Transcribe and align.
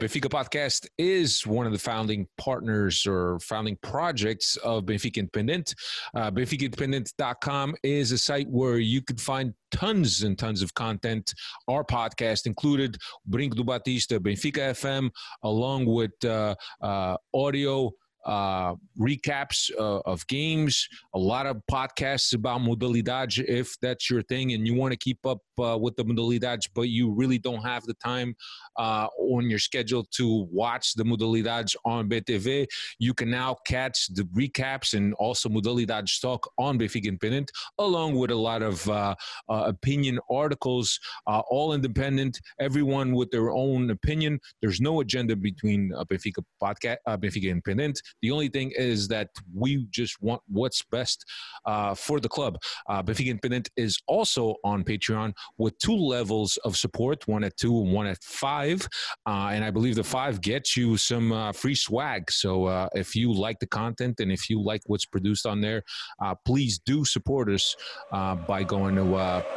Benfica 0.00 0.30
Podcast 0.30 0.86
is 0.96 1.44
one 1.44 1.66
of 1.66 1.72
the 1.72 1.78
founding 1.78 2.28
partners 2.38 3.04
or 3.04 3.40
founding 3.40 3.76
projects 3.82 4.54
of 4.58 4.84
Benfica 4.84 5.16
Independent. 5.16 5.74
Uh, 6.14 6.30
BenficaIndependent.com 6.30 7.74
is 7.82 8.12
a 8.12 8.18
site 8.18 8.48
where 8.48 8.78
you 8.78 9.02
can 9.02 9.16
find 9.16 9.52
tons 9.72 10.22
and 10.22 10.38
tons 10.38 10.62
of 10.62 10.72
content, 10.74 11.34
our 11.66 11.82
podcast 11.82 12.46
included, 12.46 12.96
Brinco 13.28 13.56
do 13.56 13.64
Batista, 13.64 14.18
Benfica 14.20 14.70
FM, 14.70 15.10
along 15.42 15.86
with 15.86 16.12
uh, 16.24 16.54
uh, 16.80 17.16
audio 17.34 17.90
uh, 18.24 18.74
recaps 18.98 19.70
uh, 19.78 20.00
of 20.00 20.26
games, 20.26 20.88
a 21.14 21.18
lot 21.18 21.46
of 21.46 21.60
podcasts 21.70 22.34
about 22.34 22.60
modalidade 22.60 23.42
if 23.48 23.76
that's 23.80 24.10
your 24.10 24.22
thing 24.22 24.52
and 24.52 24.66
you 24.66 24.74
want 24.74 24.92
to 24.92 24.98
keep 24.98 25.18
up 25.26 25.38
uh, 25.58 25.76
with 25.76 25.96
the 25.96 26.04
modalidades, 26.04 26.68
but 26.74 26.82
you 26.82 27.10
really 27.12 27.38
don't 27.38 27.62
have 27.62 27.84
the 27.84 27.94
time 27.94 28.34
uh, 28.76 29.06
on 29.18 29.48
your 29.48 29.58
schedule 29.58 30.04
to 30.10 30.46
watch 30.50 30.94
the 30.94 31.02
modalidades 31.02 31.74
on 31.84 32.08
BTV. 32.08 32.66
You 32.98 33.14
can 33.14 33.30
now 33.30 33.56
catch 33.66 34.08
the 34.14 34.22
recaps 34.36 34.94
and 34.94 35.14
also 35.14 35.48
modalidades 35.48 36.20
talk 36.20 36.48
on 36.58 36.78
Benfica 36.78 37.06
Independent, 37.06 37.50
along 37.78 38.16
with 38.16 38.30
a 38.30 38.36
lot 38.36 38.62
of 38.62 38.88
uh, 38.88 39.14
uh, 39.48 39.64
opinion 39.66 40.18
articles, 40.30 40.98
all 41.26 41.72
independent, 41.72 42.40
everyone 42.60 43.12
with 43.12 43.30
their 43.30 43.50
own 43.50 43.90
opinion. 43.90 44.38
There's 44.60 44.80
no 44.80 45.00
agenda 45.00 45.36
between 45.36 45.92
Benfica 46.10 46.42
podcast, 46.62 46.96
Benfica 47.08 47.50
Independent. 47.50 48.00
The 48.22 48.30
only 48.30 48.48
thing 48.48 48.72
is 48.76 49.08
that 49.08 49.28
we 49.54 49.86
just 49.90 50.20
want 50.22 50.42
what's 50.48 50.82
best 50.90 51.24
uh, 51.64 51.94
for 51.94 52.20
the 52.20 52.28
club. 52.28 52.58
Uh, 52.88 53.02
Benfica 53.02 53.28
Independent 53.28 53.70
is 53.76 53.98
also 54.06 54.56
on 54.64 54.84
Patreon 54.84 55.32
with 55.58 55.78
two 55.78 55.96
levels 55.96 56.56
of 56.64 56.76
support, 56.76 57.26
one 57.26 57.44
at 57.44 57.56
two 57.56 57.80
and 57.82 57.92
one 57.92 58.06
at 58.06 58.22
five. 58.22 58.86
Uh, 59.26 59.50
and 59.52 59.64
I 59.64 59.70
believe 59.70 59.94
the 59.94 60.04
five 60.04 60.40
gets 60.40 60.76
you 60.76 60.96
some 60.96 61.32
uh, 61.32 61.52
free 61.52 61.74
swag. 61.74 62.30
So 62.30 62.66
uh, 62.66 62.88
if 62.94 63.14
you 63.14 63.32
like 63.32 63.58
the 63.58 63.66
content 63.66 64.20
and 64.20 64.30
if 64.30 64.48
you 64.50 64.62
like 64.62 64.82
what's 64.86 65.06
produced 65.06 65.46
on 65.46 65.60
there, 65.60 65.82
uh, 66.22 66.34
please 66.44 66.78
do 66.78 67.04
support 67.04 67.50
us 67.50 67.74
uh, 68.12 68.34
by 68.34 68.62
going 68.62 68.96
to 68.96 69.02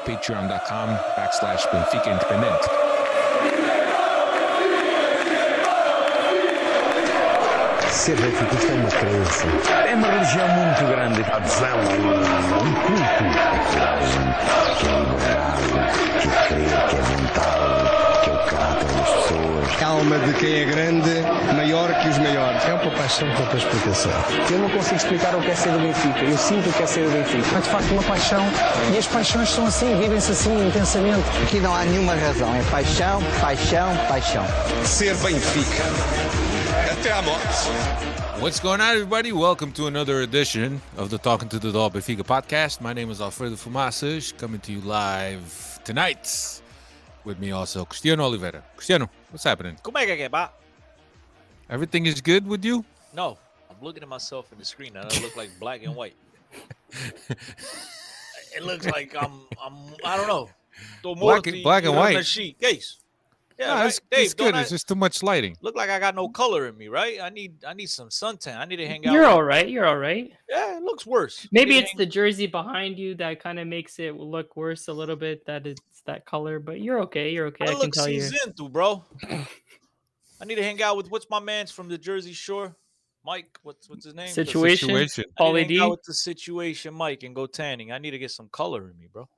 patreon.com 0.06 0.90
backslash 1.16 1.62
Benfica 1.70 2.14
Independent. 2.14 2.81
Ser 7.92 8.16
benfiquista 8.16 8.72
é 8.72 8.76
uma 8.76 8.90
crença. 8.90 9.46
É 9.86 9.96
uma 9.96 10.08
religião 10.08 10.48
muito 10.48 10.86
grande. 10.86 11.22
A 11.30 11.36
adesão 11.36 11.78
um, 11.78 12.74
culto. 12.74 13.02
A 13.02 13.60
coragem, 13.68 14.36
que 14.80 14.88
é 14.88 14.90
a 14.90 15.00
liberdade, 15.00 16.22
que 16.22 16.28
é 16.28 16.48
crer, 16.48 16.88
que 16.88 16.96
é 16.96 17.02
vontade, 17.02 18.24
que 18.24 18.30
é 18.30 18.34
o 18.34 18.38
caráter 18.46 18.88
das 18.88 19.10
pessoas. 19.10 19.82
A 19.82 19.86
alma 19.88 20.18
de 20.20 20.34
quem 20.34 20.62
é 20.62 20.66
grande, 20.66 21.22
maior 21.54 21.94
que 22.02 22.08
os 22.08 22.18
maiores. 22.18 22.64
É 22.66 22.74
uma 22.74 22.92
paixão 22.92 23.28
não 23.28 23.46
tem 23.48 23.58
explicação. 23.58 24.12
Eu 24.50 24.60
não 24.60 24.70
consigo 24.70 24.96
explicar 24.96 25.36
o 25.36 25.42
que 25.42 25.52
é 25.52 25.56
ser 25.56 25.72
do 25.72 25.80
Benfica. 25.80 26.24
Eu 26.24 26.38
sinto 26.38 26.70
o 26.70 26.74
que 26.74 26.84
é 26.84 26.88
ser 26.88 27.04
do 27.04 27.12
Benfica. 27.12 27.58
É 27.58 27.60
de 27.60 27.70
facto 27.70 27.92
uma 27.92 28.04
paixão 28.04 28.48
e 28.94 28.98
as 28.98 29.08
paixões 29.08 29.50
são 29.50 29.68
assim, 29.68 30.00
vivem-se 30.00 30.32
assim 30.32 30.68
intensamente. 30.68 31.24
Aqui 31.44 31.60
não 31.60 31.76
há 31.76 31.84
nenhuma 31.84 32.16
razão. 32.16 32.56
É 32.56 32.64
paixão, 32.72 33.22
paixão, 33.42 33.98
paixão. 34.08 34.46
Ser 34.86 35.14
Benfica. 35.18 35.84
What's 37.02 38.60
going 38.60 38.80
on, 38.80 38.92
everybody? 38.94 39.32
Welcome 39.32 39.72
to 39.72 39.88
another 39.88 40.22
edition 40.22 40.80
of 40.98 41.10
the 41.10 41.18
Talking 41.18 41.50
to 41.50 41.58
the 41.58 41.72
Doll 41.72 41.90
Benfica 41.90 42.22
podcast. 42.22 42.80
My 42.80 42.94
name 42.94 43.10
is 43.10 43.20
Alfredo 43.20 43.56
Fumaças, 43.56 44.38
coming 44.38 44.60
to 44.60 44.72
you 44.72 44.82
live 44.82 45.80
tonight. 45.84 46.62
With 47.24 47.40
me 47.40 47.50
also, 47.54 47.86
Cristiano 47.86 48.24
Oliveira. 48.24 48.64
Cristiano, 48.76 49.10
what's 49.32 49.44
happening? 49.44 49.78
Como 49.82 49.98
é 49.98 50.06
que 50.06 50.12
é, 50.22 50.30
pá? 50.30 50.52
Everything 51.72 52.06
is 52.06 52.22
good 52.22 52.46
with 52.48 52.64
you? 52.64 52.86
No, 53.16 53.36
I'm 53.72 53.78
looking 53.82 54.04
at 54.04 54.10
myself 54.10 54.52
in 54.52 54.60
the 54.60 54.66
screen 54.66 54.96
and 54.96 55.12
I 55.12 55.22
look 55.22 55.36
like 55.36 55.50
black 55.60 55.84
and 55.84 55.96
white. 55.96 56.14
it 58.56 58.62
looks 58.62 58.86
like 58.86 59.16
I'm, 59.20 59.48
I'm, 59.60 59.74
I 60.06 60.18
don't 60.18 60.28
know. 60.28 60.50
Tô 61.04 61.16
Black- 61.16 61.46
morto 61.48 61.64
black 61.64 61.84
and 61.86 61.96
white. 61.96 62.16
a 62.18 62.24
sheet. 62.24 62.60
Que 62.60 62.78
isso? 62.78 63.01
Yeah, 63.62 63.68
no, 63.68 63.74
right? 63.76 63.86
it's, 63.88 64.00
Dave, 64.10 64.26
it's 64.26 64.34
good. 64.34 64.56
I 64.56 64.62
It's 64.62 64.70
just 64.72 64.88
too 64.88 64.96
much 64.96 65.22
lighting. 65.22 65.56
look 65.62 65.76
like 65.76 65.90
I 65.90 66.00
got 66.00 66.16
no 66.16 66.28
color 66.30 66.68
in 66.68 66.76
me, 66.78 66.88
right? 66.88 67.20
I 67.22 67.30
need, 67.30 67.64
I 67.64 67.74
need 67.74 67.90
some 67.90 68.10
suntan. 68.10 68.58
I 68.58 68.66
need 68.66 68.78
to 68.78 68.88
hang 68.88 69.06
out. 69.06 69.14
You're 69.14 69.26
all 69.26 69.44
right. 69.44 69.70
You're 69.70 69.86
all 69.86 69.98
right. 69.98 70.32
Yeah, 70.50 70.78
it 70.78 70.84
looks 70.84 71.06
worse. 71.06 71.48
Maybe 71.52 71.78
it's 71.78 71.92
to 71.92 71.98
the 71.98 72.06
jersey 72.06 72.48
behind 72.48 72.98
you 72.98 73.14
that 73.16 73.40
kind 73.42 73.60
of 73.60 73.68
makes 73.68 74.00
it 74.00 74.16
look 74.16 74.56
worse 74.58 74.88
a 74.88 74.94
little 74.94 75.16
bit. 75.16 75.46
That 75.46 75.68
it's 75.68 75.82
that 76.06 76.26
color, 76.26 76.60
but 76.60 76.82
you're 76.82 77.02
okay. 77.04 77.30
You're 77.32 77.48
okay. 77.48 77.66
hang- 77.66 77.76
I 77.76 77.78
I 77.78 77.80
can 77.80 77.86
look 77.86 77.94
tell 77.94 78.10
you. 78.10 78.22
cinzento, 78.22 78.72
bro. 78.72 79.04
I 80.42 80.46
need 80.46 80.56
to 80.56 80.64
hang 80.64 80.82
out 80.82 80.98
with 80.98 81.12
what's 81.12 81.30
my 81.30 81.40
man's 81.40 81.70
from 81.72 81.88
the 81.88 81.98
Jersey 82.00 82.34
Shore, 82.34 82.76
Mike. 83.24 83.60
What's 83.62 83.88
what's 83.90 84.06
his 84.06 84.16
name? 84.16 84.28
The- 84.28 84.34
Situation. 84.34 84.88
situation. 84.90 85.26
Paulie 85.40 85.54
need 85.62 85.68
to 85.68 85.74
hang 85.76 85.84
out 85.84 85.86
D. 85.86 85.92
with 85.92 86.04
the 86.04 86.14
situation, 86.16 86.94
Mike, 86.96 87.22
and 87.24 87.36
go 87.36 87.46
tanning. 87.46 87.92
I 87.92 88.00
need 88.00 88.12
to 88.12 88.18
get 88.20 88.32
some 88.32 88.50
color 88.50 88.90
in 88.90 88.98
me, 88.98 89.08
bro. 89.12 89.30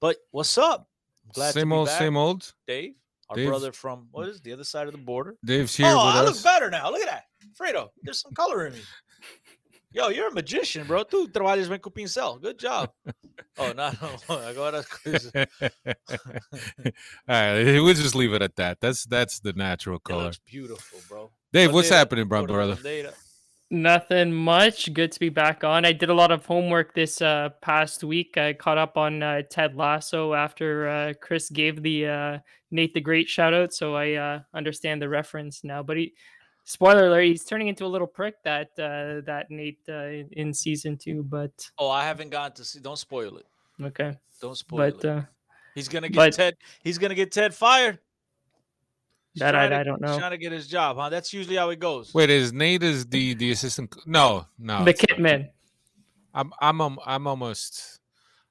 But 0.00 0.16
what's 0.32 0.58
up? 0.58 0.88
I'm 1.24 1.30
glad 1.32 1.48
to 1.48 1.52
Same 1.60 1.68
be 1.68 1.74
old, 1.76 1.86
back. 1.86 1.98
same 1.98 2.16
old. 2.16 2.52
Dave, 2.66 2.94
our 3.28 3.36
Dave. 3.36 3.48
brother 3.48 3.72
from 3.72 4.08
what 4.10 4.28
is 4.28 4.36
it, 4.36 4.44
the 4.44 4.52
other 4.52 4.64
side 4.64 4.86
of 4.86 4.92
the 4.92 4.98
border? 4.98 5.36
Dave's 5.44 5.76
here 5.76 5.86
oh, 5.86 6.06
with 6.06 6.14
I 6.14 6.20
us. 6.20 6.26
look 6.26 6.42
better 6.44 6.70
now. 6.70 6.90
Look 6.90 7.02
at 7.02 7.08
that, 7.08 7.24
Fredo. 7.60 7.88
There's 8.02 8.20
some 8.20 8.32
color 8.32 8.66
in 8.66 8.74
me. 8.74 8.80
Yo, 9.90 10.08
you're 10.08 10.28
a 10.28 10.34
magician, 10.34 10.86
bro. 10.86 11.02
Tu 11.02 11.28
trabalhas 11.28 11.68
bem 11.68 11.78
com 11.78 11.92
pincel. 11.92 12.38
Good 12.40 12.58
job. 12.58 12.90
Oh, 13.60 13.72
no, 13.72 13.90
no. 14.00 14.38
Agora 14.46 14.84
as. 15.06 15.32
All 15.34 15.50
right, 17.28 17.80
we'll 17.80 17.94
just 17.94 18.14
leave 18.14 18.32
it 18.32 18.40
at 18.40 18.54
that. 18.54 18.80
That's 18.80 19.04
that's 19.04 19.40
the 19.40 19.52
natural 19.52 19.98
color. 19.98 20.24
looks 20.24 20.38
beautiful, 20.46 21.00
bro. 21.08 21.30
Dave, 21.52 21.72
what's 21.72 21.88
happening, 21.88 22.28
bro, 22.28 22.46
cor 22.46 22.54
brother? 22.54 22.76
bandeira. 22.76 23.12
Nothing 23.70 24.32
much. 24.32 24.92
Good 24.94 25.12
to 25.12 25.20
be 25.20 25.28
back 25.28 25.64
on. 25.64 25.84
I 25.84 25.92
did 25.92 26.08
a 26.08 26.14
lot 26.14 26.30
of 26.30 26.46
homework 26.46 26.94
this 26.94 27.20
uh, 27.20 27.50
past 27.60 28.04
week. 28.04 28.38
I 28.38 28.52
caught 28.52 28.78
up 28.78 28.96
on 28.96 29.22
uh, 29.22 29.42
Ted 29.50 29.74
Lasso 29.74 30.34
after 30.34 30.88
uh, 30.88 31.12
Chris 31.20 31.50
gave 31.50 31.82
the 31.82 32.06
uh, 32.06 32.38
Nate 32.70 32.94
the 32.94 33.00
Great 33.00 33.28
shout 33.28 33.54
out, 33.54 33.72
so 33.72 33.94
I 33.94 34.12
uh, 34.14 34.40
understand 34.54 35.00
the 35.02 35.08
reference 35.08 35.64
now. 35.64 35.82
But 35.82 35.96
he, 35.96 36.14
spoiler 36.64 37.06
alert, 37.06 37.22
he's 37.24 37.44
turning 37.44 37.68
into 37.68 37.84
a 37.84 37.88
little 37.88 38.06
prick 38.06 38.42
that 38.44 38.68
uh, 38.78 39.22
that 39.26 39.46
Nate 39.50 39.80
uh, 39.88 40.26
in 40.32 40.52
season 40.52 40.96
two. 40.96 41.22
But 41.22 41.70
Oh, 41.78 41.88
I 41.90 42.04
haven't 42.04 42.30
gotten 42.30 42.54
to 42.56 42.64
see. 42.64 42.80
Don't 42.80 42.98
spoil 42.98 43.38
it. 43.38 43.46
okay, 43.82 44.16
Don't 44.40 44.56
spoil 44.56 44.90
but 44.90 45.04
it. 45.04 45.08
uh, 45.10 45.22
He's 45.74 45.88
gonna 45.88 46.08
get 46.08 46.16
but- 46.16 46.32
Ted. 46.34 46.56
He's 46.82 46.98
gonna 46.98 47.14
get 47.14 47.32
Ted 47.32 47.54
fired. 47.54 47.98
He's 49.34 49.40
That 49.40 49.54
I- 49.54 49.68
to- 49.68 49.76
I 49.76 49.82
don't 49.84 50.00
know. 50.00 50.08
he's 50.08 50.16
know. 50.16 50.18
Trying 50.20 50.30
to 50.32 50.38
get 50.38 50.52
his 50.52 50.66
job, 50.66 50.96
huh? 50.96 51.08
That's 51.10 51.32
usually 51.32 51.56
how 51.56 51.70
it 51.70 51.78
goes. 51.78 52.12
Wait, 52.14 52.30
is 52.30 52.52
Nate 52.52 52.82
is 52.82 53.06
the 53.06 53.34
the 53.34 53.52
assistant? 53.52 53.94
No, 54.06 54.46
no. 54.58 54.84
the 54.84 54.90
it's 54.90 55.02
not. 55.08 55.18
Kitman. 55.18 55.48
I'm 56.34 56.52
I'm 56.60 56.80
um, 56.80 56.98
I'm 57.06 57.26
almost. 57.26 57.97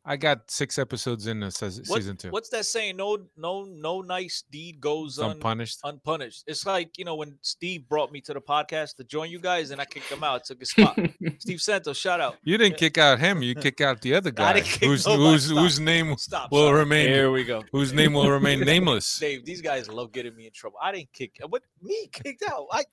I 0.09 0.16
got 0.16 0.50
six 0.50 0.79
episodes 0.79 1.28
in 1.28 1.41
the 1.41 1.51
se- 1.51 1.81
What- 1.88 1.97
season 1.97 2.16
two. 2.16 2.29
What's 2.29 2.47
that 2.50 2.66
saying? 2.66 2.95
No, 2.95 3.18
no, 3.35 3.66
no 3.66 4.00
nice 4.00 4.44
deed 4.50 4.79
goes 4.79 5.19
un, 5.19 5.31
Unpunished. 5.31 5.79
unpunished. 5.84 6.45
It's 6.47 6.66
like 6.66 6.97
you 6.97 7.03
know 7.03 7.16
when 7.16 7.38
Steve 7.41 7.90
brought 7.90 8.12
me 8.13 8.22
to 8.22 8.34
the 8.34 8.40
podcast 8.40 8.95
to 8.95 9.03
join 9.03 9.29
you 9.29 9.40
guys, 9.40 9.72
and 9.72 9.81
I 9.81 9.85
kicked 9.85 10.09
him 10.09 10.23
out. 10.23 10.45
Took 10.45 10.62
his 10.62 10.69
spot. 10.72 10.97
Steve 11.40 11.62
Santos, 11.62 11.97
shout 11.97 12.22
out. 12.22 12.38
You 12.44 12.57
didn't 12.57 12.78
kick 12.78 12.97
out 12.97 13.19
him. 13.19 13.41
You 13.44 13.53
kick 13.68 13.81
out 13.81 14.01
the 14.01 14.13
other 14.16 14.29
I 14.38 14.40
guy, 14.40 14.53
didn't 14.53 14.68
kick 14.68 14.88
whose 14.88 15.06
whose 15.06 15.50
whose 15.50 15.79
name 15.79 16.16
Stop. 16.18 16.51
will 16.53 16.68
stop. 16.69 16.75
remain 16.75 17.07
Here 17.09 17.29
we 17.29 17.44
go. 17.44 17.63
whose 17.74 17.91
name 17.91 18.13
will 18.13 18.31
remain 18.31 18.62
nameless. 18.62 19.19
Dave, 19.19 19.44
these 19.44 19.62
guys 19.62 19.89
love 19.89 20.13
getting 20.13 20.35
me 20.35 20.45
in 20.45 20.53
trouble. 20.53 20.78
I 20.81 20.94
didn't 20.94 21.12
kick. 21.12 21.38
What 21.50 21.63
me 21.81 22.07
kicked 22.13 22.44
out? 22.50 22.68
I, 22.72 22.85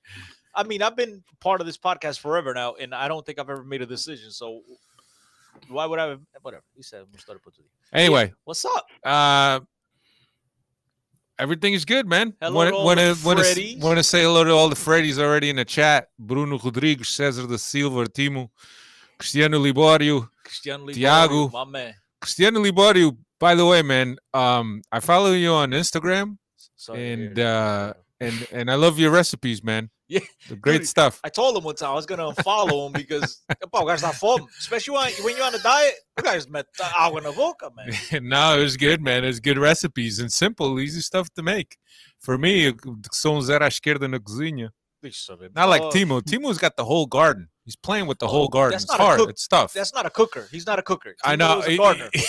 I 0.52 0.64
mean, 0.64 0.82
I've 0.82 0.96
been 0.96 1.22
part 1.40 1.60
of 1.60 1.66
this 1.66 1.78
podcast 1.78 2.18
forever 2.18 2.52
now, 2.54 2.74
and 2.74 2.92
I 2.92 3.06
don't 3.06 3.24
think 3.24 3.38
I've 3.38 3.50
ever 3.50 3.62
made 3.62 3.82
a 3.82 3.86
decision. 3.86 4.30
So 4.32 4.62
why 5.68 5.86
would 5.86 5.98
I? 5.98 6.16
Whatever. 6.42 6.62
He 6.74 6.82
said, 6.82 7.04
"Vamos 7.04 7.20
estar 7.22 7.40
por 7.42 7.52
tudo." 7.52 7.68
Anyway, 7.92 8.32
What's 8.44 8.64
up? 8.64 8.86
uh, 9.04 9.60
everything 11.38 11.74
is 11.74 11.84
good, 11.84 12.06
man. 12.06 12.34
Hello 12.40 12.54
Want 12.56 12.70
to 12.70 12.76
all 12.76 12.84
want 12.84 13.00
to 13.00 13.16
want 13.24 13.38
to 13.40 13.76
want 13.80 13.98
to 13.98 14.02
say 14.04 14.22
hello 14.22 14.44
to 14.44 14.50
all 14.50 14.68
the 14.68 14.76
Freddies 14.76 15.18
already 15.18 15.50
in 15.50 15.56
the 15.56 15.64
chat. 15.64 16.08
Bruno 16.18 16.58
Rodrigues, 16.58 17.08
Cesar 17.08 17.46
da 17.46 17.56
Silva, 17.56 18.06
Timo, 18.06 18.50
Cristiano 19.18 19.58
Liborio, 19.58 20.28
Cristiano 20.44 20.86
Thiago. 20.86 21.48
Liborio, 21.48 21.52
my 21.52 21.64
man. 21.64 21.94
Cristiano 22.20 22.60
Liborio. 22.60 23.16
By 23.40 23.54
the 23.54 23.66
way, 23.66 23.82
man, 23.82 24.16
um, 24.32 24.80
I 24.90 25.00
follow 25.00 25.32
you 25.32 25.50
on 25.50 25.70
Instagram, 25.72 26.38
Sorry 26.76 27.12
and 27.12 27.38
uh, 27.38 27.94
and 28.20 28.46
and 28.52 28.70
I 28.70 28.74
love 28.76 28.98
your 28.98 29.10
recipes, 29.10 29.62
man. 29.62 29.90
Yeah, 30.06 30.20
great 30.60 30.78
dude, 30.80 30.88
stuff. 30.88 31.18
I 31.24 31.30
told 31.30 31.56
him 31.56 31.64
one 31.64 31.74
time 31.76 31.90
I 31.90 31.94
was 31.94 32.04
gonna 32.04 32.30
unfollow 32.30 32.86
him 32.86 32.92
because 32.92 33.42
o 33.72 33.84
gajo 33.86 34.02
tá 34.02 34.12
fome. 34.12 34.46
Especially 34.58 34.94
when, 34.96 35.10
when 35.24 35.36
you're 35.36 35.46
on 35.46 35.54
a 35.54 35.58
diet, 35.60 35.94
you 36.18 36.22
guys 36.24 36.46
met 36.48 36.66
água 36.78 37.22
na 37.22 37.32
boca, 37.32 37.70
man. 37.74 37.88
no, 38.28 38.58
it 38.58 38.62
was 38.62 38.76
good, 38.76 39.00
man. 39.00 39.24
It's 39.24 39.40
good 39.40 39.56
recipes 39.58 40.18
and 40.18 40.30
simple, 40.30 40.78
easy 40.78 41.00
stuff 41.00 41.28
to 41.36 41.42
make. 41.42 41.78
For 42.20 42.36
me, 42.36 42.72
são 43.12 43.40
zero 43.40 43.64
à 43.64 43.68
esquerda 43.68 44.06
na 44.08 44.18
cozinha. 44.18 44.70
Not 45.54 45.68
like 45.68 45.82
Timo. 45.90 46.22
Timo's 46.22 46.58
got 46.58 46.76
the 46.76 46.84
whole 46.84 47.06
garden. 47.06 47.48
He's 47.64 47.76
playing 47.76 48.06
with 48.06 48.18
the 48.18 48.26
whole 48.26 48.48
garden. 48.48 48.72
that's 48.72 48.84
It's 48.84 48.92
not 48.92 49.00
hard. 49.00 49.18
cook- 49.20 49.30
It's 49.30 49.46
tough. 49.48 49.72
That's 49.72 49.92
not 49.94 50.06
a 50.06 50.10
cooker. 50.10 50.48
He's 50.50 50.66
not 50.66 50.78
a 50.78 50.82
cooker. 50.82 51.14
I 51.24 51.36
know. 51.36 51.60
he-. 51.62 51.78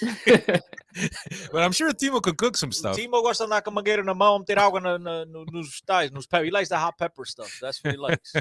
but 1.52 1.62
I'm 1.62 1.72
sure 1.72 1.90
Timo 1.92 2.22
could 2.22 2.36
cook 2.36 2.56
some 2.56 2.72
stuff. 2.72 2.96
Timo 2.96 3.22
gosta 3.22 3.44
de 3.44 3.50
andar 3.50 3.62
com 3.62 3.70
a 3.70 3.74
mangueira 3.74 4.04
na 4.04 4.14
mão, 4.14 4.44
ter 4.44 4.58
água 4.58 4.80
na, 4.80 4.98
na, 4.98 5.24
no- 5.24 5.44
nos 5.52 5.80
tais, 5.82 6.10
nos 6.10 6.26
pepper. 6.26 6.44
He 6.44 6.50
likes 6.50 6.68
the 6.68 6.76
hot 6.78 6.96
pepper 6.98 7.24
stuff. 7.24 7.58
That's 7.60 7.82
what 7.82 7.94
he 7.94 7.98
likes. 7.98 8.32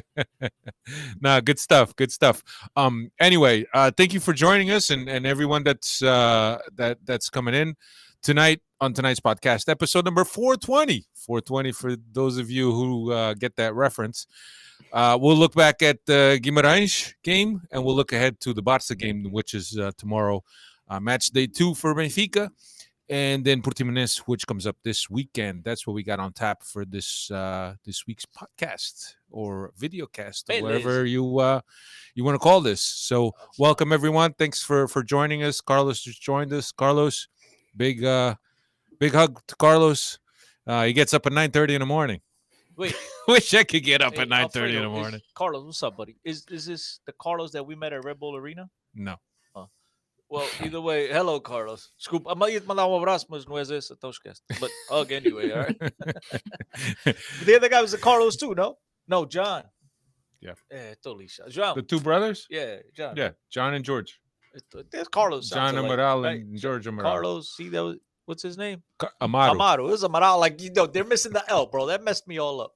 nah, 1.21 1.39
good 1.39 1.59
stuff. 1.59 1.95
Good 1.95 2.11
stuff. 2.11 2.43
Um, 2.75 3.11
anyway, 3.19 3.65
uh, 3.73 3.91
thank 3.95 4.13
you 4.13 4.19
for 4.19 4.33
joining 4.33 4.71
us 4.71 4.89
and, 4.89 5.09
and 5.09 5.25
everyone 5.25 5.63
that's 5.63 6.01
uh, 6.01 6.59
that 6.75 6.97
that's 7.05 7.29
coming 7.29 7.53
in 7.53 7.75
tonight 8.21 8.61
on 8.81 8.93
tonight's 8.93 9.19
podcast, 9.19 9.69
episode 9.69 10.03
number 10.03 10.25
420. 10.25 11.05
420 11.13 11.71
for 11.71 11.95
those 12.11 12.37
of 12.37 12.49
you 12.49 12.71
who 12.71 13.11
uh, 13.11 13.33
get 13.33 13.55
that 13.55 13.73
reference. 13.75 14.27
Uh, 14.91 15.17
we'll 15.19 15.35
look 15.35 15.53
back 15.53 15.81
at 15.81 16.05
the 16.05 16.39
Guimarães 16.41 17.13
game 17.23 17.61
and 17.71 17.83
we'll 17.83 17.95
look 17.95 18.13
ahead 18.13 18.39
to 18.41 18.53
the 18.53 18.63
Barça 18.63 18.97
game, 18.97 19.25
which 19.31 19.53
is 19.53 19.77
uh, 19.77 19.91
tomorrow, 19.97 20.43
uh, 20.87 20.99
match 20.99 21.27
day 21.27 21.47
two 21.47 21.73
for 21.75 21.93
Benfica, 21.95 22.49
and 23.09 23.45
then 23.45 23.61
Portimonense, 23.61 24.19
which 24.19 24.47
comes 24.47 24.65
up 24.65 24.77
this 24.83 25.09
weekend. 25.09 25.63
That's 25.63 25.85
what 25.85 25.93
we 25.93 26.03
got 26.03 26.19
on 26.19 26.33
tap 26.33 26.63
for 26.63 26.85
this 26.85 27.29
uh, 27.31 27.75
this 27.85 28.07
week's 28.07 28.25
podcast 28.25 29.13
or 29.29 29.71
video 29.77 30.05
cast, 30.07 30.49
or 30.49 30.61
whatever 30.61 31.05
you 31.05 31.39
uh, 31.39 31.61
you 32.13 32.23
want 32.23 32.35
to 32.35 32.39
call 32.39 32.61
this. 32.61 32.81
So, 32.81 33.33
welcome 33.57 33.91
everyone. 33.91 34.33
Thanks 34.33 34.63
for 34.63 34.87
for 34.87 35.03
joining 35.03 35.43
us. 35.43 35.61
Carlos 35.61 36.01
just 36.01 36.21
joined 36.21 36.53
us. 36.53 36.71
Carlos, 36.71 37.27
big 37.75 38.03
uh, 38.03 38.35
big 38.99 39.13
hug 39.13 39.41
to 39.47 39.55
Carlos. 39.55 40.19
Uh, 40.67 40.85
he 40.85 40.93
gets 40.93 41.13
up 41.13 41.25
at 41.25 41.33
nine 41.33 41.51
thirty 41.51 41.75
in 41.75 41.81
the 41.81 41.85
morning. 41.85 42.21
Wait, 42.77 42.95
Wish 43.27 43.53
I 43.53 43.63
could 43.63 43.83
get 43.83 44.01
up 44.01 44.15
hey, 44.15 44.21
at 44.21 44.29
nine 44.29 44.49
thirty 44.49 44.75
in 44.75 44.83
the 44.83 44.89
morning. 44.89 45.21
Carlos, 45.33 45.63
what's 45.63 45.83
up, 45.83 45.97
buddy? 45.97 46.17
Is 46.23 46.45
is 46.49 46.65
this 46.65 46.99
the 47.05 47.13
Carlos 47.13 47.51
that 47.51 47.65
we 47.65 47.75
met 47.75 47.93
at 47.93 48.03
Red 48.03 48.19
Bull 48.19 48.35
Arena? 48.35 48.69
No. 48.93 49.15
Well, 50.35 50.49
either 50.61 50.81
way, 50.81 51.07
hello, 51.07 51.39
Carlos. 51.39 51.91
Desculpa, 51.97 52.33
a 52.33 52.49
ia 52.51 52.59
te 52.59 52.67
mandar 52.67 52.85
um 52.87 52.97
abraço, 52.97 53.25
mas 53.29 53.45
não 53.45 53.57
és 53.57 53.69
esse, 53.69 53.93
então 53.93 54.09
esquece. 54.09 54.41
But 54.59 54.69
hug 54.89 55.13
anyway, 55.13 55.49
all 55.53 55.63
right? 55.63 55.79
the 57.45 57.55
other 57.55 57.69
guy 57.69 57.81
was 57.81 57.93
a 57.93 57.97
Carlos 57.97 58.35
too, 58.35 58.53
no? 58.53 58.77
No, 59.07 59.25
John. 59.25 59.63
Yeah. 60.41 60.55
Tô 61.01 61.13
lixado. 61.13 61.49
João. 61.49 61.73
the 61.75 61.83
two 61.83 62.01
brothers. 62.01 62.47
Yeah, 62.49 62.81
John. 62.93 63.15
Yeah, 63.15 63.31
John 63.49 63.75
and 63.75 63.85
George. 63.85 64.19
It's- 64.53 64.85
There's 64.91 65.07
Carlos. 65.07 65.49
John 65.49 65.75
Amaral 65.75 66.23
right? 66.23 66.41
and 66.41 66.59
George 66.59 66.85
Amaral. 66.85 67.03
Carlos, 67.03 67.55
see 67.55 67.69
that 67.69 67.83
was 67.83 67.95
what's 68.25 68.43
his 68.43 68.57
name? 68.57 68.83
Amaro. 69.21 69.55
Amaro. 69.55 69.79
It 69.87 69.91
was 69.91 70.03
Amaral. 70.03 70.39
Like 70.39 70.61
you 70.61 70.71
know, 70.71 70.85
they're 70.85 71.03
missing 71.03 71.33
the 71.33 71.43
L, 71.49 71.65
bro. 71.65 71.85
That 71.87 72.03
messed 72.03 72.27
me 72.27 72.39
all 72.39 72.61
up. 72.61 72.73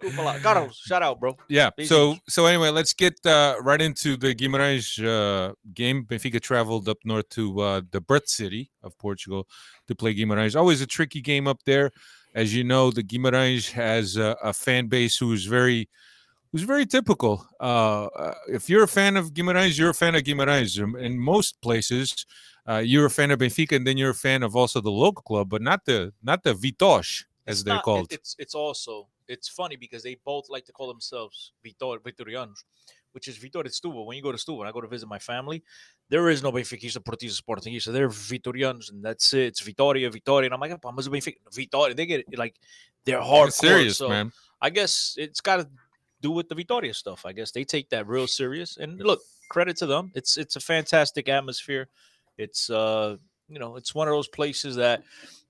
Carlos, 0.42 0.76
shout 0.76 1.02
out, 1.02 1.20
bro. 1.20 1.36
Yeah. 1.48 1.70
So 1.84 2.16
so 2.28 2.46
anyway, 2.46 2.70
let's 2.70 2.92
get 2.92 3.14
uh, 3.24 3.56
right 3.60 3.80
into 3.80 4.16
the 4.16 4.34
Guimarães 4.34 4.98
uh, 5.04 5.54
game. 5.74 6.04
Benfica 6.04 6.40
traveled 6.40 6.88
up 6.88 6.98
north 7.04 7.28
to 7.30 7.60
uh, 7.60 7.80
the 7.90 8.00
birth 8.00 8.28
city 8.28 8.70
of 8.82 8.96
Portugal 8.98 9.48
to 9.88 9.94
play 9.94 10.14
Guimarães. 10.14 10.56
Always 10.56 10.80
a 10.80 10.86
tricky 10.86 11.20
game 11.20 11.46
up 11.46 11.58
there, 11.64 11.90
as 12.34 12.54
you 12.54 12.64
know. 12.64 12.90
The 12.90 13.02
Guimarães 13.02 13.70
has 13.72 14.16
a, 14.16 14.36
a 14.42 14.52
fan 14.52 14.88
base 14.88 15.16
who's 15.16 15.46
very 15.46 15.88
who's 16.52 16.62
very 16.62 16.86
typical. 16.86 17.46
Uh, 17.60 18.04
uh, 18.06 18.34
if 18.48 18.68
you're 18.70 18.84
a 18.84 18.88
fan 18.88 19.16
of 19.16 19.32
Guimarães, 19.32 19.78
you're 19.78 19.90
a 19.90 19.94
fan 19.94 20.14
of 20.14 20.22
Guimarães. 20.22 20.80
Um, 20.82 20.96
In 20.96 21.18
most 21.18 21.60
places, 21.62 22.26
uh, 22.68 22.78
you're 22.84 23.06
a 23.06 23.10
fan 23.10 23.30
of 23.30 23.38
Benfica, 23.40 23.74
and 23.76 23.86
then 23.86 23.96
you're 23.96 24.10
a 24.10 24.14
fan 24.14 24.42
of 24.42 24.54
also 24.54 24.80
the 24.80 24.90
local 24.90 25.22
club, 25.22 25.48
but 25.48 25.62
not 25.62 25.84
the 25.84 26.12
not 26.22 26.42
the 26.44 26.54
Vitosh 26.54 27.24
as 27.46 27.58
It's 27.58 27.62
they're 27.64 27.74
not- 27.74 27.80
it- 27.80 27.84
called. 27.84 28.12
it's 28.12 28.36
it's 28.38 28.54
also 28.54 29.08
it's 29.28 29.48
funny 29.48 29.76
because 29.76 30.02
they 30.02 30.16
both 30.24 30.48
like 30.50 30.64
to 30.66 30.72
call 30.72 30.88
themselves 30.88 31.52
Vitor 31.64 31.98
Vitorianos, 32.00 32.64
which 33.12 33.26
is 33.28 33.38
Vitor 33.38 33.62
de 33.64 33.70
Setúbal. 33.70 34.04
When 34.06 34.16
you 34.16 34.22
go 34.22 34.30
to 34.32 34.52
when 34.54 34.68
I 34.68 34.72
go 34.72 34.80
to 34.82 34.88
visit 34.88 35.08
my 35.08 35.18
family, 35.18 35.62
there 36.10 36.28
is 36.28 36.42
no 36.42 36.52
Benfiquista, 36.52 36.98
Portista, 37.02 37.40
Sportingista. 37.40 37.92
They're 37.92 38.08
Vitorianos, 38.10 38.90
and 38.90 39.02
that's 39.02 39.32
it. 39.32 39.46
It's 39.50 39.60
Vitoria, 39.60 40.10
Vitoria. 40.10 40.46
And 40.48 40.54
I'm 40.54 40.60
like, 40.60 40.78
"Pá, 40.80 40.92
mas 40.94 41.08
o 41.08 41.10
Benfica, 41.10 41.36
Vitoria. 41.52 41.94
They 41.94 42.04
get 42.06 42.20
it 42.30 42.38
like 42.38 42.54
they're 43.04 43.20
hardcore. 43.20 43.52
Serious, 43.52 43.96
so 43.98 44.08
man. 44.08 44.32
I 44.60 44.70
guess 44.70 45.14
it's 45.18 45.40
got 45.40 45.56
to 45.56 45.68
do 46.22 46.30
with 46.30 46.48
the 46.48 46.54
Vitoria 46.54 46.94
stuff. 46.94 47.26
I 47.26 47.32
guess 47.32 47.50
they 47.50 47.64
take 47.64 47.90
that 47.90 48.06
real 48.06 48.26
serious. 48.26 48.78
And 48.78 48.98
look, 48.98 49.20
credit 49.50 49.76
to 49.78 49.86
them. 49.86 50.10
It's 50.14 50.38
it's 50.38 50.56
a 50.56 50.60
fantastic 50.60 51.28
atmosphere. 51.28 51.88
It's 52.38 52.70
uh 52.70 53.16
you 53.48 53.58
know 53.58 53.76
it's 53.76 53.94
one 53.94 54.08
of 54.08 54.12
those 54.12 54.28
places 54.28 54.76
that 54.76 55.02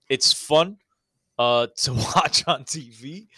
it's 0.08 0.32
fun 0.32 0.78
uh 1.38 1.69
to 1.76 1.92
watch 1.92 2.46
on 2.48 2.64
TV, 2.64 3.28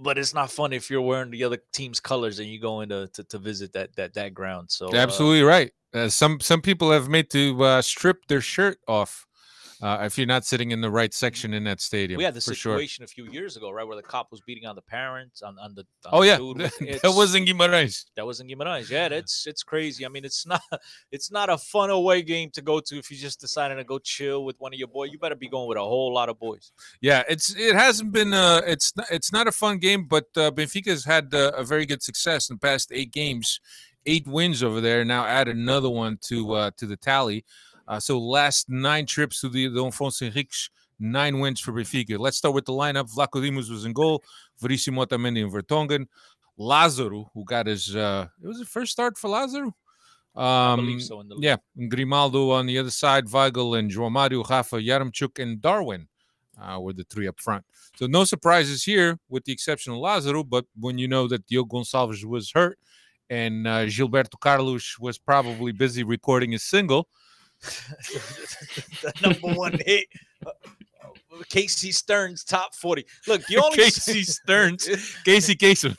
but 0.00 0.18
it's 0.18 0.34
not 0.34 0.50
fun 0.52 0.72
if 0.72 0.90
you're 0.90 1.02
wearing 1.02 1.30
the 1.30 1.42
other 1.42 1.58
team's 1.72 1.98
colors 1.98 2.38
and 2.38 2.48
you 2.48 2.60
go 2.60 2.82
into 2.82 3.08
to 3.14 3.24
to, 3.24 3.38
visit 3.38 3.72
that 3.72 3.96
that 3.96 4.14
that 4.14 4.34
ground. 4.34 4.70
So 4.70 4.88
uh, 4.88 4.96
Absolutely 4.96 5.42
right. 5.42 5.72
Uh, 5.94 6.08
some 6.08 6.38
some 6.40 6.60
people 6.60 6.90
have 6.92 7.08
made 7.08 7.30
to 7.30 7.62
uh, 7.64 7.82
strip 7.82 8.26
their 8.26 8.42
shirt 8.42 8.78
off 8.86 9.26
uh, 9.80 9.98
if 10.02 10.18
you're 10.18 10.26
not 10.26 10.44
sitting 10.44 10.72
in 10.72 10.80
the 10.80 10.90
right 10.90 11.14
section 11.14 11.54
in 11.54 11.64
that 11.64 11.80
stadium. 11.80 12.18
we 12.18 12.24
had 12.24 12.34
the 12.34 12.40
for 12.40 12.54
sure. 12.54 12.74
situation 12.74 13.04
a 13.04 13.06
few 13.06 13.26
years 13.30 13.56
ago, 13.56 13.70
right, 13.70 13.86
where 13.86 13.96
the 13.96 14.02
cop 14.02 14.30
was 14.30 14.40
beating 14.40 14.66
on 14.66 14.74
the 14.74 14.82
parents 14.82 15.42
on, 15.42 15.56
on 15.58 15.74
the 15.74 15.84
on 16.06 16.12
Oh 16.12 16.20
the 16.22 16.72
yeah, 16.80 16.98
that 17.02 17.12
wasn't 17.14 17.48
Guimarães. 17.48 18.06
That 18.16 18.26
was 18.26 18.40
in 18.40 18.48
Guimarães. 18.48 18.90
Yeah, 18.90 19.08
that's 19.08 19.46
it's 19.46 19.62
crazy. 19.62 20.04
I 20.04 20.08
mean, 20.08 20.24
it's 20.24 20.46
not 20.46 20.62
it's 21.12 21.30
not 21.30 21.48
a 21.48 21.58
fun 21.58 21.90
away 21.90 22.22
game 22.22 22.50
to 22.50 22.62
go 22.62 22.80
to 22.80 22.98
if 22.98 23.10
you 23.10 23.16
just 23.16 23.40
decided 23.40 23.76
to 23.76 23.84
go 23.84 23.98
chill 23.98 24.44
with 24.44 24.56
one 24.58 24.72
of 24.72 24.78
your 24.78 24.88
boys. 24.88 25.10
You 25.12 25.18
better 25.18 25.36
be 25.36 25.48
going 25.48 25.68
with 25.68 25.78
a 25.78 25.82
whole 25.82 26.12
lot 26.12 26.28
of 26.28 26.38
boys. 26.38 26.72
Yeah, 27.00 27.22
it's 27.28 27.54
it 27.54 27.74
hasn't 27.74 28.12
been 28.12 28.32
uh 28.32 28.62
it's 28.66 28.96
not, 28.96 29.06
it's 29.10 29.32
not 29.32 29.46
a 29.46 29.52
fun 29.52 29.78
game, 29.78 30.04
but 30.04 30.26
uh, 30.36 30.50
Benfica 30.50 30.88
has 30.88 31.04
had 31.04 31.32
uh, 31.32 31.52
a 31.56 31.62
very 31.64 31.86
good 31.86 32.02
success 32.02 32.50
in 32.50 32.56
the 32.56 32.60
past 32.60 32.90
eight 32.92 33.12
games, 33.12 33.60
eight 34.06 34.26
wins 34.26 34.62
over 34.62 34.80
there. 34.80 35.04
Now 35.04 35.24
add 35.24 35.46
another 35.46 35.90
one 35.90 36.18
to 36.22 36.52
uh, 36.52 36.70
to 36.78 36.86
the 36.86 36.96
tally. 36.96 37.44
Uh, 37.88 37.98
so 37.98 38.18
last 38.20 38.68
nine 38.68 39.06
trips 39.06 39.40
to 39.40 39.48
the, 39.48 39.66
the 39.68 39.80
Afonso 39.80 40.30
Henriques, 40.30 40.68
nine 41.00 41.40
wins 41.40 41.58
for 41.58 41.72
Benfica. 41.72 42.18
Let's 42.18 42.36
start 42.36 42.54
with 42.54 42.66
the 42.66 42.72
lineup. 42.72 43.10
Vlachodimos 43.10 43.70
was 43.70 43.84
in 43.86 43.94
goal. 43.94 44.22
Verissimo 44.60 45.04
Otamendi 45.04 45.40
in 45.40 45.50
Vertonghen. 45.50 46.06
Lazaro, 46.58 47.30
who 47.32 47.44
got 47.44 47.66
his 47.66 47.96
uh 47.96 48.26
it 48.42 48.46
was 48.46 48.58
the 48.58 48.64
first 48.66 48.92
start 48.92 49.16
for 49.16 49.28
Lazaro. 49.28 49.74
I 50.36 50.72
Um, 50.72 50.80
believe 50.80 51.02
so. 51.02 51.20
In 51.20 51.28
the 51.28 51.36
yeah, 51.40 51.56
and 51.76 51.90
Grimaldo 51.90 52.50
on 52.50 52.66
the 52.66 52.78
other 52.78 52.90
side, 52.90 53.26
Weigl 53.26 53.78
and 53.78 53.90
João 53.90 54.10
Mario, 54.10 54.42
Rafa, 54.44 54.76
Yaremchuk, 54.76 55.42
and 55.42 55.60
Darwin 55.60 56.08
uh, 56.60 56.78
were 56.80 56.92
the 56.92 57.04
three 57.04 57.28
up 57.28 57.40
front. 57.40 57.64
So 57.96 58.06
no 58.06 58.24
surprises 58.24 58.84
here, 58.84 59.18
with 59.28 59.44
the 59.44 59.52
exception 59.52 59.92
of 59.92 59.98
Lazaro. 60.00 60.44
But 60.44 60.66
when 60.78 60.98
you 60.98 61.08
know 61.08 61.28
that 61.28 61.46
Diogo 61.46 61.78
Gonçalves 61.78 62.24
was 62.24 62.50
hurt 62.52 62.78
and 63.30 63.66
uh, 63.66 63.86
Gilberto 63.86 64.38
Carlos 64.40 64.96
was 64.98 65.16
probably 65.16 65.72
busy 65.72 66.02
recording 66.02 66.52
his 66.52 66.64
single, 66.64 67.08
the 69.02 69.12
number 69.22 69.58
one 69.58 69.78
hit. 69.84 70.06
uh, 70.46 70.50
Casey 71.48 71.92
Stearns 71.92 72.44
top 72.44 72.74
forty. 72.74 73.04
Look, 73.26 73.48
you 73.48 73.62
only 73.62 73.76
Casey 73.76 74.22
Stearns, 74.22 74.88
Casey 75.24 75.54
Kasem. 75.54 75.96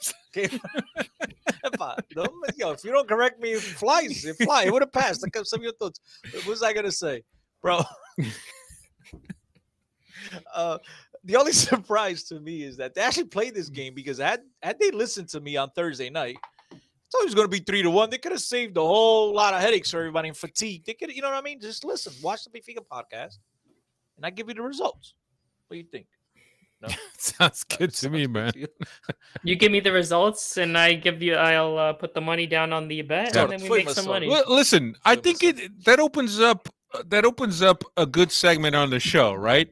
Yo, 2.58 2.72
if 2.72 2.84
you 2.84 2.92
don't 2.92 3.08
correct 3.08 3.40
me, 3.40 3.54
it 3.54 3.62
flies. 3.62 4.26
It 4.26 4.36
flies. 4.36 4.68
It 4.68 4.74
would 4.74 4.82
have 4.82 4.92
passed. 4.92 5.22
Look 5.22 5.36
up 5.38 5.46
some 5.46 5.60
of 5.60 5.64
your 5.64 5.74
thoughts. 5.74 6.00
What 6.32 6.46
was 6.46 6.64
I 6.64 6.74
gonna 6.74 6.92
say, 6.92 7.24
bro? 7.62 7.82
uh, 10.54 10.78
the 11.24 11.36
only 11.36 11.52
surprise 11.52 12.24
to 12.26 12.40
me 12.40 12.64
is 12.64 12.78
that 12.78 12.94
they 12.94 13.02
actually 13.02 13.26
played 13.26 13.56
this 13.56 13.70
game 13.70 13.94
because 13.94 14.18
had 14.18 14.42
had 14.62 14.80
they 14.80 14.92
listened 14.92 15.30
to 15.30 15.40
me 15.40 15.58
on 15.58 15.70
Thursday 15.72 16.10
night, 16.10 16.38
I 17.10 17.18
thought 17.18 17.22
it 17.24 17.26
was 17.26 17.36
gonna 17.36 17.48
be 17.48 17.60
three 17.60 17.82
to 17.82 17.90
one. 17.90 18.12
They 18.12 18.20
could 18.20 18.32
have 18.34 18.42
saved 18.42 18.78
a 18.78 18.82
whole 18.82 19.34
lot 19.34 19.56
of 19.56 19.62
headaches 19.62 19.90
for 19.90 19.98
everybody 19.98 20.28
and 20.28 20.38
fatigue. 20.38 20.86
They 20.86 20.94
could, 20.94 21.12
you 21.12 21.24
know 21.24 21.30
what 21.30 21.38
I 21.38 21.42
mean? 21.42 21.60
Just 21.60 21.84
listen, 21.84 22.14
watch 22.22 22.44
the 22.44 22.52
Benfica 22.52 22.86
podcast, 22.92 23.38
and 24.18 24.26
I 24.26 24.30
give 24.30 24.48
you 24.48 24.54
the 24.54 24.62
results. 24.62 25.16
What 25.68 25.76
do 25.76 25.80
you 25.80 25.88
think? 25.92 26.06
No, 26.82 26.88
Sounds 27.18 27.64
good 27.64 27.94
to 27.96 28.10
me, 28.12 28.28
man. 28.28 28.52
You 29.44 29.56
give 29.56 29.72
me 29.72 29.80
the 29.80 29.92
results, 29.92 30.58
and 30.58 30.78
I 30.78 30.94
give 30.94 31.22
you. 31.24 31.34
I'll 31.34 31.78
uh, 31.78 31.94
put 31.94 32.14
the 32.14 32.22
money 32.22 32.46
down 32.46 32.74
on 32.74 32.88
the 32.88 33.02
bet, 33.02 33.34
Yeah. 33.34 33.44
and 33.44 33.52
then 33.54 33.62
we 33.62 33.68
Flip 33.68 33.80
make 33.80 33.88
us 33.90 33.96
some 33.96 34.06
money. 34.06 34.28
Well, 34.28 34.44
listen, 34.48 34.96
I 35.04 35.16
think 35.16 35.44
it 35.44 35.84
that 35.86 36.00
opens 36.00 36.40
up 36.40 36.70
that 37.08 37.26
opens 37.26 37.62
up 37.64 37.84
a 37.98 38.06
good 38.06 38.32
segment 38.32 38.76
on 38.76 38.92
the 38.92 39.00
show, 39.00 39.34
right? 39.34 39.70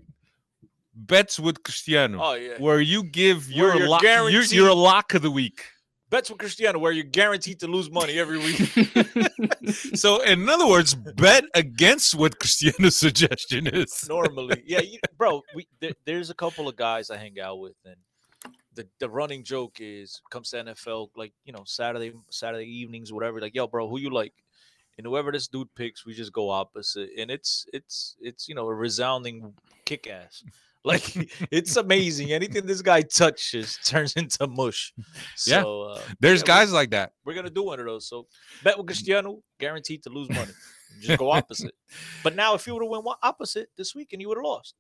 Bets 0.95 1.39
with 1.39 1.61
Cristiano. 1.63 2.19
Oh 2.19 2.33
yeah. 2.33 2.57
where 2.57 2.81
you 2.81 3.03
give 3.03 3.47
Where 3.49 3.55
your 3.55 3.75
you're 3.75 3.87
lock, 3.87 4.01
your, 4.03 4.29
your 4.29 4.73
lock 4.73 5.13
of 5.13 5.21
the 5.21 5.29
week. 5.31 5.63
Bets 6.09 6.29
with 6.29 6.39
Cristiano, 6.39 6.79
where 6.79 6.93
you're 6.93 7.03
guaranteed 7.03 7.59
to 7.59 7.67
lose 7.67 7.91
money 7.91 8.17
every 8.17 8.37
week. 8.37 8.71
So, 9.95 10.21
in 10.21 10.47
other 10.47 10.67
words, 10.67 10.95
bet 10.95 11.43
against 11.53 12.15
what 12.15 12.39
Cristiano's 12.39 12.95
suggestion 13.05 13.67
is. 13.67 14.07
normally. 14.07 14.63
Yeah, 14.65 14.79
you, 14.79 14.99
bro. 15.17 15.41
We 15.53 15.67
there, 15.81 15.91
there's 16.05 16.29
a 16.29 16.33
couple 16.33 16.69
of 16.69 16.75
guys 16.77 17.09
I 17.09 17.17
hang 17.17 17.39
out 17.39 17.59
with, 17.59 17.75
and 17.85 17.95
the 18.73 18.87
the 18.99 19.09
running 19.09 19.43
joke 19.43 19.77
is 19.81 20.21
comes 20.29 20.51
to 20.51 20.63
NFL 20.63 21.09
like 21.17 21.33
you 21.43 21.51
know 21.51 21.63
Saturday 21.65 22.13
Saturday 22.29 22.65
evenings 22.65 23.11
whatever. 23.11 23.41
Like 23.41 23.55
yo, 23.55 23.67
bro, 23.67 23.89
who 23.89 23.99
you 23.99 24.09
like? 24.09 24.33
And 24.97 25.05
whoever 25.05 25.31
this 25.31 25.47
dude 25.47 25.73
picks, 25.75 26.05
we 26.05 26.13
just 26.13 26.33
go 26.33 26.49
opposite, 26.49 27.09
and 27.17 27.29
it's 27.29 27.65
it's 27.73 28.15
it's 28.21 28.47
you 28.47 28.55
know 28.55 28.67
a 28.67 28.73
resounding 28.73 29.53
kick 29.85 30.07
ass. 30.07 30.43
Like 30.87 31.05
it's 31.51 31.75
amazing. 31.75 32.31
Anything 32.31 32.65
this 32.65 32.81
guy 32.81 33.01
touches 33.01 33.77
turns 33.85 34.13
into 34.13 34.47
mush. 34.47 34.93
Yeah. 35.45 35.61
So 35.61 35.81
uh, 35.83 36.01
There's 36.19 36.41
Yeah, 36.41 36.47
guys 36.47 36.71
like 36.71 36.91
that. 36.91 37.11
we're 37.25 37.33
gonna 37.33 37.49
do 37.49 37.63
one 37.63 37.79
of 37.79 37.85
those. 37.85 38.07
So 38.07 38.27
bet 38.63 38.77
with 38.77 38.87
Cristiano, 38.87 39.41
guaranteed 39.59 40.03
to 40.03 40.09
lose 40.09 40.29
money. 40.29 40.53
Just 41.01 41.19
go 41.19 41.29
opposite. 41.31 41.75
but 42.23 42.35
now, 42.35 42.55
if 42.55 42.65
you 42.65 42.73
would 42.73 42.83
have 42.83 42.89
went 42.89 43.17
opposite 43.21 43.69
this 43.75 43.93
weekend, 43.93 44.21
you 44.21 44.29
would 44.29 44.37
have 44.37 44.45
lost. 44.45 44.75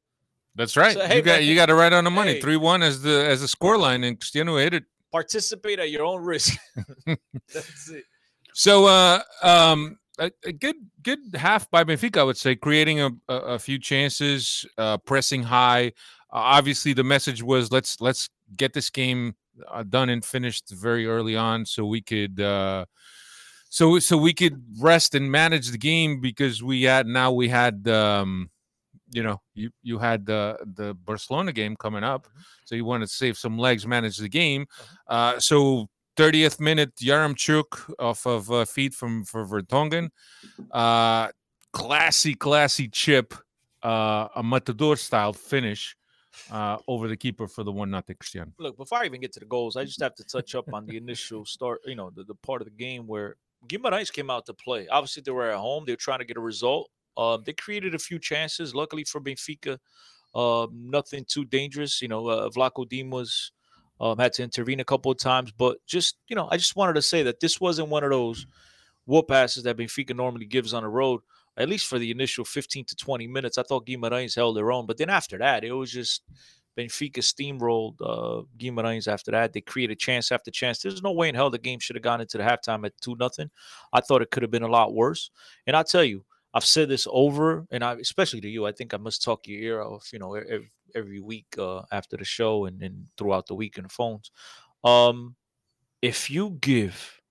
That's 0.55 0.75
right. 0.75 0.93
So, 0.93 1.05
hey, 1.05 1.17
you 1.17 1.21
got 1.21 1.39
man, 1.39 1.47
you 1.47 1.55
got 1.55 1.69
it 1.69 1.75
right 1.75 1.93
on 1.93 2.03
the 2.03 2.09
money. 2.11 2.33
hey. 2.33 2.41
Three 2.41 2.57
one 2.57 2.81
as 2.81 3.01
the 3.01 3.25
as 3.27 3.41
the 3.41 3.47
score 3.47 3.77
line, 3.77 4.03
and 4.03 4.19
Cristiano 4.19 4.57
hit 4.57 4.73
it. 4.73 4.83
Participate 5.11 5.79
at 5.79 5.91
your 5.91 6.03
own 6.05 6.23
risk. 6.23 6.57
That's 7.53 7.89
it. 7.89 8.03
So, 8.53 8.85
uh, 8.85 9.21
um, 9.43 9.99
a, 10.17 10.31
a 10.43 10.51
good 10.51 10.75
good 11.03 11.19
half 11.35 11.69
by 11.69 11.83
Benfica, 11.83 12.17
I 12.17 12.23
would 12.23 12.37
say, 12.37 12.55
creating 12.55 13.01
a, 13.01 13.09
a, 13.29 13.35
a 13.35 13.59
few 13.59 13.79
chances, 13.79 14.65
uh, 14.77 14.97
pressing 14.97 15.43
high. 15.43 15.87
Uh, 16.31 16.57
obviously, 16.57 16.93
the 16.93 17.03
message 17.03 17.41
was 17.43 17.71
let's 17.71 18.01
let's 18.01 18.29
get 18.55 18.73
this 18.73 18.89
game 18.89 19.35
uh, 19.69 19.83
done 19.83 20.09
and 20.09 20.23
finished 20.23 20.69
very 20.71 21.05
early 21.05 21.35
on, 21.35 21.65
so 21.65 21.85
we 21.85 22.01
could. 22.01 22.39
Uh, 22.39 22.85
so 23.69 23.99
so 23.99 24.17
we 24.17 24.33
could 24.33 24.63
rest 24.79 25.15
and 25.15 25.29
manage 25.29 25.69
the 25.69 25.77
game 25.77 26.21
because 26.21 26.63
we 26.63 26.83
had 26.83 27.05
now 27.05 27.31
we 27.31 27.49
had 27.49 27.87
um 27.87 28.49
you 29.11 29.23
know 29.23 29.41
you 29.55 29.69
you 29.83 29.97
had 29.99 30.25
the 30.25 30.57
the 30.75 30.93
Barcelona 30.93 31.51
game 31.51 31.75
coming 31.75 32.03
up 32.03 32.27
so 32.65 32.75
you 32.75 32.85
wanted 32.85 33.07
to 33.07 33.13
save 33.13 33.37
some 33.37 33.57
legs 33.57 33.85
manage 33.85 34.17
the 34.17 34.29
game 34.29 34.65
uh 35.07 35.37
so 35.39 35.89
30th 36.17 36.59
minute 36.59 36.95
Yaremchuk 36.95 37.93
off 37.99 38.25
of 38.25 38.51
uh, 38.51 38.65
feed 38.65 38.93
from 38.93 39.23
for 39.23 39.45
Vertonghen 39.45 40.09
uh 40.71 41.29
classy 41.71 42.33
classy 42.33 42.87
chip 42.87 43.33
uh 43.83 44.27
a 44.35 44.43
matador 44.43 44.95
style 44.95 45.33
finish 45.33 45.95
uh 46.51 46.77
over 46.87 47.07
the 47.07 47.15
keeper 47.15 47.47
for 47.47 47.63
the 47.63 47.71
one 47.71 47.89
nothing 47.91 48.15
Christian. 48.19 48.53
Look, 48.57 48.77
before 48.77 48.99
I 48.99 49.05
even 49.05 49.21
get 49.21 49.31
to 49.33 49.39
the 49.39 49.45
goals, 49.45 49.75
I 49.75 49.83
just 49.85 50.01
have 50.01 50.15
to 50.15 50.23
touch 50.23 50.55
up 50.55 50.65
on 50.73 50.85
the 50.85 50.97
initial 50.97 51.45
start, 51.45 51.81
you 51.85 51.95
know, 51.95 52.09
the, 52.09 52.23
the 52.23 52.35
part 52.35 52.61
of 52.61 52.65
the 52.65 52.73
game 52.73 53.07
where 53.07 53.35
Guimarães 53.67 54.11
came 54.11 54.29
out 54.29 54.45
to 54.45 54.53
play. 54.53 54.87
Obviously, 54.87 55.23
they 55.25 55.31
were 55.31 55.49
at 55.49 55.57
home. 55.57 55.83
They 55.85 55.93
were 55.93 55.97
trying 55.97 56.19
to 56.19 56.25
get 56.25 56.37
a 56.37 56.41
result. 56.41 56.89
Um, 57.17 57.43
they 57.45 57.53
created 57.53 57.95
a 57.95 57.99
few 57.99 58.19
chances. 58.19 58.75
Luckily 58.75 59.03
for 59.03 59.19
Benfica, 59.19 59.79
uh, 60.35 60.67
nothing 60.71 61.25
too 61.27 61.45
dangerous. 61.45 62.01
You 62.01 62.07
know, 62.07 62.27
uh, 62.27 62.49
Vlachodimos 62.49 63.51
um, 63.99 64.17
had 64.17 64.33
to 64.33 64.43
intervene 64.43 64.79
a 64.79 64.85
couple 64.85 65.11
of 65.11 65.17
times. 65.17 65.51
But 65.51 65.77
just, 65.85 66.17
you 66.27 66.35
know, 66.35 66.47
I 66.51 66.57
just 66.57 66.75
wanted 66.75 66.93
to 66.93 67.01
say 67.01 67.23
that 67.23 67.39
this 67.39 67.59
wasn't 67.59 67.89
one 67.89 68.03
of 68.03 68.09
those 68.09 68.45
whoop 69.05 69.27
passes 69.27 69.63
that 69.63 69.77
Benfica 69.77 70.15
normally 70.15 70.45
gives 70.45 70.73
on 70.73 70.83
the 70.83 70.89
road, 70.89 71.21
at 71.57 71.69
least 71.69 71.87
for 71.87 71.97
the 71.97 72.11
initial 72.11 72.45
15 72.45 72.85
to 72.85 72.95
20 72.95 73.27
minutes. 73.27 73.57
I 73.57 73.63
thought 73.63 73.87
Guimarães 73.87 74.35
held 74.35 74.57
their 74.57 74.71
own. 74.71 74.85
But 74.85 74.97
then 74.97 75.09
after 75.09 75.37
that, 75.37 75.63
it 75.63 75.71
was 75.71 75.91
just 75.91 76.23
Benfica 76.77 77.19
steamrolled 77.19 77.95
uh, 78.01 78.43
Guimarães 78.57 79.07
after 79.07 79.31
that. 79.31 79.53
They 79.53 79.61
created 79.61 79.97
chance 79.97 80.31
after 80.31 80.51
chance. 80.51 80.79
There's 80.79 81.01
no 81.01 81.11
way 81.11 81.29
in 81.29 81.35
hell 81.35 81.49
the 81.49 81.57
game 81.57 81.79
should 81.79 81.95
have 81.95 82.03
gone 82.03 82.21
into 82.21 82.37
the 82.37 82.43
halftime 82.43 82.85
at 82.85 82.93
2 83.01 83.15
nothing. 83.19 83.49
I 83.93 84.01
thought 84.01 84.21
it 84.21 84.29
could 84.29 84.43
have 84.43 84.51
been 84.51 84.63
a 84.63 84.67
lot 84.67 84.93
worse. 84.93 85.31
And 85.65 85.75
I'll 85.75 85.83
tell 85.83 86.03
you, 86.03 86.23
I've 86.57 86.65
said 86.65 86.89
this 86.89 87.07
over, 87.11 87.67
and 87.69 87.83
I, 87.83 87.93
especially 87.93 88.41
to 88.41 88.49
you, 88.49 88.65
I 88.65 88.71
think 88.71 88.93
I 88.95 88.97
must 88.97 89.23
talk 89.23 89.47
your 89.47 89.61
ear 89.61 89.81
off, 89.83 90.11
you 90.11 90.17
know, 90.17 90.33
every, 90.33 90.71
every 90.95 91.19
week 91.19 91.45
uh, 91.59 91.83
after 91.91 92.17
the 92.17 92.25
show 92.25 92.65
and, 92.65 92.81
and 92.81 93.05
throughout 93.15 93.45
the 93.45 93.53
week 93.53 93.77
in 93.77 93.83
the 93.83 93.89
phones. 93.89 94.31
Um, 94.83 95.35
if 96.01 96.31
you 96.31 96.57
give 96.59 97.21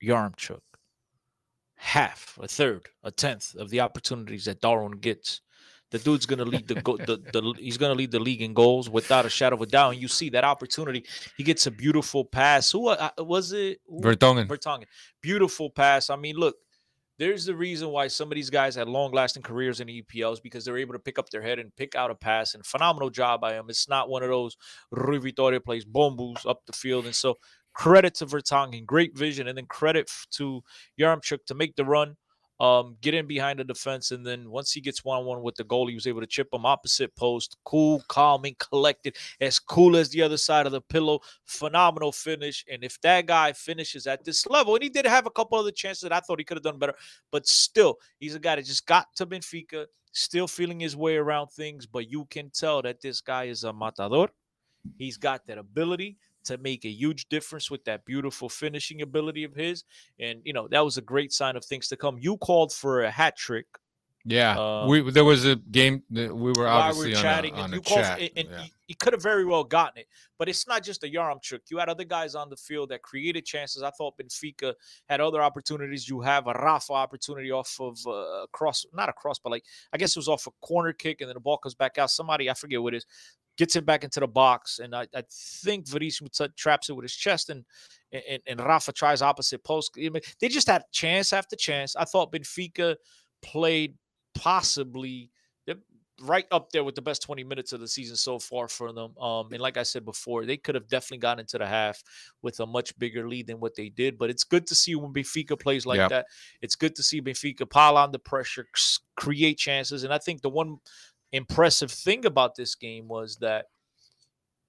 Yaremchuk 0.00 0.60
half, 1.76 2.38
a 2.40 2.46
third, 2.46 2.86
a 3.02 3.10
tenth 3.10 3.56
of 3.56 3.70
the 3.70 3.80
opportunities 3.80 4.44
that 4.44 4.60
Darwin 4.60 4.92
gets, 4.92 5.40
the 5.90 5.98
dude's 5.98 6.26
gonna 6.26 6.44
lead 6.44 6.68
the, 6.68 6.76
go- 6.82 6.98
the 6.98 7.16
the 7.32 7.54
he's 7.58 7.78
gonna 7.78 7.94
lead 7.94 8.10
the 8.12 8.20
league 8.20 8.42
in 8.42 8.52
goals 8.52 8.90
without 8.90 9.24
a 9.24 9.30
shadow 9.30 9.56
of 9.56 9.62
a 9.62 9.66
doubt. 9.66 9.92
And 9.94 10.02
you 10.02 10.06
see 10.08 10.28
that 10.30 10.44
opportunity. 10.44 11.04
He 11.36 11.42
gets 11.42 11.66
a 11.66 11.70
beautiful 11.70 12.24
pass. 12.24 12.70
Who 12.70 12.88
uh, 12.88 13.08
was 13.18 13.52
it? 13.52 13.80
Who- 13.86 14.02
Vertonghen 14.02 14.46
Vertonghen. 14.46 14.84
Beautiful 15.22 15.70
pass. 15.70 16.10
I 16.10 16.16
mean, 16.16 16.36
look, 16.36 16.56
there's 17.18 17.44
the 17.44 17.54
reason 17.54 17.88
why 17.88 18.06
some 18.06 18.30
of 18.30 18.36
these 18.36 18.50
guys 18.50 18.76
had 18.76 18.88
long 18.88 19.12
lasting 19.12 19.42
careers 19.42 19.80
in 19.80 19.88
the 19.88 20.02
EPLs 20.02 20.40
because 20.40 20.64
they're 20.64 20.78
able 20.78 20.92
to 20.92 21.00
pick 21.00 21.18
up 21.18 21.30
their 21.30 21.42
head 21.42 21.58
and 21.58 21.74
pick 21.74 21.96
out 21.96 22.10
a 22.10 22.14
pass. 22.14 22.54
And 22.54 22.64
phenomenal 22.64 23.10
job 23.10 23.40
by 23.40 23.54
him. 23.54 23.66
It's 23.68 23.88
not 23.88 24.08
one 24.08 24.22
of 24.22 24.28
those 24.28 24.56
Rui 24.92 25.18
Vitória 25.18 25.62
plays 25.62 25.84
bombos 25.84 26.48
up 26.48 26.60
the 26.66 26.72
field. 26.72 27.06
And 27.06 27.14
so 27.14 27.36
credit 27.74 28.14
to 28.16 28.26
Vertonghen, 28.26 28.86
great 28.86 29.16
vision, 29.18 29.48
and 29.48 29.58
then 29.58 29.66
credit 29.66 30.10
to 30.32 30.62
Yaremchuk 31.00 31.44
to 31.46 31.54
make 31.54 31.74
the 31.74 31.84
run. 31.84 32.16
Um, 32.60 32.96
get 33.00 33.14
in 33.14 33.26
behind 33.26 33.60
the 33.60 33.64
defense, 33.64 34.10
and 34.10 34.26
then 34.26 34.50
once 34.50 34.72
he 34.72 34.80
gets 34.80 35.04
one 35.04 35.20
on 35.20 35.26
one 35.26 35.42
with 35.42 35.54
the 35.54 35.62
goal, 35.62 35.86
he 35.86 35.94
was 35.94 36.08
able 36.08 36.20
to 36.20 36.26
chip 36.26 36.48
him 36.52 36.66
opposite 36.66 37.14
post. 37.14 37.56
Cool, 37.64 38.02
calm, 38.08 38.44
and 38.44 38.58
collected, 38.58 39.16
as 39.40 39.60
cool 39.60 39.96
as 39.96 40.08
the 40.10 40.22
other 40.22 40.36
side 40.36 40.66
of 40.66 40.72
the 40.72 40.80
pillow. 40.80 41.20
Phenomenal 41.44 42.10
finish. 42.10 42.64
And 42.70 42.82
if 42.82 43.00
that 43.02 43.26
guy 43.26 43.52
finishes 43.52 44.08
at 44.08 44.24
this 44.24 44.44
level, 44.46 44.74
and 44.74 44.82
he 44.82 44.88
did 44.88 45.06
have 45.06 45.26
a 45.26 45.30
couple 45.30 45.56
other 45.56 45.70
chances 45.70 46.02
that 46.02 46.12
I 46.12 46.18
thought 46.18 46.40
he 46.40 46.44
could 46.44 46.56
have 46.56 46.64
done 46.64 46.78
better, 46.78 46.94
but 47.30 47.46
still, 47.46 47.98
he's 48.18 48.34
a 48.34 48.40
guy 48.40 48.56
that 48.56 48.64
just 48.64 48.86
got 48.86 49.06
to 49.16 49.26
Benfica, 49.26 49.86
still 50.10 50.48
feeling 50.48 50.80
his 50.80 50.96
way 50.96 51.16
around 51.16 51.48
things. 51.48 51.86
But 51.86 52.10
you 52.10 52.24
can 52.24 52.50
tell 52.50 52.82
that 52.82 53.00
this 53.00 53.20
guy 53.20 53.44
is 53.44 53.62
a 53.62 53.72
matador. 53.72 54.30
He's 54.96 55.16
got 55.16 55.46
that 55.46 55.58
ability 55.58 56.16
to 56.44 56.58
make 56.58 56.84
a 56.84 56.90
huge 56.90 57.28
difference 57.28 57.70
with 57.70 57.84
that 57.84 58.04
beautiful 58.04 58.48
finishing 58.48 59.02
ability 59.02 59.44
of 59.44 59.54
his. 59.54 59.84
And, 60.18 60.40
you 60.44 60.52
know, 60.52 60.68
that 60.68 60.84
was 60.84 60.96
a 60.96 61.02
great 61.02 61.32
sign 61.32 61.56
of 61.56 61.64
things 61.64 61.88
to 61.88 61.96
come. 61.96 62.18
You 62.18 62.36
called 62.38 62.72
for 62.72 63.02
a 63.02 63.10
hat 63.10 63.36
trick. 63.36 63.66
yeah 64.24 64.58
Um, 64.58 64.88
we 64.88 65.10
there 65.10 65.24
was 65.24 65.44
a 65.46 65.56
game 65.56 66.02
that 66.10 66.34
we 66.34 66.52
were 66.52 66.68
obviously 66.68 67.08
we 67.08 67.12
were 67.12 67.18
on 67.18 67.22
chatting, 67.22 67.54
a, 67.54 67.58
on 67.58 67.64
and 67.64 67.74
a 67.74 67.76
you 67.76 67.82
called, 67.82 68.00
chat 68.00 68.20
and, 68.20 68.30
and 68.36 68.48
yeah. 68.50 68.60
he, 68.62 68.72
he 68.88 68.94
could 68.94 69.12
have 69.12 69.22
very 69.22 69.44
well 69.44 69.64
gotten 69.64 69.98
it. 69.98 70.08
But 70.38 70.48
it's 70.48 70.66
not 70.66 70.82
just 70.82 71.04
a 71.04 71.06
Yaram 71.06 71.42
trick. 71.42 71.62
You 71.70 71.78
had 71.78 71.88
other 71.88 72.04
guys 72.04 72.34
on 72.34 72.48
the 72.48 72.56
field 72.56 72.88
that 72.88 73.02
created 73.02 73.44
chances. 73.44 73.82
I 73.82 73.90
thought 73.90 74.16
Benfica 74.16 74.72
had 75.08 75.20
other 75.20 75.42
opportunities. 75.42 76.08
You 76.08 76.20
have 76.22 76.46
a 76.46 76.52
Rafa 76.52 76.92
opportunity 76.92 77.50
off 77.50 77.76
of 77.80 77.98
uh, 78.06 78.10
a 78.10 78.46
cross, 78.52 78.86
not 78.92 79.08
a 79.08 79.12
cross, 79.12 79.38
but 79.38 79.50
like 79.50 79.64
I 79.92 79.98
guess 79.98 80.10
it 80.10 80.18
was 80.18 80.28
off 80.28 80.46
a 80.46 80.50
corner 80.66 80.92
kick, 80.92 81.20
and 81.20 81.28
then 81.28 81.34
the 81.34 81.40
ball 81.40 81.58
comes 81.58 81.74
back 81.74 81.98
out. 81.98 82.10
Somebody 82.10 82.48
I 82.48 82.54
forget 82.54 82.80
what 82.82 82.94
it 82.94 82.98
is 82.98 83.06
gets 83.58 83.76
it 83.76 83.84
back 83.84 84.04
into 84.04 84.20
the 84.20 84.26
box, 84.28 84.78
and 84.78 84.94
I, 84.94 85.06
I 85.14 85.22
think 85.30 85.86
Verissimo 85.88 86.30
t- 86.32 86.46
traps 86.56 86.88
it 86.88 86.94
with 86.94 87.04
his 87.04 87.14
chest, 87.14 87.50
and 87.50 87.64
and, 88.12 88.40
and 88.46 88.60
Rafa 88.60 88.92
tries 88.92 89.20
opposite 89.20 89.62
post. 89.64 89.90
I 89.98 90.08
mean, 90.08 90.22
they 90.40 90.48
just 90.48 90.66
had 90.68 90.84
chance 90.92 91.32
after 91.34 91.56
chance. 91.56 91.94
I 91.94 92.04
thought 92.04 92.32
Benfica 92.32 92.96
played 93.42 93.94
possibly 94.34 95.30
right 96.22 96.46
up 96.50 96.70
there 96.72 96.84
with 96.84 96.94
the 96.94 97.02
best 97.02 97.22
20 97.22 97.44
minutes 97.44 97.72
of 97.72 97.80
the 97.80 97.88
season 97.88 98.16
so 98.16 98.38
far 98.38 98.68
for 98.68 98.92
them. 98.92 99.16
Um, 99.18 99.52
and 99.52 99.60
like 99.60 99.76
I 99.76 99.82
said 99.82 100.04
before, 100.04 100.44
they 100.44 100.56
could 100.56 100.74
have 100.74 100.88
definitely 100.88 101.18
gotten 101.18 101.40
into 101.40 101.58
the 101.58 101.66
half 101.66 102.02
with 102.42 102.60
a 102.60 102.66
much 102.66 102.96
bigger 102.98 103.28
lead 103.28 103.46
than 103.46 103.60
what 103.60 103.74
they 103.76 103.88
did. 103.88 104.18
But 104.18 104.30
it's 104.30 104.44
good 104.44 104.66
to 104.68 104.74
see 104.74 104.94
when 104.94 105.12
Benfica 105.12 105.58
plays 105.58 105.86
like 105.86 105.98
Yep. 105.98 106.10
that. 106.10 106.26
It's 106.60 106.74
good 106.74 106.96
to 106.96 107.02
see 107.02 107.20
Benfica 107.20 107.68
pile 107.68 107.96
on 107.96 108.10
the 108.10 108.18
pressure, 108.18 108.66
create 109.16 109.58
chances. 109.58 110.04
And 110.04 110.12
I 110.12 110.18
think 110.18 110.42
the 110.42 110.50
one 110.50 110.78
impressive 111.32 111.90
thing 111.90 112.24
about 112.26 112.54
this 112.54 112.74
game 112.74 113.08
was 113.08 113.36
that, 113.40 113.66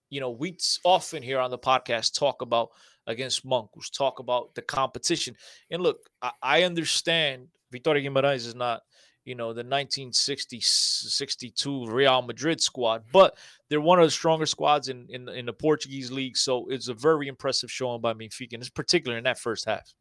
you 0.10 0.20
know, 0.20 0.32
we 0.32 0.58
often 0.84 1.24
here 1.24 1.40
on 1.40 1.52
the 1.52 1.58
podcast 1.58 2.18
talk 2.18 2.42
about 2.42 2.70
against 3.08 3.46
Monkus, 3.46 3.92
talk 3.92 4.20
about 4.20 4.56
the 4.56 4.62
competition. 4.62 5.36
And 5.72 5.82
look, 5.82 5.98
I, 6.22 6.32
I 6.42 6.64
understand 6.64 7.48
Vitória 7.74 8.06
Guimarães 8.06 8.46
is 8.48 8.56
not, 8.56 8.82
you 9.26 9.36
know, 9.36 9.48
the 9.48 9.64
1960 9.64 10.60
62 10.62 11.88
Real 11.88 12.22
Madrid 12.22 12.62
squad, 12.62 13.04
but 13.12 13.38
they're 13.70 13.82
one 13.82 14.00
of 14.00 14.06
the 14.06 14.12
stronger 14.12 14.46
squads 14.46 14.90
in, 14.90 15.06
in, 15.10 15.30
in 15.30 15.46
the 15.46 15.54
Portuguese 15.54 16.12
league. 16.12 16.38
So 16.38 16.68
it's 16.70 16.88
a 16.88 16.94
very 16.94 17.28
impressive 17.28 17.72
showing 17.72 18.02
by 18.02 18.14
Benfica, 18.14 18.54
and 18.54 18.62
it's 18.62 18.70
particular 18.70 19.18
in 19.18 19.26
that 19.26 19.40
first 19.40 19.66
half. 19.66 19.94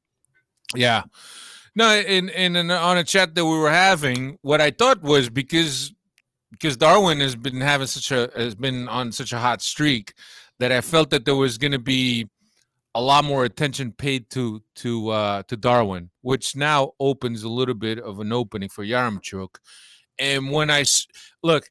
Yeah. 0.74 1.04
No, 1.74 1.94
in, 1.94 2.28
in 2.30 2.56
in 2.56 2.70
on 2.70 2.98
a 2.98 3.04
chat 3.04 3.34
that 3.34 3.44
we 3.44 3.56
were 3.56 3.70
having, 3.70 4.38
what 4.42 4.60
I 4.60 4.70
thought 4.70 5.02
was 5.02 5.30
because 5.30 5.94
because 6.50 6.76
Darwin 6.76 7.20
has 7.20 7.36
been 7.36 7.60
having 7.60 7.86
such 7.86 8.10
a 8.10 8.30
has 8.36 8.54
been 8.54 8.88
on 8.88 9.12
such 9.12 9.32
a 9.32 9.38
hot 9.38 9.62
streak 9.62 10.14
that 10.58 10.72
I 10.72 10.80
felt 10.80 11.10
that 11.10 11.24
there 11.24 11.36
was 11.36 11.58
going 11.58 11.72
to 11.72 11.78
be 11.78 12.28
a 12.94 13.00
lot 13.00 13.24
more 13.24 13.44
attention 13.44 13.92
paid 13.92 14.30
to 14.30 14.62
to 14.76 15.10
uh 15.10 15.42
to 15.44 15.56
Darwin, 15.56 16.10
which 16.22 16.56
now 16.56 16.92
opens 16.98 17.42
a 17.42 17.48
little 17.48 17.74
bit 17.74 17.98
of 17.98 18.20
an 18.20 18.32
opening 18.32 18.68
for 18.68 18.84
Yaremchuk. 18.84 19.56
And 20.18 20.50
when 20.50 20.70
I 20.70 20.84
look, 21.42 21.70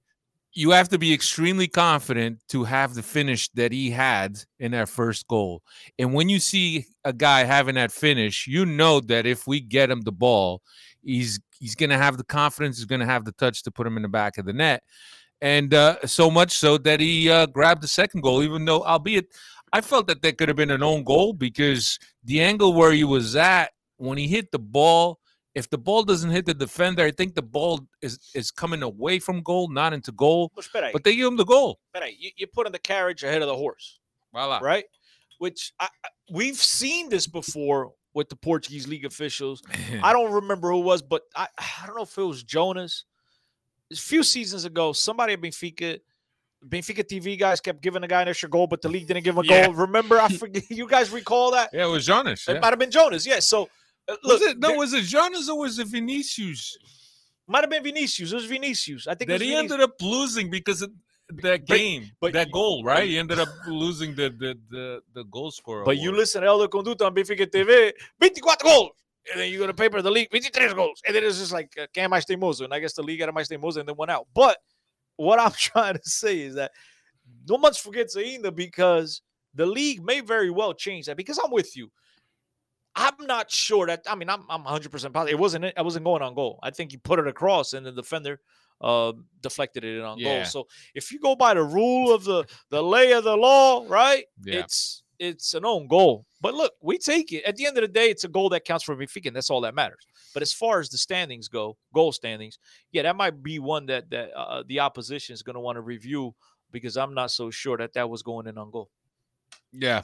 you 0.53 0.71
have 0.71 0.89
to 0.89 0.97
be 0.97 1.13
extremely 1.13 1.67
confident 1.67 2.39
to 2.49 2.63
have 2.63 2.95
the 2.95 3.03
finish 3.03 3.49
that 3.49 3.71
he 3.71 3.91
had 3.91 4.39
in 4.59 4.71
that 4.71 4.89
first 4.89 5.27
goal. 5.27 5.61
And 5.99 6.13
when 6.13 6.29
you 6.29 6.39
see 6.39 6.85
a 7.03 7.13
guy 7.13 7.43
having 7.43 7.75
that 7.75 7.91
finish, 7.91 8.47
you 8.47 8.65
know 8.65 8.99
that 9.01 9.27
if 9.27 9.45
we 9.45 9.59
get 9.59 9.91
him 9.91 10.01
the 10.01 10.11
ball, 10.11 10.63
he's 11.03 11.39
he's 11.59 11.75
going 11.75 11.89
to 11.89 11.97
have 11.97 12.17
the 12.17 12.23
confidence, 12.23 12.77
he's 12.77 12.85
going 12.85 13.01
to 13.01 13.05
have 13.05 13.25
the 13.25 13.31
touch 13.33 13.63
to 13.63 13.71
put 13.71 13.87
him 13.87 13.97
in 13.97 14.03
the 14.03 14.09
back 14.09 14.37
of 14.37 14.45
the 14.45 14.53
net. 14.53 14.83
And 15.41 15.73
uh, 15.73 15.97
so 16.05 16.31
much 16.31 16.51
so 16.57 16.77
that 16.79 16.99
he 16.99 17.29
uh, 17.29 17.45
grabbed 17.45 17.81
the 17.83 17.87
second 17.87 18.21
goal, 18.21 18.41
even 18.43 18.65
though, 18.65 18.83
albeit, 18.83 19.27
I 19.71 19.81
felt 19.81 20.07
that 20.07 20.21
that 20.21 20.37
could 20.37 20.47
have 20.47 20.57
been 20.57 20.71
an 20.71 20.81
own 20.81 21.03
goal 21.03 21.33
because 21.33 21.99
the 22.23 22.41
angle 22.41 22.73
where 22.73 22.91
he 22.91 23.03
was 23.03 23.35
at 23.35 23.71
when 23.97 24.17
he 24.17 24.27
hit 24.27 24.51
the 24.51 24.59
ball, 24.59 25.19
if 25.53 25.69
the 25.69 25.77
ball 25.77 26.03
doesn't 26.03 26.31
hit 26.31 26.45
the 26.45 26.53
defender, 26.53 27.03
I 27.03 27.11
think 27.11 27.35
the 27.35 27.41
ball 27.41 27.81
is 28.01 28.17
is 28.33 28.49
coming 28.49 28.81
away 28.81 29.19
from 29.19 29.41
goal, 29.41 29.67
not 29.69 29.91
into 29.93 30.11
goal. 30.11 30.51
But, 30.55 30.67
But 30.93 31.03
they 31.03 31.15
give 31.15 31.27
him 31.27 31.35
the 31.37 31.45
goal. 31.45 31.79
espera 31.95 32.03
ahí. 32.07 32.15
You, 32.17 32.31
you're 32.37 32.47
putting 32.53 32.71
the 32.71 32.79
carriage 32.79 33.23
ahead 33.23 33.41
of 33.41 33.47
the 33.47 33.55
horse. 33.55 33.99
Voila. 34.33 34.59
right? 34.59 34.85
Which 35.39 35.73
I, 35.79 35.85
I- 36.05 36.09
we've 36.31 36.55
seen 36.57 37.09
this 37.09 37.27
before 37.27 37.91
with 38.17 38.29
the 38.29 38.35
Portuguese 38.35 38.87
league 38.87 39.05
officials. 39.05 39.61
I 40.03 40.11
don't 40.11 40.33
remember 40.33 40.71
who 40.71 40.79
it 40.79 40.85
was, 40.85 41.03
but 41.03 41.21
I, 41.35 41.47
I 41.57 41.85
don't 41.85 41.95
know 41.95 42.01
if 42.01 42.17
it 42.17 42.23
was 42.23 42.41
Jonas. 42.43 43.05
A 43.91 43.95
few 43.95 44.23
seasons 44.23 44.65
ago, 44.65 44.91
somebody 44.91 45.33
at 45.33 45.41
Benfica, 45.41 45.99
Benfica 46.67 47.03
TV 47.03 47.39
guys 47.39 47.61
kept 47.61 47.79
giving 47.81 48.01
the 48.01 48.07
guy 48.07 48.23
an 48.23 48.27
extra 48.27 48.49
goal, 48.49 48.65
but 48.65 48.81
the 48.81 48.89
league 48.89 49.05
didn't 49.07 49.23
give 49.23 49.37
him 49.37 49.45
a 49.45 49.47
Yeah. 49.47 49.67
goal. 49.67 49.75
Remember? 49.75 50.19
I 50.19 50.29
forget. 50.43 50.63
You 50.69 50.87
guys 50.87 51.11
recall 51.11 51.51
that? 51.51 51.69
Yeah, 51.71 51.85
it 51.85 51.89
was 51.91 52.07
Jonas. 52.07 52.47
It 52.47 52.53
yeah. 52.55 52.59
might 52.59 52.71
have 52.71 52.79
been 52.79 52.91
Jonas. 52.91 53.25
Yeah. 53.25 53.39
So 53.39 53.69
uh, 54.09 54.15
look, 54.23 54.41
was 54.41 54.41
it 54.41 54.59
no? 54.59 54.73
Was 54.73 54.93
it 54.93 55.03
Jonas 55.03 55.47
or 55.47 55.59
was 55.59 55.77
it 55.77 55.87
Vinicius 55.87 56.77
might 57.47 57.61
have 57.61 57.69
been 57.69 57.83
Vinicius. 57.83 58.31
It 58.31 58.35
was 58.35 58.45
Vinicius. 58.45 59.07
I 59.07 59.15
think 59.15 59.29
it 59.29 59.33
that 59.33 59.39
was 59.39 59.41
he 59.47 59.55
ended 59.55 59.79
up 59.79 60.01
losing 60.01 60.49
because 60.49 60.81
of 60.81 60.91
that 61.29 61.65
game, 61.65 62.11
but 62.21 62.33
that 62.33 62.51
goal, 62.51 62.83
right? 62.83 63.07
He 63.07 63.17
ended 63.17 63.39
up 63.39 63.49
losing 63.67 64.15
the 64.15 64.29
the 64.29 64.57
the, 64.69 65.01
the 65.13 65.23
goal 65.25 65.51
scorer. 65.51 65.83
But 65.83 65.97
you 65.97 66.11
listen 66.11 66.41
to 66.41 66.47
Elder 66.47 66.67
Conduta 66.67 67.05
on 67.05 67.15
Benfica 67.15 67.45
TV, 67.47 67.91
24 68.19 68.55
goals. 68.63 68.91
And 69.31 69.41
then 69.41 69.51
you 69.51 69.59
go 69.59 69.67
to 69.67 69.73
paper, 69.73 70.01
the 70.01 70.09
league, 70.09 70.29
23 70.29 70.73
goals. 70.73 71.01
And 71.05 71.13
then 71.13 71.23
it's 71.23 71.37
just 71.37 71.51
like, 71.51 71.73
uh, 71.77 71.87
quem 71.93 72.09
mais 72.09 72.25
teimoso? 72.25 72.61
And 72.61 72.73
I 72.73 72.79
guess 72.79 72.93
the 72.93 73.03
league 73.03 73.19
era 73.19 73.33
mais 73.33 73.49
teimoso 73.49 73.77
and 73.77 73.89
then 73.89 73.95
went 73.97 74.09
out. 74.09 74.27
But 74.33 74.57
what 75.17 75.37
I'm 75.39 75.51
trying 75.57 75.95
to 75.95 76.09
say 76.09 76.39
is 76.39 76.55
that 76.55 76.71
no 77.47 77.57
much 77.57 77.81
forgets 77.81 78.15
ainda 78.15 78.51
because 78.51 79.21
the 79.53 79.65
league 79.65 80.03
may 80.03 80.21
very 80.21 80.49
well 80.49 80.73
change 80.73 81.07
that 81.07 81.17
because 81.17 81.39
I'm 81.43 81.51
with 81.51 81.75
you. 81.75 81.91
I'm 82.95 83.27
not 83.27 83.51
sure 83.51 83.85
that, 83.87 84.03
I 84.09 84.15
mean, 84.15 84.29
I'm, 84.29 84.43
I'm 84.49 84.63
100% 84.63 84.89
positive. 84.89 85.27
It 85.27 85.39
wasn't, 85.39 85.73
I 85.75 85.81
wasn't 85.81 86.05
going 86.05 86.21
on 86.21 86.33
goal. 86.33 86.59
I 86.63 86.71
think 86.71 86.91
he 86.91 86.97
put 86.97 87.19
it 87.19 87.27
across 87.27 87.73
and 87.73 87.85
the 87.85 87.91
defender 87.91 88.39
uh, 88.81 89.13
deflected 89.41 89.83
it 89.83 89.97
in 89.97 90.03
on 90.03 90.17
Yeah. 90.19 90.37
goal. 90.37 90.45
So 90.45 90.67
if 90.93 91.11
you 91.11 91.19
go 91.19 91.35
by 91.35 91.53
the 91.53 91.63
rule 91.63 92.13
of 92.13 92.23
the, 92.23 92.45
the 92.69 92.81
lay 92.83 93.11
of 93.13 93.23
the 93.23 93.35
law, 93.35 93.85
right? 93.87 94.25
Yeah. 94.43 94.59
It's, 94.59 95.03
it's 95.19 95.53
an 95.55 95.65
own 95.65 95.87
goal. 95.87 96.25
But 96.41 96.53
look, 96.53 96.73
we 96.81 96.99
take 96.99 97.31
it. 97.33 97.43
At 97.43 97.55
the 97.55 97.65
end 97.65 97.77
of 97.77 97.81
the 97.81 97.87
day, 97.87 98.09
it's 98.11 98.23
a 98.23 98.27
goal 98.27 98.49
that 98.49 98.65
counts 98.65 98.83
for 98.83 98.95
Benfica, 98.95 99.27
and 99.27 99.35
that's 99.35 99.49
all 99.49 99.61
that 99.61 99.73
matters. 99.73 100.05
But 100.33 100.43
as 100.43 100.53
far 100.53 100.79
as 100.79 100.89
the 100.89 100.97
standings 100.99 101.47
go, 101.47 101.77
goal 101.91 102.11
standings, 102.11 102.59
yeah, 102.91 103.01
that 103.01 103.15
might 103.15 103.41
be 103.41 103.57
one 103.57 103.87
that 103.87 104.11
that 104.11 104.31
uh, 104.37 104.61
the 104.67 104.79
opposition 104.81 105.33
is 105.33 105.41
going 105.41 105.55
to 105.55 105.59
want 105.59 105.77
to 105.77 105.81
review 105.81 106.35
because 106.71 106.97
I'm 106.97 107.15
not 107.15 107.31
so 107.31 107.49
sure 107.49 107.77
that 107.77 107.93
that 107.93 108.07
was 108.07 108.21
going 108.21 108.45
in 108.45 108.59
on 108.59 108.69
goal. 108.69 108.91
Yeah. 109.71 110.03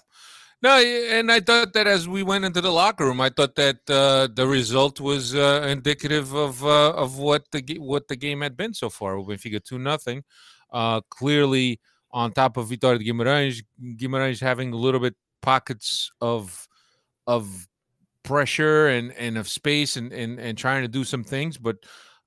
No, 0.63 0.77
and 0.77 1.29
I 1.29 1.41
thought 1.41 1.74
that 1.74 1.88
as 1.88 2.08
we 2.08 2.24
went 2.24 2.46
into 2.46 2.62
the 2.62 2.72
locker 2.72 3.05
room, 3.05 3.20
I 3.20 3.27
thought 3.29 3.55
that 3.55 3.79
uh, 3.89 4.29
the 4.34 4.48
result 4.48 5.01
was 5.01 5.36
uh, 5.36 5.67
indicative 5.70 6.34
of 6.34 6.63
uh, 6.63 6.93
of 6.93 7.17
what 7.17 7.51
the 7.51 7.62
what 7.79 8.08
the 8.08 8.15
game 8.15 8.39
had 8.39 8.55
been 8.55 8.74
so 8.74 8.89
far. 8.89 9.17
Benfica 9.17 9.62
two 9.62 9.77
nothing, 9.77 10.24
uh, 10.72 11.01
clearly 11.10 11.82
on 12.12 12.32
top 12.32 12.55
of 12.55 12.70
Vitória 12.70 12.98
de 12.98 13.03
Guimarães. 13.03 13.62
Guimarães 13.98 14.39
having 14.39 14.72
a 14.72 14.77
little 14.77 15.01
bit 15.01 15.15
pockets 15.41 16.10
of 16.22 16.65
of 17.27 17.67
pressure 18.24 18.88
and 18.88 19.12
and 19.17 19.38
of 19.38 19.50
space 19.50 19.98
and 19.98 20.13
and, 20.13 20.39
and 20.39 20.58
trying 20.58 20.84
to 20.84 20.88
do 20.88 21.03
some 21.03 21.25
things, 21.25 21.58
but 21.58 21.75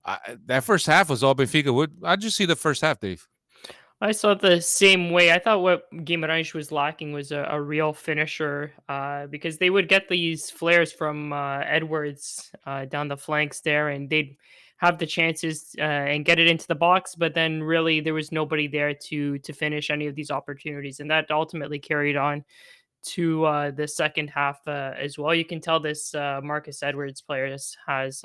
I, 0.05 0.19
that 0.45 0.63
first 0.63 0.87
half 0.87 1.09
was 1.09 1.25
all 1.25 1.35
Benfica. 1.35 1.73
What 1.73 1.89
I 2.05 2.17
just 2.17 2.37
see 2.37 2.45
the 2.45 2.55
first 2.55 2.83
half, 2.83 3.01
Dave. 3.01 3.27
I 4.01 4.13
saw 4.13 4.33
it 4.33 4.41
the 4.41 4.61
same 4.61 5.11
way. 5.11 5.33
I 5.33 5.39
thought 5.39 5.63
what 5.63 5.91
Guimarães 5.91 6.53
was 6.53 6.71
lacking 6.71 7.13
was 7.13 7.33
a, 7.33 7.47
a 7.49 7.61
real 7.61 7.95
finisher 7.95 8.75
uh, 8.91 9.27
because 9.29 9.57
they 9.57 9.71
would 9.71 9.89
get 9.89 10.09
these 10.09 10.51
flares 10.51 10.93
from 10.93 11.33
uh, 11.33 11.61
Edwards 11.61 12.53
uh, 12.67 12.85
down 12.85 13.09
the 13.09 13.17
flanks 13.17 13.61
there, 13.61 13.89
and 13.89 14.11
they'd 14.11 14.37
have 14.77 14.99
the 14.99 15.07
chances 15.07 15.75
uh, 15.79 15.83
and 15.83 16.27
get 16.27 16.39
it 16.39 16.47
into 16.47 16.67
the 16.67 16.75
box. 16.75 17.15
But 17.15 17.33
then, 17.33 17.63
really, 17.63 18.01
there 18.01 18.13
was 18.13 18.31
nobody 18.31 18.69
there 18.69 18.93
to 18.93 19.39
to 19.39 19.53
finish 19.55 19.89
any 19.89 20.07
of 20.07 20.15
these 20.15 20.31
opportunities, 20.31 21.01
and 21.01 21.11
that 21.11 21.31
ultimately 21.31 21.79
carried 21.79 22.17
on 22.17 22.45
to 23.05 23.47
uh, 23.47 23.71
the 23.71 23.89
second 23.89 24.29
half 24.29 24.61
uh, 24.67 24.93
as 24.99 25.17
well. 25.17 25.35
You 25.35 25.45
can 25.47 25.61
tell 25.63 25.81
this 25.81 26.13
Marcus 26.13 26.83
Edwards 26.83 27.23
player 27.23 27.57
has, 27.87 28.21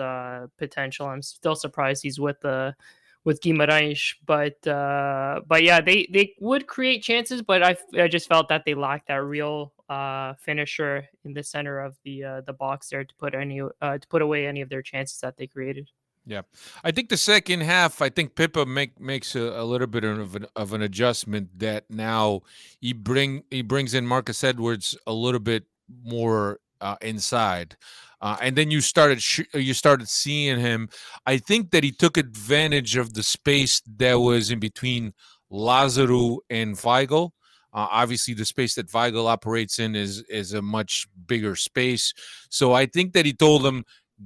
potential. 0.58 1.08
I'm 1.08 1.22
still 1.22 1.56
surprised 1.56 2.04
he's 2.04 2.20
with 2.20 2.42
the 2.42 2.76
with 3.24 3.42
Guimarães, 3.42 4.16
but 4.26 4.66
uh, 4.68 5.42
but 5.48 5.64
yeah, 5.64 5.82
they 5.82 6.08
they 6.12 6.34
would 6.40 6.68
create 6.68 7.04
chances, 7.04 7.42
but 7.42 7.64
I, 7.64 7.78
I 7.98 8.08
just 8.08 8.28
felt 8.28 8.50
that 8.50 8.64
they 8.66 8.74
lacked 8.74 9.08
that 9.08 9.24
real 9.24 9.74
uh, 9.90 10.34
finisher 10.36 11.08
in 11.24 11.34
the 11.34 11.44
center 11.44 11.80
of 11.80 11.98
the 12.04 12.24
uh, 12.24 12.42
the 12.42 12.54
box 12.54 12.90
there 12.90 13.04
to 13.04 13.16
put 13.16 13.36
any 13.36 13.62
uh, 13.62 13.98
to 13.98 14.08
put 14.08 14.22
away 14.22 14.48
any 14.48 14.62
of 14.62 14.70
their 14.70 14.82
chances 14.82 15.20
that 15.20 15.38
they 15.38 15.48
created. 15.48 15.90
Yeah, 16.26 16.42
I 16.84 16.92
think 16.92 17.10
the 17.10 17.18
second 17.18 17.62
half, 17.62 18.02
I 18.02 18.10
think 18.10 18.36
Pepa 18.36 18.68
make 18.68 19.00
makes 19.00 19.36
a, 19.36 19.42
a 19.42 19.66
little 19.66 19.88
bit 19.88 20.04
of 20.04 20.36
an, 20.36 20.46
of 20.56 20.72
an 20.74 20.82
adjustment 20.82 21.60
that 21.60 21.90
now 21.90 22.42
he 22.80 22.94
bring 22.94 23.44
he 23.50 23.62
brings 23.62 23.94
in 23.94 24.06
Marcus 24.06 24.44
Edwards 24.44 24.98
a 25.08 25.14
little 25.14 25.40
bit 25.40 25.66
more 26.04 26.60
uh, 26.80 26.96
inside, 27.02 27.76
uh, 28.22 28.38
and 28.42 28.56
then 28.56 28.70
you 28.70 28.82
started 28.82 29.22
sh- 29.22 29.42
you 29.54 29.74
started 29.74 30.08
seeing 30.08 30.60
him. 30.60 30.90
I 31.26 31.38
think 31.38 31.72
that 31.72 31.84
he 31.84 31.92
took 31.92 32.18
advantage 32.18 32.96
of 32.96 33.14
the 33.14 33.24
space 33.24 33.82
that 33.98 34.16
was 34.16 34.52
in 34.52 34.60
between 34.60 35.14
Lazaro 35.50 36.40
and 36.50 36.76
Weigl. 36.76 37.32
Uh, 37.74 37.88
obviously, 37.90 38.34
the 38.34 38.46
space 38.46 38.76
that 38.76 38.88
Weigl 38.90 39.28
operates 39.28 39.80
in 39.80 39.96
is 39.96 40.22
is 40.30 40.54
a 40.54 40.62
much 40.62 41.08
bigger 41.26 41.56
space. 41.56 42.14
So 42.50 42.74
I 42.74 42.86
think 42.86 43.14
that 43.14 43.26
he 43.26 43.34
told 43.34 43.66
him 43.66 43.86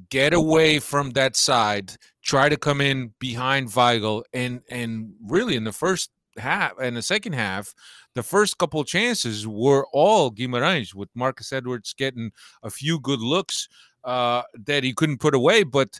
get 0.09 0.33
away 0.33 0.79
from 0.79 1.11
that 1.11 1.35
side, 1.37 1.93
try 2.21 2.49
to 2.49 2.57
come 2.57 2.81
in 2.81 3.13
behind 3.19 3.69
Weigl, 3.69 4.23
and 4.33 4.61
and 4.69 5.13
really 5.25 5.55
in 5.55 5.63
the 5.63 5.71
first 5.71 6.11
half 6.37 6.73
and 6.81 6.95
the 6.97 7.01
second 7.01 7.33
half, 7.33 7.73
the 8.13 8.23
first 8.23 8.57
couple 8.57 8.83
chances 8.83 9.47
were 9.47 9.85
all 9.93 10.31
Guimarães 10.31 10.93
with 10.93 11.09
Marcus 11.15 11.51
Edwards 11.53 11.93
getting 11.93 12.31
a 12.63 12.69
few 12.69 12.99
good 12.99 13.19
looks 13.19 13.67
uh, 14.03 14.43
that 14.65 14.83
he 14.83 14.93
couldn't 14.93 15.19
put 15.19 15.35
away, 15.35 15.63
but 15.63 15.99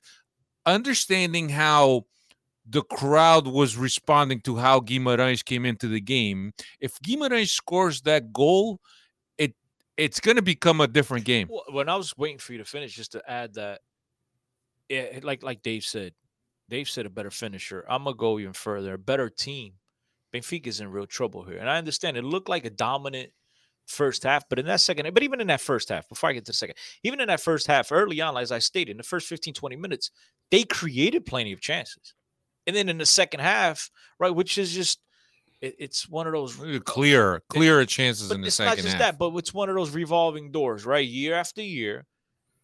understanding 0.65 1.49
how 1.49 2.05
the 2.67 2.81
crowd 2.83 3.47
was 3.47 3.77
responding 3.77 4.41
to 4.41 4.55
how 4.57 4.79
Guimarães 4.79 5.43
came 5.43 5.65
into 5.65 5.87
the 5.87 6.01
game. 6.01 6.53
If 6.79 6.99
Guimarães 6.99 7.49
scores 7.49 8.01
that 8.01 8.33
goal, 8.33 8.79
it 9.37 9.53
it's 9.97 10.19
going 10.19 10.37
to 10.37 10.41
become 10.41 10.81
a 10.81 10.87
different 10.87 11.25
game. 11.25 11.49
When 11.69 11.89
I 11.89 11.95
was 11.95 12.17
waiting 12.17 12.39
for 12.39 12.53
you 12.53 12.59
to 12.59 12.65
finish, 12.65 12.95
just 12.95 13.11
to 13.13 13.21
add 13.29 13.53
that, 13.55 13.81
yeah, 14.89 15.19
like 15.21 15.43
like 15.43 15.61
Dave 15.61 15.83
said, 15.83 16.13
Dave 16.69 16.89
said 16.89 17.05
a 17.05 17.09
better 17.09 17.31
finisher. 17.31 17.85
I'm 17.87 18.03
gonna 18.03 18.15
go 18.15 18.39
even 18.39 18.53
further, 18.53 18.93
a 18.93 18.97
better 18.97 19.29
team. 19.29 19.73
Benfica's 20.41 20.79
in 20.79 20.89
real 20.89 21.05
trouble 21.05 21.43
here, 21.43 21.57
and 21.57 21.69
I 21.69 21.77
understand 21.77 22.17
it 22.17 22.23
looked 22.23 22.49
like 22.49 22.65
a 22.65 22.69
dominant 22.69 23.31
first 23.87 24.23
half, 24.23 24.43
but 24.49 24.57
in 24.59 24.65
that 24.65 24.81
second, 24.81 25.13
but 25.13 25.23
even 25.23 25.39
in 25.41 25.47
that 25.47 25.61
first 25.61 25.89
half, 25.89 26.09
before 26.09 26.29
I 26.29 26.33
get 26.33 26.45
to 26.45 26.51
the 26.51 26.55
second, 26.55 26.75
even 27.03 27.21
in 27.21 27.27
that 27.27 27.39
first 27.41 27.67
half, 27.67 27.91
early 27.91 28.19
on, 28.21 28.35
as 28.37 28.51
I 28.51 28.59
stated, 28.59 28.91
in 28.91 28.97
the 28.97 29.03
first 29.03 29.27
15, 29.27 29.53
20 29.53 29.75
minutes, 29.75 30.09
they 30.51 30.63
created 30.63 31.25
plenty 31.25 31.51
of 31.53 31.61
chances, 31.61 32.13
and 32.67 32.75
then 32.75 32.89
in 32.89 32.97
the 32.97 33.05
second 33.05 33.41
half, 33.41 33.89
right, 34.19 34.31
which 34.33 34.57
is 34.57 34.73
just. 34.73 34.99
it- 35.61 35.75
It's 35.79 36.09
one 36.09 36.27
of 36.27 36.33
those 36.33 36.55
Clear, 36.85 37.41
clearer 37.49 37.85
chances 37.85 38.31
in 38.31 38.41
the 38.41 38.49
second. 38.49 38.49
it's 38.49 38.55
second 38.55 38.67
not 38.69 38.75
just 38.77 38.87
half. 38.89 38.99
that, 39.13 39.17
but 39.19 39.35
it's 39.37 39.53
one 39.53 39.69
of 39.69 39.75
those 39.75 39.91
revolving 39.91 40.51
doors, 40.51 40.85
right? 40.85 41.07
Year 41.07 41.35
after 41.35 41.61
year, 41.61 42.05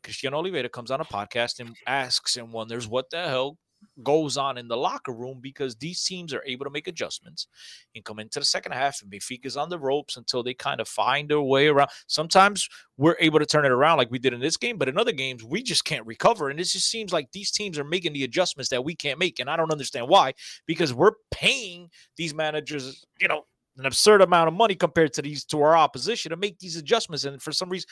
Cristiano 0.03 0.37
Oliveira 0.37 0.69
comes 0.69 0.89
on 0.91 0.99
a 1.01 1.05
podcast 1.05 1.59
and 1.59 1.75
asks 1.87 2.35
and 2.35 2.51
wonders 2.51 2.87
what 2.87 3.09
the 3.11 3.23
hell 3.27 3.57
goes 4.03 4.37
on 4.37 4.57
in 4.57 4.67
the 4.67 4.77
locker 4.77 5.11
room 5.11 5.39
because 5.41 5.75
these 5.75 6.03
teams 6.03 6.33
are 6.33 6.43
able 6.45 6.65
to 6.65 6.71
make 6.71 6.87
adjustments 6.87 7.47
and 7.95 8.03
come 8.05 8.19
into 8.19 8.39
the 8.39 8.45
second 8.45 8.71
half 8.71 9.01
and 9.01 9.11
Benfica's 9.11 9.57
on 9.57 9.69
the 9.69 9.79
ropes 9.79 10.17
until 10.17 10.43
they 10.43 10.53
kind 10.53 10.79
of 10.79 10.87
find 10.87 11.29
their 11.29 11.41
way 11.41 11.67
around. 11.67 11.89
Sometimes 12.07 12.67
we're 12.97 13.15
able 13.19 13.39
to 13.39 13.45
turn 13.45 13.65
it 13.65 13.71
around 13.71 13.97
like 13.97 14.11
we 14.11 14.19
did 14.19 14.33
in 14.33 14.39
this 14.39 14.57
game, 14.57 14.77
but 14.77 14.89
in 14.89 14.97
other 14.97 15.11
games 15.11 15.43
we 15.43 15.61
just 15.61 15.85
can't 15.85 16.05
recover. 16.05 16.49
And 16.49 16.59
it 16.59 16.65
just 16.65 16.89
seems 16.89 17.13
like 17.13 17.31
these 17.31 17.51
teams 17.51 17.77
are 17.77 17.83
making 17.83 18.13
the 18.13 18.23
adjustments 18.23 18.69
that 18.69 18.83
we 18.83 18.95
can't 18.95 19.19
make. 19.19 19.39
And 19.39 19.49
I 19.49 19.57
don't 19.57 19.71
understand 19.71 20.07
why, 20.07 20.33
because 20.65 20.93
we're 20.93 21.13
paying 21.31 21.89
these 22.17 22.33
managers, 22.33 23.05
you 23.19 23.27
know, 23.27 23.43
an 23.77 23.85
absurd 23.85 24.21
amount 24.21 24.47
of 24.47 24.53
money 24.53 24.75
compared 24.75 25.13
to 25.13 25.21
these 25.21 25.45
to 25.45 25.61
our 25.61 25.77
opposition 25.77 26.29
to 26.29 26.37
make 26.37 26.59
these 26.59 26.75
adjustments. 26.75 27.23
And 27.23 27.41
for 27.41 27.51
some 27.51 27.69
reason, 27.69 27.87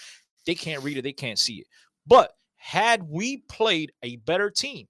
they 0.45 0.55
can't 0.55 0.83
read 0.83 0.97
it, 0.97 1.03
they 1.03 1.13
can't 1.13 1.39
see 1.39 1.55
it. 1.55 1.67
But 2.05 2.31
had 2.57 3.03
we 3.03 3.37
played 3.49 3.91
a 4.03 4.17
better 4.17 4.49
team, 4.49 4.87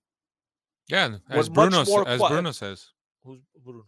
Yeah, 0.90 1.18
as 1.30 1.50
Bruno 1.50 1.82
as 1.82 2.20
Bruno 2.20 2.52
says, 2.52 2.90
who's 3.24 3.40
Bruno? 3.64 3.86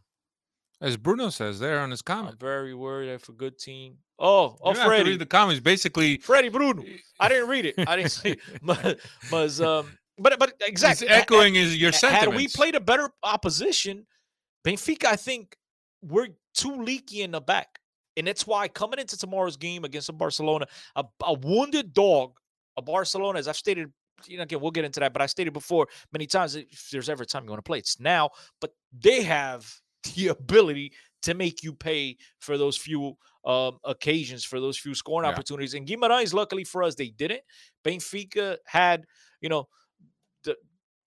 as 0.81 0.97
Bruno 0.97 1.29
says 1.29 1.59
there 1.59 1.79
on 1.79 1.91
his 1.91 2.01
I'm 2.01 2.15
comment. 2.15 2.39
very 2.39 2.73
worried 2.73 3.09
if 3.09 3.29
a 3.29 3.33
good 3.33 3.57
team. 3.57 3.97
Oh, 4.19 4.57
oh, 4.61 4.71
You 4.71 4.83
Freddie, 4.83 5.11
read 5.11 5.19
the 5.19 5.25
comments. 5.25 5.61
Basically, 5.61 6.17
Freddie 6.17 6.49
Bruno. 6.49 6.83
I 7.19 7.29
didn't 7.29 7.49
read 7.49 7.65
it. 7.65 7.75
I 7.87 7.95
didn't 7.95 8.11
see. 8.11 8.37
But, 8.61 8.99
but 9.31 9.59
um, 9.61 9.97
but 10.17 10.37
but 10.37 10.53
exactly. 10.65 11.07
echoing 11.07 11.55
is 11.55 11.77
your 11.77 11.91
sentiments. 11.91 12.25
Had 12.25 12.35
we 12.35 12.47
played 12.47 12.75
a 12.75 12.79
better 12.79 13.09
opposition, 13.23 14.05
Benfica, 14.65 15.05
I 15.05 15.15
think 15.15 15.55
we're 16.01 16.29
too 16.53 16.83
leaky 16.83 17.21
in 17.23 17.31
the 17.31 17.41
back. 17.41 17.79
And 18.17 18.27
that's 18.27 18.45
why 18.45 18.67
coming 18.67 18.99
into 18.99 19.17
tomorrow's 19.17 19.57
game 19.57 19.85
against 19.85 20.09
a 20.09 20.13
Barcelona, 20.13 20.67
a, 20.95 21.05
a 21.23 21.33
wounded 21.33 21.93
dog, 21.93 22.33
a 22.77 22.81
Barcelona, 22.81 23.39
as 23.39 23.47
I've 23.47 23.55
stated, 23.55 23.91
you 24.27 24.38
know, 24.38 24.43
again, 24.43 24.60
we'll 24.62 24.71
get 24.71 24.86
into 24.86 24.99
that, 24.99 25.13
but 25.13 25.21
I 25.21 25.25
stated 25.25 25.53
before 25.53 25.88
many 26.12 26.27
times 26.27 26.55
if 26.55 26.89
there's 26.91 27.10
ever 27.10 27.23
a 27.23 27.25
time 27.25 27.43
you 27.43 27.49
want 27.49 27.60
to 27.63 27.67
play, 27.69 27.79
it's 27.79 27.99
now. 27.99 28.29
But 28.60 28.71
they 28.97 29.23
have 29.23 29.71
the 30.15 30.29
ability 30.29 30.93
to 31.23 31.34
make 31.34 31.63
you 31.63 31.73
pay 31.73 32.17
for 32.39 32.57
those 32.57 32.75
few 32.77 33.15
um, 33.45 33.77
occasions, 33.84 34.43
for 34.43 34.60
those 34.60 34.77
few 34.77 34.95
scoring 34.95 35.25
Yeah. 35.25 35.31
opportunities. 35.31 35.73
And 35.73 35.88
Guimarães, 35.88 36.34
luckily 36.34 36.63
for 36.63 36.84
us, 36.84 36.95
they 36.95 37.10
didn't. 37.10 37.41
Benfica 37.86 38.57
had, 38.65 39.05
you 39.41 39.49
know, 39.49 39.67
the, 40.43 40.55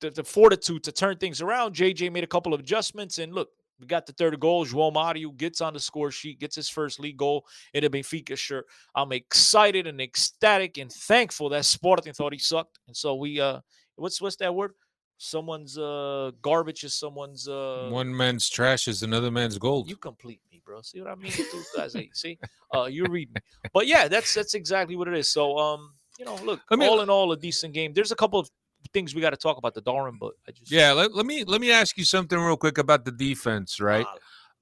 the 0.01 0.11
the 0.11 0.25
fortitude 0.25 0.85
to 0.85 0.93
turn 0.93 1.17
things 1.19 1.41
around. 1.41 1.75
JJ 1.75 2.13
made 2.13 2.25
a 2.25 2.29
couple 2.29 2.55
of 2.55 2.61
adjustments, 2.61 3.19
and 3.19 3.35
look, 3.35 3.49
we 3.81 3.87
got 3.87 4.07
the 4.07 4.13
third 4.13 4.39
goal. 4.41 4.65
João 4.65 4.93
Mario 4.93 5.31
gets 5.31 5.61
on 5.61 5.75
the 5.75 5.81
score 5.81 6.11
sheet, 6.11 6.39
gets 6.41 6.57
his 6.57 6.69
first 6.69 7.01
league 7.01 7.17
goal 7.17 7.45
in 7.73 7.85
a 7.85 7.91
Benfica 7.91 8.37
shirt. 8.37 8.67
I'm 8.95 9.13
excited 9.13 9.87
and 9.87 10.01
ecstatic 10.01 10.79
and 10.79 10.91
thankful 10.93 11.49
that 11.51 11.65
Sporting 11.65 12.13
thought 12.13 12.33
he 12.33 12.39
sucked, 12.39 12.79
and 12.87 12.97
so 12.97 13.15
we 13.17 13.41
uh, 13.41 13.61
what's 13.97 14.21
what's 14.21 14.37
that 14.37 14.55
word? 14.55 14.73
Someone's 15.17 15.79
uh 15.79 16.33
garbage 16.43 16.83
is 16.85 16.95
someone's 16.95 17.49
uh 17.49 17.89
One 17.91 18.15
man's 18.15 18.49
trash 18.51 18.89
is 18.89 19.03
another 19.03 19.31
man's 19.31 19.59
gold. 19.59 19.89
you 19.89 19.97
complete 19.97 20.41
me, 20.51 20.61
bro. 20.65 20.83
See 20.83 21.01
what 21.01 21.11
I 21.11 21.15
mean? 21.15 21.33
those 21.53 21.69
guys, 21.77 21.93
hey, 21.95 22.11
see, 22.13 22.39
uh, 22.75 22.85
you 22.87 23.05
read 23.09 23.33
me. 23.33 23.41
But 23.73 23.87
yeah, 23.87 24.09
that's 24.09 24.35
that's 24.35 24.55
exactly 24.55 24.97
what 24.97 25.07
it 25.09 25.15
is. 25.15 25.29
So, 25.29 25.57
um, 25.57 25.95
you 26.19 26.25
know, 26.25 26.35
look, 26.45 26.61
I 26.71 26.77
mean- 26.77 26.89
all 26.89 27.01
in 27.01 27.11
all, 27.11 27.31
a 27.33 27.37
decent 27.37 27.75
game. 27.75 27.93
There's 27.93 28.11
a 28.13 28.17
couple 28.17 28.41
of 28.41 28.49
things 28.95 29.15
we 29.15 29.21
got 29.21 29.31
to 29.31 29.37
talk 29.37 29.59
about 29.59 29.75
the 29.75 29.83
Darwin, 29.83 30.17
but 30.19 30.33
I 30.49 30.53
just 30.53 30.71
Yeah, 30.71 30.93
let, 30.93 31.15
let 31.15 31.27
me 31.27 31.45
let 31.45 31.61
me 31.61 31.71
ask 31.71 31.99
you 31.99 32.05
something 32.05 32.39
real 32.39 32.57
quick 32.57 32.79
about 32.79 33.05
the 33.05 33.13
defense, 33.13 33.81
right? 33.81 34.07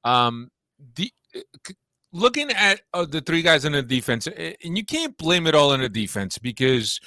Um, 0.02 0.50
the 0.96 1.12
uh, 1.36 1.72
looking 2.12 2.50
at 2.50 2.80
uh, 2.92 3.04
the 3.04 3.20
three 3.20 3.42
guys 3.42 3.64
in 3.64 3.72
the 3.72 3.82
defense, 3.82 4.26
and 4.26 4.76
you 4.76 4.84
can't 4.84 5.16
blame 5.16 5.46
it 5.46 5.54
all 5.54 5.72
on 5.72 5.80
the 5.80 5.88
defense 5.88 6.38
because 6.38 6.98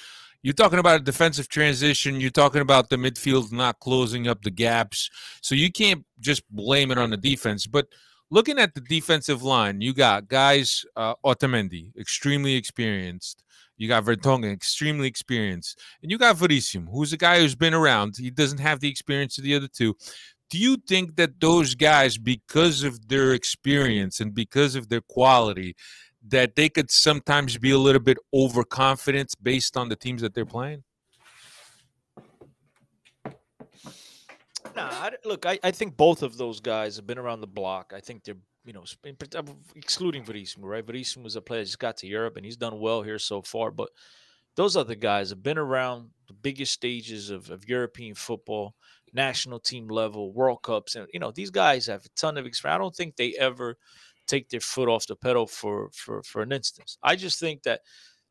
you're 0.43 0.53
talking 0.53 0.79
about 0.79 1.01
a 1.01 1.03
defensive 1.03 1.49
transition. 1.49 2.21
You're 2.21 2.29
talking 2.29 2.61
about 2.61 2.89
the 2.89 2.97
midfield 2.97 3.51
not 3.51 3.79
closing 3.79 4.27
up 4.27 4.43
the 4.43 4.51
gaps, 4.51 5.09
so 5.41 5.55
you 5.55 5.71
can't 5.71 6.05
just 6.19 6.43
blame 6.49 6.91
it 6.91 6.97
on 6.97 7.09
the 7.09 7.17
defense. 7.17 7.67
But 7.67 7.87
looking 8.29 8.59
at 8.59 8.73
the 8.73 8.81
defensive 8.81 9.43
line, 9.43 9.81
you 9.81 9.93
got 9.93 10.27
guys, 10.27 10.85
uh, 10.95 11.15
Otamendi, 11.25 11.95
extremely 11.97 12.55
experienced. 12.55 13.43
You 13.77 13.87
got 13.87 14.05
Vertonghen, 14.05 14.53
extremely 14.53 15.07
experienced, 15.07 15.79
and 16.01 16.09
you 16.09 16.17
got 16.17 16.37
Verissimo, 16.37 16.91
who's 16.91 17.13
a 17.13 17.17
guy 17.17 17.39
who's 17.39 17.55
been 17.55 17.73
around. 17.73 18.15
He 18.17 18.29
doesn't 18.29 18.59
have 18.59 18.79
the 18.79 18.89
experience 18.89 19.37
of 19.37 19.43
the 19.43 19.55
other 19.55 19.67
two 19.67 19.95
do 20.49 20.57
you 20.59 20.77
think 20.87 21.15
that 21.15 21.39
those 21.39 21.75
guys 21.75 22.17
because 22.17 22.83
of 22.83 23.07
their 23.07 23.33
experience 23.33 24.19
and 24.19 24.33
because 24.33 24.75
of 24.75 24.89
their 24.89 25.01
quality 25.01 25.75
that 26.27 26.55
they 26.55 26.69
could 26.69 26.89
sometimes 26.89 27.57
be 27.57 27.71
a 27.71 27.77
little 27.77 28.01
bit 28.01 28.17
overconfident 28.33 29.33
based 29.41 29.77
on 29.77 29.89
the 29.89 29.95
teams 29.95 30.21
that 30.21 30.33
they're 30.33 30.45
playing 30.45 30.83
Nah, 34.75 34.89
I, 34.89 35.11
look, 35.23 35.45
I, 35.45 35.57
I 35.63 35.71
think 35.71 35.95
both 35.95 36.21
of 36.21 36.35
those 36.35 36.59
guys 36.59 36.97
have 36.97 37.07
been 37.07 37.17
around 37.17 37.39
the 37.39 37.47
block. 37.47 37.93
I 37.95 38.01
think 38.01 38.25
they're, 38.25 38.35
you 38.65 38.73
know, 38.73 38.83
in 39.03 39.15
excluding 39.75 40.23
Verissimo, 40.23 40.67
right? 40.67 40.85
Verissimo 40.85 41.23
was 41.23 41.35
a 41.35 41.41
player 41.41 41.61
that 41.61 41.67
just 41.67 41.79
got 41.79 41.97
to 41.97 42.07
Europe 42.07 42.35
and 42.35 42.45
he's 42.45 42.57
done 42.57 42.79
well 42.79 43.01
here 43.01 43.19
so 43.19 43.41
far. 43.41 43.71
But 43.71 43.89
those 44.55 44.75
other 44.75 44.95
guys 44.95 45.29
have 45.29 45.43
been 45.43 45.57
around 45.57 46.09
the 46.27 46.33
biggest 46.33 46.73
stages 46.73 47.29
of, 47.29 47.49
of 47.49 47.67
European 47.67 48.15
football, 48.15 48.75
national 49.13 49.59
team 49.59 49.87
level, 49.87 50.33
World 50.33 50.63
Cups. 50.63 50.95
And, 50.95 51.07
you 51.13 51.19
know, 51.19 51.31
these 51.31 51.51
guys 51.51 51.85
have 51.87 52.05
a 52.05 52.09
ton 52.15 52.37
of 52.37 52.45
experience. 52.45 52.75
I 52.75 52.79
don't 52.79 52.95
think 52.95 53.15
they 53.15 53.35
ever 53.39 53.77
take 54.27 54.49
their 54.49 54.59
foot 54.59 54.89
off 54.89 55.05
the 55.07 55.15
pedal 55.15 55.45
for, 55.45 55.89
for, 55.93 56.23
for 56.23 56.41
an 56.41 56.51
instance. 56.51 56.97
I 57.03 57.15
just 57.15 57.39
think 57.39 57.63
that 57.63 57.81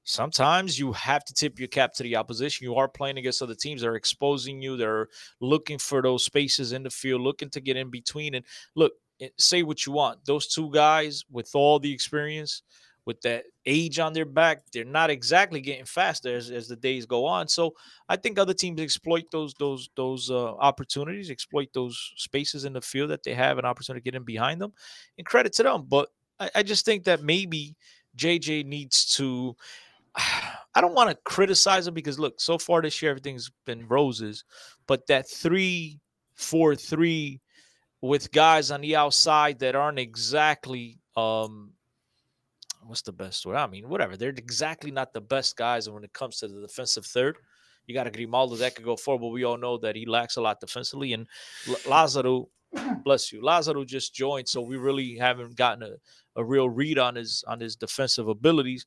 sometimes 0.02 0.78
you 0.78 0.92
have 0.92 1.24
to 1.24 1.34
tip 1.34 1.58
your 1.58 1.68
cap 1.68 1.94
to 1.94 2.02
the 2.02 2.16
opposition. 2.16 2.64
You 2.64 2.74
are 2.76 2.88
playing 2.88 3.18
against 3.18 3.42
other 3.42 3.54
teams 3.54 3.82
that 3.82 3.88
are 3.88 3.96
exposing 3.96 4.60
you. 4.60 4.76
They're 4.76 5.08
looking 5.40 5.78
for 5.78 6.02
those 6.02 6.24
spaces 6.24 6.72
in 6.72 6.82
the 6.82 6.90
field, 6.90 7.20
looking 7.20 7.50
to 7.50 7.60
get 7.60 7.76
in 7.76 7.90
between. 7.90 8.34
And 8.34 8.44
look, 8.74 8.92
say 9.38 9.62
what 9.62 9.86
you 9.86 9.92
want. 9.92 10.24
Those 10.24 10.46
two 10.46 10.70
guys 10.70 11.24
with 11.30 11.50
all 11.54 11.78
the 11.78 11.92
experience, 11.92 12.62
with 13.06 13.20
that 13.20 13.44
age 13.66 13.98
on 13.98 14.12
their 14.12 14.24
back, 14.24 14.62
they're 14.72 14.84
not 14.84 15.10
exactly 15.10 15.60
getting 15.60 15.84
faster 15.84 16.34
as, 16.34 16.50
as 16.50 16.68
the 16.68 16.76
days 16.76 17.04
go 17.04 17.26
on. 17.26 17.48
So 17.48 17.74
I 18.08 18.16
think 18.16 18.38
other 18.38 18.54
teams 18.54 18.80
exploit 18.80 19.24
those 19.30 19.54
those 19.54 19.90
those 19.94 20.30
uh, 20.30 20.54
opportunities, 20.54 21.30
exploit 21.30 21.68
those 21.74 22.12
spaces 22.16 22.64
in 22.64 22.72
the 22.72 22.80
field 22.80 23.10
that 23.10 23.22
they 23.22 23.34
have 23.34 23.58
an 23.58 23.64
opportunity 23.64 24.00
to 24.00 24.04
get 24.04 24.16
in 24.16 24.24
behind 24.24 24.60
them. 24.60 24.72
And 25.18 25.26
credit 25.26 25.52
to 25.54 25.62
them. 25.62 25.84
But 25.88 26.08
I, 26.40 26.50
I 26.56 26.62
just 26.62 26.84
think 26.84 27.04
that 27.04 27.22
maybe 27.22 27.76
JJ 28.16 28.66
needs 28.66 29.14
to 29.16 29.54
I 30.74 30.80
don't 30.80 30.94
want 30.94 31.10
to 31.10 31.16
criticize 31.24 31.86
him 31.86 31.94
because 31.94 32.18
look, 32.18 32.40
so 32.40 32.58
far 32.58 32.82
this 32.82 33.00
year 33.00 33.10
everything's 33.10 33.50
been 33.66 33.86
roses, 33.86 34.44
but 34.86 35.06
that 35.08 35.28
three, 35.28 36.00
four, 36.34 36.74
three 36.74 37.40
with 38.04 38.30
guys 38.32 38.70
on 38.70 38.82
the 38.82 38.96
outside 38.96 39.60
that 39.60 39.74
aren't 39.74 39.98
exactly 39.98 40.98
um 41.16 41.72
what's 42.82 43.00
the 43.00 43.12
best 43.12 43.46
word? 43.46 43.56
I 43.56 43.66
mean, 43.66 43.88
whatever. 43.88 44.14
They're 44.14 44.28
exactly 44.28 44.90
not 44.90 45.14
the 45.14 45.22
best 45.22 45.56
guys 45.56 45.88
when 45.88 46.04
it 46.04 46.12
comes 46.12 46.38
to 46.40 46.48
the 46.48 46.60
defensive 46.60 47.06
third. 47.06 47.38
You 47.86 47.94
got 47.94 48.06
a 48.06 48.10
Grimaldo 48.10 48.56
that 48.56 48.74
could 48.74 48.84
go 48.84 48.96
forward, 48.96 49.22
but 49.22 49.28
we 49.28 49.44
all 49.44 49.56
know 49.56 49.78
that 49.78 49.96
he 49.96 50.04
lacks 50.04 50.36
a 50.36 50.42
lot 50.42 50.60
defensively. 50.60 51.14
And 51.14 51.26
L- 51.66 51.76
Lazaro, 51.88 52.48
bless 53.04 53.32
you, 53.32 53.42
Lazaro 53.42 53.86
just 53.86 54.14
joined, 54.14 54.48
so 54.50 54.60
we 54.60 54.76
really 54.76 55.16
haven't 55.16 55.56
gotten 55.56 55.82
a, 55.82 55.92
a 56.36 56.44
real 56.44 56.68
read 56.68 56.98
on 56.98 57.14
his 57.14 57.42
on 57.46 57.58
his 57.58 57.74
defensive 57.74 58.28
abilities. 58.28 58.84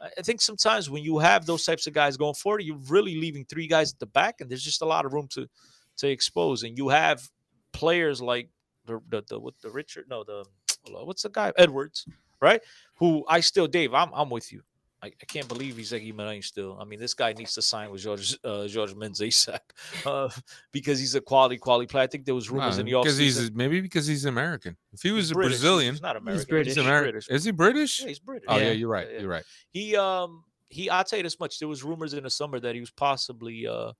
I 0.00 0.22
think 0.22 0.40
sometimes 0.40 0.88
when 0.88 1.02
you 1.02 1.18
have 1.18 1.44
those 1.44 1.64
types 1.64 1.88
of 1.88 1.92
guys 1.92 2.16
going 2.16 2.34
forward, 2.34 2.62
you're 2.62 2.88
really 2.88 3.16
leaving 3.16 3.44
three 3.46 3.66
guys 3.66 3.92
at 3.92 3.98
the 3.98 4.06
back, 4.06 4.40
and 4.40 4.48
there's 4.48 4.62
just 4.62 4.82
a 4.82 4.86
lot 4.86 5.06
of 5.06 5.12
room 5.12 5.26
to 5.32 5.48
to 5.96 6.08
expose. 6.08 6.62
And 6.62 6.78
you 6.78 6.88
have 6.88 7.28
players 7.72 8.22
like 8.22 8.48
the 8.90 9.00
the, 9.08 9.22
the 9.28 9.40
with 9.40 9.58
the 9.60 9.70
Richard, 9.70 10.06
no, 10.10 10.24
the 10.24 10.44
what's 10.90 11.22
the 11.22 11.30
guy 11.30 11.52
Edwards, 11.56 12.06
right? 12.40 12.60
Who 12.96 13.24
I 13.28 13.40
still, 13.40 13.66
Dave, 13.66 13.94
I'm 13.94 14.10
I'm 14.14 14.30
with 14.30 14.52
you. 14.52 14.62
I, 15.02 15.06
I 15.06 15.24
can't 15.26 15.48
believe 15.48 15.78
he's 15.78 15.94
like 15.94 16.02
Guimarães 16.02 16.44
still. 16.44 16.76
I 16.78 16.84
mean, 16.84 17.00
this 17.00 17.14
guy 17.14 17.32
needs 17.32 17.54
to 17.54 17.62
sign 17.62 17.90
with 17.90 18.02
George 18.02 18.36
uh, 18.44 18.66
George 18.66 18.94
Mendes 18.94 19.18
ASAP 19.20 19.58
uh, 20.04 20.28
because 20.72 20.98
he's 21.00 21.14
a 21.14 21.22
quality 21.22 21.56
quality 21.56 21.86
player. 21.86 22.04
I 22.04 22.06
think 22.06 22.26
there 22.26 22.34
was 22.34 22.50
rumors 22.50 22.76
in 22.76 22.84
the 22.84 22.92
because 22.92 23.16
he's 23.16 23.50
maybe 23.52 23.80
because 23.80 24.06
he's 24.06 24.26
American. 24.26 24.76
If 24.92 25.00
he 25.02 25.10
was 25.10 25.24
He's 25.26 25.30
a 25.30 25.34
British, 25.34 25.52
Brazilian, 25.60 25.94
He's 25.94 26.02
not 26.02 26.16
American. 26.16 26.46
British. 26.48 26.66
he's 26.66 26.76
He's 26.76 26.84
American. 26.84 27.04
British. 27.12 27.28
Is 27.30 27.44
he 27.44 27.50
British? 27.50 28.00
Yeah, 28.02 28.08
he's 28.08 28.18
British. 28.18 28.44
Oh 28.48 28.56
yeah, 28.58 28.64
Yeah. 28.64 28.70
you're 28.72 28.88
right. 28.90 29.06
Yeah, 29.08 29.14
yeah. 29.14 29.20
You're 29.22 29.30
right. 29.30 29.44
He 29.70 29.96
um 29.96 30.44
he 30.68 30.90
I'll 30.90 31.02
tell 31.04 31.16
you 31.18 31.22
this 31.22 31.40
much. 31.40 31.58
There 31.58 31.66
was 31.68 31.82
rumors 31.82 32.12
in 32.12 32.24
the 32.24 32.30
summer 32.30 32.60
that 32.60 32.74
he 32.74 32.80
was 32.80 32.90
possibly 32.90 33.66
uh 33.66 33.92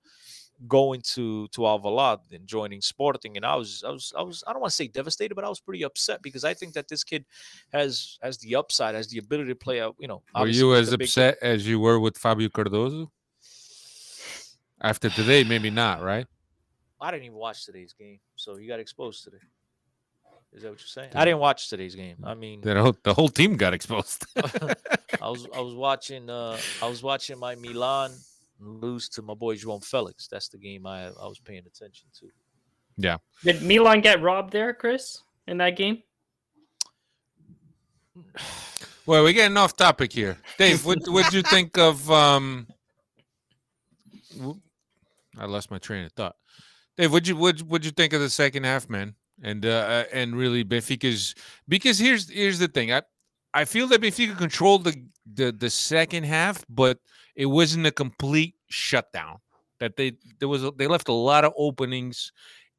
going 0.67 1.01
to 1.01 1.47
to 1.49 1.61
Alvalade 1.61 2.31
and 2.33 2.45
joining 2.47 2.81
Sporting, 2.81 3.35
and 3.37 3.45
I 3.45 3.55
was 3.55 3.83
I 3.85 3.89
was 3.91 4.13
I 4.17 4.21
was 4.21 4.43
I 4.47 4.51
don't 4.53 4.61
want 4.61 4.71
to 4.71 4.75
say 4.75 4.87
devastated, 4.87 5.35
but 5.35 5.43
I 5.43 5.49
was 5.49 5.59
pretty 5.59 5.83
upset 5.83 6.21
because 6.21 6.43
I 6.43 6.53
think 6.53 6.73
that 6.73 6.87
this 6.87 7.03
kid 7.03 7.25
has 7.73 8.17
has 8.21 8.37
the 8.39 8.55
upside, 8.55 8.95
has 8.95 9.07
the 9.07 9.17
ability 9.19 9.49
to 9.49 9.55
play 9.55 9.81
out. 9.81 9.95
You 9.99 10.07
know, 10.07 10.21
Were 10.37 10.47
you 10.47 10.75
as 10.75 10.91
the 10.91 10.97
big- 10.97 11.07
upset 11.07 11.37
as 11.41 11.67
you 11.67 11.79
were 11.79 11.99
with 11.99 12.17
Fabio 12.17 12.49
Cardoso? 12.49 13.09
After 14.83 15.09
today, 15.09 15.43
maybe 15.43 15.69
not, 15.69 16.01
right? 16.01 16.25
I 16.99 17.11
didn't 17.11 17.25
even 17.25 17.37
watch 17.37 17.65
today's 17.65 17.93
game, 17.93 18.19
so 18.35 18.57
you 18.57 18.67
got 18.67 18.79
exposed 18.79 19.23
today. 19.23 19.37
Is 20.53 20.63
that 20.63 20.69
what 20.71 20.79
you're 20.81 20.87
saying? 20.87 21.11
I 21.15 21.23
didn't 21.23 21.39
watch 21.39 21.69
today's 21.69 21.95
game. 21.95 22.17
I 22.25 22.33
mean, 22.35 22.61
The 22.61 22.81
whole, 22.81 22.95
the 23.03 23.13
whole 23.13 23.29
team 23.29 23.55
got 23.57 23.73
exposed. 23.73 24.25
I 24.35 25.29
was 25.29 25.47
I 25.55 25.61
was 25.61 25.75
watching 25.75 26.29
uh 26.29 26.57
I 26.81 26.87
was 26.89 27.01
watching 27.03 27.37
my 27.39 27.55
Milan 27.55 28.11
lose 28.61 29.09
to 29.09 29.21
my 29.21 29.33
boy 29.33 29.55
João 29.55 29.83
Felix. 29.83 30.27
That's 30.27 30.49
the 30.49 30.57
game 30.57 30.85
I 30.85 31.07
I 31.07 31.27
was 31.27 31.39
paying 31.39 31.63
attention 31.65 32.07
to. 32.19 32.27
Yeah. 32.97 33.17
Did 33.43 33.61
Milan 33.61 34.01
get 34.01 34.21
robbed 34.21 34.51
there, 34.53 34.73
Chris, 34.73 35.21
in 35.47 35.57
that 35.57 35.75
game? 35.75 36.03
well, 39.05 39.23
we're 39.23 39.33
getting 39.33 39.57
off 39.57 39.75
topic 39.75 40.13
here. 40.13 40.37
Dave, 40.57 40.85
what 40.85 40.99
what'd 41.07 41.33
you 41.33 41.41
think 41.41 41.77
of 41.77 42.09
um 42.11 42.67
w- 44.37 44.59
I 45.37 45.45
lost 45.45 45.71
my 45.71 45.77
train 45.77 46.05
of 46.05 46.11
thought. 46.11 46.35
Dave, 46.97 47.11
what'd 47.11 47.27
you 47.27 47.35
what'd, 47.35 47.67
what'd 47.67 47.85
you 47.85 47.91
think 47.91 48.13
of 48.13 48.21
the 48.21 48.29
second 48.29 48.63
half, 48.63 48.89
man? 48.89 49.15
And 49.41 49.65
uh 49.65 49.69
uh, 49.69 50.03
and 50.13 50.35
really 50.35 50.63
Benfica's 50.63 51.33
because 51.67 51.97
here's 51.97 52.29
here's 52.29 52.59
the 52.59 52.67
thing. 52.67 52.91
I 52.93 53.01
I 53.53 53.65
feel 53.65 53.87
that 53.87 54.01
Benfica 54.01 54.37
controlled 54.37 54.83
the 54.83 55.03
the 55.33 55.51
the 55.51 55.69
second 55.69 56.25
half, 56.25 56.63
but 56.69 56.99
it 57.35 57.45
wasn't 57.45 57.85
a 57.85 57.91
complete 57.91 58.55
shutdown. 58.69 59.37
That 59.79 59.95
they 59.95 60.13
there 60.39 60.47
was 60.47 60.63
a, 60.63 60.71
they 60.71 60.87
left 60.87 61.07
a 61.07 61.13
lot 61.13 61.43
of 61.43 61.53
openings, 61.57 62.31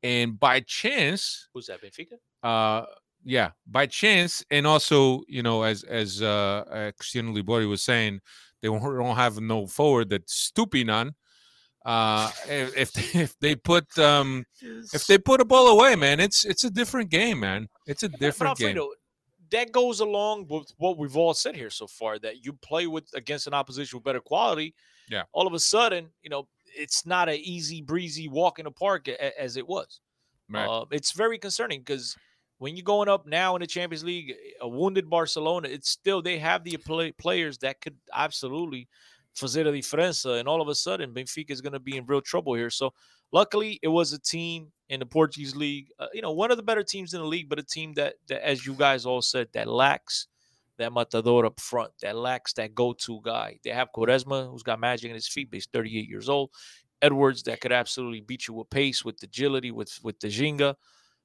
and 0.03 0.39
by 0.39 0.61
chance, 0.61 1.49
Who's 1.53 1.67
that? 1.67 1.81
Benfica? 1.83 2.15
uh 2.43 2.85
yeah 3.25 3.51
by 3.67 3.87
chance 3.87 4.45
and 4.51 4.67
also 4.67 5.23
you 5.29 5.43
know 5.43 5.63
as 5.63 5.85
as 5.85 6.23
uh, 6.23 6.65
uh 6.71 6.93
Cristiano 6.99 7.33
Liborio 7.33 7.69
was 7.69 7.83
saying 7.83 8.21
they 8.61 8.69
won't, 8.69 8.83
don't 8.83 9.17
have 9.17 9.41
no 9.41 9.67
forward 9.67 10.11
that's 10.11 10.35
stooping 10.35 10.91
on 10.91 11.15
uh 11.85 12.31
if 12.49 12.77
if 12.77 12.93
they, 12.93 13.21
if 13.21 13.39
they 13.41 13.55
put 13.55 13.97
um 13.99 14.45
if 14.93 15.07
they 15.07 15.19
put 15.31 15.41
a 15.41 15.45
ball 15.45 15.69
away 15.69 15.97
man 15.97 16.21
it's 16.21 16.45
it's 16.45 16.65
a 16.65 16.71
different 16.71 17.11
game 17.11 17.41
man 17.41 17.69
it's 17.87 18.03
a 18.03 18.09
different 18.09 18.57
game 18.59 18.79
that 19.53 19.71
goes 19.71 20.01
along 20.01 20.47
with 20.49 20.73
what 20.79 20.99
we've 20.99 21.17
all 21.17 21.35
said 21.35 21.55
here 21.55 21.71
so 21.71 21.87
far 21.87 22.19
that 22.19 22.45
you 22.45 22.53
play 22.55 22.87
with 22.87 23.05
against 23.15 23.47
an 23.47 23.55
opposition 23.55 23.97
with 23.97 24.05
better 24.05 24.21
quality. 24.21 24.75
Yeah. 25.09 25.23
All 25.33 25.47
of 25.47 25.53
a 25.53 25.59
sudden, 25.59 26.09
you 26.23 26.31
know, 26.31 26.49
it's 26.75 27.07
not 27.07 27.29
an 27.29 27.37
easy 27.37 27.83
breezy 27.83 28.29
walk 28.29 28.59
in 28.59 28.65
the 28.65 28.71
park 28.71 29.09
a- 29.09 29.41
as 29.41 29.57
it 29.57 29.67
was. 29.67 30.01
Right. 30.49 30.67
Uh, 30.67 30.87
it's 30.91 31.13
very 31.13 31.39
concerning 31.39 31.81
because 31.81 32.17
when 32.59 32.77
you're 32.77 32.85
going 32.85 33.09
up 33.09 33.27
now 33.27 33.55
in 33.57 33.61
the 33.61 33.67
Champions 33.67 34.05
League, 34.05 34.35
a 34.61 34.69
wounded 34.69 35.09
Barcelona, 35.09 35.69
it's 35.69 35.91
still 35.91 36.23
they 36.23 36.39
have 36.39 36.65
the 36.65 36.77
play, 36.79 37.13
players 37.13 37.59
that 37.59 37.81
could 37.81 37.97
absolutely 38.13 38.89
fazer 39.35 39.67
a 39.67 39.73
diferença, 39.73 40.39
and 40.39 40.49
all 40.49 40.61
of 40.61 40.69
a 40.69 40.75
sudden 40.75 41.13
Benfica 41.13 41.51
is 41.51 41.61
going 41.61 41.73
to 41.73 41.81
be 41.81 41.97
in 41.97 42.07
real 42.07 42.21
trouble 42.21 42.55
here. 42.55 42.71
So 42.71 42.93
luckily, 43.33 43.79
it 43.83 43.89
was 43.89 44.13
a 44.13 44.19
team 44.19 44.73
in 44.89 45.01
the 45.01 45.07
Portuguese 45.07 45.57
league, 45.57 45.89
uh, 45.99 46.09
you 46.13 46.21
know, 46.21 46.33
one 46.33 46.51
of 46.51 46.57
the 46.57 46.63
better 46.63 46.83
teams 46.83 47.15
in 47.15 47.21
the 47.21 47.27
league, 47.27 47.49
but 47.49 47.59
a 47.59 47.63
team 47.63 47.95
that, 47.95 48.15
that, 48.29 48.47
as 48.47 48.67
you 48.67 48.75
guys 48.75 49.07
all 49.07 49.23
said, 49.23 49.49
that 49.55 49.69
lacks 49.69 50.29
that 50.79 50.93
matador 50.93 51.47
up 51.47 51.61
front, 51.61 51.93
that 52.03 52.17
lacks 52.17 52.53
that 52.55 52.75
go-to 52.75 53.21
guy. 53.23 53.59
They 53.65 53.71
have 53.71 53.89
Quaresma, 53.95 54.51
who's 54.51 54.63
got 54.63 54.81
magic 54.81 55.09
in 55.09 55.15
his 55.15 55.29
feet, 55.29 55.51
but 55.51 55.57
he's 55.57 55.69
38 55.73 56.09
years 56.09 56.29
old. 56.29 56.51
Edwards, 57.01 57.43
that 57.45 57.61
could 57.61 57.73
absolutely 57.73 58.21
beat 58.21 58.47
you 58.47 58.55
with 58.55 58.71
pace, 58.71 59.05
with 59.05 59.23
agility, 59.23 59.71
with 59.71 59.99
with 60.05 60.21
the 60.21 60.29
Ginga, 60.29 60.77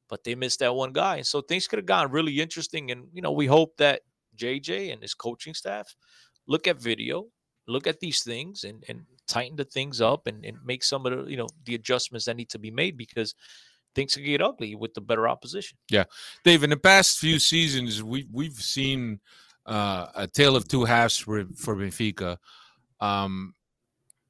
but 0.09 0.23
they 0.23 0.33
missed 0.33 0.59
that 0.59 0.73
one 0.73 0.91
guy, 0.91 1.17
and 1.17 1.27
so 1.27 1.41
things 1.41 1.67
could 1.67 1.77
have 1.77 1.85
gone 1.85 2.11
really 2.11 2.41
interesting. 2.41 2.89
And 2.89 3.07
you 3.13 3.21
know, 3.21 3.31
we 3.31 3.45
hope 3.45 3.77
that 3.77 4.01
JJ 4.35 4.91
and 4.91 5.01
his 5.01 5.13
coaching 5.13 5.53
staff 5.53 5.95
look 6.47 6.67
at 6.67 6.81
video, 6.81 7.27
look 7.67 7.87
at 7.87 7.99
these 7.99 8.23
things, 8.23 8.63
and 8.63 8.83
and 8.87 9.03
tighten 9.27 9.55
the 9.55 9.65
things 9.65 10.01
up, 10.01 10.27
and 10.27 10.45
and 10.45 10.57
make 10.65 10.83
some 10.83 11.05
of 11.05 11.25
the 11.25 11.31
you 11.31 11.37
know 11.37 11.47
the 11.65 11.75
adjustments 11.75 12.25
that 12.25 12.37
need 12.37 12.49
to 12.49 12.59
be 12.59 12.71
made 12.71 12.97
because 12.97 13.35
things 13.95 14.15
can 14.15 14.23
get 14.23 14.41
ugly 14.41 14.75
with 14.75 14.93
the 14.93 15.01
better 15.01 15.27
opposition. 15.27 15.77
Yeah, 15.89 16.05
Dave. 16.43 16.63
In 16.63 16.69
the 16.69 16.77
past 16.77 17.19
few 17.19 17.39
seasons, 17.39 18.03
we 18.03 18.27
we've 18.31 18.53
seen 18.53 19.19
uh, 19.65 20.07
a 20.15 20.27
tale 20.27 20.55
of 20.55 20.67
two 20.67 20.85
halves 20.85 21.17
for 21.17 21.45
for 21.55 21.75
Benfica, 21.75 22.37
um, 22.99 23.53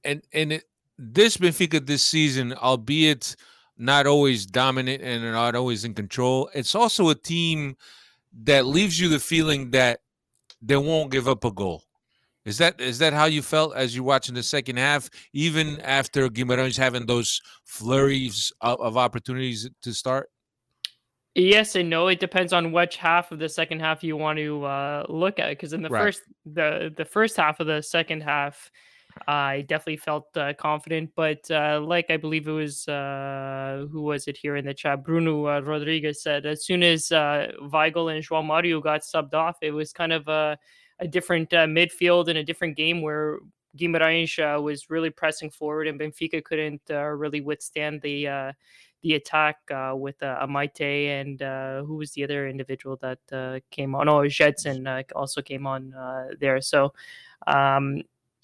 and 0.03 0.21
and 0.33 0.53
it, 0.53 0.63
this 0.97 1.37
Benfica 1.37 1.85
this 1.85 2.03
season, 2.03 2.53
albeit 2.53 3.35
not 3.77 4.07
always 4.07 4.45
dominant 4.45 5.03
and 5.03 5.23
not 5.23 5.55
always 5.55 5.85
in 5.85 5.93
control, 5.93 6.49
it's 6.53 6.73
also 6.73 7.09
a 7.09 7.15
team 7.15 7.77
that 8.43 8.65
leaves 8.65 8.99
you 8.99 9.07
the 9.09 9.19
feeling 9.19 9.71
that 9.71 9.99
they 10.61 10.77
won't 10.77 11.11
give 11.11 11.27
up 11.27 11.45
a 11.45 11.51
goal. 11.51 11.83
Is 12.47 12.57
that 12.59 12.79
is 12.79 12.97
that 12.99 13.11
how 13.11 13.25
you 13.25 13.41
felt 13.41 13.75
as 13.75 13.93
you're 13.93 14.05
watching 14.05 14.33
the 14.33 14.41
second 14.41 14.77
half, 14.77 15.09
even 15.33 15.81
after 15.81 16.29
Guimarães 16.29 16.77
having 16.77 17.05
those 17.05 17.41
flurries 17.65 18.53
of, 18.61 18.79
of 18.79 18.95
opportunities 18.95 19.69
to 19.81 19.93
start? 19.93 20.29
Yes 21.35 21.75
and 21.75 21.89
no. 21.89 22.07
It 22.07 22.21
depends 22.21 22.53
on 22.53 22.71
which 22.71 22.95
half 22.95 23.33
of 23.33 23.39
the 23.39 23.49
second 23.49 23.81
half 23.81 24.01
you 24.01 24.15
want 24.15 24.39
to 24.39 24.63
uh, 24.63 25.05
look 25.09 25.39
at. 25.39 25.49
Because 25.49 25.73
in 25.73 25.81
the 25.81 25.89
Right. 25.89 26.03
first 26.03 26.21
the 26.45 26.93
the 26.95 27.03
first 27.03 27.35
half 27.35 27.59
of 27.59 27.67
the 27.67 27.81
second 27.81 28.23
half, 28.23 28.71
I 29.27 29.65
definitely 29.67 29.97
felt 29.97 30.27
uh, 30.37 30.53
confident. 30.53 31.11
But 31.17 31.51
uh, 31.51 31.81
like 31.83 32.09
I 32.09 32.15
believe 32.15 32.47
it 32.47 32.53
was 32.53 32.87
uh, 32.87 33.87
who 33.91 34.03
was 34.03 34.25
it 34.29 34.37
here 34.37 34.55
in 34.55 34.63
the 34.63 34.73
chat? 34.73 35.03
Bruno 35.03 35.47
uh, 35.47 35.59
Rodrigues 35.59 36.23
said 36.23 36.45
as 36.45 36.63
soon 36.63 36.81
as 36.81 37.11
uh, 37.11 37.51
Weigl 37.61 38.15
and 38.15 38.23
João 38.23 38.45
Mario 38.45 38.79
got 38.79 39.01
subbed 39.01 39.33
off, 39.33 39.57
it 39.61 39.71
was 39.71 39.91
kind 39.91 40.13
of 40.13 40.29
a 40.29 40.57
a 40.99 41.07
different 41.07 41.53
uh, 41.53 41.65
midfield 41.65 42.27
and 42.27 42.37
a 42.37 42.43
different 42.43 42.75
game 42.75 43.01
where 43.01 43.39
Guimarães 43.77 44.39
uh, 44.39 44.61
was 44.61 44.89
really 44.89 45.09
pressing 45.09 45.49
forward 45.49 45.87
and 45.87 45.99
Benfica 45.99 46.43
couldn't 46.43 46.81
uh, 46.89 47.03
really 47.03 47.41
withstand 47.41 48.01
the 48.01 48.27
uh, 48.27 48.51
the 49.03 49.13
attack 49.13 49.57
uh, 49.71 49.93
with 49.95 50.21
uh, 50.23 50.45
and 50.81 51.41
uh, 51.41 51.83
who 51.83 51.97
was 51.97 52.11
the 52.11 52.23
other 52.23 52.47
individual 52.47 52.97
that 52.97 53.61
came 53.69 53.93
on? 53.95 54.09
Oh, 54.09 54.21
Gedson 54.21 55.03
also 55.15 55.41
came 55.41 55.67
on 55.67 55.93
there. 56.39 56.59
So 56.61 56.93
um, 57.45 58.01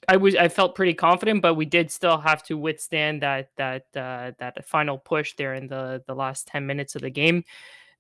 I 0.08 0.18
was 0.18 0.36
I 0.36 0.48
felt 0.48 0.76
pretty 0.76 0.94
confident, 0.94 1.42
but 1.42 1.56
we 1.56 1.66
did 1.66 1.92
still 1.92 2.20
have 2.20 2.44
to 2.44 2.58
withstand 2.58 3.24
that 3.24 3.50
that 3.58 3.88
that 3.94 4.66
final 4.66 5.00
push 5.00 5.34
there 5.34 5.56
in 5.56 5.68
the 5.68 6.04
the 6.06 6.14
last 6.14 6.48
ten 6.48 6.68
minutes 6.68 6.96
of 6.96 7.02
the 7.02 7.10
game. 7.10 7.44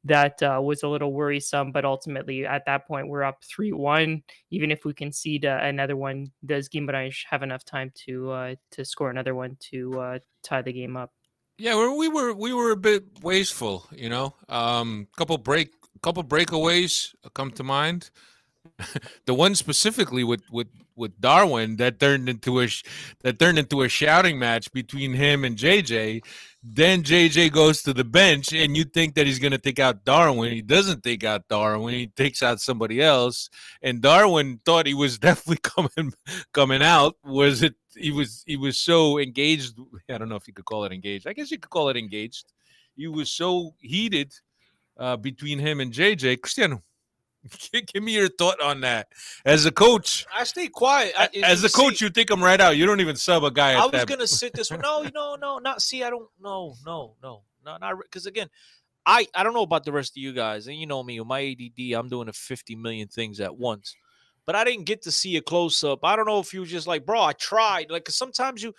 That 0.05 0.41
uh, 0.43 0.59
was 0.61 0.83
a 0.83 0.87
little 0.87 1.13
worrisome, 1.13 1.71
but 1.71 1.85
ultimately 1.85 2.45
at 2.45 2.65
that 2.65 2.85
point 2.87 3.07
we're 3.07 3.23
up 3.23 3.43
three 3.43 3.71
one. 3.71 4.23
Even 4.51 4.69
if 4.71 4.83
we 4.83 4.93
concede 4.93 5.45
uh, 5.45 5.59
another 5.61 5.95
one, 5.95 6.31
does 6.45 6.67
Guimarães 6.67 7.23
have 7.29 7.41
enough 7.41 7.63
time 7.63 7.91
to 8.05 8.31
uh, 8.31 8.55
to 8.71 8.83
score 8.83 9.09
another 9.09 9.33
one 9.33 9.57
to 9.71 9.99
uh, 9.99 10.19
tie 10.43 10.61
the 10.61 10.73
game 10.73 10.97
up? 10.97 11.11
Yeah, 11.57 11.75
we 11.95 12.09
were 12.09 12.33
we 12.33 12.53
were 12.53 12.71
a 12.71 12.77
bit 12.77 13.03
wasteful, 13.21 13.87
you 13.91 14.09
know. 14.09 14.35
Um, 14.49 15.07
couple 15.15 15.37
break, 15.37 15.71
couple 16.01 16.23
breakaways 16.23 17.13
come 17.33 17.51
to 17.51 17.63
mind. 17.63 18.09
the 19.25 19.33
one 19.33 19.55
specifically 19.55 20.23
with 20.23 20.41
with 20.51 20.67
with 20.95 21.19
Darwin 21.19 21.77
that 21.77 21.99
turned 21.99 22.29
into 22.29 22.61
a 22.61 22.67
that 23.21 23.39
turned 23.39 23.59
into 23.59 23.81
a 23.81 23.89
shouting 23.89 24.37
match 24.39 24.71
between 24.71 25.13
him 25.13 25.43
and 25.43 25.57
JJ. 25.57 26.23
Then 26.63 27.03
JJ 27.03 27.51
goes 27.51 27.81
to 27.83 27.93
the 27.93 28.05
bench, 28.05 28.53
and 28.53 28.77
you 28.77 28.85
think 28.85 29.15
that 29.15 29.27
he's 29.27 29.39
going 29.39 29.51
to 29.51 29.57
take 29.57 29.79
out 29.79 30.05
Darwin. 30.05 30.53
He 30.53 30.61
doesn't 30.61 31.03
take 31.03 31.23
out 31.25 31.47
Darwin. 31.49 31.93
He 31.93 32.07
takes 32.07 32.41
out 32.41 32.61
somebody 32.61 33.01
else. 33.01 33.49
And 33.81 34.01
Darwin 34.01 34.61
thought 34.65 34.87
he 34.87 34.93
was 34.93 35.19
definitely 35.19 35.57
coming 35.57 36.13
coming 36.53 36.81
out. 36.81 37.15
Was 37.23 37.63
it? 37.63 37.75
He 37.95 38.11
was 38.11 38.43
he 38.47 38.57
was 38.57 38.77
so 38.77 39.19
engaged. 39.19 39.77
I 40.09 40.17
don't 40.17 40.29
know 40.29 40.35
if 40.35 40.47
you 40.47 40.53
could 40.53 40.65
call 40.65 40.85
it 40.85 40.91
engaged. 40.91 41.27
I 41.27 41.33
guess 41.33 41.51
you 41.51 41.59
could 41.59 41.69
call 41.69 41.89
it 41.89 41.97
engaged. 41.97 42.53
He 42.95 43.07
was 43.07 43.31
so 43.31 43.73
heated 43.79 44.33
uh, 44.97 45.17
between 45.17 45.59
him 45.59 45.79
and 45.79 45.91
JJ. 45.91 46.41
Cristiano, 46.41 46.81
give 47.93 48.01
me 48.03 48.13
your 48.13 48.29
thought 48.29 48.59
on 48.61 48.81
that. 48.81 49.07
As 49.45 49.65
a 49.65 49.71
coach, 49.71 50.25
I 50.33 50.43
stay 50.45 50.67
quiet. 50.67 51.13
I, 51.17 51.29
as 51.43 51.63
a 51.63 51.69
coach, 51.69 51.97
see- 51.97 52.05
you 52.05 52.11
take 52.11 52.29
him 52.31 52.43
right 52.43 52.59
out. 52.59 52.77
You 52.77 52.85
don't 52.85 53.01
even 53.01 53.15
sub 53.15 53.43
a 53.43 53.51
guy. 53.51 53.73
I 53.73 53.83
was 53.83 53.91
that. 53.91 54.07
gonna 54.07 54.27
sit 54.41 54.53
this 54.53 54.71
one. 54.71 54.81
No, 54.81 55.05
no, 55.13 55.35
no, 55.35 55.57
not 55.59 55.81
see. 55.81 56.03
I 56.03 56.09
don't. 56.09 56.29
No, 56.41 56.75
no, 56.85 57.15
no, 57.21 57.41
no, 57.65 57.77
not 57.77 57.95
because 58.01 58.25
again, 58.25 58.49
I 59.05 59.27
I 59.35 59.43
don't 59.43 59.53
know 59.53 59.63
about 59.63 59.83
the 59.83 59.91
rest 59.91 60.13
of 60.13 60.21
you 60.21 60.31
guys, 60.33 60.67
and 60.67 60.77
you 60.77 60.87
know 60.87 61.03
me 61.03 61.19
with 61.19 61.27
my 61.27 61.41
ADD. 61.41 61.93
I'm 61.99 62.07
doing 62.09 62.29
a 62.29 62.33
50 62.33 62.75
million 62.75 63.07
things 63.07 63.39
at 63.39 63.55
once, 63.57 63.95
but 64.45 64.55
I 64.55 64.63
didn't 64.63 64.85
get 64.85 65.01
to 65.03 65.11
see 65.11 65.35
a 65.37 65.41
close 65.41 65.83
up. 65.83 65.99
I 66.03 66.15
don't 66.15 66.25
know 66.25 66.39
if 66.39 66.53
you 66.53 66.65
just 66.65 66.87
like, 66.87 67.05
bro, 67.05 67.21
I 67.21 67.33
tried. 67.33 67.91
Like, 67.91 68.05
'cause 68.05 68.15
sometimes 68.15 68.63
you, 68.63 68.73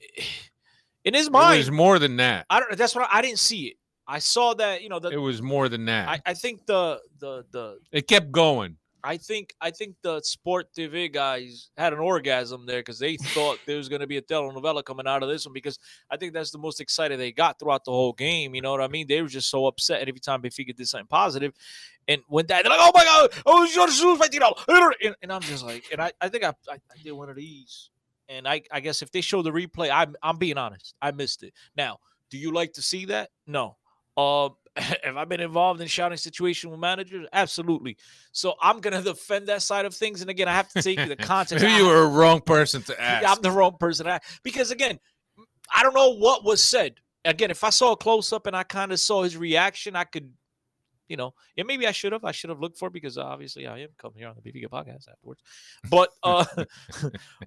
in 1.04 1.14
his 1.14 1.26
It 1.28 1.32
mind, 1.32 1.58
was 1.58 1.70
more 1.70 1.98
than 1.98 2.16
that. 2.16 2.46
I 2.50 2.60
don't. 2.60 2.76
That's 2.76 2.94
what 2.94 3.08
I, 3.10 3.18
I 3.18 3.22
didn't 3.22 3.38
see 3.38 3.66
it. 3.68 3.76
I 4.10 4.18
saw 4.18 4.54
that. 4.54 4.82
You 4.82 4.88
know, 4.88 4.98
the, 4.98 5.10
It 5.10 5.16
was 5.16 5.40
more 5.40 5.68
than 5.68 5.84
that. 5.84 6.08
I, 6.08 6.20
I 6.26 6.34
think 6.34 6.66
the 6.66 7.00
the 7.20 7.44
the 7.52 7.78
it 7.92 8.08
kept 8.08 8.32
going. 8.32 8.76
I 9.02 9.16
think 9.16 9.54
I 9.60 9.70
think 9.70 9.94
the 10.02 10.20
Sport 10.20 10.68
TV 10.76 11.10
guys 11.10 11.70
had 11.76 11.92
an 11.92 12.00
orgasm 12.00 12.66
there 12.66 12.80
because 12.80 12.98
they 12.98 13.16
thought 13.16 13.58
there 13.66 13.76
was 13.76 13.88
going 13.88 14.00
to 14.00 14.06
be 14.06 14.16
a 14.16 14.22
telenovela 14.22 14.84
coming 14.84 15.06
out 15.06 15.22
of 15.22 15.28
this 15.28 15.46
one 15.46 15.54
because 15.54 15.78
I 16.10 16.16
think 16.16 16.32
that's 16.34 16.50
the 16.50 16.58
most 16.58 16.80
excited 16.80 17.18
they 17.18 17.32
got 17.32 17.58
throughout 17.58 17.84
the 17.84 17.92
whole 17.92 18.12
game. 18.12 18.54
You 18.54 18.62
know 18.62 18.72
what 18.72 18.82
I 18.82 18.88
mean? 18.88 19.06
They 19.06 19.22
were 19.22 19.28
just 19.28 19.48
so 19.48 19.66
upset 19.66 20.06
every 20.06 20.20
time 20.20 20.42
they 20.42 20.50
Benfica 20.50 20.74
did 20.74 20.88
something 20.88 21.06
positive. 21.06 21.54
and 22.08 22.20
when 22.26 22.46
that 22.48 22.64
they're 22.64 22.70
like, 22.70 22.80
"Oh 22.82 22.92
my 22.94 23.04
god, 23.04 23.30
oh 23.46 23.64
Jesus 23.64 24.00
vai 24.18 24.28
tirar," 24.28 24.92
and, 25.02 25.14
and 25.22 25.32
I'm 25.32 25.42
just 25.42 25.64
like, 25.64 25.84
and 25.92 26.02
I, 26.02 26.12
I 26.20 26.28
think 26.28 26.44
I, 26.44 26.48
I 26.68 26.74
I 26.74 27.02
did 27.02 27.12
one 27.12 27.30
of 27.30 27.36
these, 27.36 27.90
and 28.28 28.46
I 28.46 28.62
I 28.70 28.80
guess 28.80 29.02
if 29.02 29.12
they 29.12 29.20
show 29.20 29.40
the 29.40 29.52
replay, 29.52 29.88
I'm 29.90 30.16
I'm 30.22 30.36
being 30.36 30.58
honest, 30.58 30.94
I 31.00 31.12
missed 31.12 31.42
it. 31.42 31.54
Now, 31.76 32.00
do 32.28 32.38
you 32.38 32.52
like 32.52 32.74
to 32.74 32.82
see 32.82 33.06
that? 33.06 33.30
No. 33.46 33.76
Um, 34.16 34.54
have 34.76 35.16
I 35.16 35.24
been 35.24 35.40
involved 35.40 35.80
in 35.80 35.88
shouting 35.88 36.16
situation 36.18 36.70
with 36.70 36.78
managers? 36.78 37.26
Absolutely. 37.32 37.96
So 38.32 38.54
I'm 38.62 38.80
gonna 38.80 39.02
defend 39.12 39.48
that 39.48 39.62
side 39.62 39.84
of 39.84 39.94
things. 39.94 40.20
And 40.20 40.30
again, 40.30 40.48
I 40.48 40.52
have 40.52 40.68
to 40.70 40.82
take 40.82 40.98
the 41.08 41.16
context. 41.20 41.64
Maybe 41.64 41.76
you 41.82 41.88
were 41.88 42.02
a 42.02 42.08
wrong 42.08 42.40
person 42.40 42.82
to 42.82 43.00
ask. 43.00 43.26
I'm 43.28 43.42
the 43.42 43.50
wrong 43.50 43.76
person 43.78 44.06
to 44.06 44.12
ask. 44.12 44.42
because 44.42 44.70
again, 44.70 44.98
I 45.74 45.82
don't 45.82 45.94
know 45.94 46.14
what 46.14 46.44
was 46.44 46.62
said. 46.62 46.94
Again, 47.24 47.50
if 47.50 47.64
I 47.64 47.70
saw 47.70 47.92
a 47.92 47.96
close 47.96 48.32
up 48.32 48.46
and 48.46 48.56
I 48.56 48.62
kind 48.62 48.92
of 48.92 49.00
saw 49.00 49.22
his 49.22 49.36
reaction, 49.36 49.94
I 49.94 50.04
could, 50.04 50.32
you 51.08 51.16
know, 51.16 51.34
and 51.58 51.66
maybe 51.66 51.86
I 51.86 51.92
should 51.92 52.12
have. 52.12 52.24
I 52.24 52.32
should 52.32 52.50
have 52.50 52.60
looked 52.60 52.78
for 52.78 52.86
it 52.88 52.92
because 52.94 53.18
obviously 53.18 53.66
I 53.66 53.80
am 53.80 53.88
coming 53.98 54.18
here 54.18 54.28
on 54.28 54.36
the 54.40 54.50
BBG 54.52 54.68
podcast 54.68 55.08
afterwards. 55.10 55.42
But 55.90 56.10
uh 56.22 56.44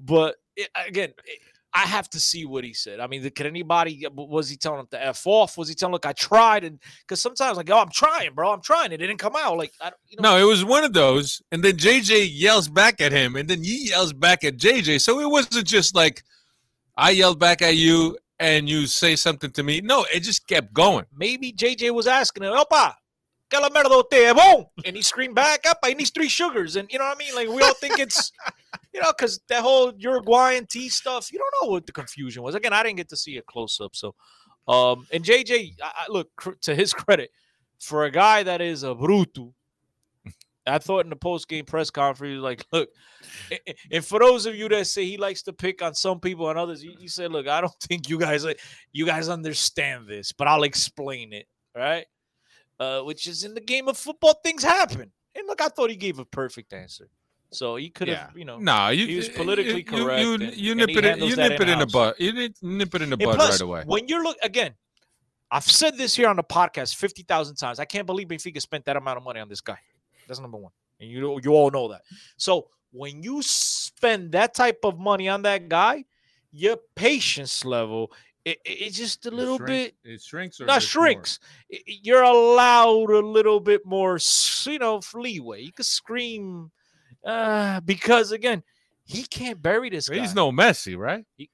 but 0.02 0.36
it, 0.56 0.70
again, 0.88 1.14
it- 1.26 1.40
I 1.76 1.82
have 1.88 2.10
to 2.12 2.20
see 2.20 2.46
what 2.46 2.64
he 2.64 2.74
said. 2.74 3.00
I 3.00 3.08
mean, 3.08 3.28
could 3.32 3.46
anybody 3.46 4.06
uh, 4.06 4.10
was 4.12 4.50
he 4.50 4.58
telling 4.58 4.82
him 4.82 4.88
to 4.92 5.04
f 5.04 5.26
off? 5.26 5.58
Was 5.58 5.70
he 5.70 5.76
telling 5.76 5.94
look 5.94 6.06
I 6.06 6.14
tried 6.14 6.64
and 6.64 6.80
because 7.02 7.20
sometimes 7.20 7.58
like 7.58 7.70
oh 7.70 7.80
I'm 7.80 7.90
trying, 7.90 8.34
bro, 8.34 8.52
I'm 8.52 8.62
trying. 8.62 8.92
It 8.92 8.98
didn't 8.98 9.18
come 9.18 9.36
out. 9.36 9.58
Like 9.58 9.74
I 9.82 9.86
don't, 9.90 10.00
you 10.08 10.18
know, 10.22 10.36
No, 10.36 10.44
it 10.44 10.48
was 10.48 10.64
one 10.64 10.84
of 10.84 10.94
those, 10.94 11.42
and 11.52 11.64
then 11.64 11.78
JJ 11.78 12.30
yells 12.32 12.68
back 12.68 13.02
at 13.02 13.12
him, 13.12 13.36
and 13.36 13.50
then 13.50 13.64
he 13.64 13.90
yells 13.90 14.14
back 14.14 14.44
at 14.44 14.58
JJ. 14.58 15.02
So 15.02 15.20
it 15.20 15.30
wasn't 15.30 15.66
just 15.66 15.96
like 15.96 16.24
I 16.96 17.12
yelled 17.12 17.40
back 17.40 17.62
at 17.62 17.76
you 17.76 18.18
and 18.40 18.68
you 18.68 18.86
say 18.88 19.16
something 19.16 19.52
to 19.52 19.64
me. 19.64 19.82
No, 19.82 20.06
it 20.14 20.22
just 20.22 20.48
kept 20.48 20.74
going. 20.74 21.06
maybe 21.16 21.52
JJ 21.54 21.92
was 21.92 22.08
asking 22.08 22.44
him, 22.44 22.54
Opa, 22.54 22.94
la 23.60 23.70
merda 23.70 24.04
es? 24.12 24.66
And 24.86 24.96
he 24.96 25.02
screamed 25.02 25.36
back, 25.36 25.64
Opa, 25.64 25.88
he 25.90 25.96
needs 25.96 26.12
three 26.12 26.30
sugars. 26.30 26.76
And 26.76 26.92
you 26.92 27.00
know 27.00 27.06
what 27.06 27.16
I 27.16 27.20
mean? 27.20 27.36
Like 27.36 27.50
we 27.50 27.62
all 27.62 27.74
think 27.74 28.00
it's, 28.00 28.32
you 28.94 29.02
know, 29.02 29.12
because 29.16 29.40
that 29.50 29.62
whole 29.62 29.94
Uruguayan 29.98 30.68
tea 30.68 30.90
stuff, 30.90 31.32
you 31.32 31.40
don't 31.40 31.54
know 31.62 31.72
what 31.72 31.86
the 31.86 31.92
confusion 31.92 32.44
was. 32.44 32.56
Again, 32.56 32.74
I 32.74 32.84
didn't 32.84 32.98
get 32.98 33.10
to 33.10 33.18
see 33.18 33.38
a 33.38 33.42
close 33.42 33.80
up. 33.82 33.96
So, 33.96 34.16
um, 34.68 35.08
and 35.12 35.24
JJ, 35.24 35.76
I, 35.82 35.92
I, 35.96 36.06
look, 36.10 36.30
cr- 36.36 36.52
to 36.62 36.76
his 36.76 36.94
credit, 36.94 37.32
for 37.80 38.06
a 38.06 38.12
guy 38.12 38.44
that 38.44 38.62
is 38.62 38.84
a 38.84 38.96
bruto, 38.96 39.54
I 40.66 40.78
thought 40.78 41.04
in 41.04 41.10
the 41.10 41.18
post 41.18 41.50
game 41.50 41.66
press 41.66 41.90
conference, 41.90 42.42
like, 42.42 42.66
look, 42.72 42.90
and 43.92 44.06
for 44.06 44.20
those 44.20 44.46
of 44.46 44.56
you 44.56 44.70
that 44.70 44.88
say 44.88 45.04
he 45.06 45.18
likes 45.18 45.44
to 45.44 45.54
pick 45.54 45.82
on 45.82 45.94
some 45.94 46.20
people 46.20 46.50
and 46.50 46.58
others, 46.58 46.82
he, 46.82 46.96
he 47.00 47.08
said, 47.08 47.32
look, 47.32 47.48
I 47.48 47.62
don't 47.62 47.74
think 47.82 48.10
you 48.10 48.18
guys, 48.18 48.46
you 48.92 49.06
guys 49.06 49.30
understand 49.30 50.08
this, 50.08 50.32
but 50.32 50.48
I'll 50.48 50.64
explain 50.64 51.34
it. 51.34 51.48
Right. 51.76 52.06
Uh, 52.80 53.02
which 53.02 53.28
is 53.28 53.44
in 53.44 53.54
the 53.54 53.62
game 53.62 53.88
of 53.88 53.98
football, 53.98 54.34
things 54.44 54.64
happen. 54.64 55.12
And 55.36 55.48
look, 55.48 55.62
I 55.62 55.68
thought 55.70 55.90
he 55.90 55.96
gave 55.96 56.20
a 56.20 56.26
perfect 56.26 56.74
answer. 56.74 57.10
So 57.52 57.76
he 57.76 57.90
could 57.90 58.08
have, 58.08 58.32
Yeah. 58.34 58.40
you 58.40 58.46
know, 58.46 58.58
No, 58.58 58.90
you, 58.90 59.06
he 59.06 59.16
was 59.16 59.30
politically 59.30 59.78
you, 59.78 59.84
correct. 59.84 60.22
You, 60.22 60.34
and- 60.34 60.58
you 60.58 60.72
and 60.72 60.80
nip 60.80 60.90
it. 60.90 61.06
In, 61.06 61.24
you 61.24 61.36
nip 61.36 61.60
it 61.62 61.70
in 61.70 61.80
the 61.80 61.86
butt. 61.86 62.20
You 62.20 62.34
nip, 62.34 62.96
it 62.96 63.02
in 63.02 63.10
the 63.12 63.18
bud 63.18 63.36
plus, 63.36 63.52
right 63.52 63.62
away. 63.62 63.84
When 63.86 64.08
you're 64.08 64.24
look 64.24 64.38
again, 64.42 64.74
I've 65.52 65.64
said 65.70 65.96
this 65.98 66.16
here 66.16 66.28
on 66.30 66.36
the 66.36 66.44
podcast 66.44 66.96
fifty 66.96 67.22
thousand 67.22 67.58
times. 67.58 67.80
I 67.80 67.86
can't 67.86 68.08
believe 68.08 68.28
Benfica 68.28 68.60
spent 68.60 68.86
that 68.86 68.96
amount 68.98 69.18
of 69.18 69.24
money 69.24 69.40
on 69.40 69.50
this 69.50 69.62
guy. 69.62 69.78
That's 70.28 70.40
number 70.40 70.58
one, 70.58 70.72
and 71.00 71.10
you 71.12 71.22
know- 71.22 71.40
you 71.44 71.52
all 71.52 71.70
know 71.70 71.90
that. 71.90 72.02
So 72.38 72.70
when 72.92 73.22
you 73.22 73.42
spend 73.44 74.32
that 74.32 74.56
type 74.56 74.80
of 74.84 74.98
money 74.98 75.30
on 75.30 75.44
that 75.44 75.70
guy, 75.70 76.06
your 76.52 76.78
patience 76.96 77.64
level 77.66 78.12
it, 78.46 78.58
it- 78.66 78.70
it's 78.70 78.98
just 78.98 79.26
a 79.26 79.32
little 79.32 79.58
bit 79.60 79.96
It 80.04 80.22
shrinks 80.22 80.60
or 80.60 80.66
not 80.66 80.74
more? 80.76 80.80
shrinks. 80.82 81.40
You're 81.70 82.24
allowed 82.24 83.10
a 83.12 83.20
little 83.20 83.60
bit 83.60 83.86
more, 83.86 84.20
you 84.66 84.80
know, 84.80 85.02
leeway. 85.14 85.62
You 85.62 85.72
can 85.72 85.84
scream 85.86 86.72
uh, 87.26 87.80
because 87.82 88.32
again, 88.32 88.64
he 89.06 89.24
can't 89.24 89.62
bury 89.62 89.90
this 89.90 90.10
guy. 90.10 90.20
He's 90.20 90.36
no 90.36 90.52
Messi, 90.52 90.98
right? 90.98 91.26
He, 91.36 91.50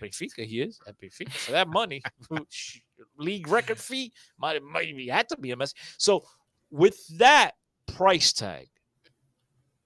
Benfica, 0.00 0.44
he 0.44 0.60
is 0.60 0.78
at 0.86 0.98
Benfica 1.00 1.30
for 1.32 1.52
that 1.52 1.66
money. 1.68 2.02
league 3.16 3.48
record 3.48 3.78
fee 3.78 4.12
might 4.38 4.60
maybe 4.62 5.08
had 5.08 5.28
to 5.30 5.36
be 5.38 5.50
a 5.50 5.56
mess. 5.56 5.72
So 5.98 6.24
with 6.70 6.98
that 7.18 7.52
price 7.86 8.32
tag, 8.34 8.68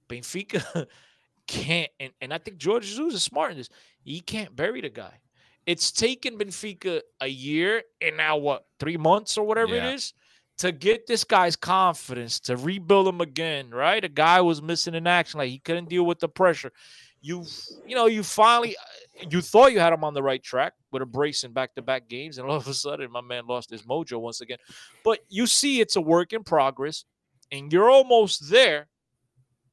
Benfica 0.08 0.86
can't, 1.46 1.90
and, 2.00 2.12
and 2.20 2.32
I 2.34 2.38
think 2.38 2.62
Jorge 2.62 2.86
Jesus 2.86 3.14
is 3.14 3.22
smart 3.22 3.52
in 3.52 3.58
this. 3.58 3.68
He 4.02 4.20
can't 4.20 4.54
bury 4.54 4.80
the 4.80 4.88
guy. 4.90 5.20
It's 5.66 5.90
taken 5.90 6.38
Benfica 6.38 7.02
a 7.20 7.26
year 7.26 7.82
and 8.00 8.16
now 8.16 8.36
what 8.36 8.66
three 8.78 8.96
months 8.96 9.36
or 9.36 9.46
whatever 9.46 9.74
Yeah. 9.74 9.88
it 9.88 9.94
is 9.94 10.14
to 10.58 10.72
get 10.72 11.06
this 11.06 11.24
guy's 11.24 11.56
confidence 11.56 12.40
to 12.40 12.56
rebuild 12.56 13.08
him 13.08 13.20
again. 13.20 13.70
Right, 13.70 14.02
a 14.02 14.08
guy 14.08 14.40
was 14.40 14.62
missing 14.62 14.94
in 14.94 15.06
action, 15.06 15.38
like 15.38 15.50
he 15.50 15.58
couldn't 15.58 15.88
deal 15.88 16.06
with 16.06 16.20
the 16.20 16.28
pressure. 16.28 16.72
You, 17.20 17.44
you 17.84 17.96
know, 17.96 18.06
you 18.06 18.22
finally, 18.22 18.76
uh, 18.76 19.26
you 19.28 19.40
thought 19.40 19.72
you 19.72 19.80
had 19.80 19.92
him 19.92 20.04
on 20.04 20.14
the 20.14 20.22
right 20.22 20.40
track 20.40 20.74
with 20.92 21.02
a 21.02 21.06
brace 21.06 21.42
in 21.42 21.52
back-to-back 21.52 22.08
games, 22.08 22.38
and 22.38 22.48
all 22.48 22.56
of 22.56 22.68
a 22.68 22.74
sudden, 22.74 23.10
my 23.10 23.20
man 23.20 23.46
lost 23.48 23.70
his 23.70 23.82
mojo 23.82 24.20
once 24.20 24.40
again. 24.40 24.58
But 25.02 25.20
you 25.28 25.46
see, 25.48 25.80
it's 25.80 25.96
a 25.96 26.00
work 26.00 26.32
in 26.32 26.44
progress, 26.44 27.04
and 27.50 27.72
you're 27.72 27.90
almost 27.90 28.48
there, 28.50 28.86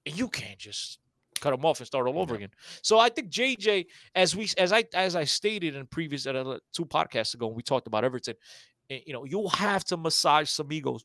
and 0.06 0.18
you 0.18 0.30
can't 0.30 0.58
just 0.58 0.98
cut 1.44 1.54
him 1.54 1.66
off 1.66 1.80
and 1.80 1.88
start 1.88 2.08
all 2.08 2.20
over 2.20 2.36
again. 2.36 2.50
So 2.82 2.98
I 3.00 3.10
think 3.10 3.30
JJ, 3.30 3.88
as 4.16 4.36
we 4.36 4.50
as 4.58 4.72
I 4.72 4.86
as 4.94 5.16
I 5.16 5.26
stated 5.26 5.76
in 5.76 5.86
previous 5.88 6.26
uh, 6.26 6.58
two 6.72 6.86
podcasts 6.86 7.34
ago, 7.34 7.48
when 7.48 7.56
we 7.58 7.64
talked 7.64 7.88
about 7.88 8.06
Everton, 8.06 8.36
eh, 8.90 9.00
you 9.06 9.14
know, 9.14 9.26
you'll 9.26 9.50
have 9.50 9.84
to 9.86 9.98
massage 9.98 10.50
some 10.50 10.72
egos. 10.72 11.04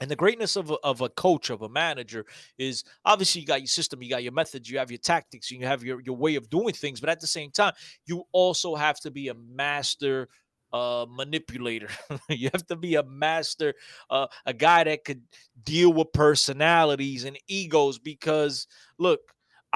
And 0.00 0.10
the 0.10 0.16
greatness 0.16 0.56
of 0.56 0.70
a, 0.72 0.74
of 0.82 1.00
a 1.02 1.08
coach, 1.08 1.50
of 1.50 1.62
a 1.62 1.68
manager, 1.68 2.26
is 2.58 2.82
obviously 3.04 3.42
you 3.42 3.46
got 3.46 3.60
your 3.60 3.68
system, 3.68 4.02
you 4.02 4.10
got 4.10 4.24
your 4.24 4.32
methods, 4.32 4.68
you 4.68 4.78
have 4.78 4.90
your 4.90 4.98
tactics, 4.98 5.52
you 5.52 5.64
have 5.64 5.84
your, 5.84 6.00
your 6.00 6.16
way 6.16 6.34
of 6.34 6.50
doing 6.50 6.74
things. 6.74 7.00
But 7.00 7.10
at 7.10 7.20
the 7.20 7.28
same 7.28 7.52
time, 7.52 7.74
you 8.04 8.24
also 8.32 8.74
have 8.74 8.98
to 9.00 9.12
be 9.12 9.28
a 9.28 9.34
master 9.34 10.28
uh, 10.72 11.06
manipulator. 11.08 11.88
you 12.28 12.50
have 12.52 12.66
to 12.66 12.76
be 12.76 12.96
a 12.96 13.04
master, 13.04 13.74
uh, 14.10 14.26
a 14.44 14.52
guy 14.52 14.82
that 14.82 15.04
could 15.04 15.22
deal 15.62 15.92
with 15.92 16.12
personalities 16.12 17.24
and 17.24 17.38
egos. 17.46 18.00
Because 18.00 18.66
look, 18.98 19.20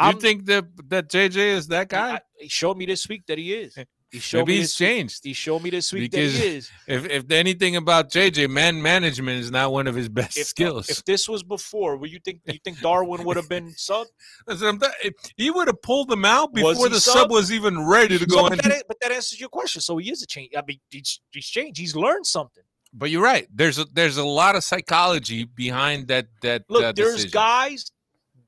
You 0.00 0.06
I'm, 0.06 0.18
think 0.18 0.46
that 0.46 0.64
that 0.88 1.08
JJ 1.10 1.36
is 1.36 1.66
that 1.68 1.88
guy? 1.88 2.14
I- 2.16 2.20
he 2.38 2.48
showed 2.48 2.76
me 2.76 2.86
this 2.86 3.08
week 3.08 3.26
that 3.26 3.38
he 3.38 3.52
is. 3.54 3.76
He 4.10 4.20
showed 4.20 4.38
Maybe 4.38 4.52
me 4.52 4.58
he's 4.60 4.80
week- 4.80 4.88
changed. 4.88 5.20
He 5.22 5.34
showed 5.34 5.62
me 5.62 5.68
this 5.68 5.92
week 5.92 6.10
Because 6.10 6.32
that 6.32 6.42
he 6.42 6.56
is. 6.56 6.70
If 6.86 7.04
if 7.10 7.30
anything 7.30 7.76
about 7.76 8.10
JJ, 8.10 8.48
man 8.48 8.80
management 8.80 9.38
is 9.38 9.50
not 9.50 9.70
one 9.70 9.86
of 9.86 9.94
his 9.94 10.08
best 10.08 10.38
If, 10.38 10.46
skills. 10.46 10.88
if 10.88 11.04
this 11.04 11.28
was 11.28 11.42
before, 11.42 11.98
would 11.98 12.10
you 12.10 12.18
think 12.24 12.40
you 12.46 12.58
think 12.64 12.80
Darwin 12.80 13.22
would 13.24 13.36
have 13.36 13.50
been 13.50 13.70
sub? 13.76 14.06
That's 14.46 14.62
what 14.62 14.68
I'm 14.68 14.78
th- 14.80 14.92
if 15.04 15.12
he 15.36 15.50
would 15.50 15.66
have 15.66 15.82
pulled 15.82 16.08
them 16.08 16.24
out 16.24 16.54
before 16.54 16.88
the 16.88 16.98
sub? 17.02 17.18
sub 17.18 17.30
was 17.30 17.52
even 17.52 17.86
ready 17.86 18.16
to 18.18 18.24
go 18.24 18.36
So, 18.36 18.46
in. 18.46 18.56
but, 18.56 18.64
that, 18.64 18.84
but 18.88 18.96
that 19.02 19.12
answers 19.12 19.38
your 19.38 19.50
question. 19.50 19.82
So 19.82 19.98
he 19.98 20.10
is 20.10 20.22
a 20.22 20.26
change. 20.26 20.52
I 20.56 20.62
mean, 20.66 20.80
he's, 20.88 21.20
he's 21.30 21.46
changed. 21.46 21.78
He's 21.78 21.94
learned 21.94 22.26
something. 22.26 22.64
But 22.94 23.10
you're 23.10 23.22
right. 23.22 23.46
There's 23.54 23.78
a 23.78 23.84
there's 23.92 24.16
a 24.16 24.24
lot 24.24 24.56
of 24.56 24.64
psychology 24.64 25.44
behind 25.44 26.08
that 26.08 26.28
that 26.40 26.62
Look, 26.70 26.82
uh, 26.82 26.92
there's 26.92 27.26
guys 27.26 27.84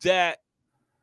that 0.04 0.38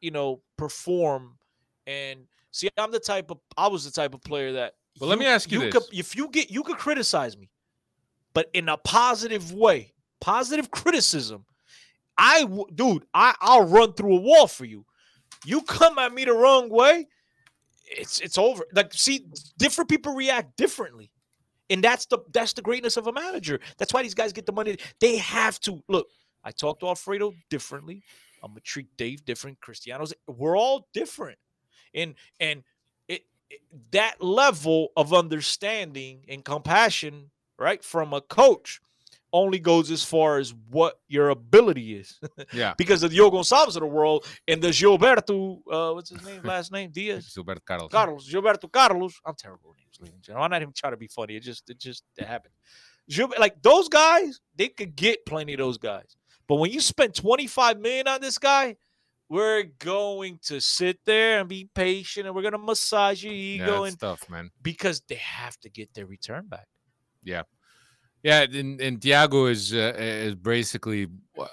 you 0.02 0.12
know 0.12 0.42
perform, 0.58 1.38
and 1.86 2.22
see, 2.52 2.70
I'm 2.78 2.92
the 2.92 3.00
type 3.00 3.32
of 3.32 3.40
I 3.56 3.68
was 3.68 3.86
the 3.86 3.92
type 3.92 4.14
of 4.14 4.22
player 4.22 4.54
that. 4.54 4.74
But 5.00 5.08
let 5.08 5.20
me 5.20 5.26
ask 5.26 5.52
you 5.52 5.60
Could, 5.70 5.74
this. 5.74 5.90
if 5.94 6.16
you 6.16 6.28
get, 6.30 6.50
you 6.50 6.64
could 6.64 6.78
criticize 6.78 7.38
me, 7.38 7.52
but 8.34 8.50
in 8.54 8.68
a 8.68 8.78
positive 8.78 9.54
way, 9.54 9.94
positive 10.20 10.72
criticism. 10.72 11.46
I, 12.18 12.42
w- 12.42 12.66
dude, 12.74 13.06
I, 13.14 13.36
I'll 13.40 13.68
run 13.68 13.94
through 13.94 14.18
a 14.18 14.22
wall 14.22 14.48
for 14.48 14.66
you. 14.66 14.86
You 15.46 15.62
come 15.62 16.00
at 16.00 16.12
me 16.12 16.26
the 16.26 16.34
wrong 16.34 16.68
way, 16.70 17.06
it's 17.90 18.20
it's 18.20 18.38
over. 18.38 18.66
Like, 18.74 18.94
see, 18.94 19.26
different 19.58 19.90
people 19.90 20.14
react 20.14 20.58
differently. 20.58 21.12
And 21.70 21.84
that's 21.84 22.06
the 22.06 22.20
that's 22.34 22.54
the 22.54 22.62
greatness 22.62 22.98
of 22.98 23.08
a 23.08 23.12
manager. 23.14 23.60
That's 23.78 23.94
why 23.94 24.02
these 24.02 24.14
guys 24.14 24.34
get 24.34 24.46
the 24.46 24.54
money. 24.54 24.78
They 25.00 25.18
have 25.18 25.60
to 25.62 25.84
look. 25.88 26.08
I 26.44 26.52
talked 26.52 26.80
to 26.80 26.88
Alfredo 26.88 27.34
differently. 27.50 28.04
I'm 28.48 28.54
gonna 28.54 28.62
treat 28.62 28.96
Dave 28.98 29.26
different. 29.26 29.60
Cristiano's. 29.60 30.14
We're 30.28 30.58
all 30.58 30.88
different, 30.94 31.38
and 31.94 32.16
and 32.40 32.64
it, 33.08 33.26
it 33.50 33.62
that 33.92 34.22
level 34.22 34.90
of 34.96 35.14
understanding 35.14 36.26
and 36.30 36.44
compassion, 36.44 37.32
right, 37.60 37.84
from 37.84 38.14
a 38.14 38.22
coach, 38.22 38.80
only 39.34 39.60
goes 39.60 39.92
as 39.92 40.04
far 40.04 40.38
as 40.38 40.54
what 40.70 41.00
your 41.08 41.30
ability 41.30 41.96
is. 41.96 42.20
Yeah. 42.54 42.74
because 42.78 43.04
of 43.04 43.12
the 43.12 43.18
Yo 43.18 43.30
Gonçalves 43.30 43.76
of 43.76 43.82
the 43.82 43.86
world 43.86 44.26
and 44.48 44.62
the 44.62 44.70
Gilberto, 44.70 45.60
uh, 45.72 45.94
what's 45.94 46.10
his 46.10 46.24
name? 46.26 46.42
Last 46.44 46.72
name 46.72 46.92
Diaz. 46.92 47.34
Gilberto 47.38 47.64
Carlos. 47.66 47.92
Carlos, 47.92 48.30
Gilberto 48.32 48.72
Carlos. 48.72 49.20
I'm 49.26 49.36
terrible 49.36 49.70
with 49.70 49.78
names, 49.80 49.98
ladies 50.00 50.16
and 50.16 50.24
gentlemen. 50.24 50.46
I'm 50.46 50.52
not 50.52 50.62
even 50.62 50.74
trying 50.76 50.94
to 50.94 50.98
be 50.98 51.08
funny. 51.08 51.36
It 51.36 51.42
just, 51.42 51.70
it 51.70 51.80
just 51.80 52.04
it 52.18 52.26
happened. 52.26 52.54
Like 53.38 53.62
those 53.62 53.90
guys, 53.90 54.40
they 54.56 54.70
could 54.70 54.96
get 54.96 55.26
plenty 55.26 55.54
of 55.54 55.60
those 55.60 55.78
guys. 55.78 56.16
But 56.48 56.56
when 56.56 56.72
you 56.72 56.80
spend 56.80 57.14
25 57.16 57.80
million 57.80 58.08
on 58.08 58.22
this 58.22 58.38
guy, 58.38 58.78
we're 59.30 59.64
going 59.80 60.40
to 60.44 60.62
sit 60.62 61.00
there 61.06 61.40
and 61.40 61.50
be 61.50 61.70
patient, 61.76 62.26
and 62.26 62.36
we're 62.36 62.44
gonna 62.44 62.58
massage 62.58 63.24
your 63.24 63.34
ego, 63.34 63.66
that's 63.66 63.88
and 63.88 63.94
stuff, 63.94 64.30
man. 64.30 64.52
because 64.62 65.02
they 65.10 65.16
have 65.16 65.58
to 65.60 65.70
get 65.70 65.94
their 65.94 66.06
return 66.06 66.48
back. 66.48 66.68
Yeah, 67.24 67.44
yeah. 68.24 68.44
And, 68.44 68.80
and 68.80 69.02
Thiago 69.02 69.50
is 69.52 69.74
uh, 69.74 69.94
is 69.98 70.36
basically 70.36 71.08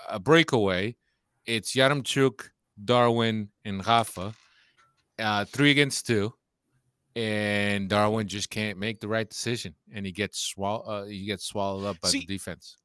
a 0.09 0.21
breakaway. 0.21 0.95
It's 1.47 1.75
Yaremchuk, 1.75 2.49
Darwin, 2.83 3.49
and 3.65 3.85
Rafa, 3.85 4.35
uh, 5.19 5.45
three 5.47 5.73
against 5.73 6.07
two, 6.07 6.33
and 7.17 7.89
Darwin 7.89 8.29
just 8.29 8.51
can't 8.51 8.79
make 8.79 9.01
the 9.01 9.09
right 9.09 9.29
decision, 9.29 9.75
and 9.93 10.07
he 10.07 10.13
gets 10.13 10.39
swall 10.39 10.89
uh, 10.89 11.05
he 11.07 11.27
gets 11.27 11.45
swallowed 11.45 11.87
up 11.87 12.01
by 12.01 12.09
See, 12.09 12.21
the 12.21 12.27
defense. 12.27 12.77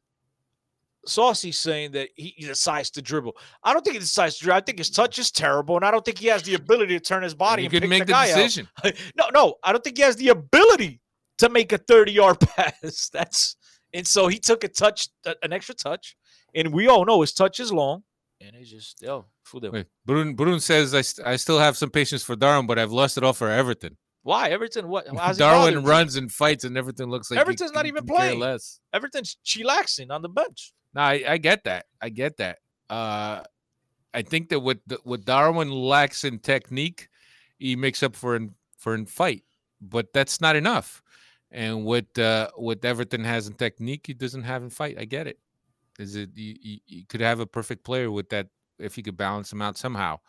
Saucy's 1.10 1.58
saying 1.58 1.91
that 1.91 2.10
he, 2.15 2.34
he 2.38 2.45
decides 2.45 2.89
to 2.91 3.02
dribble. 3.02 3.36
I 3.63 3.74
don't 3.74 3.84
think 3.84 3.95
he 3.95 4.00
decides 4.00 4.38
to 4.38 4.43
dribble. 4.43 4.58
I 4.58 4.62
think 4.62 4.78
his 4.78 4.89
touch 4.89 5.19
is 5.19 5.32
terrible, 5.32 5.76
and 5.76 5.86
I 5.86 5.91
don't 5.91 6.04
think 6.04 6.17
he 6.17 6.28
has 6.28 6.43
the 6.43 6.56
ability 6.56 6.98
to 6.98 7.04
turn 7.04 7.24
his 7.24 7.36
body 7.36 7.63
he 7.63 7.65
and 7.67 7.74
couldn't 7.74 7.89
pick 7.89 8.00
make 8.00 8.02
the 8.02 8.06
the 8.08 8.12
guy 8.13 8.32
out. 8.32 8.36
decision. 8.36 8.67
no, 9.17 9.30
no, 9.34 9.56
I 9.63 9.72
don't 9.72 9.84
think 9.84 9.98
he 9.98 10.04
has 10.04 10.15
the 10.15 10.30
ability 10.30 11.02
to 11.39 11.50
make 11.50 11.72
a 11.74 11.78
30 11.78 12.12
yard 12.12 12.39
pass. 12.56 13.10
That's 13.12 13.56
and 13.93 14.06
so 14.06 14.28
he 14.28 14.39
took 14.39 14.63
a 14.63 14.67
touch, 14.67 15.10
an 15.41 15.52
extra 15.52 15.76
touch, 15.76 16.15
and 16.54 16.74
we 16.74 16.88
all 16.88 17.06
know 17.06 17.22
his 17.22 17.34
touch 17.34 17.60
is 17.60 17.72
long, 17.72 18.04
and 18.41 18.56
it's 18.56 18.69
just 18.69 19.04
oh, 19.06 19.26
fudeu. 19.43 19.72
Wait, 19.72 19.88
Brun, 20.06 20.36
Brun 20.36 20.60
says 20.60 20.93
I, 20.93 21.02
st- 21.02 21.28
I 21.28 21.36
still 21.36 21.60
have 21.60 21.78
some 21.78 21.89
patience 21.89 22.24
for 22.24 22.36
Darwin, 22.36 22.67
but 22.67 22.78
I've 22.78 22.91
lost 22.91 23.17
it 23.17 23.24
all 23.24 23.34
for 23.34 23.50
Everton. 23.50 23.98
Why 24.22 24.50
Everton? 24.50 24.88
What 24.88 25.08
how's 25.17 25.38
Darwin 25.38 25.84
runs 25.84 26.15
and 26.15 26.32
fights, 26.32 26.63
and 26.63 26.78
everything 26.78 27.10
looks 27.10 27.32
like 27.32 27.38
he 27.38 27.41
Everton's 27.41 27.72
not 27.72 27.86
couldn't 27.86 27.98
even 27.98 28.08
care 28.08 28.15
playing. 28.15 28.39
Less. 28.39 28.80
Everton's 28.93 29.38
chillaxing 29.45 30.12
on 30.12 30.22
the 30.22 30.30
bench. 30.30 30.74
No, 30.93 31.02
I, 31.02 31.23
I 31.28 31.38
get 31.38 31.63
that. 31.65 31.86
I 32.02 32.10
get 32.10 32.38
that. 32.38 32.60
Uh, 32.89 33.43
I 34.13 34.21
think 34.21 34.49
that 34.49 34.80
the, 34.88 34.99
what 35.04 35.25
Darwin 35.25 35.69
lacks 35.69 36.23
in 36.23 36.39
technique, 36.39 37.10
he 37.58 37.75
makes 37.75 38.02
up 38.02 38.15
for 38.15 38.36
in 38.36 38.56
for 38.78 38.95
in 38.95 39.06
fight, 39.06 39.43
but 39.82 40.12
that's 40.13 40.41
not 40.41 40.56
enough. 40.56 41.04
And 41.52 41.86
what 41.86 42.17
uh, 42.17 42.49
what 42.56 42.84
Everton 42.84 43.23
has 43.23 43.47
in 43.47 43.54
technique, 43.54 44.08
he 44.08 44.13
doesn't 44.13 44.43
have 44.43 44.64
in 44.64 44.70
fight. 44.70 44.97
I 44.99 45.05
get 45.05 45.28
it. 45.28 45.39
Is 45.99 46.16
it 46.16 46.30
you, 46.36 46.55
you, 46.61 46.80
you 46.88 47.05
could 47.05 47.22
have 47.22 47.39
a 47.39 47.45
perfect 47.45 47.84
player 47.84 48.09
with 48.09 48.30
that 48.30 48.47
if 48.80 48.97
you 48.97 49.03
could 49.03 49.18
balance 49.18 49.51
him 49.51 49.61
out 49.61 49.78
somehow. 49.78 50.20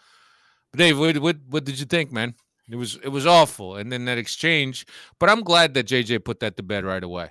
But 0.72 0.78
Dave, 0.78 0.99
what, 0.99 1.16
what 1.18 1.37
what 1.49 1.64
did 1.64 1.78
you 1.78 1.87
think, 1.87 2.12
man? 2.12 2.35
It 2.68 2.76
was 2.76 2.97
it 3.03 3.09
was 3.09 3.26
awful, 3.26 3.76
and 3.76 3.91
then 3.91 4.05
that 4.05 4.18
exchange. 4.18 4.87
But 5.18 5.30
I'm 5.30 5.43
glad 5.43 5.74
that 5.74 5.87
JJ 5.87 6.24
put 6.24 6.41
that 6.41 6.57
to 6.57 6.62
bed 6.62 6.85
right 6.85 7.03
away. 7.03 7.30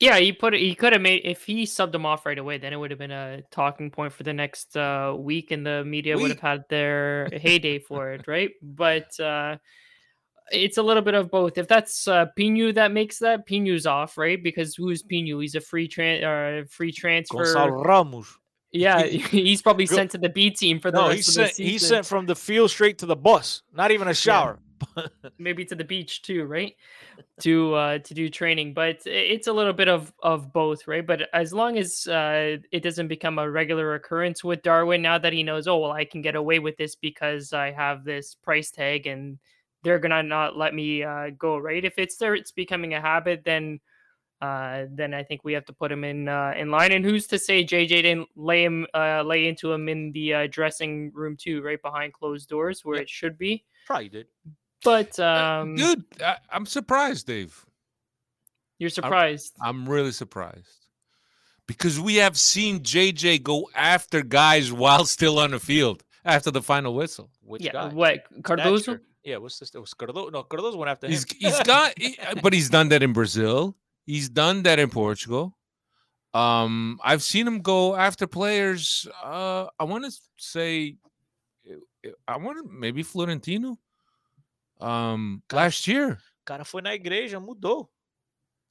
Yeah, 0.00 0.18
he 0.18 0.32
put 0.32 0.54
it. 0.54 0.60
He 0.60 0.74
could 0.76 0.92
have 0.92 1.02
made 1.02 1.22
if 1.24 1.44
he 1.44 1.64
subbed 1.64 1.94
him 1.94 2.06
off 2.06 2.24
right 2.24 2.38
away. 2.38 2.58
Then 2.58 2.72
it 2.72 2.76
would 2.76 2.90
have 2.90 3.00
been 3.00 3.10
a 3.10 3.42
talking 3.50 3.90
point 3.90 4.12
for 4.12 4.22
the 4.22 4.32
next 4.32 4.76
uh, 4.76 5.14
week, 5.18 5.50
and 5.50 5.66
the 5.66 5.84
media 5.84 6.16
would 6.16 6.30
have 6.30 6.40
had 6.40 6.64
their 6.68 7.28
heyday 7.32 7.80
for 7.80 8.12
it, 8.12 8.28
right? 8.28 8.50
But 8.62 9.18
uh, 9.18 9.56
it's 10.52 10.78
a 10.78 10.82
little 10.82 11.02
bit 11.02 11.14
of 11.14 11.30
both. 11.32 11.58
If 11.58 11.66
that's 11.66 12.06
uh, 12.06 12.26
Pinu 12.38 12.72
that 12.76 12.92
makes 12.92 13.18
that, 13.18 13.46
Pinu's 13.48 13.86
off, 13.86 14.16
right? 14.16 14.40
Because 14.40 14.76
who's 14.76 15.02
Pinu? 15.02 15.42
He's 15.42 15.56
a 15.56 15.60
free 15.60 15.88
tran 15.88 16.62
uh, 16.62 16.64
free 16.70 16.92
transfer. 16.92 17.44
Gonçalo 17.44 17.84
Ramos. 17.84 18.38
Yeah, 18.70 19.02
he's 19.06 19.62
probably 19.62 19.86
sent 19.86 20.12
to 20.12 20.18
the 20.18 20.28
B 20.28 20.50
team 20.50 20.78
for 20.78 20.92
the 20.92 20.98
No, 20.98 21.08
rest 21.08 21.14
he 21.14 21.20
of 21.20 21.26
the 21.26 21.32
sent 21.32 21.54
season. 21.54 21.88
sent 21.88 22.06
from 22.06 22.26
the 22.26 22.36
field 22.36 22.70
straight 22.70 22.98
to 22.98 23.06
the 23.06 23.16
bus. 23.16 23.62
Not 23.72 23.90
even 23.90 24.06
a 24.06 24.14
shower. 24.14 24.60
maybe 25.38 25.64
to 25.64 25.74
the 25.74 25.84
beach 25.84 26.22
too, 26.22 26.44
right? 26.44 26.74
to 27.40 27.74
uh 27.74 27.98
to 27.98 28.14
do 28.14 28.28
training, 28.28 28.74
but 28.74 28.98
it's 29.06 29.46
a 29.46 29.52
little 29.52 29.72
bit 29.72 29.88
of 29.88 30.12
of 30.22 30.52
both, 30.52 30.86
right? 30.86 31.06
But 31.06 31.28
as 31.32 31.52
long 31.52 31.78
as 31.78 32.06
uh 32.06 32.56
it 32.72 32.82
doesn't 32.82 33.08
become 33.08 33.38
a 33.38 33.50
regular 33.50 33.94
occurrence 33.94 34.42
with 34.44 34.62
Darwin, 34.62 35.02
now 35.02 35.18
that 35.18 35.32
he 35.32 35.42
knows, 35.42 35.66
oh 35.68 35.78
well, 35.78 35.92
I 35.92 36.04
can 36.04 36.22
get 36.22 36.34
away 36.34 36.58
with 36.58 36.76
this 36.76 36.94
because 36.96 37.52
I 37.52 37.70
have 37.72 38.04
this 38.04 38.34
price 38.34 38.70
tag 38.70 39.06
and 39.06 39.38
they're 39.82 39.98
gonna 39.98 40.22
not 40.22 40.56
let 40.56 40.74
me 40.74 41.02
uh 41.02 41.30
go, 41.38 41.58
right? 41.58 41.84
If 41.84 41.94
it's 41.98 42.16
there, 42.16 42.34
it's 42.34 42.52
becoming 42.52 42.94
a 42.94 43.00
habit, 43.00 43.42
then 43.44 43.80
uh 44.40 44.84
then 44.90 45.14
I 45.14 45.22
think 45.22 45.42
we 45.44 45.52
have 45.52 45.64
to 45.66 45.72
put 45.72 45.92
him 45.92 46.04
in 46.04 46.28
uh 46.28 46.54
in 46.56 46.70
line. 46.70 46.92
And 46.92 47.04
who's 47.04 47.26
to 47.28 47.38
say 47.38 47.64
JJ 47.64 47.88
didn't 47.88 48.28
lay 48.36 48.64
him 48.64 48.86
uh 48.94 49.22
lay 49.22 49.46
into 49.46 49.72
him 49.72 49.88
in 49.88 50.12
the 50.12 50.34
uh, 50.34 50.46
dressing 50.50 51.12
room 51.14 51.36
too, 51.36 51.62
right 51.62 51.80
behind 51.80 52.12
closed 52.12 52.48
doors 52.48 52.84
where 52.84 53.00
it 53.00 53.08
should 53.08 53.38
be. 53.38 53.64
Probably 53.86 54.08
did. 54.08 54.26
But 54.84 55.18
um 55.18 55.76
Dude, 55.76 56.04
I, 56.22 56.36
I'm 56.50 56.66
surprised, 56.66 57.26
Dave. 57.26 57.64
You're 58.78 58.90
surprised. 58.90 59.54
I'm 59.60 59.88
really 59.88 60.12
surprised 60.12 60.86
because 61.66 61.98
we 61.98 62.16
have 62.16 62.38
seen 62.38 62.80
JJ 62.80 63.42
go 63.42 63.68
after 63.74 64.22
guys 64.22 64.72
while 64.72 65.04
still 65.04 65.38
on 65.38 65.50
the 65.50 65.58
field 65.60 66.04
after 66.24 66.50
the 66.50 66.62
final 66.62 66.94
whistle. 66.94 67.30
Which 67.42 67.62
yeah, 67.62 67.72
guy? 67.72 67.88
what 67.88 68.20
Cardozo? 68.42 68.78
Stature. 68.78 69.02
Yeah, 69.24 69.36
what's 69.38 69.58
this? 69.58 69.74
It 69.74 69.78
was 69.78 69.94
Cardozo. 69.94 70.30
No, 70.30 70.42
Cardozo 70.44 70.76
went 70.78 70.90
after 70.90 71.08
He's 71.08 71.24
him. 71.24 71.36
he's 71.40 71.60
got, 71.64 71.92
he- 71.98 72.18
but 72.42 72.52
he's 72.52 72.70
done 72.70 72.88
that 72.90 73.02
in 73.02 73.12
Brazil. 73.12 73.76
He's 74.06 74.28
done 74.28 74.62
that 74.62 74.78
in 74.78 74.88
Portugal. 74.90 75.56
Um, 76.32 76.98
I've 77.02 77.22
seen 77.22 77.46
him 77.46 77.60
go 77.60 77.94
after 77.96 78.26
players. 78.26 79.06
Uh, 79.22 79.66
I 79.78 79.84
want 79.84 80.04
to 80.04 80.12
say, 80.38 80.96
uh, 81.68 82.10
I 82.26 82.36
want 82.36 82.58
to 82.58 82.72
maybe 82.72 83.02
Florentino. 83.02 83.78
Um, 84.80 85.42
last 85.52 85.86
year. 85.88 86.18
cara 86.46 86.64
foi 86.64 86.80
na 86.82 86.94
igreja, 86.94 87.38
mudou. 87.40 87.88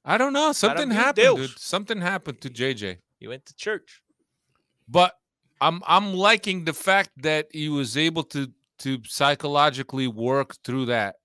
I 0.04 0.16
don't 0.16 0.32
know. 0.32 0.52
Something 0.52 0.90
happened, 0.90 1.16
Deus. 1.36 1.48
dude. 1.50 1.58
Something 1.60 2.00
happened 2.00 2.40
to 2.40 2.48
JJ. 2.50 2.98
He 3.20 3.28
went 3.28 3.44
to 3.46 3.54
church. 3.54 4.00
but 4.88 5.12
I'm 5.60 5.82
I'm 5.86 6.14
liking 6.14 6.64
the 6.64 6.72
fact 6.72 7.10
that 7.22 7.46
he 7.52 7.68
was 7.68 7.96
able 7.96 8.22
to 8.24 8.48
to 8.80 8.98
psychologically 9.04 10.06
work 10.08 10.56
through 10.64 10.86
that 10.86 11.16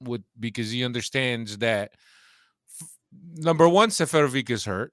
with 0.00 0.22
because 0.38 0.70
he 0.70 0.84
understands 0.84 1.58
that 1.58 1.92
f- 2.80 2.88
number 3.34 3.66
one, 3.68 3.88
Seferovic 3.90 4.50
is 4.50 4.66
hurt. 4.66 4.92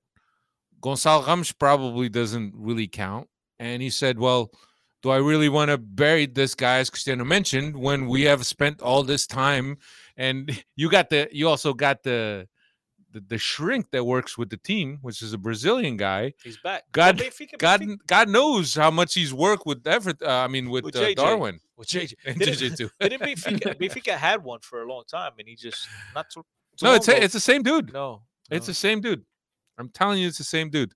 Gonçalo 0.81 1.27
Ramos 1.27 1.51
probably 1.51 2.09
doesn't 2.09 2.53
really 2.55 2.87
count, 2.87 3.27
and 3.59 3.81
he 3.81 3.89
said, 3.89 4.17
"Well, 4.17 4.49
do 5.05 5.11
I 5.11 5.17
really 5.17 5.49
want 5.49 5.69
to 5.69 5.77
bury 5.77 6.25
this 6.25 6.55
guy?" 6.55 6.77
As 6.79 6.89
Cristiano 6.89 7.23
mentioned, 7.23 7.75
when 7.77 8.07
we 8.07 8.23
have 8.23 8.43
spent 8.45 8.81
all 8.81 9.03
this 9.03 9.27
time, 9.27 9.77
and 10.17 10.49
you 10.75 10.89
got 10.89 11.09
the 11.09 11.29
you 11.31 11.47
also 11.47 11.73
got 11.73 12.01
the 12.03 12.47
the, 13.11 13.21
the 13.21 13.37
shrink 13.37 13.91
that 13.91 14.03
works 14.03 14.37
with 14.37 14.49
the 14.49 14.57
team, 14.57 14.97
which 15.01 15.21
is 15.21 15.31
a 15.31 15.37
Brazilian 15.37 15.95
guy. 15.95 16.33
He's 16.43 16.57
back. 16.57 16.83
God, 16.91 17.17
Benfica- 17.17 17.57
God, 17.57 17.81
Benfica- 17.81 18.07
God 18.07 18.27
knows 18.29 18.73
how 18.75 18.91
much 18.91 19.13
he's 19.13 19.33
worked 19.33 19.65
with 19.65 19.85
Everett. 19.87 20.21
Uh, 20.21 20.31
I 20.45 20.47
mean, 20.49 20.69
with, 20.69 20.83
With 20.83 20.95
uh. 20.97 21.13
Darwin 21.13 21.59
with 21.77 21.87
JJ. 21.87 22.13
and 22.25 22.37
Didn't- 22.39 22.55
JJ 22.73 22.77
too. 22.77 22.89
Didn't 22.99 23.21
Benfica, 23.21 23.75
Benfica 23.81 24.13
had 24.17 24.43
one 24.43 24.59
for 24.61 24.81
a 24.81 24.87
long 24.87 25.03
time, 25.07 25.31
and 25.39 25.47
he 25.47 25.55
just 25.55 25.87
not 26.15 26.29
too. 26.29 26.43
too 26.77 26.85
no, 26.87 26.93
it's 26.95 27.07
ago- 27.07 27.19
it's 27.21 27.33
the 27.33 27.39
same 27.51 27.63
dude. 27.63 27.93
no, 27.93 28.23
It's 28.51 28.65
the 28.67 28.73
same 28.73 28.99
dude. 29.01 29.23
I'm 29.77 29.89
telling 29.89 30.19
you, 30.19 30.27
it's 30.27 30.37
the 30.39 30.43
same 30.57 30.69
dude. 30.69 30.93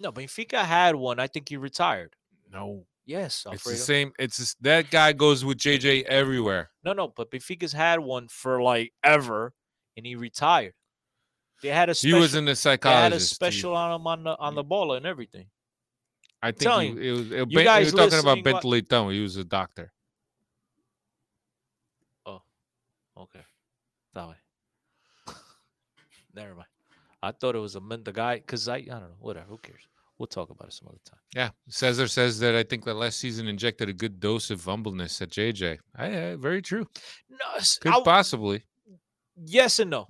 no. 0.00 0.10
Benfica 0.12 0.62
had 0.64 0.96
one. 0.96 1.20
I 1.20 1.26
think 1.28 1.48
he 1.50 1.56
retired. 1.56 2.14
No, 2.52 2.84
Yes, 3.10 3.44
it's 3.50 3.64
the 3.64 3.74
same. 3.74 4.12
It's 4.20 4.36
just, 4.36 4.62
that 4.62 4.88
guy 4.88 5.12
goes 5.12 5.44
with 5.44 5.58
JJ 5.58 6.04
everywhere. 6.04 6.70
No, 6.84 6.92
no, 6.92 7.08
but 7.08 7.28
Benfica's 7.28 7.72
had 7.72 7.98
one 7.98 8.28
for 8.28 8.62
like 8.62 8.92
ever, 9.02 9.52
and 9.96 10.06
he 10.06 10.14
retired. 10.14 10.74
They 11.60 11.70
had 11.70 11.90
a 11.90 11.92
He 11.94 12.14
was 12.14 12.36
in 12.36 12.44
the 12.44 12.78
they 12.80 12.88
had 12.88 13.12
a 13.12 13.18
special 13.18 13.74
on 13.74 14.00
him 14.00 14.06
on 14.06 14.22
the 14.22 14.38
on 14.38 14.54
the 14.54 14.62
ball 14.62 14.92
and 14.92 15.04
everything. 15.06 15.46
I 16.40 16.52
think 16.52 17.00
he, 17.00 17.08
it 17.08 17.10
was. 17.10 17.32
It, 17.32 17.50
you 17.50 17.64
guys 17.64 17.92
we 17.92 18.00
were 18.00 18.08
talking 18.08 18.20
about 18.20 18.44
Bento 18.44 18.70
Leitão. 18.70 19.12
He 19.12 19.20
was 19.20 19.36
a 19.36 19.44
doctor. 19.44 19.92
Oh, 22.24 22.42
okay, 23.18 23.42
that 24.14 24.28
way. 24.28 24.34
Never 26.32 26.54
mind. 26.54 26.68
I 27.24 27.32
thought 27.32 27.56
it 27.56 27.58
was 27.58 27.74
a 27.74 27.80
the 27.80 28.12
guy 28.12 28.36
because 28.36 28.68
I 28.68 28.76
I 28.76 28.78
don't 28.82 29.00
know. 29.00 29.16
Whatever. 29.18 29.46
Who 29.48 29.58
cares? 29.58 29.89
We'll 30.20 30.26
talk 30.26 30.50
about 30.50 30.68
it 30.68 30.74
some 30.74 30.88
other 30.88 30.98
time. 31.08 31.18
Yeah, 31.34 31.48
Cesar 31.70 32.06
says 32.06 32.38
that 32.40 32.54
I 32.54 32.62
think 32.62 32.84
that 32.84 32.92
last 32.92 33.18
season 33.18 33.48
injected 33.48 33.88
a 33.88 33.94
good 33.94 34.20
dose 34.20 34.50
of 34.50 34.62
humbleness 34.62 35.22
at 35.22 35.30
JJ. 35.30 35.78
I, 35.96 36.12
uh, 36.14 36.36
very 36.36 36.60
true. 36.60 36.86
No, 37.30 37.38
Could 37.80 37.90
I- 37.92 38.02
possibly. 38.02 38.64
yes 39.42 39.78
and 39.78 39.90
no, 39.90 40.08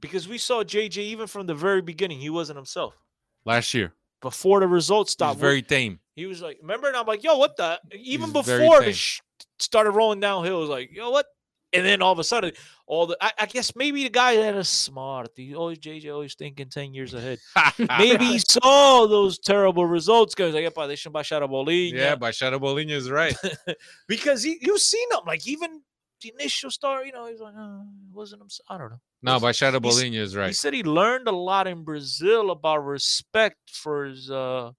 because 0.00 0.26
we 0.26 0.36
saw 0.36 0.64
JJ 0.64 0.98
even 0.98 1.28
from 1.28 1.46
the 1.46 1.54
very 1.54 1.80
beginning. 1.80 2.18
He 2.18 2.28
wasn't 2.28 2.56
himself. 2.56 2.96
Last 3.44 3.72
year, 3.72 3.94
Before 4.20 4.58
the 4.58 4.66
results 4.66 5.12
he 5.12 5.12
stopped, 5.12 5.36
we- 5.36 5.42
very 5.42 5.62
tame. 5.62 6.00
he 6.16 6.26
was 6.26 6.42
like, 6.42 6.58
remember? 6.60 6.88
And 6.88 6.96
I'm 6.96 7.06
like, 7.06 7.22
yo, 7.22 7.36
what 7.38 7.56
the? 7.56 7.78
Even 7.96 8.32
before 8.32 8.82
the 8.82 8.92
sh- 8.92 9.20
started 9.60 9.92
rolling 9.92 10.18
downhill, 10.18 10.56
it 10.56 10.60
was 10.62 10.68
like, 10.70 10.90
yo, 10.92 11.10
what? 11.10 11.26
And 11.72 11.86
then 11.86 12.02
all 12.02 12.12
of 12.12 12.18
a 12.18 12.24
sudden, 12.24 12.52
all 12.86 13.06
the 13.06 13.16
I, 13.20 13.32
I 13.38 13.46
guess 13.46 13.76
maybe 13.76 14.02
the 14.02 14.10
guy 14.10 14.36
that 14.36 14.56
is 14.56 14.68
smart. 14.68 15.30
He 15.36 15.54
always 15.54 15.78
JJ 15.78 16.12
always 16.12 16.34
thinking 16.34 16.68
ten 16.68 16.92
years 16.92 17.14
ahead. 17.14 17.38
Maybe 17.98 18.24
he 18.24 18.38
saw 18.40 19.06
those 19.06 19.38
terrible 19.38 19.86
results. 19.86 20.34
because 20.34 20.52
like, 20.54 20.64
"Epa, 20.64 20.88
deixa 20.88 21.08
eu 21.08 21.12
baixar 21.12 21.42
a 21.44 21.48
bolinha. 21.48 21.94
Yeah, 21.94 22.16
Baixada 22.16 22.58
Bolinha 22.58 22.90
is 22.90 23.08
right. 23.08 23.36
because 24.08 24.42
he, 24.42 24.58
you've 24.60 24.80
seen 24.80 25.06
him. 25.12 25.20
Like 25.26 25.46
even 25.46 25.80
the 26.22 26.32
initial 26.38 26.70
start, 26.70 27.06
you 27.06 27.12
know, 27.12 27.26
he's 27.26 27.40
like, 27.40 27.54
oh, 27.56 27.82
it 28.08 28.14
wasn't 28.14 28.42
him. 28.42 28.48
I 28.68 28.76
don't 28.76 28.90
know. 28.90 29.00
No, 29.22 29.38
by 29.38 29.52
he's- 29.52 29.60
Bolinha 29.62 30.18
is 30.18 30.36
right. 30.36 30.48
He 30.48 30.52
said 30.54 30.74
he 30.74 30.82
learned 30.82 31.28
a 31.28 31.32
lot 31.32 31.66
in 31.66 31.84
Brazil 31.84 32.50
about 32.50 32.78
respect 32.84 33.58
for 33.70 34.06
his 34.06 34.30
uh 34.30 34.72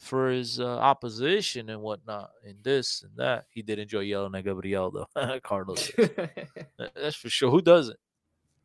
for 0.00 0.30
his 0.30 0.58
uh, 0.58 0.66
opposition 0.66 1.68
and 1.68 1.80
whatnot, 1.82 2.30
and 2.44 2.56
this 2.64 3.02
and 3.02 3.12
that. 3.16 3.44
He 3.50 3.62
did 3.62 3.78
enjoy 3.78 4.00
yelling 4.00 4.34
at 4.34 4.44
Gabriel 4.44 4.90
though. 4.90 5.38
Carlos, 5.42 5.90
that's 6.78 7.16
for 7.16 7.28
sure. 7.28 7.50
Who 7.50 7.60
doesn't? 7.60 7.98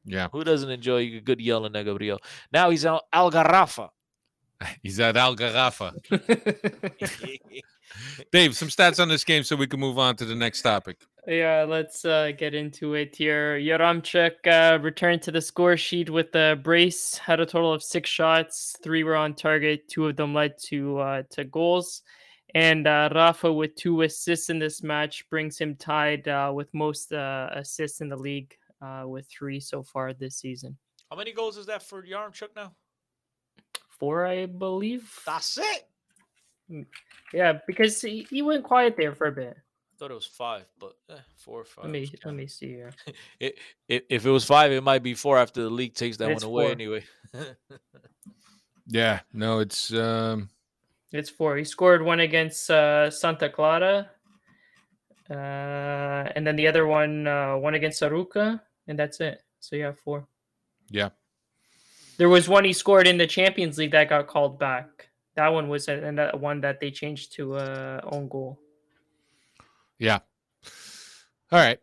Yeah, 0.05 0.27
Who 0.31 0.43
doesn't 0.43 0.69
enjoy 0.69 0.99
a 0.99 1.19
good 1.19 1.41
yelling 1.41 1.75
at 1.75 1.83
Gabriel? 1.83 2.19
Now 2.51 2.69
he's 2.69 2.85
out 2.85 3.03
Algarrafa. 3.13 3.89
he's 4.83 4.99
at 4.99 5.17
Al 5.17 5.35
Garrafa. 5.35 5.93
Dave, 8.31 8.55
some 8.55 8.67
stats 8.69 8.99
on 8.99 9.09
this 9.09 9.23
game 9.23 9.43
so 9.43 9.55
we 9.55 9.67
can 9.67 9.79
move 9.79 9.99
on 9.99 10.15
to 10.17 10.25
the 10.25 10.35
next 10.35 10.61
topic. 10.61 10.97
Yeah, 11.27 11.65
let's 11.67 12.05
uh, 12.05 12.33
get 12.37 12.53
into 12.53 12.93
it 12.93 13.15
here. 13.15 13.57
Yaremchuk 13.57 14.45
uh, 14.45 14.77
returned 14.79 15.23
to 15.23 15.31
the 15.31 15.41
score 15.41 15.75
sheet 15.75 16.09
with 16.09 16.35
a 16.35 16.55
brace. 16.61 17.17
Had 17.17 17.39
a 17.39 17.47
total 17.47 17.73
of 17.73 17.81
six 17.81 18.11
shots. 18.11 18.75
Three 18.83 19.03
were 19.03 19.15
on 19.15 19.33
target. 19.33 19.87
Two 19.87 20.07
of 20.07 20.17
them 20.17 20.35
led 20.35 20.53
to 20.65 20.99
uh, 20.99 21.23
to 21.31 21.43
goals. 21.45 22.03
And 22.53 22.85
uh, 22.85 23.09
Rafa 23.13 23.51
with 23.51 23.75
two 23.75 24.03
assists 24.03 24.51
in 24.51 24.59
this 24.59 24.83
match 24.83 25.27
brings 25.31 25.57
him 25.57 25.75
tied 25.75 26.27
uh, 26.27 26.51
with 26.53 26.71
most 26.73 27.11
uh, 27.11 27.49
assists 27.53 28.01
in 28.01 28.09
the 28.09 28.15
league 28.15 28.55
uh, 28.81 29.03
with 29.07 29.27
three 29.27 29.59
so 29.59 29.81
far 29.81 30.13
this 30.13 30.37
season. 30.37 30.77
How 31.09 31.17
many 31.17 31.33
goals 31.33 31.57
is 31.57 31.65
that 31.65 31.81
for 31.81 32.03
Yaremchuk 32.03 32.55
now? 32.55 32.73
Four, 33.99 34.27
I 34.27 34.45
believe. 34.45 35.11
That's 35.25 35.57
it. 35.57 36.85
Yeah, 37.33 37.59
because 37.65 37.99
he, 37.99 38.27
he 38.29 38.41
went 38.41 38.63
quiet 38.63 38.95
there 38.95 39.13
for 39.13 39.27
a 39.27 39.31
bit. 39.31 39.57
I 39.95 39.97
thought 39.97 40.11
it 40.11 40.15
was 40.15 40.25
five, 40.25 40.65
but 40.77 40.93
eh, 41.09 41.13
four 41.37 41.61
or 41.61 41.63
five. 41.63 41.85
Let 41.85 41.91
me 41.93 42.11
let 42.25 42.33
me 42.35 42.47
see 42.47 42.67
here. 42.67 42.91
It, 43.39 43.57
if, 43.87 44.03
if 44.09 44.25
it 44.25 44.29
was 44.29 44.43
five, 44.43 44.71
it 44.73 44.83
might 44.83 45.03
be 45.03 45.13
four 45.13 45.37
after 45.37 45.61
the 45.63 45.69
league 45.69 45.93
takes 45.93 46.17
that 46.17 46.29
It's 46.31 46.43
one 46.43 46.51
away 46.51 46.63
four. 46.65 46.71
anyway. 46.71 47.03
Yeah, 48.87 49.21
no, 49.33 49.59
it's 49.59 49.91
um 49.93 50.49
It's 51.11 51.29
four. 51.29 51.55
He 51.57 51.63
scored 51.63 52.01
one 52.03 52.19
against 52.19 52.69
uh, 52.69 53.09
Santa 53.09 53.49
Clara, 53.49 54.11
uh, 55.29 55.33
and 56.35 56.45
then 56.45 56.55
the 56.55 56.67
other 56.67 56.85
one, 56.85 57.25
uh, 57.27 57.55
one 57.57 57.73
against 57.75 58.01
Saruca, 58.01 58.61
and 58.87 58.99
that's 58.99 59.19
it. 59.21 59.41
So 59.59 59.75
you 59.75 59.85
have 59.85 59.97
four. 59.99 60.27
yeah. 60.89 61.09
There 62.17 62.29
was 62.29 62.47
one 62.47 62.63
he 62.63 62.71
scored 62.73 63.07
in 63.07 63.17
the 63.17 63.27
Champions 63.27 63.77
League 63.77 63.91
that 63.91 64.07
got 64.07 64.27
called 64.27 64.57
back. 64.59 65.09
That 65.35 65.49
one 65.49 65.67
was 65.67 65.87
a- 65.89 66.01
and 66.05 66.17
that 66.17 66.39
one 66.39 66.61
that 66.61 66.79
they 66.79 66.89
changed 66.91 67.33
to 67.35 67.55
uh, 67.55 67.99
own 68.03 68.29
goal. 68.29 68.57
Yeah. 69.99 70.19
All 71.51 71.59
right. 71.59 71.79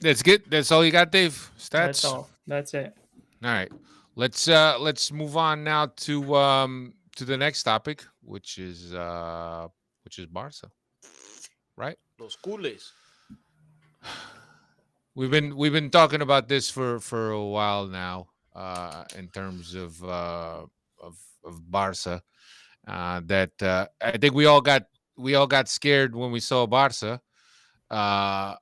That's 0.00 0.22
good. 0.22 0.42
That's 0.48 0.70
all 0.70 0.84
you 0.84 0.92
got, 0.92 1.10
Dave. 1.10 1.50
Stats. 1.58 1.70
That's 1.70 2.04
all. 2.04 2.28
That's 2.46 2.74
it. 2.74 2.94
All 3.42 3.50
right. 3.50 3.70
Let's 4.14 4.48
uh 4.48 4.78
let's 4.80 5.12
move 5.12 5.36
on 5.36 5.64
now 5.64 5.86
to 6.08 6.34
um 6.34 6.94
to 7.16 7.24
the 7.24 7.36
next 7.36 7.62
topic, 7.62 8.04
which 8.22 8.58
is 8.58 8.94
uh 8.94 9.68
which 10.04 10.18
is 10.18 10.26
Barca. 10.26 10.70
Right? 11.76 11.96
Los 12.18 12.36
cules. 12.36 12.92
we've 15.14 15.30
been 15.30 15.56
we've 15.56 15.72
been 15.72 15.90
talking 15.90 16.22
about 16.22 16.48
this 16.48 16.68
for 16.70 17.00
for 17.00 17.30
a 17.30 17.44
while 17.44 17.86
now 17.86 18.28
uh 18.54 19.04
in 19.16 19.28
terms 19.28 19.74
of 19.74 20.02
uh 20.02 20.66
of 21.02 21.16
of 21.44 21.70
Barca 21.70 22.22
uh 22.86 23.20
that 23.26 23.62
uh 23.62 23.86
I 24.00 24.16
think 24.16 24.34
we 24.34 24.46
all 24.46 24.60
got 24.60 24.86
we 25.18 25.34
all 25.34 25.46
got 25.46 25.68
scared 25.68 26.14
when 26.14 26.30
we 26.30 26.40
saw 26.40 26.66
Barca 26.66 27.20
uh 27.90 28.54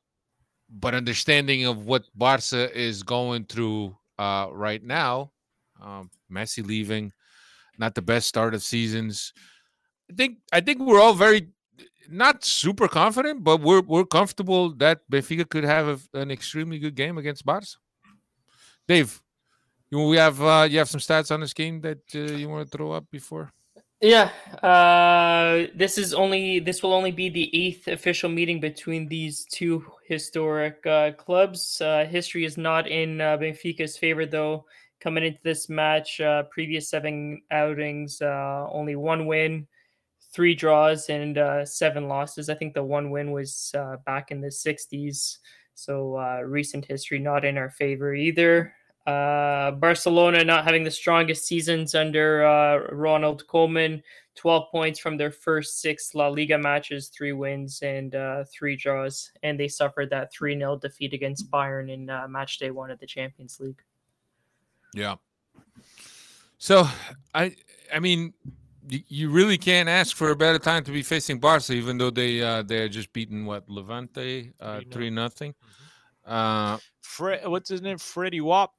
but 0.69 0.95
understanding 0.95 1.67
of 1.67 1.87
what 1.87 2.05
Barca 2.15 2.77
is 2.77 3.03
going 3.03 3.45
through 3.45 3.97
uh 4.19 4.49
right 4.53 4.83
now 4.83 5.31
um 5.83 6.11
Messi 6.31 6.67
leaving 6.67 7.13
not 7.79 7.95
the 7.95 8.03
best 8.03 8.27
start 8.27 8.55
of 8.55 8.63
seasons 8.63 9.33
I 10.11 10.15
think 10.15 10.39
I 10.53 10.61
think 10.61 10.81
we're 10.81 11.01
all 11.01 11.15
very 11.15 11.49
not 12.09 12.45
super 12.45 12.89
confident, 12.89 13.43
but 13.45 13.61
we're 13.61 13.83
we're 13.83 14.05
comfortable 14.05 14.71
that 14.75 15.01
Benfica 15.11 15.49
could 15.49 15.65
have 15.65 15.89
a, 15.89 16.19
an 16.19 16.31
extremely 16.31 16.79
good 16.79 16.95
game 16.95 17.19
against 17.19 17.45
Barca. 17.45 17.67
Dave, 18.89 19.21
you 19.91 20.03
we 20.09 20.17
have 20.17 20.41
uh, 20.43 20.67
you 20.69 20.79
have 20.79 20.89
some 20.89 21.01
stats 21.01 21.31
on 21.33 21.41
this 21.41 21.53
game 21.53 21.81
that 21.81 22.03
uh, 22.15 22.35
you 22.35 22.49
want 22.49 22.71
to 22.71 22.77
throw 22.77 22.93
up 22.93 23.05
before? 23.11 23.53
Yeah, 24.03 24.31
uh, 24.63 25.69
this 25.75 25.97
is 25.97 26.13
only 26.13 26.59
this 26.59 26.83
will 26.83 26.93
only 26.93 27.11
be 27.13 27.31
the 27.31 27.49
eighth 27.57 27.89
official 27.89 28.29
meeting 28.29 28.61
between 28.61 29.09
these 29.09 29.47
two 29.47 29.87
historic 30.07 30.85
uh, 30.87 31.13
clubs. 31.13 31.81
Uh, 31.81 32.05
history 32.05 32.45
is 32.45 32.59
not 32.59 32.87
in 32.87 33.23
uh, 33.23 33.39
Benfica's 33.39 33.97
favor, 33.97 34.27
though. 34.27 34.67
Coming 35.01 35.25
into 35.25 35.41
this 35.43 35.71
match, 35.71 36.21
uh, 36.21 36.43
previous 36.51 36.91
seven 36.91 37.41
outings, 37.51 38.21
uh, 38.21 38.67
only 38.71 38.97
one 38.97 39.27
win, 39.27 39.67
three 40.33 40.55
draws, 40.55 41.09
and 41.09 41.39
seven 41.67 42.07
losses. 42.07 42.51
I 42.51 42.55
think 42.55 42.75
the 42.75 42.85
one 42.85 43.11
win 43.11 43.33
was 43.33 43.73
back 44.05 44.31
in 44.31 44.43
the 44.43 44.51
'60s, 44.51 45.39
so 45.75 46.19
recent 46.45 46.85
history 46.85 47.19
not 47.19 47.47
in 47.47 47.57
our 47.57 47.71
favor 47.71 48.15
either. 48.15 48.75
Uh, 49.07 49.71
Barcelona 49.73 50.43
not 50.43 50.65
having 50.65 50.83
the 50.83 50.91
strongest 50.91 51.47
seasons 51.47 51.95
under 51.95 52.45
uh, 52.45 52.89
Ronald 52.93 53.47
Koeman. 53.47 54.03
12 54.37 54.71
points 54.71 54.99
from 54.99 55.17
their 55.17 55.31
first 55.31 55.81
six 55.81 56.15
La 56.15 56.29
Liga 56.29 56.59
matches, 56.59 57.09
three 57.09 57.33
wins 57.33 57.81
and 57.83 58.15
uh, 58.15 58.45
three 58.53 58.77
draws. 58.77 59.33
And 59.43 59.59
they 59.59 59.69
suffered 59.69 60.11
that 60.11 60.33
3 60.33 60.59
0 60.59 60.77
defeat 60.77 61.15
against 61.15 61.51
Bayern 61.51 61.91
in 61.91 62.11
uh, 62.11 62.29
match 62.29 62.59
day 62.59 62.71
one 62.71 62.91
of 62.91 62.99
the 62.99 63.07
Champions 63.07 63.59
League. 63.61 63.81
Yeah. 64.95 65.17
So 66.59 66.89
I 67.35 67.55
I 67.93 67.99
mean 67.99 68.33
you 68.89 69.31
really 69.31 69.59
can't 69.59 69.89
ask 69.89 70.17
for 70.17 70.31
a 70.31 70.37
better 70.37 70.59
time 70.59 70.85
to 70.85 70.93
be 70.93 71.03
facing 71.03 71.39
Barca, 71.39 71.73
even 71.73 71.99
though 71.99 72.11
they 72.11 72.43
uh 72.43 72.63
they're 72.63 72.89
just 72.89 73.13
beaten 73.13 73.45
what 73.45 73.69
Levante 73.69 74.53
uh 74.61 74.81
three 74.91 75.11
nothing. 75.11 75.55
Uh 76.25 76.79
Fred, 77.03 77.47
what's 77.47 77.69
his 77.69 77.83
name? 77.83 77.99
Freddie 77.99 78.41
Wap 78.41 78.73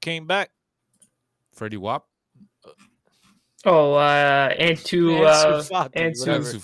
came 0.00 0.26
back. 0.26 0.50
Freddie 1.54 1.76
Wap. 1.76 2.04
Oh, 3.64 3.94
uh, 3.94 4.54
and 4.56 4.78
to 4.84 5.24
uh, 5.24 5.62
Ansu 5.62 5.68
Fati, 5.70 5.90
and 5.94 6.14
to 6.14 6.20
whatever. 6.20 6.44
Ansu 6.44 6.60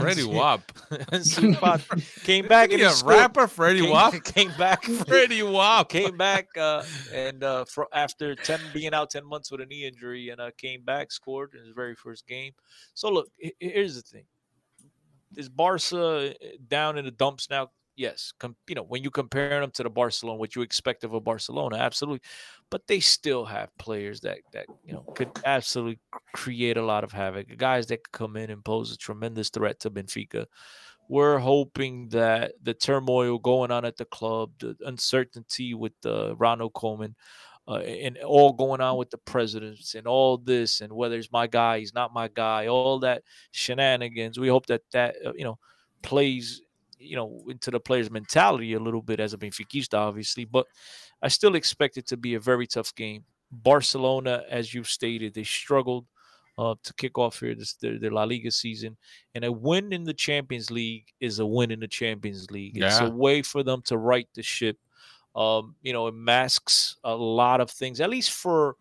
Freddie 0.00 0.24
Wap. 0.24 1.82
Came 2.24 2.46
back 2.48 2.70
and 2.72 2.80
Yeah, 2.80 2.88
he 2.88 2.94
scored. 2.94 3.16
rapper 3.16 3.46
Freddie 3.46 3.82
came, 3.82 3.90
Wap. 3.90 4.12
came 4.24 4.52
back. 4.56 4.82
Freddie 4.82 5.42
Wap. 5.42 5.90
came 5.90 6.16
back 6.16 6.46
uh, 6.56 6.82
and 7.12 7.44
uh, 7.44 7.66
fro 7.66 7.84
after 7.92 8.34
ten 8.34 8.58
being 8.72 8.94
out 8.94 9.10
ten 9.10 9.26
months 9.26 9.52
with 9.52 9.60
a 9.60 9.66
knee 9.66 9.86
injury, 9.86 10.30
and 10.30 10.40
uh, 10.40 10.50
came 10.56 10.82
back, 10.82 11.12
scored 11.12 11.52
in 11.54 11.60
his 11.60 11.74
very 11.74 11.94
first 11.94 12.26
game. 12.26 12.52
So 12.94 13.10
look, 13.10 13.28
he- 13.36 13.52
he- 13.60 13.68
here's 13.68 13.94
the 13.96 14.02
thing: 14.02 14.24
is 15.36 15.50
Barca 15.50 16.30
uh, 16.30 16.34
down 16.66 16.96
in 16.96 17.04
the 17.04 17.10
dumps 17.10 17.50
now? 17.50 17.68
Yes, 17.98 18.32
com- 18.38 18.54
you 18.68 18.76
know 18.76 18.84
when 18.84 19.02
you 19.02 19.10
compare 19.10 19.58
them 19.60 19.72
to 19.72 19.82
the 19.82 19.90
Barcelona, 19.90 20.38
what 20.38 20.54
you 20.54 20.62
expect 20.62 21.02
of 21.02 21.14
a 21.14 21.20
Barcelona, 21.20 21.78
absolutely, 21.78 22.20
but 22.70 22.86
they 22.86 23.00
still 23.00 23.44
have 23.44 23.76
players 23.76 24.20
that 24.20 24.38
that 24.52 24.66
you 24.84 24.92
know 24.92 25.04
could 25.16 25.30
absolutely 25.44 25.98
create 26.32 26.76
a 26.76 26.84
lot 26.84 27.02
of 27.02 27.10
havoc. 27.10 27.56
Guys 27.56 27.88
that 27.88 28.04
could 28.04 28.12
come 28.12 28.36
in 28.36 28.50
and 28.50 28.64
pose 28.64 28.92
a 28.92 28.96
tremendous 28.96 29.50
threat 29.50 29.80
to 29.80 29.90
Benfica 29.90 30.46
we're 31.08 31.38
hoping 31.38 32.08
that 32.10 32.52
the 32.62 32.74
turmoil 32.74 33.38
going 33.38 33.70
on 33.70 33.84
at 33.84 33.96
the 33.96 34.04
club, 34.04 34.50
the 34.58 34.76
uncertainty 34.84 35.74
with 35.74 35.92
the 36.02 36.36
Ronald 36.36 36.74
Coleman, 36.74 37.16
uh, 37.66 37.78
and 37.78 38.18
all 38.18 38.52
going 38.52 38.80
on 38.80 38.96
with 38.96 39.10
the 39.10 39.18
presidents 39.18 39.94
and 39.94 40.06
all 40.06 40.38
this, 40.38 40.80
and 40.80 40.92
whether 40.92 41.16
it's 41.16 41.32
my 41.32 41.46
guy, 41.46 41.78
he's 41.78 41.94
not 41.94 42.14
my 42.14 42.28
guy, 42.28 42.66
all 42.66 42.98
that 43.00 43.22
shenanigans. 43.52 44.38
We 44.38 44.48
hope 44.48 44.66
that 44.66 44.82
that 44.92 45.16
uh, 45.24 45.32
you 45.34 45.44
know 45.44 45.58
plays 46.02 46.62
you 46.98 47.16
know 47.16 47.42
into 47.48 47.70
the 47.70 47.80
players' 47.80 48.10
mentality 48.10 48.74
a 48.74 48.80
little 48.80 49.02
bit 49.02 49.20
as 49.20 49.32
a 49.34 49.38
Benfiquista, 49.38 49.94
obviously, 49.94 50.44
but 50.44 50.66
I 51.22 51.28
still 51.28 51.54
expect 51.54 51.96
it 51.96 52.06
to 52.08 52.16
be 52.16 52.34
a 52.34 52.40
very 52.40 52.66
tough 52.66 52.94
game. 52.94 53.24
Barcelona, 53.50 54.44
as 54.50 54.74
you've 54.74 54.88
stated, 54.88 55.34
they 55.34 55.44
struggled 55.44 56.06
uh, 56.58 56.74
to 56.82 56.92
kick 56.94 57.16
off 57.18 57.40
here 57.40 57.54
this 57.54 57.74
their, 57.74 57.98
their 57.98 58.10
La 58.10 58.24
Liga 58.24 58.50
season, 58.50 58.96
and 59.34 59.44
a 59.44 59.52
win 59.52 59.92
in 59.92 60.04
the 60.04 60.14
Champions 60.14 60.70
League 60.70 61.06
is 61.20 61.38
a 61.38 61.46
win 61.46 61.70
in 61.70 61.80
the 61.80 61.88
Champions 61.88 62.50
League. 62.50 62.76
It's 62.76 62.98
a 63.00 63.10
way 63.10 63.42
for 63.42 63.62
them 63.62 63.82
to 63.86 63.96
right 63.96 64.28
the 64.34 64.42
ship. 64.42 64.76
Um, 65.36 65.76
you 65.82 65.92
know, 65.92 66.08
it 66.08 66.14
masks 66.14 66.96
a 67.04 67.14
lot 67.14 67.60
of 67.60 67.70
things, 67.70 68.00
at 68.00 68.10
least 68.10 68.32
for 68.32 68.76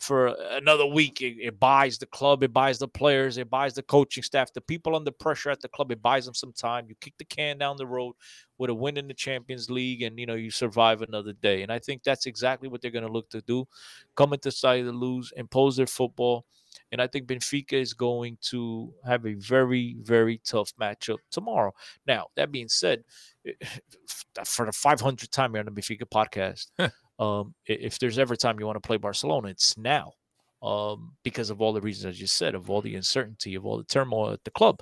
for 0.00 0.34
another 0.50 0.86
week. 0.86 1.20
It, 1.20 1.36
it 1.40 1.60
buys 1.60 1.98
the 1.98 2.06
club, 2.06 2.42
it 2.42 2.52
buys 2.52 2.78
the 2.78 2.88
players, 2.88 3.36
it 3.36 3.50
buys 3.50 3.74
the 3.74 3.82
coaching 3.82 4.22
staff, 4.22 4.52
the 4.52 4.60
people 4.60 4.96
under 4.96 5.10
pressure 5.10 5.50
at 5.50 5.60
the 5.60 5.68
club. 5.68 5.92
It 5.92 6.02
buys 6.02 6.24
them 6.24 6.34
some 6.34 6.52
time. 6.52 6.86
You 6.88 6.94
kick 7.00 7.14
the 7.18 7.24
can 7.24 7.58
down 7.58 7.76
the 7.76 7.86
road 7.86 8.14
with 8.58 8.70
a 8.70 8.74
win 8.74 8.96
in 8.96 9.06
the 9.08 9.14
Champions 9.14 9.70
League, 9.70 10.02
and 10.02 10.18
you 10.18 10.26
know 10.26 10.34
you 10.34 10.50
survive 10.50 11.02
another 11.02 11.34
day. 11.34 11.62
And 11.62 11.70
I 11.70 11.78
think 11.78 12.02
that's 12.02 12.26
exactly 12.26 12.68
what 12.68 12.80
they're 12.80 12.90
going 12.90 13.06
to 13.06 13.12
look 13.12 13.28
to 13.30 13.42
do: 13.42 13.68
come 14.16 14.32
into 14.32 14.50
side 14.50 14.84
to 14.84 14.92
lose, 14.92 15.32
impose 15.36 15.76
their 15.76 15.86
football. 15.86 16.46
And 16.92 17.00
I 17.00 17.06
think 17.06 17.26
Benfica 17.26 17.74
is 17.74 17.94
going 17.94 18.38
to 18.42 18.92
have 19.04 19.26
a 19.26 19.34
very, 19.34 19.96
very 20.00 20.40
tough 20.44 20.72
matchup 20.80 21.18
tomorrow. 21.30 21.72
Now, 22.06 22.26
that 22.36 22.50
being 22.50 22.68
said, 22.68 23.04
for 24.44 24.66
the 24.66 24.72
500th 24.72 25.30
time 25.30 25.52
here 25.52 25.60
on 25.60 25.66
the 25.66 25.72
Benfica 25.72 26.02
podcast, 26.02 26.66
um, 27.20 27.54
if 27.66 27.98
there's 27.98 28.18
ever 28.18 28.34
time 28.34 28.58
you 28.58 28.66
want 28.66 28.82
to 28.82 28.86
play 28.86 28.96
Barcelona, 28.96 29.48
it's 29.48 29.76
now. 29.76 30.14
Um, 30.62 31.12
because 31.22 31.48
of 31.48 31.62
all 31.62 31.72
the 31.72 31.80
reasons 31.80 32.14
I 32.14 32.18
just 32.18 32.36
said, 32.36 32.54
of 32.54 32.68
all 32.68 32.82
the 32.82 32.94
uncertainty, 32.94 33.54
of 33.54 33.64
all 33.64 33.78
the 33.78 33.84
turmoil 33.84 34.32
at 34.32 34.44
the 34.44 34.50
club. 34.50 34.80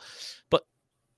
But 0.51 0.65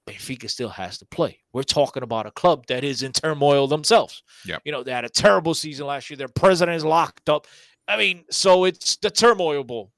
Benfica 0.06 0.50
still 0.50 0.68
has 0.68 0.98
to 0.98 1.06
play. 1.06 1.38
We're 1.54 1.62
talking 1.62 2.02
about 2.02 2.26
a 2.26 2.30
club 2.30 2.66
that 2.66 2.84
is 2.84 3.02
in 3.02 3.12
turmoil 3.12 3.66
themselves. 3.68 4.22
Yep. 4.44 4.62
You 4.64 4.72
know, 4.72 4.82
they 4.82 4.92
had 4.92 5.06
a 5.06 5.08
terrible 5.10 5.54
season 5.54 5.86
last 5.86 6.10
year. 6.10 6.18
Their 6.18 6.28
president 6.28 6.76
is 6.76 6.84
locked 6.84 7.30
up. 7.30 7.46
I 7.88 7.96
mean, 7.96 8.24
so 8.30 8.64
it's 8.64 8.96
the 8.96 9.10
turmoil 9.10 9.64
bowl. 9.64 9.92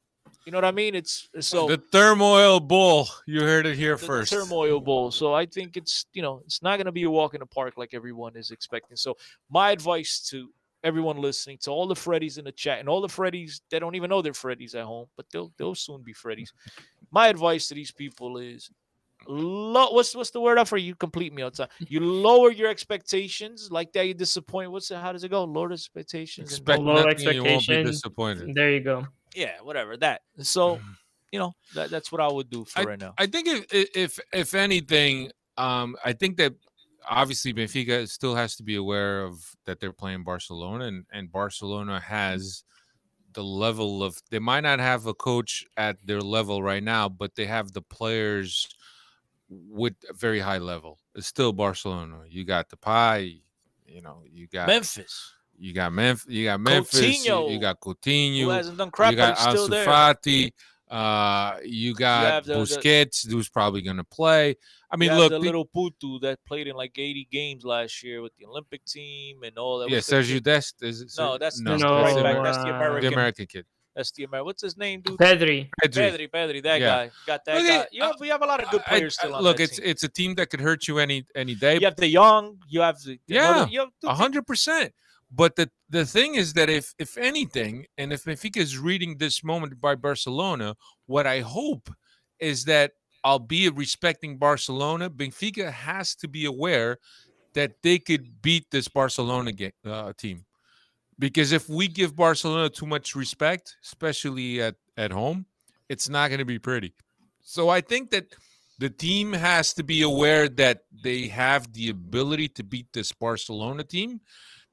You 0.44 0.50
know 0.52 0.58
what 0.58 0.64
I 0.64 0.72
mean? 0.72 0.94
It's 0.94 1.28
so 1.40 1.68
the 1.68 1.76
turmoil 1.76 2.58
bull. 2.58 3.08
You 3.26 3.42
heard 3.42 3.64
it 3.64 3.76
here 3.76 3.96
the 3.96 4.06
first. 4.06 4.32
turmoil 4.32 4.80
bowl. 4.80 5.12
So 5.12 5.32
I 5.32 5.46
think 5.46 5.76
it's 5.76 6.06
you 6.14 6.22
know 6.22 6.42
it's 6.44 6.62
not 6.62 6.78
going 6.78 6.86
to 6.86 6.92
be 6.92 7.04
a 7.04 7.10
walk 7.10 7.34
in 7.34 7.40
the 7.40 7.46
park 7.46 7.74
like 7.76 7.94
everyone 7.94 8.36
is 8.36 8.50
expecting. 8.50 8.96
So 8.96 9.16
my 9.50 9.70
advice 9.70 10.20
to 10.30 10.48
everyone 10.84 11.16
listening, 11.18 11.58
to 11.62 11.70
all 11.70 11.86
the 11.86 11.94
Freddies 11.94 12.38
in 12.38 12.44
the 12.44 12.52
chat, 12.52 12.80
and 12.80 12.88
all 12.88 13.00
the 13.00 13.08
Freddies 13.08 13.60
they 13.70 13.78
don't 13.78 13.94
even 13.94 14.10
know 14.10 14.22
they're 14.22 14.32
Freddies 14.32 14.74
at 14.74 14.84
home, 14.84 15.06
but 15.16 15.26
they'll 15.32 15.52
they'll 15.56 15.74
soon 15.74 16.02
be 16.02 16.12
Freddies. 16.14 16.50
My 17.10 17.28
advice 17.28 17.68
to 17.68 17.74
these 17.74 17.90
people 17.92 18.38
is. 18.38 18.70
Low, 19.28 19.92
what's 19.92 20.16
what's 20.16 20.30
the 20.30 20.40
word 20.40 20.58
up 20.58 20.66
for 20.66 20.78
you? 20.78 20.96
Complete 20.96 21.32
me 21.32 21.42
outside. 21.44 21.68
You 21.78 22.00
lower 22.28 22.50
your 22.50 22.68
expectations, 22.68 23.70
like 23.70 23.92
that. 23.92 24.08
You 24.08 24.14
disappoint. 24.14 24.72
What's 24.72 24.90
it? 24.90 24.96
How 24.96 25.12
does 25.12 25.22
it 25.22 25.28
go? 25.28 25.44
Lower 25.44 25.68
the 25.68 25.74
expectations. 25.74 26.50
and 26.50 26.58
Expect 26.58 26.82
Low 26.82 27.04
nothing, 27.04 27.34
you 27.34 27.44
won't 27.44 27.44
be 27.44 27.54
expectations. 27.54 27.90
disappointed. 27.90 28.52
There 28.52 28.72
you 28.72 28.80
go. 28.80 29.06
yeah, 29.36 29.52
whatever 29.62 29.96
that. 29.98 30.22
So, 30.38 30.80
you 31.30 31.38
know, 31.38 31.54
that, 31.76 31.90
that's 31.90 32.10
what 32.10 32.20
I 32.20 32.32
would 32.32 32.50
do 32.50 32.64
for 32.64 32.80
I, 32.80 32.82
right 32.82 32.98
now. 33.00 33.14
I 33.16 33.26
think 33.26 33.46
if, 33.46 33.64
if 33.72 33.88
if 33.96 34.20
if 34.32 34.54
anything, 34.54 35.30
um, 35.56 35.94
I 36.04 36.14
think 36.14 36.36
that 36.38 36.54
obviously 37.08 37.52
Benfica 37.52 38.08
still 38.08 38.34
has 38.34 38.56
to 38.56 38.62
be 38.62 38.76
aware 38.76 39.22
of 39.22 39.56
that 39.64 39.80
they're 39.80 39.92
playing 39.92 40.24
Barcelona, 40.24 40.86
and 40.86 41.04
and 41.12 41.30
Barcelona 41.30 41.92
mm-hmm. 41.92 42.14
has 42.14 42.64
the 43.34 43.44
level 43.44 44.02
of 44.02 44.20
they 44.30 44.38
might 44.38 44.60
not 44.60 44.78
have 44.78 45.06
a 45.06 45.14
coach 45.14 45.64
at 45.76 45.96
their 46.04 46.20
level 46.20 46.62
right 46.62 46.82
now, 46.82 47.08
but 47.08 47.34
they 47.34 47.46
have 47.46 47.72
the 47.72 47.82
players 47.82 48.68
with 49.48 49.94
a 50.08 50.12
very 50.12 50.40
high 50.40 50.58
level. 50.58 50.98
It's 51.14 51.26
still 51.26 51.52
Barcelona. 51.52 52.20
You 52.28 52.44
got 52.44 52.68
the 52.68 52.76
pie, 52.76 53.36
you 53.86 54.00
know, 54.00 54.22
you 54.30 54.46
got 54.46 54.66
Memphis, 54.66 55.34
you 55.58 55.72
got 55.72 55.92
Memphis, 55.92 56.26
you 56.28 56.44
got 56.44 56.60
Memphis, 56.60 57.24
you, 57.24 57.48
you 57.50 57.58
got 57.58 57.80
Coutinho, 57.80 58.42
who 58.42 58.48
hasn't 58.50 58.78
done 58.78 58.90
crap, 58.90 59.12
you 59.12 59.16
got 59.16 59.36
Ansu 59.36 59.68
there. 59.68 59.86
Fati, 59.86 60.52
uh, 60.92 61.56
you 61.64 61.94
got 61.94 62.24
have 62.32 62.44
the- 62.44 62.54
the- 62.54 62.60
Busquets, 62.60 63.28
who's 63.30 63.48
probably 63.48 63.82
going 63.82 63.96
to 63.96 64.04
play. 64.04 64.56
I 64.90 64.96
mean, 64.96 65.16
look, 65.16 65.30
the 65.30 65.38
the- 65.38 65.44
little 65.44 65.66
Putu 65.66 66.20
that 66.20 66.38
played 66.46 66.66
in 66.68 66.76
like 66.76 66.92
80 66.98 67.28
games 67.32 67.64
last 67.64 68.02
year 68.02 68.20
with 68.20 68.32
the 68.38 68.44
Olympic 68.46 68.84
team 68.84 69.42
and 69.42 69.56
all 69.56 69.78
that. 69.78 69.88
yeah, 69.90 69.96
what's 69.98 70.10
Sergio? 70.10 70.42
Dest 70.42 70.82
is 70.82 71.00
it? 71.00 71.12
No, 71.18 71.38
that's 71.38 71.60
no, 71.60 71.70
that's 71.72 71.82
No, 71.82 72.02
that's 72.02 72.14
back. 72.14 72.36
the, 72.36 72.42
That's 72.42 72.56
the 72.58 72.64
uh, 72.64 72.76
American. 72.76 73.00
the 73.10 73.16
American 73.16 73.46
kid. 73.46 73.66
That's 73.96 74.10
the 74.12 74.24
American. 74.24 74.46
What's 74.46 74.62
his 74.62 74.76
name, 74.78 75.00
dude? 75.02 75.18
Pedri. 75.18 75.68
Pedri. 75.82 75.94
Pedri, 76.18 76.30
Pedri, 76.30 76.62
that 76.62 76.80
Yeah. 76.80 76.86
guy. 77.06 77.10
Got 77.26 77.44
that 77.46 77.56
Look 77.56 77.66
guy. 77.66 77.86
You 77.92 78.02
have, 78.02 78.14
we 78.20 78.28
have 78.28 78.42
a 78.42 78.46
lot 78.46 78.62
of 78.62 78.70
good 78.70 78.82
players 78.84 79.16
I- 79.18 79.22
still 79.24 79.34
on 79.34 79.42
look, 79.42 79.58
that 79.58 79.62
it's 79.64 79.76
team. 79.76 79.86
it's 79.86 80.02
a 80.02 80.08
team 80.08 80.34
that 80.36 80.48
could 80.50 80.60
hurt 80.60 80.88
you 80.88 80.98
any 80.98 81.24
any 81.34 81.54
day. 81.54 81.74
You 81.78 81.86
have 81.86 81.96
the 81.96 82.06
young. 82.08 82.58
You 82.68 82.80
have 82.82 82.98
the 83.02 83.18
Yeah, 83.26 83.50
another- 83.54 83.70
you 83.70 83.80
have 83.80 83.88
the- 84.00 84.08
A 84.10 84.14
hundred 84.14 84.46
percent. 84.46 84.94
But 85.34 85.56
the 85.56 85.70
the 85.88 86.04
thing 86.04 86.34
is 86.34 86.52
that 86.54 86.68
if 86.68 86.94
if 86.98 87.16
anything, 87.16 87.86
and 87.96 88.12
if 88.12 88.24
Benfica 88.24 88.58
is 88.58 88.78
reading 88.78 89.16
this 89.16 89.42
moment 89.42 89.80
by 89.80 89.94
Barcelona, 89.94 90.76
what 91.06 91.26
I 91.26 91.40
hope 91.40 91.90
is 92.38 92.64
that 92.64 92.92
albeit 93.24 93.74
respecting 93.76 94.36
Barcelona, 94.36 95.08
Benfica 95.08 95.70
has 95.72 96.14
to 96.16 96.28
be 96.28 96.44
aware 96.44 96.98
that 97.54 97.74
they 97.82 97.98
could 97.98 98.42
beat 98.42 98.66
this 98.70 98.88
Barcelona 98.88 99.52
game, 99.52 99.72
uh, 99.86 100.12
team. 100.16 100.44
Because 101.18 101.52
if 101.52 101.68
we 101.68 101.86
give 101.86 102.16
Barcelona 102.16 102.68
too 102.68 102.86
much 102.86 103.14
respect, 103.14 103.76
especially 103.84 104.60
at, 104.60 104.74
at 104.96 105.12
home, 105.12 105.46
it's 105.88 106.08
not 106.08 106.28
going 106.28 106.38
to 106.38 106.44
be 106.44 106.58
pretty. 106.58 106.94
So 107.42 107.68
I 107.68 107.80
think 107.80 108.10
that 108.10 108.26
the 108.78 108.90
team 108.90 109.32
has 109.32 109.74
to 109.74 109.84
be 109.84 110.02
aware 110.02 110.48
that 110.48 110.80
they 111.04 111.28
have 111.28 111.72
the 111.72 111.90
ability 111.90 112.48
to 112.48 112.64
beat 112.64 112.86
this 112.92 113.12
Barcelona 113.12 113.84
team. 113.84 114.20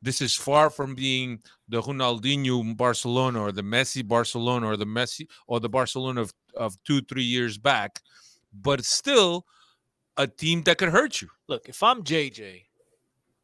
This 0.02 0.22
is 0.22 0.34
far 0.34 0.70
from 0.70 0.96
being 0.96 1.42
the 1.68 1.82
Ronaldinho 1.82 2.76
Barcelona 2.78 3.42
or 3.42 3.52
the 3.52 3.62
Messi 3.62 4.08
Barcelona 4.08 4.68
or 4.68 4.78
the 4.78 4.86
Messi 4.86 5.28
or 5.46 5.60
the 5.60 5.70
Barcelona 5.70 6.22
of, 6.22 6.34
of 6.56 6.82
two, 6.84 7.02
three 7.02 7.24
years 7.24 7.58
back, 7.58 8.00
but 8.54 8.86
still 8.86 9.46
a 10.16 10.26
team 10.26 10.64
that 10.64 10.78
could 10.78 10.90
hurt 10.90 11.22
you. 11.22 11.30
Look, 11.48 11.68
if 11.68 11.84
I'm 11.84 12.04
JJ, 12.04 12.66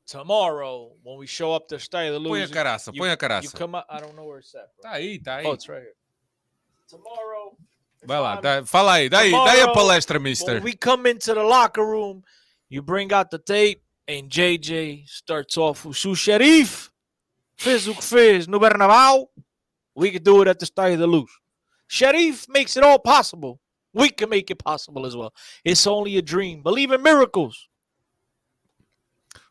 tomorrow 0.05 0.91
when 1.03 1.17
we 1.17 1.27
show 1.27 1.53
up 1.53 1.67
to 1.69 1.79
Stay 1.79 2.09
the 2.09 2.19
Põe 2.19 2.43
a 2.43 2.47
caraça, 2.47 2.91
you, 2.93 3.01
põe 3.01 3.09
a 3.09 3.41
you 3.41 3.49
come 3.49 3.75
out. 3.75 3.85
I 3.89 3.99
don't 3.99 4.15
know 4.15 4.25
where 4.25 4.39
it's 4.39 4.55
at. 4.55 4.69
Bro. 4.81 4.91
Tá 4.91 4.95
aí, 4.95 5.19
tá 5.19 5.35
aí. 5.37 5.45
Oh, 5.45 5.53
it's 5.53 5.67
right 5.67 5.81
here. 5.81 5.95
Tomorrow. 6.87 7.57
Vai 8.05 8.19
lá, 8.19 8.39
dá- 8.39 8.65
fala 8.65 8.93
aí, 8.93 9.09
daí, 9.09 9.31
daí 9.31 9.61
a 9.61 9.67
Tomorrow, 9.67 9.73
palestra, 9.73 10.19
mister. 10.19 10.61
we 10.61 10.73
come 10.73 11.07
into 11.07 11.33
the 11.33 11.41
locker 11.41 11.83
room, 11.83 12.23
you 12.69 12.83
bring 12.83 13.11
out 13.11 13.31
the 13.31 13.39
tape, 13.39 13.81
and 14.07 14.29
JJ 14.29 15.07
starts 15.07 15.57
off 15.57 15.85
with 15.85 15.97
Su 15.97 16.15
Sheriff. 16.15 16.89
Fez 17.57 17.87
o 17.87 17.93
que 17.93 18.01
fez 18.03 18.47
no 18.47 18.59
Bernabéu. 18.59 19.27
We 19.95 20.11
could 20.11 20.23
do 20.23 20.41
it 20.41 20.47
at 20.49 20.59
the 20.59 20.65
Estádio 20.65 20.97
da 20.99 21.05
Luz. 21.05 21.29
Sheriff 21.87 22.47
makes 22.49 22.75
it 22.75 22.83
all 22.83 22.99
possible. 22.99 23.59
We 23.93 24.09
can 24.09 24.29
make 24.29 24.51
it 24.51 24.57
possible 24.61 25.05
as 25.05 25.15
well. 25.15 25.33
It's 25.63 25.87
only 25.87 26.17
a 26.17 26.21
dream. 26.21 26.61
Believe 26.61 26.91
in 26.91 27.01
miracles. 27.01 27.69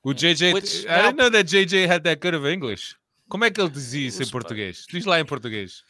O 0.05 0.11
JJ, 0.12 0.52
Which 0.52 0.84
I 0.84 0.88
now- 0.88 1.02
didn't 1.02 1.16
know 1.16 1.30
that 1.30 1.46
JJ 1.46 1.86
had 1.86 2.05
that 2.05 2.20
good 2.20 2.34
of 2.34 2.44
English. 2.46 2.94
Como 3.26 3.42
é 3.44 3.50
que 3.50 3.59
ele 3.61 3.70
dizia 3.70 4.09
isso 4.09 4.22
em 4.22 4.28
português? 4.28 4.84
Diz 4.86 5.07
lá 5.07 5.18
em 5.18 5.24
português. 5.24 5.82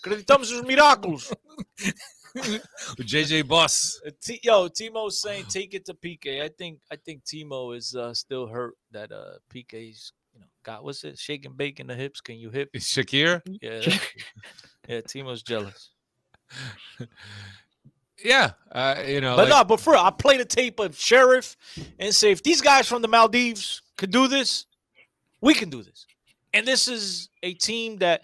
Acreditamos 0.00 0.50
nos 0.50 0.62
milagros. 0.62 1.30
O 2.98 3.02
JJ 3.02 3.46
Boss. 3.46 4.00
Uh, 4.06 4.10
T- 4.20 4.40
Yo, 4.42 4.68
Timo's 4.68 5.20
saying 5.20 5.44
take 5.48 5.74
it 5.74 5.84
to 5.86 5.94
PK. 5.94 6.42
I 6.42 6.48
think 6.48 6.78
I 6.90 6.96
think 6.96 7.24
Timo 7.24 7.76
is 7.76 7.94
uh, 7.94 8.12
still 8.14 8.46
hurt 8.46 8.74
that 8.90 9.12
uh 9.12 9.34
PK's 9.54 10.12
you 10.32 10.40
know 10.40 10.46
got 10.64 10.82
what's 10.84 11.04
it 11.04 11.18
shaking 11.18 11.50
and 11.50 11.56
bake 11.56 11.78
in 11.80 11.86
the 11.86 11.94
hips. 11.94 12.20
Can 12.20 12.36
you 12.36 12.50
hip? 12.50 12.70
Shakir? 12.74 13.40
Yeah, 13.62 13.80
yeah. 14.88 15.00
Timo's 15.02 15.42
jealous. 15.42 15.90
Yeah, 18.24 18.52
uh, 18.72 19.02
you 19.06 19.20
know. 19.20 19.36
But 19.36 19.48
like- 19.50 19.58
no, 19.58 19.64
but 19.64 19.80
for 19.80 19.96
I 19.96 20.10
play 20.10 20.38
the 20.38 20.44
tape 20.44 20.80
of 20.80 20.96
Sheriff 20.98 21.56
and 21.98 22.14
say 22.14 22.30
if 22.30 22.42
these 22.42 22.60
guys 22.62 22.88
from 22.88 23.02
the 23.02 23.08
Maldives 23.08 23.82
could 23.98 24.10
do 24.10 24.28
this, 24.28 24.66
we 25.40 25.52
can 25.52 25.68
do 25.68 25.82
this. 25.82 26.06
And 26.54 26.66
this 26.66 26.88
is 26.88 27.28
a 27.42 27.52
team 27.54 27.98
that, 27.98 28.22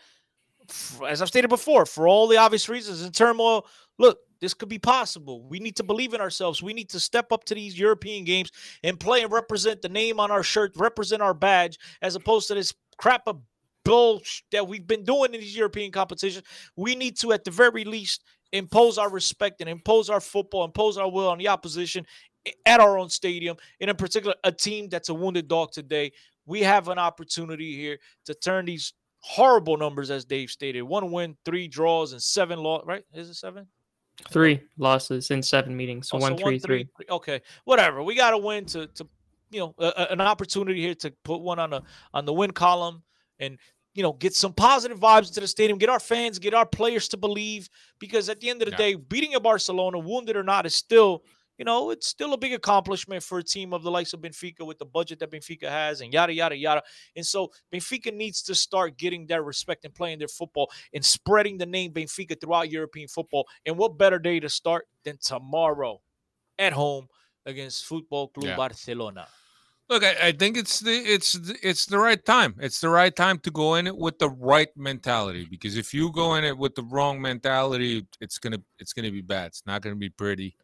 as 1.07 1.21
I've 1.21 1.29
stated 1.29 1.49
before, 1.49 1.85
for 1.85 2.07
all 2.09 2.29
the 2.29 2.37
obvious 2.39 2.69
reasons 2.69 3.03
in 3.03 3.11
turmoil, 3.13 3.67
look, 4.01 4.19
this 4.41 4.55
could 4.55 4.71
be 4.71 4.79
possible. 4.79 5.47
We 5.47 5.61
need 5.61 5.77
to 5.77 5.83
believe 5.83 6.15
in 6.15 6.21
ourselves. 6.21 6.63
We 6.63 6.73
need 6.73 6.89
to 6.91 7.01
step 7.01 7.31
up 7.31 7.45
to 7.45 7.55
these 7.55 7.79
European 7.79 8.25
games 8.25 8.51
and 8.83 8.99
play 8.99 9.23
and 9.23 9.31
represent 9.31 9.83
the 9.83 9.91
name 9.91 10.19
on 10.19 10.31
our 10.31 10.43
shirt, 10.43 10.73
represent 10.77 11.21
our 11.21 11.35
badge, 11.35 11.79
as 12.01 12.17
opposed 12.17 12.49
to 12.49 12.55
this 12.55 12.73
crap 12.97 13.23
of 13.27 13.41
bull 13.85 14.23
that 14.53 14.67
we've 14.67 14.87
been 14.87 15.05
doing 15.05 15.35
in 15.35 15.41
these 15.41 15.57
European 15.57 15.93
competitions. 15.93 16.47
We 16.77 16.95
need 16.95 17.19
to, 17.19 17.33
at 17.33 17.45
the 17.45 17.51
very 17.51 17.85
least, 17.85 18.25
impose 18.53 18.97
our 18.97 19.11
respect 19.11 19.61
and 19.61 19.69
impose 19.69 20.09
our 20.09 20.21
football, 20.21 20.65
impose 20.65 20.97
our 20.97 21.11
will 21.11 21.29
on 21.29 21.39
the 21.39 21.49
opposition 21.49 22.07
at 22.65 22.81
our 22.81 22.99
own 22.99 23.11
stadium, 23.11 23.57
and 23.81 23.91
in 23.91 23.97
particular, 23.97 24.35
a 24.45 24.51
team 24.51 24.89
that's 24.89 25.11
a 25.11 25.15
wounded 25.15 25.47
dog 25.47 25.73
today. 25.73 26.11
We 26.47 26.63
have 26.63 26.89
an 26.89 26.99
opportunity 26.99 27.77
here 27.77 27.99
to 28.25 28.35
turn 28.35 28.65
these 28.65 28.95
horrible 29.19 29.77
numbers, 29.77 30.11
as 30.11 30.25
Dave 30.25 30.51
stated, 30.51 30.81
one 30.83 31.13
win, 31.13 31.37
three 31.45 31.69
draws, 31.69 32.13
and 32.13 32.23
seven 32.23 32.59
loss. 32.59 32.85
Right? 32.87 33.05
Is 33.13 33.29
it 33.29 33.35
seven? 33.35 33.67
Three 34.31 34.61
losses 34.79 35.31
in 35.31 35.43
seven 35.43 35.77
meetings. 35.77 36.09
So 36.09 36.17
Oh, 36.19 36.21
one, 36.21 36.37
so 36.39 36.45
three, 36.45 36.59
three. 36.59 36.89
Okay, 37.09 37.41
whatever. 37.65 38.03
We 38.03 38.15
got 38.15 38.31
to 38.31 38.39
win 38.39 38.65
to 38.67 38.87
to 38.89 39.07
you 39.51 39.61
know 39.61 39.75
a, 39.79 39.87
a- 39.97 40.13
an 40.13 40.21
opportunity 40.21 40.81
here 40.81 40.95
to 40.97 41.11
put 41.25 41.41
one 41.41 41.59
on 41.59 41.71
the 41.71 41.83
on 42.15 42.25
the 42.25 42.33
win 42.33 42.51
column 42.53 43.03
and 43.39 43.59
you 43.95 44.03
know 44.03 44.13
get 44.13 44.35
some 44.35 44.53
positive 44.53 45.01
vibes 45.01 45.33
to 45.35 45.41
the 45.41 45.47
stadium, 45.49 45.79
get 45.79 45.89
our 45.89 45.99
fans, 46.01 46.39
get 46.39 46.55
our 46.55 46.67
players 46.67 47.09
to 47.09 47.17
believe. 47.17 47.69
Because 47.99 48.29
at 48.29 48.41
the 48.41 48.51
end 48.51 48.63
of 48.63 48.67
the 48.67 48.73
Yeah. 48.73 48.79
day, 48.79 48.95
beating 48.95 49.35
a 49.35 49.41
Barcelona, 49.41 49.99
wounded 49.99 50.37
or 50.37 50.43
not, 50.45 50.67
is 50.67 50.75
still 50.77 51.25
you 51.61 51.65
know 51.67 51.91
it's 51.91 52.07
still 52.07 52.33
a 52.33 52.39
big 52.39 52.55
accomplishment 52.55 53.23
for 53.23 53.39
a 53.39 53.43
team 53.45 53.75
of 53.75 53.83
the 53.83 53.91
likes 53.91 54.15
of 54.15 54.21
Benfica 54.23 54.67
with 54.67 54.79
the 54.79 54.87
budget 54.87 55.19
that 55.19 55.31
Benfica 55.31 55.69
has 55.69 56.01
and 56.01 56.11
yada 56.11 56.33
yada 56.33 56.57
yada. 56.57 56.83
And 57.15 57.25
so 57.25 57.53
Benfica 57.73 58.13
needs 58.13 58.41
to 58.45 58.55
start 58.55 58.97
getting 58.97 59.27
that 59.27 59.45
respect 59.45 59.85
and 59.85 59.95
playing 59.95 60.21
their 60.21 60.29
football 60.29 60.71
and 60.95 61.05
spreading 61.05 61.59
the 61.59 61.67
name 61.67 61.93
Benfica 61.93 62.41
throughout 62.41 62.71
European 62.71 63.09
football. 63.09 63.47
And 63.67 63.77
what 63.77 63.99
better 63.99 64.19
day 64.19 64.41
to 64.41 64.49
start 64.49 64.87
than 65.05 65.19
tomorrow 65.21 66.01
at 66.59 66.73
home 66.73 67.09
against 67.45 67.85
Football 67.85 68.29
Club 68.29 68.47
Yeah. 68.47 68.57
Barcelona? 68.57 69.29
Look, 69.91 70.03
I, 70.03 70.29
I 70.29 70.33
think 70.33 70.57
it's 70.57 70.81
the 70.81 70.93
it's 71.15 71.35
the- 71.35 71.59
it's 71.63 71.85
the 71.85 71.99
right 71.99 72.25
time. 72.25 72.55
It's 72.59 72.81
the 72.81 72.89
right 72.89 73.15
time 73.15 73.39
to 73.41 73.51
go 73.51 73.75
in 73.75 73.87
it 73.87 73.97
with 73.97 74.19
the 74.19 74.31
right 74.31 74.75
mentality. 74.77 75.47
Because 75.51 75.77
if 75.77 75.93
you 75.93 76.11
go 76.11 76.37
in 76.37 76.45
it 76.45 76.57
with 76.57 76.75
the 76.75 76.85
wrong 76.85 77.21
mentality, 77.21 78.07
it's 78.19 78.39
gonna 78.39 78.63
it's 78.79 78.95
gonna 78.95 79.11
be 79.11 79.21
bad. 79.21 79.49
It's 79.49 79.65
not 79.67 79.83
gonna 79.83 79.97
be 79.97 80.09
pretty. 80.09 80.57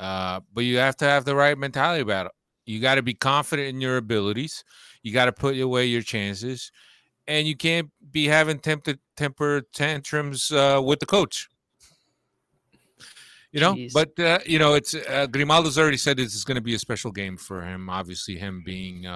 Uh, 0.00 0.40
but 0.54 0.62
you 0.62 0.78
have 0.78 0.96
to 0.96 1.04
have 1.04 1.26
the 1.26 1.36
right 1.36 1.58
mentality 1.58 2.00
about 2.00 2.26
it. 2.26 2.32
You 2.64 2.80
got 2.80 2.94
to 2.94 3.02
be 3.02 3.14
confident 3.14 3.68
in 3.68 3.80
your 3.80 3.98
abilities. 3.98 4.64
You 5.02 5.12
got 5.12 5.26
to 5.26 5.32
put 5.32 5.58
away 5.58 5.86
your 5.86 6.02
chances, 6.02 6.72
and 7.28 7.46
you 7.46 7.56
can't 7.56 7.90
be 8.10 8.26
having 8.26 8.58
tempted 8.58 8.98
temper 9.16 9.62
tantrums 9.74 10.50
uh, 10.50 10.80
with 10.82 11.00
the 11.00 11.06
coach. 11.06 11.48
You 13.52 13.60
know, 13.60 13.74
Jeez. 13.74 13.92
but 13.92 14.18
uh, 14.18 14.38
you 14.46 14.58
know, 14.58 14.74
it's 14.74 14.94
uh, 14.94 15.26
Grimaldo's 15.26 15.78
already 15.78 15.96
said 15.96 16.16
this 16.16 16.34
is 16.34 16.44
going 16.44 16.54
to 16.54 16.62
be 16.62 16.74
a 16.74 16.78
special 16.78 17.10
game 17.10 17.36
for 17.36 17.62
him. 17.62 17.90
Obviously, 17.90 18.36
him 18.36 18.62
being 18.64 19.06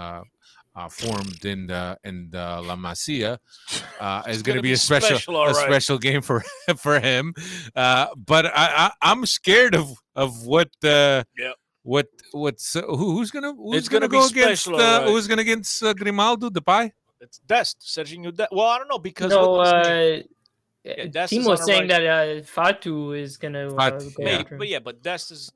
uh, 0.76 0.88
formed 0.88 1.44
in 1.44 1.66
the 1.68 1.96
in 2.04 2.28
the 2.30 2.60
La 2.62 2.76
Masia 2.76 3.38
uh, 4.00 4.22
is 4.28 4.42
going 4.42 4.54
gonna 4.56 4.62
be, 4.62 4.68
be 4.70 4.72
a 4.72 4.76
special, 4.76 5.18
special, 5.18 5.36
a 5.36 5.46
right. 5.52 5.56
special 5.56 5.98
game 5.98 6.20
for 6.22 6.42
for 6.76 7.00
him. 7.00 7.32
Uh, 7.76 8.06
but 8.16 8.46
I, 8.46 8.50
I 8.86 8.90
I'm 9.02 9.24
scared 9.26 9.74
of 9.74 9.88
of 10.16 10.46
what 10.46 10.70
uh, 10.84 11.22
Yep. 11.38 11.54
what 11.82 12.06
what's 12.32 12.74
uh, 12.76 12.82
who, 12.82 13.12
who's 13.16 13.30
gonna 13.30 13.54
who's 13.54 13.78
It's 13.78 13.88
gonna, 13.88 14.08
gonna 14.08 14.20
go 14.22 14.26
against 14.26 14.64
special, 14.64 14.80
uh, 14.80 14.84
all 14.84 15.00
right. 15.02 15.08
who's 15.10 15.26
gonna 15.28 15.42
against 15.42 15.82
uh, 15.82 15.92
Grimaldo 15.94 16.50
Depay? 16.50 16.90
It's 17.20 17.38
Dest, 17.38 17.80
Serginho 17.80 18.34
Dest. 18.34 18.50
Well, 18.52 18.66
I 18.66 18.78
don't 18.78 18.88
know 18.88 18.98
because 18.98 19.30
No, 19.30 19.40
what 19.40 19.50
was 19.58 19.86
uh, 19.86 20.22
Yeah, 20.84 21.06
Dest 21.06 21.32
Timo 21.32 21.46
was 21.48 21.64
saying 21.64 21.88
right. 21.88 22.02
that 22.02 22.38
uh, 22.38 22.42
Fatu 22.42 23.12
is 23.12 23.36
gonna 23.38 23.72
uh, 23.74 23.76
Fat- 23.76 23.98
go 24.00 24.10
yeah. 24.18 24.28
after 24.40 24.54
him. 24.54 24.58
but 24.58 24.68
yeah, 24.68 24.78
but 24.80 25.02
Dest 25.02 25.30
is 25.30 25.50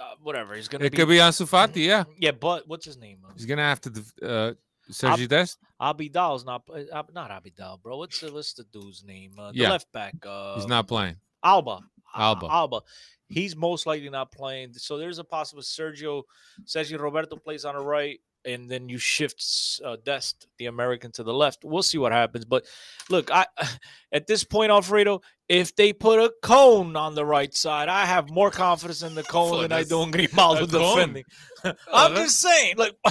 uh, 0.00 0.14
whatever. 0.22 0.54
He's 0.54 0.68
gonna 0.68 0.84
It 0.84 0.90
be, 0.92 0.96
could 0.98 1.08
be 1.08 1.16
Ansu 1.16 1.46
Fati, 1.48 1.84
yeah. 1.86 2.04
yeah, 2.18 2.32
but 2.32 2.66
what's 2.68 2.84
his 2.86 2.96
name? 2.96 3.18
He's 3.34 3.46
gonna 3.46 3.62
have 3.62 3.80
to 3.82 3.90
def- 3.90 4.22
uh, 4.22 4.52
Sergi 4.90 5.26
Dest. 5.26 5.58
Abidal's 5.80 6.44
not 6.44 6.62
uh, 6.72 6.82
Ab- 6.92 7.12
not 7.14 7.30
Abidal, 7.30 7.80
bro. 7.82 7.96
What's 7.98 8.20
the 8.20 8.32
what's 8.32 8.52
the 8.54 8.64
dude's 8.64 9.02
name? 9.04 9.32
Uh, 9.38 9.52
the 9.52 9.58
Yeah. 9.58 9.70
left 9.70 9.90
back. 9.92 10.14
Uh, 10.26 10.56
He's 10.56 10.66
not 10.66 10.86
playing. 10.88 11.16
Alba. 11.42 11.80
Alba. 12.14 12.46
Alba. 12.50 12.80
He's 13.28 13.56
most 13.56 13.86
likely 13.86 14.10
not 14.10 14.30
playing. 14.30 14.74
So 14.74 14.98
there's 14.98 15.18
a 15.18 15.24
possible 15.24 15.62
Sergio 15.62 16.22
Sergio 16.66 16.98
Roberto 17.00 17.36
plays 17.36 17.64
on 17.64 17.74
the 17.74 17.82
right, 17.82 18.20
and 18.44 18.68
then 18.68 18.88
you 18.88 18.98
shift 18.98 19.44
uh, 19.84 19.96
Dest, 20.04 20.46
the 20.58 20.66
American, 20.66 21.12
to 21.12 21.22
the 21.22 21.32
left. 21.32 21.64
We'll 21.64 21.82
see 21.82 21.98
what 21.98 22.12
happens. 22.12 22.44
But 22.44 22.64
look, 23.08 23.30
I 23.30 23.46
at 24.12 24.26
this 24.26 24.44
point, 24.44 24.70
Alfredo, 24.70 25.20
if 25.48 25.76
they 25.76 25.92
put 25.92 26.18
a 26.18 26.32
cone 26.42 26.96
on 26.96 27.14
the 27.14 27.24
right 27.24 27.54
side, 27.54 27.88
I 27.88 28.06
have 28.06 28.30
more 28.30 28.50
confidence 28.50 29.02
in 29.02 29.14
the 29.14 29.22
cone 29.22 29.62
than 29.62 29.72
I 29.72 29.82
do 29.82 30.02
in 30.02 30.10
Grimaldo 30.10 30.66
defending. 30.66 31.24
I'm 31.92 32.14
just 32.14 32.40
saying, 32.40 32.76
like, 32.76 32.96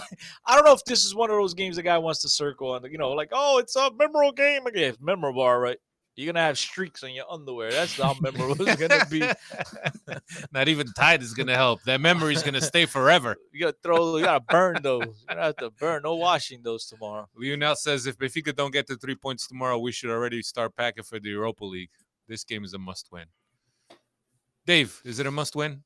I 0.45 0.55
don't 0.55 0.65
know 0.65 0.73
if 0.73 0.83
this 0.85 1.05
is 1.05 1.13
one 1.13 1.29
of 1.29 1.37
those 1.37 1.53
games 1.53 1.75
the 1.75 1.83
guy 1.83 1.97
wants 1.97 2.21
to 2.21 2.29
circle 2.29 2.71
on. 2.71 2.83
You 2.91 2.97
know, 2.97 3.11
like, 3.11 3.29
oh, 3.31 3.59
it's 3.59 3.75
a 3.75 3.91
memorable 3.97 4.31
game 4.31 4.65
again. 4.65 4.89
It's 4.89 5.01
memorable, 5.01 5.43
all 5.43 5.59
right. 5.59 5.77
You're 6.15 6.31
gonna 6.31 6.45
have 6.45 6.59
streaks 6.59 7.03
on 7.03 7.11
your 7.11 7.25
underwear. 7.29 7.71
That's 7.71 7.97
how 7.97 8.15
memorable 8.21 8.67
it's 8.67 8.79
gonna 8.79 9.05
be. 9.09 9.21
Not 10.51 10.67
even 10.67 10.87
Tide 10.93 11.23
is 11.23 11.33
gonna 11.33 11.55
help. 11.55 11.81
That 11.83 12.01
memory's 12.01 12.43
gonna 12.43 12.61
stay 12.61 12.85
forever. 12.85 13.35
You 13.51 13.59
gotta 13.59 13.77
throw. 13.83 14.17
You 14.17 14.25
gotta 14.25 14.43
burn 14.49 14.77
those. 14.81 15.05
You 15.05 15.27
gotta 15.27 15.41
have 15.41 15.55
to 15.57 15.69
burn. 15.71 16.03
No 16.03 16.15
washing 16.15 16.63
those 16.63 16.85
tomorrow. 16.87 17.29
Lionel 17.35 17.75
says 17.75 18.07
if 18.07 18.17
Benfica 18.17 18.55
don't 18.55 18.71
get 18.71 18.87
the 18.87 18.95
three 18.95 19.15
points 19.15 19.47
tomorrow, 19.47 19.77
we 19.77 19.91
should 19.91 20.09
already 20.09 20.41
start 20.41 20.75
packing 20.75 21.03
for 21.03 21.19
the 21.19 21.29
Europa 21.29 21.63
League. 21.63 21.91
This 22.27 22.43
game 22.43 22.63
is 22.63 22.73
a 22.73 22.79
must 22.79 23.11
win. 23.11 23.25
Dave, 24.65 24.99
is 25.05 25.19
it 25.19 25.27
a 25.27 25.31
must 25.31 25.55
win? 25.55 25.83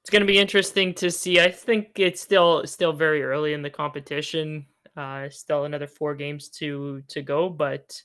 It's 0.00 0.10
going 0.10 0.20
to 0.20 0.26
be 0.26 0.38
interesting 0.38 0.92
to 0.94 1.10
see. 1.10 1.40
I 1.40 1.50
think 1.50 1.92
it's 1.96 2.20
still 2.20 2.66
still 2.66 2.92
very 2.92 3.22
early 3.22 3.52
in 3.52 3.62
the 3.62 3.70
competition. 3.70 4.66
Uh, 4.96 5.28
still 5.30 5.64
another 5.64 5.86
four 5.86 6.14
games 6.14 6.48
to 6.50 7.02
to 7.08 7.22
go, 7.22 7.48
but 7.48 8.02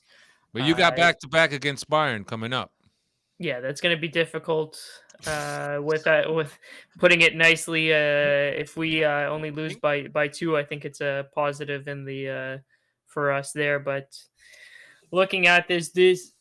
But 0.52 0.64
you 0.64 0.74
got 0.74 0.96
back 0.96 1.20
to 1.20 1.28
back 1.28 1.52
against 1.52 1.88
Bayern 1.88 2.26
coming 2.26 2.52
up. 2.52 2.72
yeah, 3.38 3.60
that's 3.60 3.80
going 3.80 3.96
to 3.96 4.00
be 4.00 4.08
difficult. 4.08 4.78
Uh, 5.26 5.78
with 5.82 6.06
uh, 6.06 6.24
with 6.28 6.56
putting 6.98 7.20
it 7.20 7.36
nicely, 7.36 7.92
uh, 7.92 7.96
if 7.96 8.76
we 8.76 9.04
uh, 9.04 9.28
only 9.28 9.50
lose 9.50 9.76
by 9.76 10.08
by 10.08 10.28
two, 10.28 10.56
I 10.56 10.64
think 10.64 10.84
it's 10.84 11.00
a 11.00 11.26
positive 11.34 11.88
in 11.88 12.04
the 12.04 12.28
uh, 12.28 12.58
for 13.06 13.32
us 13.32 13.52
there. 13.52 13.78
But 13.78 14.16
looking 15.10 15.46
at 15.46 15.68
this, 15.68 15.90
this 15.90 16.32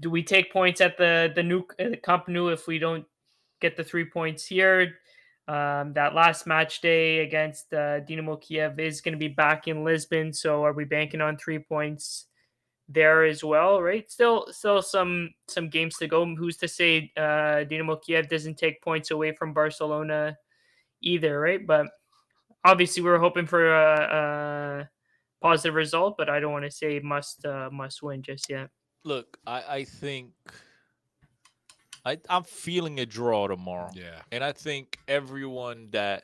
do 0.00 0.10
we 0.10 0.22
take 0.22 0.52
points 0.52 0.80
at 0.80 0.98
the 0.98 1.32
the 1.34 1.42
new 1.42 1.64
uh, 1.80 1.96
Camp 2.02 2.28
Nou 2.28 2.48
if 2.48 2.66
we 2.66 2.78
don't 2.78 3.04
get 3.60 3.76
the 3.76 3.84
three 3.84 4.06
points 4.06 4.46
here? 4.46 4.94
Um, 5.48 5.92
that 5.92 6.14
last 6.14 6.46
match 6.46 6.80
day 6.80 7.20
against 7.20 7.72
uh, 7.72 8.00
Dinamo 8.00 8.40
Kiev 8.40 8.80
is 8.80 9.00
going 9.00 9.12
to 9.12 9.18
be 9.18 9.28
back 9.28 9.68
in 9.68 9.84
Lisbon, 9.84 10.32
so 10.32 10.64
are 10.64 10.72
we 10.72 10.84
banking 10.84 11.20
on 11.20 11.36
three 11.36 11.60
points? 11.60 12.26
There 12.88 13.24
as 13.24 13.42
well, 13.42 13.82
right? 13.82 14.10
Still, 14.10 14.46
still 14.50 14.82
some 14.82 15.30
some 15.48 15.68
games 15.68 15.96
to 15.98 16.06
go. 16.06 16.24
Who's 16.24 16.56
to 16.58 16.68
say 16.68 17.12
uh, 17.16 17.64
Dinamo 17.66 18.00
Kiev 18.02 18.28
doesn't 18.28 18.58
take 18.58 18.82
points 18.82 19.10
away 19.10 19.32
from 19.32 19.52
Barcelona 19.52 20.36
either, 21.02 21.40
right? 21.40 21.66
But 21.66 21.86
obviously, 22.64 23.02
we're 23.02 23.18
hoping 23.18 23.46
for 23.46 23.74
a, 23.74 24.00
a 24.82 24.90
positive 25.40 25.74
result, 25.74 26.16
but 26.16 26.28
I 26.28 26.40
don't 26.40 26.52
want 26.52 26.64
to 26.64 26.70
say 26.70 26.98
must 27.00 27.44
uh, 27.44 27.70
must 27.72 28.02
win 28.02 28.22
just 28.22 28.48
yet. 28.48 28.70
Look, 29.04 29.38
I, 29.46 29.62
I 29.68 29.84
think 29.84 30.32
I, 32.06 32.18
I'm 32.30 32.44
feeling 32.44 33.00
a 33.00 33.06
draw 33.06 33.48
tomorrow. 33.48 33.90
Yeah. 33.92 34.20
And 34.30 34.44
I 34.44 34.52
think 34.52 34.96
everyone 35.08 35.88
that 35.90 36.22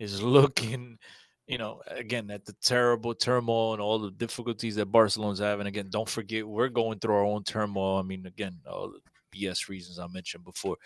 is 0.00 0.20
looking, 0.36 0.98
you 1.46 1.58
know, 1.58 1.80
again, 1.86 2.30
at 2.30 2.44
the 2.44 2.54
terrible 2.62 3.14
turmoil 3.14 3.72
and 3.72 3.80
all 3.80 3.98
the 3.98 4.10
difficulties 4.10 4.76
that 4.76 4.86
Barcelona's 4.86 5.38
having. 5.38 5.66
Again, 5.66 5.88
don't 5.90 6.08
forget 6.08 6.46
we're 6.46 6.68
going 6.68 6.98
through 6.98 7.14
our 7.14 7.24
own 7.24 7.44
turmoil. 7.44 7.98
I 7.98 8.02
mean, 8.02 8.26
again, 8.26 8.58
all 8.68 8.90
the 8.92 9.00
BS 9.38 9.68
reasons 9.68 9.98
I 9.98 10.06
mentioned 10.08 10.44
before. 10.44 10.76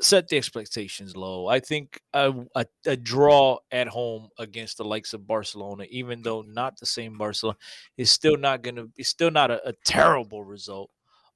Set 0.00 0.28
the 0.28 0.36
expectations 0.36 1.16
low. 1.16 1.46
I 1.46 1.58
think 1.60 2.00
a, 2.12 2.34
a, 2.54 2.66
a 2.84 2.96
draw 2.96 3.58
at 3.70 3.88
home 3.88 4.28
against 4.38 4.76
the 4.76 4.84
likes 4.84 5.14
of 5.14 5.26
Barcelona, 5.26 5.86
even 5.88 6.20
though 6.20 6.42
not 6.42 6.78
the 6.78 6.84
same 6.84 7.16
Barcelona, 7.16 7.56
is 7.96 8.10
still 8.10 8.36
not 8.36 8.62
gonna. 8.62 8.86
It's 8.98 9.08
still 9.08 9.30
not 9.30 9.50
a, 9.50 9.68
a 9.68 9.72
terrible 9.86 10.44
result. 10.44 10.90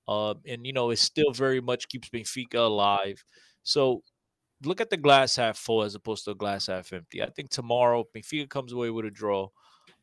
Uh, 0.06 0.34
and 0.46 0.66
you 0.66 0.74
know, 0.74 0.90
it 0.90 0.98
still 0.98 1.32
very 1.32 1.60
much 1.62 1.88
keeps 1.88 2.10
Benfica 2.10 2.56
alive. 2.56 3.24
So 3.62 4.02
look 4.64 4.80
at 4.80 4.90
the 4.90 4.96
glass 4.96 5.36
half 5.36 5.56
full 5.58 5.82
as 5.82 5.94
opposed 5.94 6.24
to 6.24 6.32
a 6.32 6.34
glass 6.34 6.66
half 6.66 6.92
empty. 6.92 7.22
I 7.22 7.30
think 7.30 7.50
tomorrow 7.50 8.04
Benfica 8.14 8.48
comes 8.48 8.72
away 8.72 8.90
with 8.90 9.06
a 9.06 9.10
draw. 9.10 9.48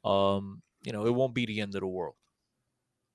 Um, 0.04 0.62
you 0.84 0.92
know, 0.92 1.06
it 1.06 1.14
won't 1.14 1.34
be 1.34 1.46
the 1.46 1.62
end 1.62 1.76
of 1.76 1.82
the 1.82 1.88
world. 1.88 2.16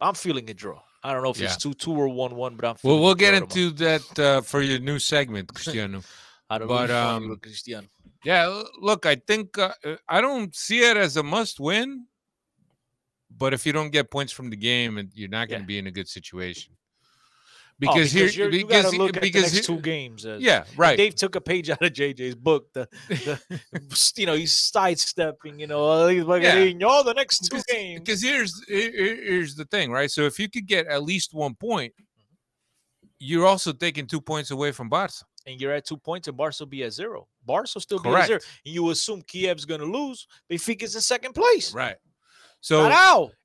I'm 0.00 0.14
feeling 0.14 0.48
a 0.50 0.54
draw. 0.54 0.80
I 1.04 1.12
don't 1.12 1.22
know 1.22 1.30
if 1.30 1.38
Yeah. 1.38 1.46
it's 1.46 1.56
two 1.56 1.74
two 1.74 1.92
or 1.92 2.08
one 2.08 2.34
one, 2.36 2.56
but 2.56 2.64
I'm. 2.66 2.76
Well, 2.82 3.00
we'll 3.00 3.14
get 3.14 3.30
draw 3.30 3.40
tomorrow. 3.46 3.68
into 3.68 3.84
that 3.84 4.18
uh, 4.18 4.40
for 4.42 4.60
your 4.62 4.78
new 4.78 4.98
segment, 4.98 5.52
Cristiano. 5.54 6.02
I 6.50 6.58
don't 6.58 6.68
know. 6.68 6.74
but, 6.74 6.90
Um, 6.90 7.36
Cristiano. 7.42 7.86
Yeah, 8.24 8.62
look, 8.80 9.06
I 9.06 9.16
think 9.16 9.58
uh, 9.58 9.72
I 10.08 10.20
don't 10.20 10.54
see 10.54 10.80
it 10.88 10.96
as 10.96 11.16
a 11.16 11.22
must 11.22 11.58
win, 11.58 12.06
but 13.30 13.52
if 13.54 13.66
you 13.66 13.72
don't 13.72 13.90
get 13.90 14.10
points 14.10 14.32
from 14.32 14.50
the 14.50 14.56
game, 14.56 15.10
you're 15.14 15.28
not 15.28 15.48
going 15.48 15.60
to 15.60 15.64
Yeah. 15.64 15.66
be 15.66 15.78
in 15.78 15.86
a 15.86 15.90
good 15.90 16.08
situation. 16.08 16.76
Oh, 17.84 17.94
Because, 17.94 18.12
here, 18.12 18.28
you 18.28 18.50
because 18.50 18.94
look 18.94 19.16
at 19.16 19.22
because 19.22 19.50
the 19.50 19.56
next 19.56 19.66
here- 19.66 19.76
two 19.76 19.82
games. 19.82 20.24
As, 20.24 20.40
yeah, 20.40 20.64
right. 20.76 20.96
Dave 20.96 21.14
took 21.16 21.34
a 21.36 21.40
page 21.40 21.68
out 21.70 21.82
of 21.82 21.92
JJ's 21.92 22.34
book. 22.36 22.72
The, 22.74 22.88
the 23.08 23.40
you 24.16 24.26
know, 24.26 24.34
he's 24.34 24.54
sidestepping. 24.56 25.58
You 25.58 25.66
know, 25.66 26.06
he's 26.08 26.24
like, 26.24 26.42
Yeah. 26.42 26.72
all 26.86 27.02
the 27.04 27.14
next 27.14 27.40
two 27.40 27.56
Because- 27.56 27.64
games. 27.64 28.00
Because 28.00 28.22
here's 28.22 28.64
here- 28.68 28.90
here- 28.92 29.24
here's 29.24 29.54
the 29.54 29.64
thing, 29.66 29.90
right? 29.90 30.10
So 30.10 30.22
if 30.22 30.38
you 30.38 30.48
could 30.48 30.66
get 30.66 30.86
at 30.86 31.02
least 31.02 31.34
one 31.34 31.54
point, 31.54 31.92
mm-hmm. 31.94 32.34
you're 33.18 33.46
also 33.46 33.72
taking 33.72 34.06
two 34.06 34.20
points 34.20 34.50
away 34.50 34.72
from 34.72 34.88
Barca. 34.88 35.14
and 35.46 35.60
you're 35.60 35.72
at 35.72 35.84
two 35.84 35.96
points, 35.96 36.28
and 36.28 36.36
Barca 36.36 36.56
will 36.60 36.66
be 36.68 36.84
at 36.84 36.92
zero. 36.92 37.26
Barca 37.44 37.68
will 37.74 37.80
still 37.80 37.98
be 37.98 38.08
at 38.10 38.26
zero. 38.26 38.38
And 38.64 38.74
you 38.74 38.90
assume 38.90 39.22
Kiev's 39.22 39.64
going 39.64 39.80
to 39.80 39.86
lose. 39.86 40.26
Benfica's 40.50 40.94
in 40.94 41.00
second 41.00 41.34
place. 41.34 41.74
Right. 41.74 41.96
So 42.62 42.88
Not 42.88 42.92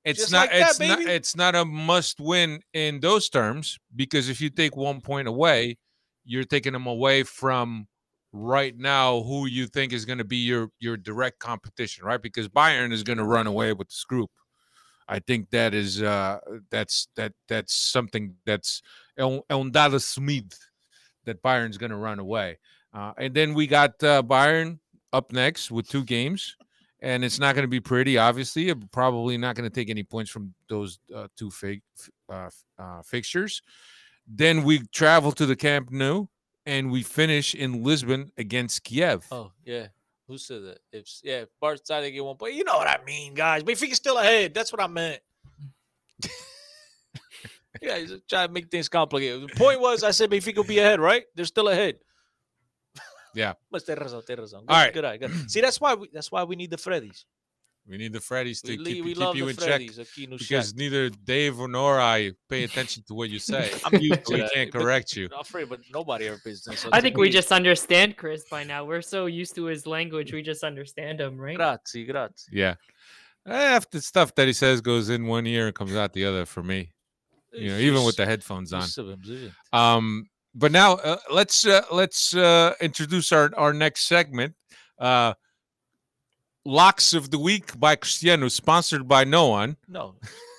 it's 0.05 0.19
Just 0.19 0.31
not 0.31 0.41
like 0.41 0.51
that, 0.51 0.69
it's 0.69 0.79
not 0.79 0.99
baby. 0.99 1.11
it's 1.11 1.35
not 1.35 1.55
a 1.55 1.65
must 1.65 2.19
win 2.19 2.61
in 2.73 2.99
those 2.99 3.29
terms 3.29 3.77
because 3.95 4.29
if 4.29 4.39
you 4.39 4.49
take 4.51 4.77
one 4.77 5.01
point 5.01 5.27
away, 5.27 5.77
you're 6.23 6.43
taking 6.43 6.71
them 6.73 6.85
away 6.85 7.23
from 7.23 7.87
right 8.31 8.77
now 8.77 9.21
who 9.23 9.47
you 9.47 9.65
think 9.65 9.91
is 9.91 10.05
going 10.05 10.19
to 10.19 10.23
be 10.23 10.37
your 10.37 10.69
your 10.79 10.97
direct 10.97 11.39
competition, 11.39 12.05
right? 12.05 12.21
Because 12.21 12.47
Bayern 12.47 12.93
is 12.93 13.01
going 13.01 13.17
to 13.17 13.23
run 13.23 13.47
away 13.47 13.73
with 13.73 13.89
this 13.89 14.03
group. 14.03 14.29
I 15.07 15.17
think 15.19 15.49
that 15.49 15.73
is 15.73 16.01
uh 16.03 16.37
that's 16.69 17.07
that 17.15 17.33
that's 17.47 17.75
something 17.75 18.35
that's 18.45 18.83
um 19.17 19.71
dado 19.71 19.97
that 21.25 21.41
Bayern's 21.41 21.77
going 21.77 21.89
to 21.89 21.97
run 21.97 22.19
away. 22.19 22.59
Uh, 22.93 23.13
and 23.17 23.33
then 23.33 23.53
we 23.55 23.67
got 23.67 24.01
uh, 24.03 24.21
Bayern 24.23 24.79
up 25.11 25.31
next 25.31 25.71
with 25.71 25.89
two 25.89 26.03
games 26.03 26.55
and 27.01 27.23
it's 27.23 27.39
not 27.39 27.55
going 27.55 27.63
to 27.63 27.69
be 27.69 27.79
pretty. 27.79 28.17
Obviously, 28.17 28.69
I'm 28.69 28.87
probably 28.91 29.37
not 29.37 29.55
going 29.55 29.69
to 29.69 29.73
take 29.73 29.89
any 29.89 30.03
points 30.03 30.31
from 30.31 30.53
those 30.67 30.99
uh, 31.13 31.27
two 31.35 31.51
uh, 32.29 32.49
uh, 32.79 33.01
fixtures. 33.03 33.61
Then 34.27 34.63
we 34.63 34.79
travel 34.87 35.31
to 35.33 35.45
the 35.45 35.55
Camp 35.55 35.91
Nou, 35.91 36.27
and 36.65 36.91
we 36.91 37.03
finish 37.03 37.55
in 37.55 37.83
Lisbon 37.83 38.31
against 38.37 38.83
Kiev. 38.83 39.25
Oh, 39.31 39.51
yeah. 39.63 39.87
Who 40.27 40.37
said 40.37 40.63
that? 40.63 40.79
If 40.91 41.07
yeah, 41.23 41.41
if 41.41 41.49
Barca 41.61 42.11
get 42.11 42.25
one 42.25 42.35
point, 42.35 42.55
you 42.55 42.65
know 42.65 42.75
what 42.75 42.87
I 42.87 42.99
mean, 43.05 43.33
guys. 43.33 43.63
Benfica's 43.63 43.95
still 43.95 44.17
ahead. 44.17 44.53
That's 44.53 44.73
what 44.73 44.81
I 44.81 44.87
meant. 44.87 45.21
yeah, 47.81 47.99
trying 48.29 48.47
to 48.47 48.53
make 48.53 48.69
things 48.69 48.89
complicated. 48.89 49.43
The 49.43 49.55
point 49.55 49.79
was, 49.79 50.03
I 50.03 50.11
said 50.11 50.29
Benfica 50.29 50.57
will 50.57 50.65
be 50.65 50.79
ahead, 50.79 50.99
right? 50.99 51.23
They're 51.35 51.45
still 51.45 51.69
ahead. 51.69 51.99
Yeah. 53.37 53.53
But 53.69 53.85
tem 53.85 53.95
razão, 53.95 54.21
tem 54.25 54.35
razão. 54.35 54.61
Good, 54.61 54.69
All 54.71 54.83
right. 54.83 54.93
good 54.93 55.05
eye, 55.05 55.17
good 55.17 55.31
eye. 55.31 55.45
See, 55.47 55.61
that's 55.61 55.79
why 55.79 55.93
we 55.93 56.09
that's 56.11 56.31
why 56.31 56.43
we 56.43 56.55
need 56.55 56.71
the 56.71 56.77
Freddies. 56.77 57.25
We 57.89 57.97
need 57.97 58.11
the 58.11 58.19
Freddies 58.19 58.61
to 58.63 58.71
We, 58.75 58.77
keep, 58.83 59.05
we 59.05 59.13
keep 59.13 59.35
you 59.35 59.45
the 59.45 59.49
in 59.51 59.55
check 59.55 59.79
Freddies. 59.81 59.99
Aqui 59.99 60.27
no 60.27 60.37
because 60.37 60.71
chat. 60.71 60.77
neither 60.77 61.09
Dave 61.09 61.57
nor 61.69 62.01
I 62.01 62.31
pay 62.49 62.63
attention 62.65 63.03
to 63.07 63.13
what 63.13 63.29
you 63.29 63.39
say. 63.53 63.71
I'm 63.85 64.01
used 64.01 64.25
to 64.25 64.33
we 64.33 64.41
that, 64.41 64.51
can't 64.53 64.71
but- 64.73 64.81
correct 64.81 65.15
you. 65.15 65.29
I'm 65.33 65.39
afraid, 65.41 65.69
but 65.69 65.79
nobody 65.93 66.27
ever 66.27 66.39
pays 66.43 66.65
attention. 66.67 66.89
I 66.91 66.99
think 66.99 67.15
we 67.15 67.29
just 67.29 67.51
understand 67.51 68.17
Chris 68.17 68.43
by 68.49 68.63
now. 68.65 68.83
We're 68.83 69.01
so 69.03 69.27
used 69.27 69.55
to 69.55 69.65
his 69.65 69.85
language, 69.87 70.33
we 70.33 70.41
just 70.41 70.63
understand 70.65 71.21
him, 71.21 71.37
right? 71.37 71.55
grazie, 71.55 72.03
grazie. 72.05 72.51
Yeah. 72.51 72.75
Half 73.45 73.89
the 73.91 74.01
stuff 74.01 74.35
that 74.35 74.47
he 74.47 74.53
says 74.53 74.81
goes 74.81 75.07
in 75.09 75.25
one 75.27 75.47
ear 75.47 75.67
and 75.67 75.75
comes 75.75 75.95
out 75.95 76.11
the 76.11 76.25
other 76.25 76.45
for 76.45 76.61
me. 76.63 76.91
You 77.53 77.69
know, 77.69 77.77
even 77.77 78.03
with 78.03 78.17
the 78.17 78.25
headphones 78.25 78.73
on. 78.73 78.83
on. 78.83 79.51
Um, 79.71 80.25
but 80.57 80.71
now 80.71 80.93
uh, 80.95 81.17
let's 81.31 81.65
uh, 81.65 81.83
let's 81.91 82.35
uh, 82.35 82.73
introduce 82.81 83.31
our 83.31 83.51
our 83.55 83.73
next 83.73 84.07
segment. 84.07 84.55
Uh, 84.99 85.33
Locks 86.65 87.13
of 87.13 87.31
the 87.31 87.39
week 87.39 87.79
by 87.79 87.95
Cristiano, 87.95 88.49
sponsored 88.49 89.07
by 89.07 89.23
no 89.23 89.47
one. 89.47 89.77
No, 89.87 90.15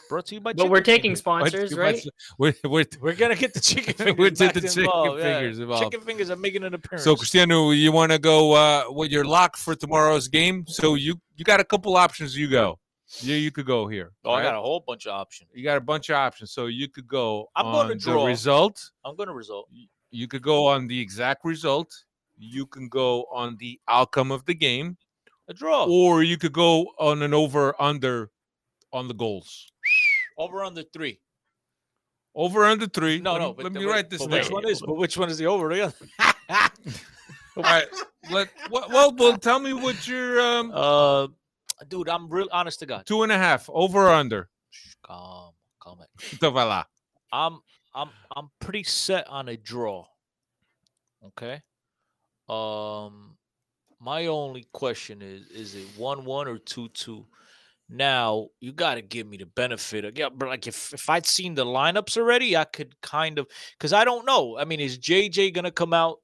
brought 0.09 0.25
to 0.27 0.37
you 0.37 0.41
by. 0.41 0.55
But 0.55 0.71
we're 0.71 0.81
taking 0.81 1.15
Fingers. 1.15 1.19
sponsors, 1.19 1.77
right? 1.77 2.03
We're, 2.39 2.55
we're, 2.65 2.87
We're 3.01 3.15
gonna 3.15 3.37
get 3.37 3.53
the 3.53 3.61
chicken 3.61 3.95
We 3.99 4.05
fingers. 4.05 4.39
did 4.39 4.47
back 4.47 4.55
the 4.55 4.61
chicken 4.63 4.85
involved, 4.85 5.19
yeah. 5.19 5.35
fingers 5.35 5.59
involved. 5.59 5.85
Chicken 5.85 6.01
fingers 6.07 6.31
are 6.31 6.37
making 6.37 6.65
an 6.65 6.73
appearance. 6.73 7.05
so 7.05 7.15
Cristiano, 7.15 7.73
you 7.73 7.93
want 7.93 8.13
to 8.13 8.19
go 8.19 8.53
uh, 8.53 8.85
with 8.89 9.11
your 9.11 9.27
lock 9.27 9.59
for 9.59 9.75
tomorrow's 9.75 10.29
game? 10.29 10.65
So 10.67 10.95
you 10.95 11.21
you 11.37 11.45
got 11.45 11.61
a 11.61 11.65
couple 11.65 11.95
options. 11.97 12.35
You 12.37 12.49
go. 12.49 12.79
Yeah, 13.21 13.37
you 13.37 13.51
could 13.51 13.67
go 13.67 13.89
here. 13.89 14.13
oh, 14.25 14.33
I 14.33 14.43
got 14.43 14.55
a 14.55 14.61
whole 14.61 14.81
bunch 14.87 15.07
of 15.07 15.13
options. 15.13 15.51
You 15.55 15.65
got 15.65 15.79
a 15.79 15.81
bunch 15.81 16.11
of 16.11 16.17
options. 16.17 16.53
So 16.53 16.67
you 16.67 16.89
could 16.89 17.09
go 17.09 17.49
I'm 17.57 17.67
on 17.67 17.73
gonna 17.89 17.95
draw. 17.95 18.23
the 18.23 18.27
result. 18.27 18.91
I'm 19.05 19.17
gonna 19.17 19.33
result. 19.33 19.69
You 20.11 20.29
could 20.29 20.43
go 20.43 20.67
on 20.67 20.87
the 20.87 21.01
exact 21.01 21.45
result. 21.45 21.93
You 22.37 22.67
can 22.67 22.89
go 22.89 23.25
on 23.33 23.57
the 23.59 23.81
outcome 23.89 24.31
of 24.31 24.45
the 24.45 24.55
game. 24.55 24.97
A 25.49 25.55
draw. 25.55 25.87
or 25.87 26.23
you 26.23 26.37
could 26.37 26.53
go 26.53 26.93
on 26.99 27.23
an 27.23 27.33
over 27.33 27.75
under 27.81 28.31
on 28.93 29.09
the 29.09 29.15
goals. 29.15 29.71
Over 30.37 30.63
under 30.63 30.83
three. 30.83 31.21
Over 32.35 32.67
under 32.67 32.87
three. 32.87 33.21
No, 33.21 33.33
let 33.33 33.41
no. 33.41 33.53
But 33.55 33.65
let 33.65 33.73
me 33.73 33.87
wait, 33.87 33.93
write 33.93 34.11
this 34.11 34.21
but 34.21 34.31
down. 34.31 34.41
Which 34.41 34.51
one 34.51 34.69
is? 34.69 34.83
But 34.83 34.97
which 34.97 35.17
one 35.17 35.31
is 35.31 35.39
the 35.39 35.47
over? 35.47 35.71
The? 35.75 35.95
All 37.57 37.63
right. 37.63 37.87
Let, 38.31 38.49
well, 38.71 38.87
well, 38.91 39.15
well, 39.17 39.37
tell 39.39 39.59
me 39.59 39.73
what 39.73 40.07
your 40.07 40.41
um 40.41 40.71
uh, 40.75 41.29
dude, 41.87 42.09
I'm 42.09 42.29
real 42.29 42.49
honest 42.51 42.81
to 42.81 42.87
God. 42.87 43.07
two 43.07 43.22
and 43.22 43.33
a 43.33 43.39
half 43.39 43.68
over 43.70 44.07
or 44.07 44.11
under. 44.11 44.49
calm, 45.03 45.53
calm. 45.81 45.99
it. 46.03 46.09
Então 46.35 46.53
vai 46.53 46.64
lá. 46.66 46.87
I'm 47.33 47.61
I'm 47.95 48.11
I'm 48.35 48.49
pretty 48.61 48.83
set 48.85 49.26
on 49.29 49.49
a 49.49 49.57
draw. 49.57 50.07
Okay. 51.26 51.62
Um 52.49 53.37
my 54.01 54.26
only 54.26 54.66
question 54.72 55.22
is 55.22 55.47
is 55.49 55.74
it 55.74 55.87
1-1 55.99 56.26
or 56.26 56.59
2-2? 56.59 57.24
Now, 57.91 58.49
you 58.61 58.72
got 58.72 58.97
to 58.97 59.03
give 59.03 59.26
me 59.26 59.39
the 59.39 59.47
benefit 59.47 60.05
of 60.05 60.16
yeah, 60.16 60.29
but 60.29 60.49
like 60.49 60.66
if 60.66 60.93
if 60.93 61.09
I'd 61.09 61.26
seen 61.26 61.55
the 61.55 61.64
lineups 61.64 62.16
already, 62.18 62.57
I 62.57 62.64
could 62.64 63.01
kind 63.01 63.39
of 63.39 63.47
cuz 63.81 63.93
I 63.93 64.05
don't 64.05 64.26
know. 64.26 64.59
I 64.59 64.64
mean, 64.64 64.79
is 64.81 64.99
JJ 64.99 65.53
going 65.55 65.64
to 65.64 65.70
come 65.70 65.95
out 65.95 66.18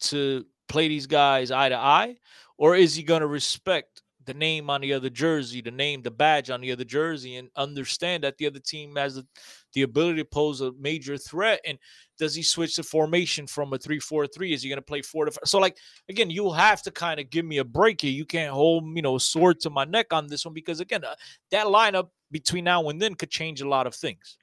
to 0.00 0.46
play 0.68 0.88
these 0.88 1.06
guys 1.06 1.50
eye 1.50 1.68
to 1.68 1.76
eye 1.76 2.16
or 2.58 2.74
is 2.74 2.94
he 2.94 3.02
going 3.02 3.20
to 3.20 3.26
respect 3.26 4.02
the 4.26 4.34
name 4.34 4.68
on 4.68 4.80
the 4.80 4.92
other 4.92 5.08
jersey, 5.08 5.60
the 5.60 5.70
name, 5.70 6.02
the 6.02 6.10
badge 6.10 6.50
on 6.50 6.60
the 6.60 6.72
other 6.72 6.84
jersey, 6.84 7.36
and 7.36 7.48
understand 7.56 8.24
that 8.24 8.36
the 8.36 8.46
other 8.46 8.58
team 8.58 8.96
has 8.96 9.14
the, 9.14 9.26
the 9.72 9.82
ability 9.82 10.18
to 10.18 10.24
pose 10.24 10.60
a 10.60 10.72
major 10.72 11.16
threat. 11.16 11.60
And 11.64 11.78
does 12.18 12.34
he 12.34 12.42
switch 12.42 12.76
the 12.76 12.82
formation 12.82 13.46
from 13.46 13.72
a 13.72 13.78
3 13.78 13.98
4 13.98 14.26
3? 14.26 14.52
Is 14.52 14.62
he 14.62 14.68
going 14.68 14.78
to 14.78 14.82
play 14.82 15.02
4 15.02 15.26
to 15.26 15.30
5? 15.30 15.40
So, 15.44 15.58
like, 15.58 15.76
again, 16.08 16.30
you'll 16.30 16.52
have 16.52 16.82
to 16.82 16.90
kind 16.90 17.20
of 17.20 17.30
give 17.30 17.44
me 17.44 17.58
a 17.58 17.64
break 17.64 18.00
here. 18.00 18.12
You 18.12 18.26
can't 18.26 18.52
hold, 18.52 18.84
you 18.94 19.02
know, 19.02 19.16
a 19.16 19.20
sword 19.20 19.60
to 19.60 19.70
my 19.70 19.84
neck 19.84 20.12
on 20.12 20.26
this 20.26 20.44
one 20.44 20.54
because, 20.54 20.80
again, 20.80 21.04
uh, 21.04 21.14
that 21.50 21.66
lineup 21.66 22.08
between 22.30 22.64
now 22.64 22.88
and 22.88 23.00
then 23.00 23.14
could 23.14 23.30
change 23.30 23.60
a 23.60 23.68
lot 23.68 23.86
of 23.86 23.94
things. 23.94 24.36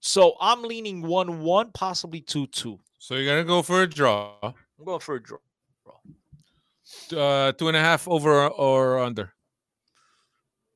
So 0.00 0.34
I'm 0.40 0.62
leaning 0.62 1.02
1 1.02 1.42
1, 1.42 1.70
possibly 1.72 2.20
2 2.20 2.46
2. 2.46 2.78
So 2.98 3.14
you're 3.14 3.26
gonna 3.26 3.44
go 3.44 3.62
for 3.62 3.82
a 3.82 3.86
draw. 3.88 4.34
I'm 4.42 4.84
going 4.84 5.00
for 5.00 5.16
a 5.16 5.22
draw. 5.22 5.38
Uh, 7.12 7.52
two 7.52 7.68
and 7.68 7.76
a 7.76 7.80
half 7.80 8.06
over 8.08 8.48
or 8.48 8.98
under. 8.98 9.32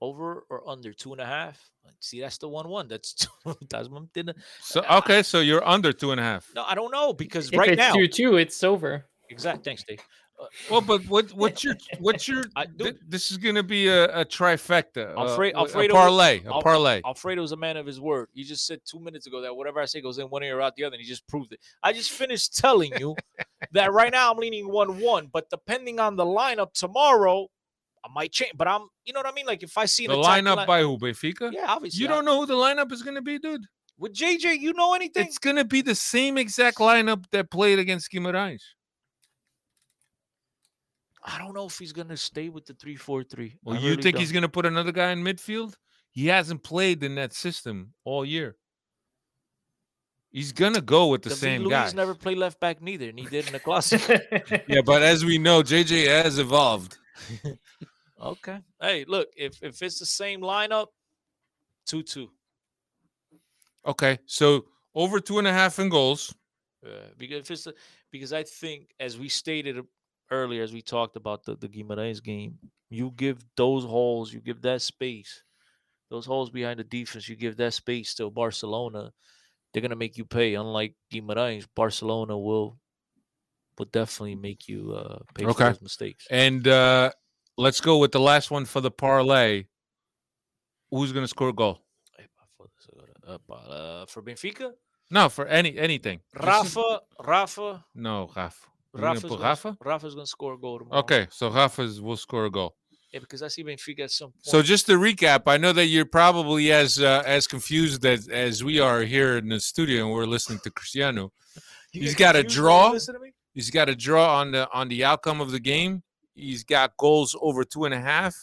Over 0.00 0.44
or 0.50 0.68
under 0.68 0.92
two 0.92 1.12
and 1.12 1.20
a 1.20 1.26
half? 1.26 1.58
See, 2.00 2.20
that's 2.20 2.38
the 2.38 2.48
1 2.48 2.68
1. 2.68 2.88
That's, 2.88 3.26
that's 3.70 3.88
what 3.88 3.98
I'm 3.98 4.08
thinking. 4.08 4.34
So 4.60 4.82
okay, 4.90 5.22
so 5.22 5.40
you're 5.40 5.66
under 5.66 5.92
two 5.92 6.12
and 6.12 6.20
a 6.20 6.24
half. 6.24 6.50
No, 6.54 6.64
I 6.64 6.74
don't 6.74 6.90
know 6.92 7.12
because 7.12 7.50
If 7.50 7.58
right 7.58 7.70
it's 7.70 7.78
now. 7.78 7.94
two 7.94 8.08
two, 8.08 8.36
it's 8.36 8.62
over. 8.62 9.06
Exact. 9.30 9.64
Thanks, 9.64 9.84
Dave. 9.84 10.00
Well, 10.70 10.80
but 10.80 11.02
what 11.06 11.32
what's 11.32 11.62
your 11.62 11.76
what's 12.00 12.26
your 12.26 12.44
I, 12.56 12.66
th- 12.66 12.96
this 13.08 13.30
is 13.30 13.36
gonna 13.38 13.62
be 13.62 13.86
a, 13.88 14.04
a 14.20 14.24
trifecta, 14.24 15.12
uh, 15.12 15.20
Alfre- 15.20 15.52
a 15.52 15.56
Alfredo, 15.58 15.94
parlay, 15.94 16.40
a 16.44 16.60
parlay. 16.60 17.00
Alfredo's 17.04 17.52
a 17.52 17.56
man 17.56 17.76
of 17.76 17.86
his 17.86 18.00
word. 18.00 18.28
You 18.34 18.44
just 18.44 18.66
said 18.66 18.80
two 18.84 18.98
minutes 19.00 19.26
ago 19.26 19.40
that 19.42 19.54
whatever 19.54 19.80
I 19.80 19.84
say 19.84 20.00
goes 20.00 20.18
in 20.18 20.26
one 20.26 20.42
ear 20.42 20.60
out 20.60 20.74
the 20.76 20.84
other, 20.84 20.94
and 20.94 21.00
he 21.02 21.08
just 21.08 21.26
proved 21.28 21.52
it. 21.52 21.60
I 21.82 21.92
just 21.92 22.10
finished 22.10 22.56
telling 22.56 22.92
you 22.98 23.14
that 23.72 23.92
right 23.92 24.10
now 24.12 24.30
I'm 24.32 24.38
leaning 24.38 24.68
one 24.70 25.00
one, 25.00 25.28
but 25.32 25.48
depending 25.50 26.00
on 26.00 26.16
the 26.16 26.24
lineup 26.24 26.72
tomorrow, 26.74 27.46
I 28.04 28.08
might 28.12 28.32
change. 28.32 28.52
But 28.56 28.66
I'm, 28.68 28.88
you 29.04 29.12
know 29.12 29.20
what 29.20 29.26
I 29.28 29.32
mean? 29.32 29.46
Like 29.46 29.62
if 29.62 29.78
I 29.78 29.84
see 29.86 30.06
The 30.06 30.14
lineup 30.14 30.56
line- 30.56 30.66
by 30.66 30.80
who? 30.82 30.98
Benfica. 30.98 31.52
yeah, 31.52 31.66
obviously. 31.68 32.02
You 32.02 32.08
I- 32.08 32.10
don't 32.12 32.24
know 32.24 32.40
who 32.40 32.46
the 32.46 32.54
lineup 32.54 32.90
is 32.92 33.02
gonna 33.02 33.22
be, 33.22 33.38
dude. 33.38 33.64
with 33.98 34.12
JJ. 34.14 34.58
You 34.58 34.72
know 34.72 34.94
anything? 34.94 35.26
It's 35.26 35.38
gonna 35.38 35.64
be 35.64 35.80
the 35.80 35.94
same 35.94 36.36
exact 36.38 36.78
lineup 36.78 37.24
that 37.30 37.50
played 37.50 37.78
against 37.78 38.10
Guimarães. 38.10 38.60
I 41.24 41.38
don't 41.38 41.54
know 41.54 41.66
if 41.66 41.78
he's 41.78 41.92
gonna 41.92 42.16
stay 42.16 42.50
with 42.50 42.66
the 42.66 42.74
three 42.74 42.96
four 42.96 43.24
three. 43.24 43.56
Well, 43.62 43.80
you 43.80 43.96
think 43.96 44.18
he's 44.18 44.32
gonna 44.32 44.48
put 44.48 44.66
another 44.66 44.92
guy 44.92 45.10
in 45.12 45.24
midfield? 45.24 45.74
He 46.10 46.26
hasn't 46.26 46.62
played 46.62 47.02
in 47.02 47.14
that 47.14 47.32
system 47.32 47.94
all 48.04 48.24
year. 48.24 48.56
He's 50.30 50.52
gonna 50.52 50.80
go 50.80 51.08
with 51.08 51.22
the, 51.22 51.30
David 51.30 51.40
same 51.40 51.62
Luiz 51.62 51.70
guy. 51.70 51.90
never 51.94 52.14
played 52.14 52.38
left 52.38 52.60
back 52.60 52.82
neither, 52.82 53.08
and 53.08 53.18
he 53.18 53.24
did 53.24 53.46
in 53.46 53.52
the 53.52 53.60
classic. 53.68 54.02
Yeah, 54.68 54.82
but 54.84 55.02
as 55.02 55.24
we 55.24 55.38
know, 55.38 55.62
JJ 55.62 56.08
has 56.08 56.38
evolved. 56.38 56.98
okay. 58.22 58.58
Hey, 58.80 59.04
look, 59.08 59.28
if 59.36 59.62
if 59.62 59.82
it's 59.82 59.98
the 59.98 60.06
same 60.06 60.40
lineup, 60.40 60.88
two 61.86 62.02
two. 62.02 62.30
Okay, 63.86 64.18
so 64.26 64.66
over 64.94 65.20
two 65.20 65.38
and 65.38 65.46
a 65.46 65.52
half 65.52 65.78
in 65.78 65.88
goals. 65.88 66.34
Uh, 66.84 66.90
because 67.16 67.38
if 67.38 67.50
it's 67.50 67.66
a, 67.66 67.72
because 68.10 68.32
I 68.32 68.42
think 68.42 68.90
as 69.00 69.18
we 69.18 69.28
stated 69.28 69.82
earlier, 70.30 70.62
as 70.62 70.72
we 70.72 70.82
talked 70.82 71.16
about 71.16 71.44
the 71.44 71.56
the 71.56 71.68
Guimarães 71.68 72.22
game, 72.22 72.58
you 72.90 73.12
give 73.16 73.44
those 73.56 73.84
holes, 73.84 74.32
you 74.32 74.40
give 74.40 74.62
that 74.62 74.82
space, 74.82 75.42
those 76.10 76.26
holes 76.26 76.50
behind 76.50 76.78
the 76.80 76.84
defense, 76.84 77.28
you 77.28 77.36
give 77.36 77.56
that 77.56 77.74
space 77.74 78.14
to 78.14 78.30
Barcelona, 78.30 79.12
they're 79.72 79.82
gonna 79.82 79.96
make 79.96 80.16
you 80.18 80.24
pay. 80.24 80.54
Unlike 80.54 80.94
Guimarães, 81.12 81.66
Barcelona 81.74 82.38
will 82.38 82.78
will 83.78 83.86
definitely 83.90 84.36
make 84.36 84.68
you 84.68 84.92
uh, 84.92 85.18
pay 85.34 85.44
Okay. 85.46 85.52
for 85.52 85.70
those 85.72 85.82
mistakes. 85.82 86.26
And 86.30 86.66
uh 86.68 87.10
let's 87.56 87.80
go 87.80 87.98
with 87.98 88.12
the 88.12 88.20
last 88.20 88.50
one 88.50 88.64
for 88.64 88.80
the 88.80 88.90
parlay. 88.90 89.64
Who's 90.90 91.12
gonna 91.12 91.28
score 91.28 91.48
a 91.48 91.52
goal? 91.52 91.80
Uh, 93.26 93.38
uh, 93.52 94.06
for 94.06 94.22
Benfica, 94.22 94.72
No, 95.10 95.28
for 95.28 95.46
any 95.46 95.78
anything. 95.78 96.20
Rafa, 96.34 97.00
Rafa, 97.24 97.84
No, 97.94 98.30
Rafa. 98.36 98.66
Rafa's 99.02 99.22
put 99.22 99.30
gonna, 99.30 99.42
Rafa? 99.42 99.76
Rafa's 99.84 100.14
gonna 100.14 100.26
score 100.26 100.54
a 100.54 100.58
goal 100.58 100.78
tomorrow. 100.78 101.00
Okay, 101.00 101.26
so 101.30 101.50
Rafa's 101.50 102.00
will 102.00 102.16
score 102.16 102.46
a 102.46 102.50
goal. 102.50 102.74
Yeah, 103.12 103.20
because 103.20 103.42
I 103.42 103.48
see 103.48 103.62
Benfica 103.62 104.00
at 104.00 104.10
some 104.10 104.32
point. 104.32 104.44
So 104.44 104.60
just 104.60 104.86
to 104.86 104.98
recap, 104.98 105.42
I 105.46 105.56
know 105.56 105.72
that 105.72 105.86
you're 105.86 106.04
probably 106.04 106.72
as 106.72 106.98
uh, 106.98 107.22
as 107.24 107.46
confused 107.46 108.04
as 108.04 108.28
as 108.28 108.64
we 108.64 108.80
are 108.80 109.02
here 109.02 109.38
in 109.38 109.48
the 109.48 109.60
studio 109.60 110.04
and 110.04 110.12
we're 110.12 110.26
listening 110.26 110.58
to 110.64 110.70
Cristiano. 110.70 111.32
He's 111.92 112.16
got 112.16 112.34
a 112.34 112.42
draw. 112.42 112.90
listen 112.90 113.14
to 113.14 113.20
me? 113.20 113.32
He's 113.52 113.70
got 113.70 113.88
a 113.88 113.94
draw 113.94 114.40
on 114.40 114.50
the 114.50 114.68
on 114.72 114.88
the 114.88 115.04
outcome 115.04 115.40
of 115.40 115.52
the 115.52 115.60
game. 115.60 116.02
He's 116.34 116.64
got 116.64 116.96
goals 116.96 117.36
over 117.40 117.62
two 117.62 117.84
and 117.84 117.94
a 117.94 118.00
half, 118.00 118.34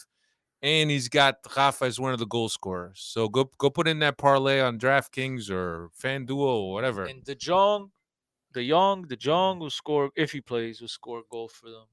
and 0.62 0.90
he's 0.90 1.10
got 1.10 1.36
Rafa 1.54 1.84
as 1.84 2.00
one 2.00 2.14
of 2.14 2.18
the 2.18 2.26
goal 2.26 2.48
scorers. 2.48 3.02
So 3.04 3.28
go 3.28 3.50
go 3.58 3.68
put 3.68 3.86
in 3.86 3.98
that 3.98 4.16
parlay 4.16 4.60
on 4.60 4.78
DraftKings 4.78 5.50
or 5.50 5.90
FanDuel 6.02 6.38
or 6.38 6.72
whatever. 6.72 7.04
And 7.04 7.22
De 7.22 7.34
Jong, 7.34 7.90
De 8.52 8.62
Young, 8.62 9.02
the 9.08 9.16
Jong 9.16 9.58
will 9.58 9.70
score 9.70 10.10
if 10.16 10.32
he 10.32 10.40
plays. 10.40 10.80
Will 10.80 10.88
score 10.88 11.20
a 11.20 11.22
goal 11.30 11.48
for 11.48 11.70
them. 11.70 11.84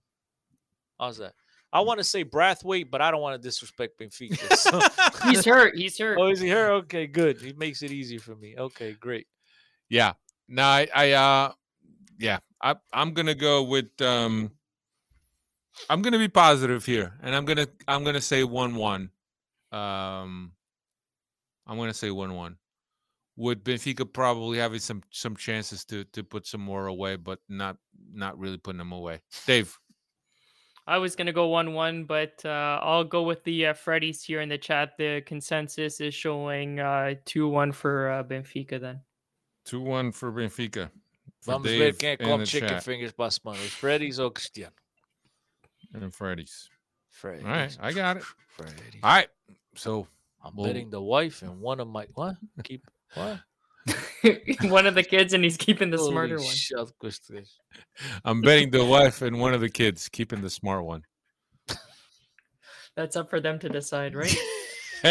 How's 1.00 1.18
that? 1.18 1.34
I 1.72 1.82
want 1.82 2.00
to 2.00 2.04
say 2.04 2.24
Braithwaite, 2.24 2.90
but 2.90 3.00
I 3.02 3.12
don't 3.12 3.22
want 3.22 3.40
to 3.42 3.48
disrespect 3.48 4.00
Benfica. 4.00 4.54
so- 4.56 5.30
He's 5.30 5.46
hurt. 5.46 5.76
He's 5.76 5.98
hurt. 5.98 6.18
oh, 6.20 6.28
is 6.28 6.40
he 6.40 6.50
hurt? 6.50 6.72
Okay, 6.84 7.06
good. 7.08 7.40
He 7.40 7.54
makes 7.54 7.84
it 7.84 7.92
easy 7.92 8.18
for 8.18 8.36
me. 8.36 8.56
Okay, 8.58 8.94
great. 9.00 9.28
Yeah. 9.90 10.14
No, 10.48 10.64
I, 10.64 10.88
I 10.96 11.12
uh 11.12 11.52
yeah, 12.18 12.40
I 12.62 12.76
I'm 12.92 13.14
gonna 13.14 13.36
go 13.36 13.64
with 13.64 13.90
um 14.02 14.52
I'm 15.90 16.02
gonna 16.02 16.18
be 16.18 16.28
positive 16.28 16.84
here, 16.86 17.14
and 17.22 17.36
I'm 17.36 17.46
gonna 17.46 17.68
I'm 17.88 18.04
gonna 18.04 18.20
say 18.22 18.44
one 18.44 18.74
one. 18.76 19.12
Um 19.72 20.54
I'm 21.68 21.78
gonna 21.78 21.94
say 21.94 22.10
one 22.10 22.34
one. 22.34 22.58
With 23.40 23.64
Benfica 23.64 24.04
probably 24.04 24.58
having 24.58 24.82
some 24.82 25.02
some 25.12 25.34
chances 25.38 25.86
to 25.86 26.04
to 26.12 26.24
put 26.26 26.46
some 26.46 26.60
more 26.60 26.88
away, 26.88 27.16
but 27.16 27.40
not 27.48 27.78
not 28.12 28.38
really 28.38 28.58
putting 28.58 28.80
them 28.80 28.92
away. 28.92 29.22
Dave. 29.48 29.80
I 30.86 30.98
was 30.98 31.16
gonna 31.16 31.32
go 31.32 31.48
one 31.48 31.74
one, 31.74 32.04
but 32.04 32.42
uh, 32.44 32.80
I'll 32.84 33.06
go 33.06 33.24
with 33.24 33.42
the 33.46 33.68
uh, 33.68 33.74
Freddy's 33.74 34.24
here 34.24 34.42
in 34.42 34.50
the 34.50 34.58
chat. 34.58 34.98
The 34.98 35.22
consensus 35.26 36.02
is 36.02 36.14
showing 36.14 36.82
uh, 36.82 37.14
two 37.24 37.48
one 37.48 37.72
for 37.72 38.12
uh, 38.12 38.24
Benfica. 38.24 38.78
Then 38.82 39.00
Two 39.64 39.80
one 39.80 40.12
for 40.12 40.34
Benfica. 40.34 40.90
For 41.42 41.52
Vamos 41.54 41.72
ver 41.72 41.78
Dave 41.80 41.98
quem 41.98 42.10
é 42.10 42.18
que 42.18 42.26
come 42.26 42.44
chicken 42.46 42.70
chat. 42.70 42.84
fingers 42.84 43.14
para 43.14 43.28
a 43.28 43.32
semana. 43.32 43.60
Os 43.64 43.72
Freddy's 43.72 44.20
ou 44.20 44.32
Cristiano? 44.32 44.74
and 45.94 46.14
Freddy's. 46.14 46.70
Freddy's. 47.10 47.46
All 47.46 47.52
right, 47.52 47.78
I 47.80 47.94
got 47.94 48.18
it. 48.18 48.24
Freddy's. 48.50 49.00
All 49.02 49.14
right. 49.16 49.30
So 49.76 50.08
I'm 50.44 50.56
well- 50.58 50.68
betting 50.68 50.90
the 50.90 51.02
wife 51.02 51.42
and 51.42 51.62
one 51.62 51.80
of 51.80 51.88
my 51.88 52.06
what? 52.16 52.36
Keep 52.64 52.86
what? 53.14 53.40
one 54.70 54.86
of 54.86 54.96
the 54.96 55.04
kids, 55.04 55.34
and 55.34 55.44
he's 55.44 55.58
keeping 55.58 55.90
the 55.90 55.98
smarter 55.98 56.38
one. 56.38 56.56
Shut. 56.56 56.92
I'm 58.24 58.42
betting 58.42 58.72
the 58.72 58.86
wife 58.86 59.22
and 59.22 59.40
one 59.40 59.54
of 59.54 59.62
the 59.62 59.70
kids, 59.70 60.10
keeping 60.10 60.42
the 60.42 60.50
smart 60.50 60.84
one. 60.84 61.04
That's 62.96 63.16
up 63.16 63.30
for 63.30 63.40
them 63.40 63.60
to 63.60 63.70
decide, 63.70 64.16
right? 64.16 64.36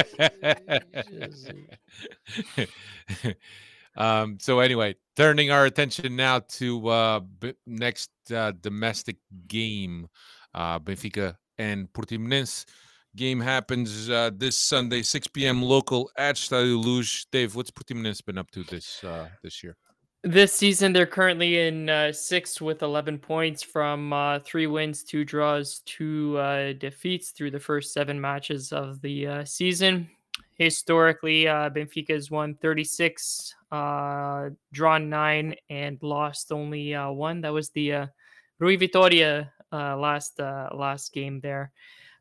um, 3.97 4.39
so 4.41 4.61
anyway, 4.61 4.95
turning 5.17 5.51
our 5.51 5.65
attention 5.65 6.15
now 6.17 6.41
to 6.41 6.89
uh, 6.89 7.21
b- 7.21 7.55
next 7.67 8.11
uh, 8.33 8.53
domestic 8.61 9.17
game, 9.47 10.09
uh, 10.55 10.79
Benfica 10.79 11.37
and 11.57 11.91
Portimonense. 11.93 12.67
Game 13.17 13.41
happens 13.41 14.09
uh, 14.11 14.31
this 14.35 14.57
Sunday, 14.57 15.03
6 15.03 15.27
p.m. 15.29 15.63
local 15.63 16.11
at 16.17 16.37
Stadio 16.37 16.83
Luz. 16.83 17.27
Dave, 17.33 17.55
what's 17.55 17.71
Portimonense 17.71 18.25
been 18.25 18.39
up 18.39 18.51
to 18.53 18.63
this 18.65 19.03
uh, 19.03 19.29
this 19.43 19.63
year? 19.65 19.77
This 20.25 20.53
season, 20.53 20.93
they're 20.93 21.07
currently 21.07 21.69
in 21.69 21.89
uh, 21.89 22.13
sixth 22.13 22.61
with 22.61 22.83
11 22.83 23.19
points 23.19 23.63
from 23.63 24.13
uh, 24.13 24.41
three 24.41 24.67
wins, 24.67 25.05
two 25.05 25.25
draws, 25.25 25.81
two 25.87 26.37
uh, 26.39 26.73
defeats 26.73 27.31
through 27.31 27.53
the 27.53 27.61
first 27.61 27.93
seven 27.93 28.21
matches 28.21 28.73
of 28.73 29.01
the 29.01 29.27
uh, 29.29 29.45
season. 29.45 30.11
Historically, 30.55 31.47
uh, 31.47 31.71
Benfica 31.71 32.11
has 32.11 32.33
won 32.33 32.57
36, 32.57 33.55
uh, 33.71 34.51
drawn 34.73 35.09
nine, 35.09 35.55
and 35.71 36.03
lost 36.03 36.51
only 36.51 36.95
one. 36.95 37.41
That 37.41 37.53
was 37.53 37.71
the 37.71 38.09
Rui 38.59 38.77
Vitória 38.77 39.51
last 39.73 40.41
last 40.41 41.13
game 41.13 41.39
there. 41.41 41.71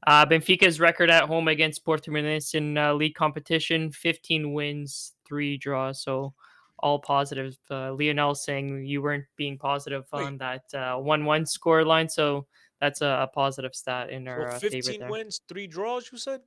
Uh, 0.05 0.25
Benfica's 0.25 0.79
record 0.79 1.09
at 1.09 1.23
home 1.23 1.47
against 1.47 1.83
Porto 1.83 2.11
Portimonense 2.11 2.53
in 2.55 2.77
uh, 2.77 2.93
league 2.93 3.15
competition: 3.15 3.91
15 3.91 4.53
wins, 4.53 5.13
three 5.27 5.57
draws. 5.57 6.01
So 6.01 6.33
all 6.79 6.99
positive. 6.99 7.57
Uh, 7.71 7.93
Lionel 7.93 8.35
saying 8.35 8.85
you 8.85 9.01
weren't 9.01 9.25
being 9.35 9.57
positive 9.57 10.05
Wait. 10.13 10.23
on 10.23 10.37
that 10.37 10.63
uh, 10.73 10.95
one-one 10.97 11.45
score 11.45 11.83
line, 11.83 12.07
so 12.07 12.45
that's 12.79 13.01
a, 13.01 13.21
a 13.23 13.27
positive 13.33 13.73
stat 13.73 14.11
in 14.11 14.27
our 14.27 14.39
Well, 14.45 14.55
uh, 14.55 14.59
favor 14.59 14.75
15 14.75 14.99
there. 14.99 15.09
wins, 15.09 15.41
three 15.49 15.65
draws. 15.67 16.09
You 16.11 16.19
said. 16.19 16.41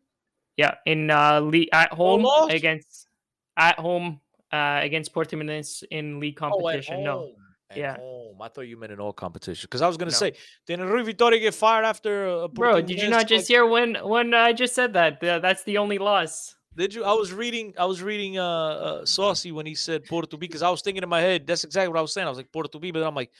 Yeah, 0.56 0.74
in 0.86 1.10
uh, 1.10 1.40
le- 1.40 1.66
at 1.72 1.92
home 1.92 2.24
against 2.50 3.08
at 3.56 3.78
home 3.78 4.20
uh, 4.52 4.78
against 4.82 5.12
Portimonense 5.12 5.82
in 5.90 6.20
league 6.20 6.38
Oh, 6.40 6.48
competition. 6.50 7.02
no, 7.02 7.18
home. 7.18 7.30
At 7.30 7.49
Yeah. 7.76 7.96
home. 7.96 8.40
I 8.40 8.48
thought 8.48 8.62
you 8.62 8.76
meant 8.76 8.92
an 8.92 9.00
all 9.00 9.12
competition 9.12 9.66
because 9.68 9.82
I 9.82 9.86
was 9.86 9.96
gonna 9.96 10.10
No. 10.10 10.16
say, 10.16 10.32
didn't 10.66 10.86
Rui 10.86 11.04
Vitória 11.04 11.40
get 11.40 11.54
fired 11.54 11.84
after? 11.84 12.26
Uh, 12.28 12.48
bro, 12.48 12.80
did 12.80 13.00
you 13.00 13.08
not 13.08 13.28
just 13.28 13.48
hear 13.48 13.66
when 13.66 13.94
when 13.96 14.34
I 14.34 14.52
just 14.52 14.74
said 14.74 14.92
that? 14.94 15.20
That's 15.20 15.62
the 15.64 15.78
only 15.78 15.98
loss. 15.98 16.54
Did 16.76 16.94
you? 16.94 17.04
I 17.04 17.12
was 17.12 17.32
reading. 17.32 17.74
I 17.78 17.84
was 17.84 18.02
reading 18.02 18.38
uh, 18.38 18.44
uh 18.44 19.04
Saucy 19.06 19.52
when 19.52 19.66
he 19.66 19.74
said 19.74 20.04
Porto 20.06 20.36
B 20.36 20.46
because 20.46 20.62
I 20.62 20.70
was 20.70 20.82
thinking 20.82 21.02
in 21.02 21.08
my 21.08 21.20
head. 21.20 21.46
That's 21.46 21.64
exactly 21.64 21.88
what 21.88 21.98
I 21.98 22.02
was 22.02 22.12
saying. 22.12 22.26
I 22.26 22.30
was 22.30 22.38
like 22.38 22.50
Porto 22.52 22.78
B, 22.78 22.90
but 22.92 23.02
I'm 23.02 23.14
like, 23.14 23.30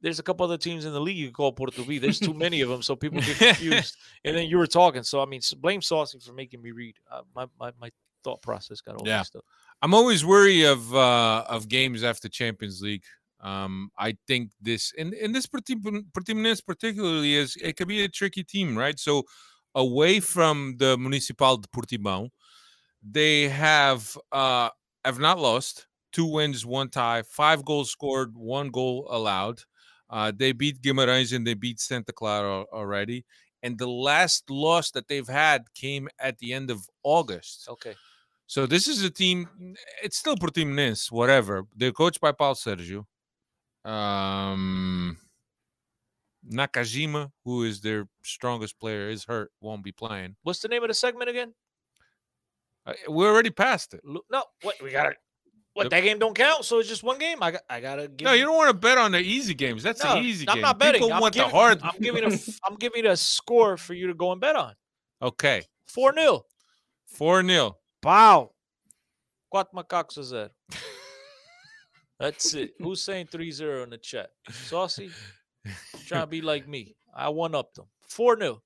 there's 0.00 0.18
a 0.18 0.22
couple 0.22 0.44
other 0.44 0.56
teams 0.58 0.84
in 0.84 0.92
the 0.92 1.00
league 1.00 1.16
you 1.18 1.30
call 1.30 1.52
Porto 1.52 1.84
B. 1.84 1.98
There's 1.98 2.18
too 2.18 2.34
many 2.34 2.60
of 2.62 2.68
them, 2.70 2.82
so 2.82 2.96
people 2.96 3.20
get 3.20 3.36
confused. 3.38 3.96
and 4.24 4.34
then 4.36 4.48
you 4.48 4.56
were 4.58 4.66
talking, 4.66 5.02
so 5.02 5.20
I 5.22 5.26
mean, 5.26 5.40
blame 5.58 5.82
Saucy 5.82 6.18
for 6.18 6.32
making 6.32 6.62
me 6.62 6.72
read. 6.72 6.96
Uh, 7.10 7.22
my, 7.36 7.46
my 7.60 7.72
my 7.80 7.90
thought 8.24 8.40
process 8.40 8.80
got 8.80 8.96
all 8.96 9.06
Yeah. 9.06 9.18
mixed 9.18 9.36
up. 9.36 9.44
I'm 9.82 9.92
always 9.94 10.24
worried 10.24 10.64
of 10.64 10.94
uh, 10.94 11.44
of 11.48 11.68
games 11.68 12.02
after 12.02 12.28
Champions 12.28 12.80
League. 12.80 13.04
Um, 13.42 13.90
I 13.98 14.16
think 14.28 14.52
this 14.60 14.92
and 14.96 15.12
in 15.14 15.32
this 15.32 15.46
Portim- 15.46 16.04
Portimonense 16.12 16.64
particularly 16.64 17.34
is 17.34 17.56
it 17.56 17.76
could 17.76 17.88
be 17.88 18.04
a 18.04 18.08
tricky 18.08 18.44
team, 18.44 18.78
right? 18.78 18.98
So 18.98 19.24
away 19.74 20.20
from 20.20 20.76
the 20.78 20.96
Municipal 20.96 21.56
de 21.56 21.68
Portimão, 21.68 22.30
they 23.02 23.48
have 23.48 24.16
uh, 24.30 24.70
have 25.04 25.18
not 25.18 25.38
lost. 25.38 25.86
Two 26.12 26.26
wins, 26.26 26.66
one 26.66 26.90
tie, 26.90 27.22
five 27.22 27.64
goals 27.64 27.90
scored, 27.90 28.36
one 28.36 28.68
goal 28.68 29.08
allowed. 29.10 29.62
Uh, 30.10 30.30
they 30.34 30.52
beat 30.52 30.82
Guimarães 30.82 31.34
and 31.34 31.46
they 31.46 31.54
beat 31.54 31.80
Santa 31.80 32.12
Clara 32.12 32.66
already. 32.70 33.24
And 33.62 33.78
the 33.78 33.88
last 33.88 34.50
loss 34.50 34.90
that 34.90 35.08
they've 35.08 35.26
had 35.26 35.72
came 35.74 36.08
at 36.18 36.38
the 36.38 36.52
end 36.52 36.70
of 36.70 36.86
August. 37.02 37.66
Okay. 37.68 37.94
So 38.46 38.66
this 38.66 38.86
is 38.88 39.02
a 39.02 39.10
team. 39.10 39.48
It's 40.02 40.18
still 40.18 40.36
Portimonense, 40.36 41.10
whatever. 41.10 41.64
They're 41.74 41.92
coached 41.92 42.20
by 42.20 42.32
Paulo 42.32 42.54
Sérgio. 42.54 43.06
Um, 43.84 45.18
Nakajima, 46.50 47.30
who 47.44 47.64
is 47.64 47.80
their 47.80 48.08
strongest 48.24 48.78
player, 48.80 49.08
is 49.08 49.24
hurt, 49.24 49.50
won't 49.60 49.82
be 49.84 49.92
playing. 49.92 50.36
What's 50.42 50.60
the 50.60 50.68
name 50.68 50.82
of 50.82 50.88
the 50.88 50.94
segment 50.94 51.30
again? 51.30 51.54
Uh, 52.86 52.94
We're 53.08 53.30
already 53.32 53.50
past 53.50 53.94
it. 53.94 54.00
No, 54.04 54.42
what 54.62 54.80
we 54.82 54.90
gotta. 54.90 55.14
What 55.74 55.84
The- 55.84 55.90
that 55.90 56.00
game 56.02 56.18
don't 56.18 56.34
count, 56.34 56.64
so 56.66 56.80
it's 56.80 56.88
just 56.88 57.02
one 57.02 57.18
game. 57.18 57.42
I 57.42 57.52
got. 57.52 57.62
I 57.70 57.80
gotta 57.80 58.06
give. 58.08 58.26
No, 58.26 58.32
you 58.34 58.44
don't 58.44 58.56
want 58.56 58.68
to 58.70 58.74
bet 58.74 58.98
on 58.98 59.12
the 59.12 59.20
easy 59.20 59.54
games. 59.54 59.82
That's 59.82 60.02
No, 60.04 60.14
the 60.14 60.20
easy 60.20 60.46
I'm 60.48 60.56
game. 60.56 60.62
not 60.62 60.78
betting. 60.78 61.00
People 61.00 61.14
I'm 61.14 61.20
want 61.22 61.32
giving, 61.34 61.48
the 61.50 61.56
hard. 61.56 61.80
I'm 61.82 61.98
giving 62.00 62.24
a. 62.24 62.36
I'm 62.68 62.74
giving 62.76 63.06
a 63.06 63.16
score 63.16 63.76
for 63.78 63.94
you 63.94 64.08
to 64.08 64.14
go 64.14 64.32
and 64.32 64.40
bet 64.40 64.54
on. 64.56 64.74
okay, 65.22 65.62
Four 65.86 66.12
0 66.12 66.44
four 67.06 67.42
0 67.42 67.78
Wow. 68.02 68.50
Quatro 69.50 69.82
macacos 69.82 70.18
a 70.18 70.24
zero. 70.24 70.48
That's 72.22 72.54
it. 72.54 72.74
Who's 72.78 73.02
saying 73.02 73.26
3-0 73.26 73.82
in 73.82 73.90
the 73.90 73.98
chat? 73.98 74.30
Saucy? 74.48 75.10
Trying 76.06 76.22
to 76.22 76.26
be 76.28 76.40
like 76.40 76.68
me. 76.68 76.94
I 77.12 77.28
one 77.28 77.54
up 77.54 77.74
them. 77.74 77.86
4 78.08 78.38
0. 78.38 78.62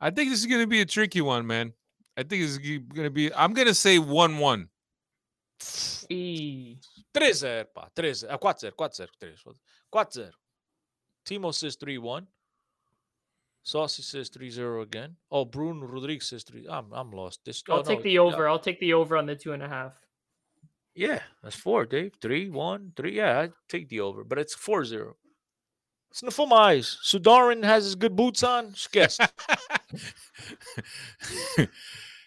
I 0.00 0.10
think 0.10 0.30
this 0.30 0.40
is 0.40 0.46
going 0.46 0.62
to 0.62 0.66
be 0.66 0.80
a 0.80 0.86
tricky 0.86 1.20
one, 1.20 1.46
man. 1.46 1.74
I 2.16 2.22
think 2.22 2.42
it's 2.42 2.56
going 2.58 3.04
to 3.04 3.10
be. 3.10 3.32
I'm 3.34 3.52
going 3.52 3.68
to 3.68 3.74
say 3.74 3.98
one-one. 3.98 4.68
Eee. 6.10 6.78
3-0, 7.14 7.66
pá. 7.76 7.88
3-0. 7.94 8.26
Ah, 8.30 8.38
4-0. 8.38 8.72
4-0. 8.72 9.08
3. 9.20 9.30
4-0. 9.94 10.30
Timo 11.26 11.54
says 11.54 11.76
3-1. 11.76 12.26
Saucy 13.62 14.02
says 14.02 14.30
3-0 14.30 14.82
again. 14.82 15.16
Oh, 15.30 15.44
Bruno 15.44 15.86
Rodriguez 15.86 16.28
says 16.28 16.42
3. 16.44 16.66
I'm, 16.68 16.86
I'm 16.92 17.10
lost. 17.12 17.40
This, 17.44 17.62
I'll 17.68 17.80
oh, 17.80 17.82
take 17.82 17.98
no, 17.98 18.02
the 18.02 18.10
yeah. 18.12 18.20
over. 18.20 18.48
I'll 18.48 18.58
take 18.58 18.80
the 18.80 18.94
over 18.94 19.16
on 19.18 19.26
the 19.26 19.36
two 19.36 19.52
and 19.52 19.62
a 19.62 19.68
half. 19.68 19.92
Yeah, 20.94 21.20
that's 21.42 21.56
four, 21.56 21.86
Dave. 21.86 22.12
Three, 22.20 22.50
one, 22.50 22.92
three. 22.96 23.16
Yeah, 23.16 23.40
I 23.40 23.50
take 23.68 23.88
the 23.88 24.00
over, 24.00 24.24
but 24.24 24.38
it's 24.38 24.54
4 24.54 24.84
0. 24.84 25.16
It's 26.10 26.22
not 26.22 26.34
for 26.34 26.46
my 26.46 26.56
eyes. 26.56 26.98
Sudarin 27.02 27.64
has 27.64 27.84
his 27.84 27.94
good 27.94 28.14
boots 28.14 28.42
on. 28.42 28.74
Guess. 28.92 29.18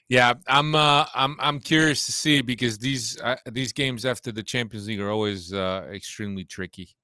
yeah, 0.09 0.33
I'm. 0.47 0.73
Uh, 0.73 1.05
I'm. 1.13 1.37
I'm 1.39 1.59
curious 1.59 2.07
to 2.07 2.11
see 2.11 2.41
because 2.41 2.79
these 2.79 3.21
uh, 3.21 3.35
these 3.51 3.71
games 3.71 4.03
after 4.03 4.31
the 4.31 4.41
Champions 4.41 4.87
League 4.87 4.99
are 4.99 5.11
always 5.11 5.53
uh, 5.53 5.87
extremely 5.91 6.45
tricky. 6.45 6.95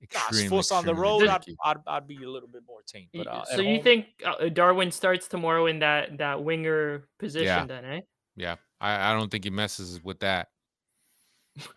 Nah, 0.00 0.18
Extremely, 0.18 0.48
force 0.48 0.72
on 0.72 0.84
the 0.84 0.94
road, 0.94 1.28
I'd. 1.28 1.44
I'd, 1.64 1.76
I'd 1.86 2.08
be 2.08 2.24
a 2.24 2.28
little 2.28 2.48
bit 2.48 2.62
more 2.66 2.82
tame. 2.84 3.06
But 3.14 3.28
uh, 3.28 3.44
so 3.44 3.60
you 3.60 3.80
think 3.80 4.06
uh, 4.26 4.48
Darwin 4.48 4.90
starts 4.90 5.28
tomorrow 5.28 5.66
in 5.66 5.78
that 5.78 6.18
that 6.18 6.42
winger 6.42 7.04
position 7.20 7.68
then, 7.68 7.84
eh? 7.84 8.00
Yeah, 8.34 8.56
I, 8.80 9.12
I 9.12 9.16
don't 9.16 9.30
think 9.30 9.44
he 9.44 9.50
messes 9.50 10.02
with 10.02 10.18
that. 10.20 10.48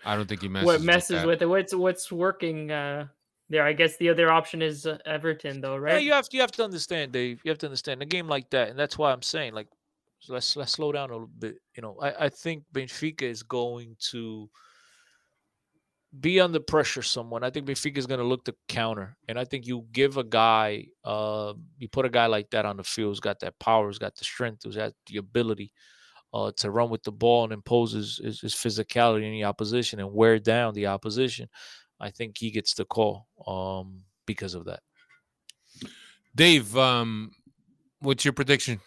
I 0.05 0.15
don't 0.15 0.27
think 0.27 0.41
he 0.41 0.47
messes. 0.47 0.65
what 0.65 0.81
messes 0.81 1.17
with, 1.17 1.25
with 1.25 1.41
it? 1.41 1.45
What's 1.47 1.73
what's 1.73 2.11
working 2.11 2.71
uh, 2.71 3.07
there? 3.49 3.63
I 3.63 3.73
guess 3.73 3.97
the 3.97 4.09
other 4.09 4.31
option 4.31 4.61
is 4.61 4.85
uh, 4.85 4.97
Everton, 5.05 5.61
though, 5.61 5.77
right? 5.77 5.93
Yeah, 5.93 5.99
you 5.99 6.11
have 6.13 6.29
to 6.29 6.37
you 6.37 6.41
have 6.41 6.51
to 6.53 6.63
understand, 6.63 7.11
Dave. 7.11 7.41
You 7.43 7.49
have 7.49 7.59
to 7.59 7.67
understand 7.67 8.01
a 8.01 8.05
game 8.05 8.27
like 8.27 8.49
that, 8.51 8.69
and 8.69 8.77
that's 8.79 8.97
why 8.97 9.11
I'm 9.11 9.21
saying 9.21 9.53
like 9.53 9.67
so 10.21 10.33
let's 10.33 10.55
let's 10.55 10.71
slow 10.71 10.91
down 10.91 11.09
a 11.09 11.13
little 11.13 11.27
bit. 11.27 11.57
You 11.75 11.81
know, 11.81 11.97
I, 11.99 12.25
I 12.25 12.29
think 12.29 12.63
Benfica 12.71 13.23
is 13.23 13.41
going 13.41 13.95
to 14.11 14.49
be 16.19 16.39
under 16.39 16.59
pressure. 16.59 17.01
Someone, 17.01 17.43
I 17.43 17.49
think 17.49 17.65
Benfica 17.65 17.97
is 17.97 18.05
going 18.05 18.19
to 18.19 18.25
look 18.25 18.45
to 18.45 18.55
counter, 18.67 19.17
and 19.27 19.39
I 19.39 19.45
think 19.45 19.65
you 19.65 19.87
give 19.91 20.17
a 20.17 20.23
guy, 20.23 20.85
uh, 21.03 21.53
you 21.79 21.89
put 21.89 22.05
a 22.05 22.09
guy 22.09 22.27
like 22.27 22.51
that 22.51 22.67
on 22.67 22.77
the 22.77 22.83
field, 22.83 23.09
who's 23.09 23.19
got 23.19 23.39
that 23.39 23.57
power, 23.57 23.87
who's 23.87 23.97
got 23.97 24.15
the 24.15 24.23
strength, 24.23 24.61
who's 24.63 24.75
got 24.75 24.93
the 25.07 25.17
ability. 25.17 25.73
Uh, 26.33 26.49
to 26.55 26.71
run 26.71 26.89
with 26.89 27.03
the 27.03 27.11
ball 27.11 27.43
and 27.43 27.51
impose 27.51 27.91
his, 27.91 28.17
his, 28.23 28.39
his 28.39 28.53
physicality 28.53 29.25
in 29.25 29.31
the 29.33 29.43
opposition 29.43 29.99
and 29.99 30.13
wear 30.13 30.39
down 30.39 30.73
the 30.73 30.87
opposition, 30.87 31.49
I 31.99 32.09
think 32.09 32.37
he 32.37 32.51
gets 32.51 32.73
the 32.73 32.85
call 32.85 33.27
um, 33.45 34.01
because 34.25 34.53
of 34.55 34.63
that. 34.65 34.79
Dave, 36.33 36.77
um, 36.77 37.31
what's 37.99 38.23
your 38.23 38.31
prediction? 38.31 38.79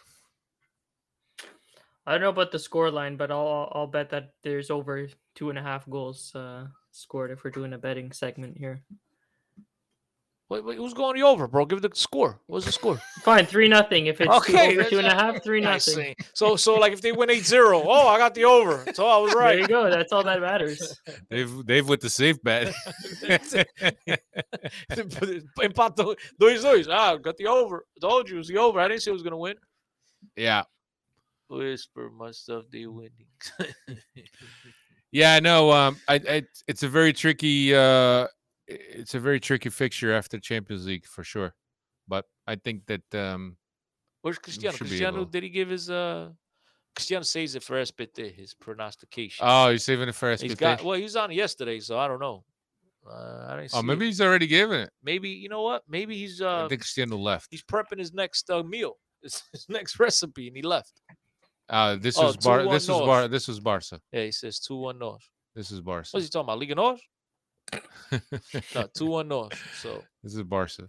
I 2.06 2.12
don't 2.12 2.22
know 2.22 2.30
about 2.30 2.50
the 2.50 2.58
score 2.58 2.90
line, 2.90 3.16
but 3.16 3.30
I'll 3.30 3.46
I'll- 3.46 3.72
I'll 3.74 3.86
bet 3.86 4.10
that 4.10 4.34
there's 4.42 4.70
over 4.70 5.08
two 5.34 5.50
and 5.50 5.58
a 5.58 5.62
half 5.62 5.88
goals 5.88 6.34
uh, 6.34 6.66
scored 6.92 7.30
if 7.30 7.44
we're 7.44 7.50
doing 7.50 7.72
a 7.72 7.78
betting 7.78 8.12
segment 8.12 8.56
here. 8.56 8.82
Wait, 10.50 10.62
wait, 10.62 10.76
who's 10.76 10.92
going 10.92 11.16
the 11.16 11.22
over, 11.22 11.48
bro? 11.48 11.64
Give 11.64 11.80
the 11.80 11.90
score. 11.94 12.38
What's 12.46 12.66
the 12.66 12.72
score? 12.72 13.00
Fine, 13.22 13.46
three 13.46 13.66
nothing. 13.66 14.06
If 14.06 14.20
it's 14.20 14.28
two 14.46 14.52
Okay, 14.52 14.66
over 14.72 14.76
that's 14.76 14.90
two 14.90 14.98
and 14.98 15.06
a 15.06 15.14
all- 15.16 15.32
half, 15.32 15.42
three 15.42 15.64
I 15.64 15.72
nothing. 15.72 16.14
So, 16.34 16.54
so 16.56 16.74
like 16.74 16.92
if 16.92 17.00
they 17.00 17.12
win 17.12 17.30
8-0, 17.30 17.82
oh, 17.86 18.08
I 18.08 18.18
got 18.18 18.34
the 18.34 18.44
over. 18.44 18.84
So 18.92 19.06
I 19.06 19.16
was 19.18 19.32
right. 19.34 19.52
There 19.54 19.60
you 19.60 19.68
go. 19.68 19.88
That's 19.90 20.12
all 20.12 20.22
that 20.24 20.40
matters. 20.42 21.00
Dave, 21.30 21.64
Dave 21.66 21.88
with 21.88 22.00
the 22.02 22.10
safe 22.10 22.42
bet. 22.42 22.74
Empatou 24.90 26.16
2-2. 26.40 26.88
Ah, 26.90 27.16
got 27.16 27.36
the 27.36 27.46
over. 27.46 27.86
Told 28.00 28.28
you 28.28 28.36
it 28.36 28.38
was 28.38 28.48
the 28.48 28.58
over. 28.58 28.80
I 28.80 28.88
didn't 28.88 29.02
say 29.02 29.10
it 29.10 29.14
was 29.14 29.22
gonna 29.22 29.38
win. 29.38 29.56
yeah, 30.36 30.62
Whisper 31.48 32.10
must 32.10 32.46
have 32.48 32.64
the 32.70 32.86
winning. 32.86 33.26
yeah. 35.12 35.38
No, 35.40 35.70
um, 35.72 35.96
I, 36.08 36.14
I, 36.28 36.42
it's 36.68 36.82
a 36.82 36.88
very 36.88 37.12
tricky. 37.12 37.74
Uh, 37.74 38.26
it's 38.66 39.14
a 39.14 39.20
very 39.20 39.40
tricky 39.40 39.68
fixture 39.70 40.12
after 40.12 40.38
Champions 40.38 40.86
League 40.86 41.06
for 41.06 41.24
sure. 41.24 41.54
But 42.08 42.24
I 42.46 42.56
think 42.56 42.86
that 42.86 43.14
um, 43.14 43.56
Where's 44.22 44.38
Cristiano? 44.38 44.76
Cristiano, 44.76 45.24
did 45.24 45.42
he 45.42 45.48
give 45.50 45.68
his 45.68 45.90
uh? 45.90 46.30
Cristiano 46.96 47.24
says 47.24 47.56
it 47.56 47.62
for 47.64 47.74
SPT, 47.84 48.32
his 48.34 48.54
pronostication. 48.54 49.44
oh, 49.46 49.70
he's 49.72 49.84
saving 49.84 50.08
it 50.08 50.14
for 50.14 50.30
He's 50.30 50.52
SPT. 50.52 50.58
got 50.58 50.84
well, 50.84 50.96
he 50.96 51.02
was 51.02 51.16
on 51.16 51.32
yesterday, 51.32 51.80
so 51.80 51.98
I 51.98 52.06
don't 52.06 52.20
know. 52.20 52.44
Uh, 53.06 53.46
I 53.48 53.56
didn't 53.56 53.70
see 53.72 53.76
oh, 53.76 53.80
it. 53.80 53.82
maybe 53.84 54.06
he's 54.06 54.20
already 54.20 54.46
given 54.46 54.80
it. 54.80 54.90
maybe 55.02 55.28
you 55.28 55.48
know 55.48 55.62
what? 55.62 55.82
Maybe 55.88 56.16
he's 56.16 56.40
I 56.40 56.46
uh 56.64 56.68
think 56.68 56.80
Cristiano 56.82 57.16
left. 57.16 57.48
he's 57.50 57.62
prepping 57.64 57.98
his 57.98 58.14
next 58.14 58.48
uh, 58.48 58.62
meal, 58.62 58.92
his, 59.22 59.42
his 59.52 59.66
next 59.68 59.98
recipe, 59.98 60.46
and 60.48 60.56
he 60.56 60.62
left. 60.62 61.00
Uh, 61.68 61.96
this 61.96 62.16
Oh, 62.18 62.26
was 62.26 62.36
Bar. 62.36 62.60
2-1 62.60 62.70
This 62.72 62.88
was 62.88 63.00
Bar. 63.00 63.28
This 63.28 63.48
was 63.48 63.60
Barca. 63.60 64.00
Yeah, 64.12 64.24
he 64.24 64.32
says 64.32 64.60
two 64.60 64.76
one 64.76 64.98
North. 64.98 65.26
This 65.54 65.70
is 65.70 65.80
Barca. 65.80 66.08
What's 66.12 66.26
he 66.26 66.30
talking 66.30 66.44
about? 66.46 66.58
Liga 66.60 66.74
North? 66.74 67.00
No, 68.74 68.86
two 68.94 69.06
one 69.06 69.28
North. 69.28 69.58
So 69.80 70.02
this 70.22 70.34
is 70.34 70.42
Barca. 70.42 70.88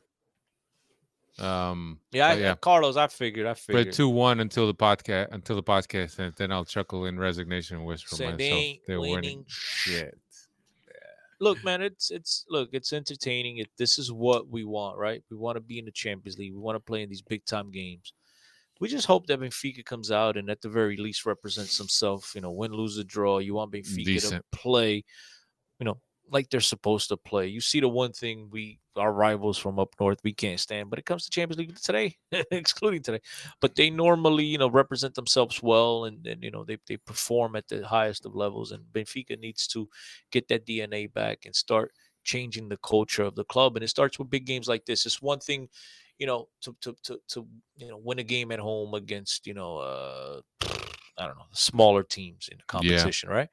Um, 1.37 1.99
yeah, 2.11 2.27
I, 2.27 2.33
yeah. 2.35 2.55
Carlos, 2.55 2.95
I 2.95 3.07
figured, 3.07 3.45
I 3.45 3.49
but 3.51 3.59
figured. 3.59 3.93
two 3.93 4.07
one 4.09 4.39
until 4.39 4.67
the 4.67 4.73
podcast 4.73 5.27
until 5.31 5.55
the 5.55 5.63
podcast, 5.63 6.19
and 6.19 6.33
then 6.37 6.51
I'll 6.51 6.65
chuckle 6.65 7.05
in 7.05 7.19
resignation 7.19 7.77
and 7.77 7.85
whisper 7.85 8.15
Saying 8.15 8.31
myself. 8.31 8.37
they 8.39 8.45
ain't 8.51 8.79
They're 8.87 8.99
winning 9.01 9.15
winning 9.15 9.45
shit. 9.47 10.17
look, 11.41 11.61
man, 11.63 11.81
it's 11.81 12.09
it's 12.11 12.45
look, 12.49 12.69
it's 12.71 12.93
entertaining. 12.93 13.57
It 13.57 13.69
this 13.77 13.99
is 13.99 14.11
what 14.11 14.47
we 14.47 14.63
want, 14.63 14.97
right? 14.97 15.23
We 15.29 15.35
want 15.37 15.57
to 15.57 15.61
be 15.61 15.79
in 15.79 15.85
the 15.85 15.91
Champions 15.91 16.37
League. 16.37 16.53
We 16.53 16.59
want 16.59 16.75
to 16.77 16.79
play 16.79 17.03
in 17.03 17.09
these 17.09 17.21
big 17.21 17.45
time 17.45 17.69
games. 17.71 18.13
We 18.79 18.87
just 18.89 19.07
hope 19.07 19.27
that 19.27 19.39
Benfica 19.39 19.85
comes 19.85 20.11
out 20.11 20.35
and 20.37 20.49
at 20.49 20.61
the 20.61 20.69
very 20.69 20.97
least 20.97 21.25
represents 21.25 21.77
himself. 21.77 22.31
You 22.35 22.41
know, 22.41 22.51
win, 22.51 22.71
lose, 22.71 22.99
or 22.99 23.03
draw. 23.03 23.39
You 23.39 23.55
want 23.55 23.71
Benfica 23.73 24.05
Decent. 24.05 24.45
to 24.51 24.57
play, 24.57 25.03
you 25.79 25.85
know, 25.85 25.97
like 26.31 26.49
they're 26.49 26.59
supposed 26.59 27.09
to 27.09 27.17
play. 27.17 27.47
You 27.47 27.61
see 27.61 27.79
the 27.79 27.87
one 27.89 28.11
thing 28.11 28.49
we 28.51 28.79
our 28.95 29.11
rivals 29.11 29.57
from 29.57 29.77
up 29.77 29.93
north 29.99 30.19
we 30.23 30.33
can't 30.33 30.59
stand, 30.59 30.89
but 30.89 30.99
it 30.99 31.05
comes 31.05 31.25
to 31.25 31.29
Champions 31.29 31.59
League 31.59 31.77
today, 31.77 32.17
excluding 32.51 33.01
today. 33.03 33.19
But 33.59 33.75
they 33.75 33.89
normally, 33.89 34.45
you 34.45 34.57
know, 34.57 34.69
represent 34.69 35.15
themselves 35.15 35.61
well 35.61 36.05
and, 36.05 36.25
and 36.25 36.43
you 36.43 36.51
know 36.51 36.63
they, 36.63 36.77
they 36.87 36.97
perform 36.97 37.55
at 37.55 37.67
the 37.67 37.85
highest 37.85 38.25
of 38.25 38.35
levels. 38.35 38.71
And 38.71 38.83
Benfica 38.91 39.39
needs 39.39 39.67
to 39.69 39.89
get 40.31 40.47
that 40.47 40.65
DNA 40.65 41.11
back 41.11 41.45
and 41.45 41.55
start 41.55 41.91
changing 42.23 42.69
the 42.69 42.77
culture 42.77 43.23
of 43.23 43.35
the 43.35 43.45
club. 43.45 43.75
And 43.75 43.83
it 43.83 43.89
starts 43.89 44.17
with 44.17 44.29
big 44.29 44.45
games 44.45 44.67
like 44.67 44.85
this. 44.85 45.05
It's 45.05 45.21
one 45.21 45.39
thing, 45.39 45.69
you 46.17 46.25
know, 46.27 46.47
to 46.61 46.75
to 46.81 46.95
to, 47.03 47.19
to 47.29 47.47
you 47.77 47.87
know 47.89 47.97
win 47.97 48.19
a 48.19 48.23
game 48.23 48.51
at 48.51 48.59
home 48.59 48.93
against, 48.93 49.45
you 49.47 49.53
know, 49.53 49.77
uh 49.77 50.41
I 51.17 51.27
don't 51.27 51.37
know, 51.37 51.45
smaller 51.51 52.03
teams 52.03 52.49
in 52.51 52.57
the 52.57 52.63
competition, 52.65 53.29
right? 53.29 53.49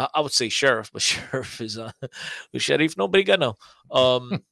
I, 0.00 0.08
I 0.14 0.20
would 0.20 0.32
say 0.32 0.48
sheriff, 0.48 0.90
but 0.92 1.02
sheriff 1.10 1.60
is 1.60 1.78
uh 1.78 1.92
sheriff. 2.56 2.96
Nobody 2.96 3.22
got 3.24 3.40
no. 3.40 3.56
Um, 3.90 4.42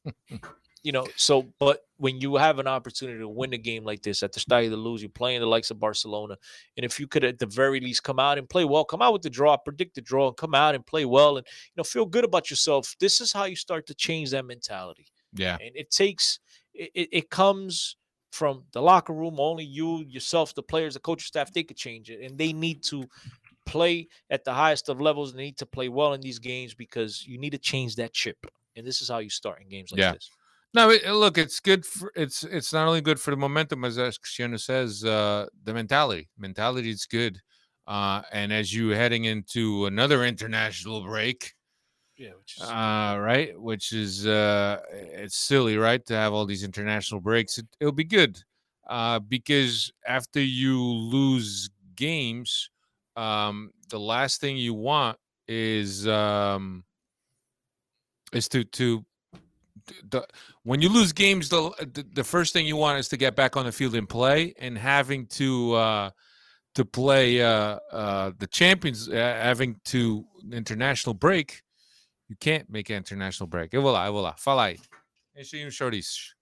you 0.84 0.92
know, 0.92 1.07
so 1.16 1.46
but 1.59 1.80
when 1.96 2.20
you 2.20 2.36
have 2.36 2.59
an 2.61 2.66
opportunity 2.68 3.18
to 3.18 3.28
win 3.28 3.53
a 3.53 3.59
game 3.59 3.84
like 3.84 4.03
this 4.03 4.22
at 4.22 4.32
the 4.32 4.40
start 4.40 4.64
of 4.64 4.70
the 4.70 4.76
lose, 4.76 5.03
you're 5.03 5.09
playing 5.11 5.40
the 5.40 5.46
likes 5.46 5.70
of 5.70 5.80
Barcelona, 5.80 6.36
and 6.76 6.84
if 6.86 7.01
you 7.01 7.07
could 7.09 7.24
at 7.24 7.38
the 7.38 7.46
very 7.46 7.80
least 7.80 8.05
come 8.05 8.18
out 8.20 8.38
and 8.38 8.49
play 8.49 8.64
well, 8.64 8.84
come 8.84 9.03
out 9.03 9.12
with 9.12 9.22
the 9.22 9.30
draw, 9.30 9.57
predict 9.57 9.94
the 9.96 10.01
draw, 10.01 10.28
and 10.28 10.36
come 10.36 10.55
out 10.55 10.74
and 10.74 10.86
play 10.86 11.05
well, 11.05 11.36
and 11.36 11.46
you 11.46 11.74
know 11.76 11.82
feel 11.84 12.07
good 12.07 12.24
about 12.24 12.51
yourself. 12.51 12.94
This 13.01 13.20
is 13.20 13.32
how 13.32 13.44
you 13.44 13.57
start 13.57 13.86
to 13.88 13.94
change 13.94 14.30
that 14.30 14.44
mentality 14.46 15.07
Yeah. 15.34 15.57
and 15.61 15.70
it 15.74 15.90
takes 15.90 16.38
it, 16.74 16.90
it, 16.94 17.09
it 17.12 17.30
comes 17.30 17.96
from 18.30 18.62
the 18.72 18.80
locker 18.80 19.12
room 19.14 19.36
only 19.40 19.64
you 19.64 20.05
yourself 20.07 20.55
the 20.55 20.62
players 20.62 20.94
the 20.94 21.01
coaching 21.01 21.24
staff 21.26 21.51
they 21.53 21.62
could 21.64 21.78
change 21.78 22.11
it 22.11 22.20
and 22.20 22.36
they 22.38 22.53
need 22.53 22.82
to 22.82 23.03
play 23.68 24.08
at 24.30 24.44
the 24.44 24.52
highest 24.52 24.88
of 24.88 25.00
levels 25.00 25.32
they 25.32 25.42
need 25.42 25.58
to 25.58 25.66
play 25.66 25.88
well 25.88 26.12
in 26.14 26.20
these 26.20 26.38
games 26.38 26.74
because 26.74 27.26
you 27.26 27.38
need 27.38 27.50
to 27.50 27.58
change 27.58 27.96
that 27.96 28.12
chip 28.12 28.38
and 28.76 28.86
this 28.86 29.02
is 29.02 29.08
how 29.08 29.18
you 29.18 29.30
start 29.30 29.60
in 29.60 29.68
games 29.68 29.92
like 29.92 30.00
Yeah. 30.00 30.12
this 30.12 30.30
No, 30.74 30.90
it, 30.90 31.06
look, 31.12 31.38
it's 31.38 31.60
good 31.60 31.86
for 31.86 32.12
it's 32.14 32.44
it's 32.44 32.72
not 32.72 32.86
only 32.86 33.00
good 33.00 33.18
for 33.20 33.30
the 33.30 33.36
momentum, 33.36 33.84
as 33.84 33.96
Cristiano 34.18 34.58
says, 34.58 35.04
uh, 35.04 35.46
the 35.64 35.72
mentality. 35.74 36.28
Mentality 36.38 36.90
is 36.90 37.06
good. 37.06 37.40
Uh, 37.86 38.22
and 38.32 38.52
as 38.52 38.72
you 38.74 38.90
heading 38.90 39.24
into 39.24 39.86
another 39.86 40.24
international 40.24 41.02
break, 41.02 41.54
yeah 42.16 42.32
which 42.34 42.58
uh, 42.60 43.16
right, 43.20 43.58
which 43.60 43.92
is 43.92 44.26
uh, 44.26 44.80
it's 44.90 45.36
silly, 45.36 45.76
right, 45.76 46.04
to 46.06 46.14
have 46.14 46.32
all 46.32 46.46
these 46.46 46.64
international 46.64 47.20
breaks. 47.20 47.58
It, 47.58 47.66
it'll 47.80 47.92
be 47.92 48.04
good 48.04 48.42
uh, 48.88 49.20
because 49.20 49.92
after 50.06 50.40
you 50.40 50.82
lose 50.82 51.70
games, 51.94 52.70
um, 53.18 53.72
the 53.90 53.98
last 53.98 54.40
thing 54.40 54.56
you 54.56 54.74
want 54.74 55.18
is 55.48 56.06
um, 56.06 56.84
is 58.32 58.48
to 58.48 58.64
to 58.64 59.04
the 60.10 60.26
when 60.62 60.80
you 60.80 60.88
lose 60.88 61.12
games, 61.12 61.48
the, 61.48 61.70
the 61.80 62.04
the 62.12 62.24
first 62.24 62.52
thing 62.52 62.66
you 62.66 62.76
want 62.76 62.98
is 62.98 63.08
to 63.08 63.16
get 63.16 63.34
back 63.34 63.56
on 63.56 63.64
the 63.66 63.72
field 63.72 63.94
and 63.94 64.08
play, 64.08 64.54
and 64.58 64.78
having 64.78 65.26
to 65.26 65.74
uh, 65.74 66.10
to 66.74 66.84
play 66.84 67.42
uh, 67.42 67.78
uh, 67.90 68.30
the 68.38 68.46
champions, 68.46 69.08
uh, 69.08 69.14
having 69.14 69.80
to 69.86 70.24
international 70.52 71.14
break, 71.14 71.62
you 72.28 72.36
can't 72.36 72.70
make 72.70 72.90
an 72.90 72.96
international 72.96 73.48
break. 73.48 73.72
E 73.74 73.78
voilà, 73.78 74.06
e 74.06 74.12
voilà. 74.12 74.38
Fala 74.38 74.66
aí. 74.66 74.78
Enche 75.36 75.56
aí 75.56 75.66
um 75.66 75.70
chouriço. 75.70 76.34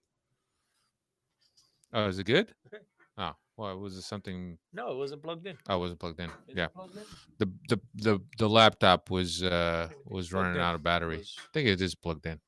Oh, 1.92 2.08
is 2.08 2.18
it 2.18 2.26
good? 2.26 2.54
Oh, 3.18 3.32
well, 3.56 3.78
was 3.78 3.96
it 3.96 4.02
something? 4.02 4.58
no 4.72 4.90
it 4.92 4.96
wasn't 4.96 5.22
plugged 5.22 5.46
in 5.46 5.56
I 5.68 5.76
wasn't 5.76 6.00
plugged 6.00 6.20
in. 6.20 6.26
Is 6.26 6.32
it 6.48 6.56
Yeah, 6.56 6.68
plugged 6.68 6.96
in? 6.96 7.02
the 7.38 7.50
the 7.68 7.80
the 7.94 8.20
the 8.38 8.48
laptop 8.48 9.10
was 9.10 9.42
uh 9.42 9.88
was 10.04 10.32
running 10.32 10.56
in. 10.56 10.60
out 10.60 10.74
of 10.74 10.82
battery. 10.82 11.18
Was- 11.18 11.36
I 11.38 11.48
think 11.52 11.68
it 11.68 11.80
is 11.80 11.94
plugged 11.94 12.26
in. 12.26 12.40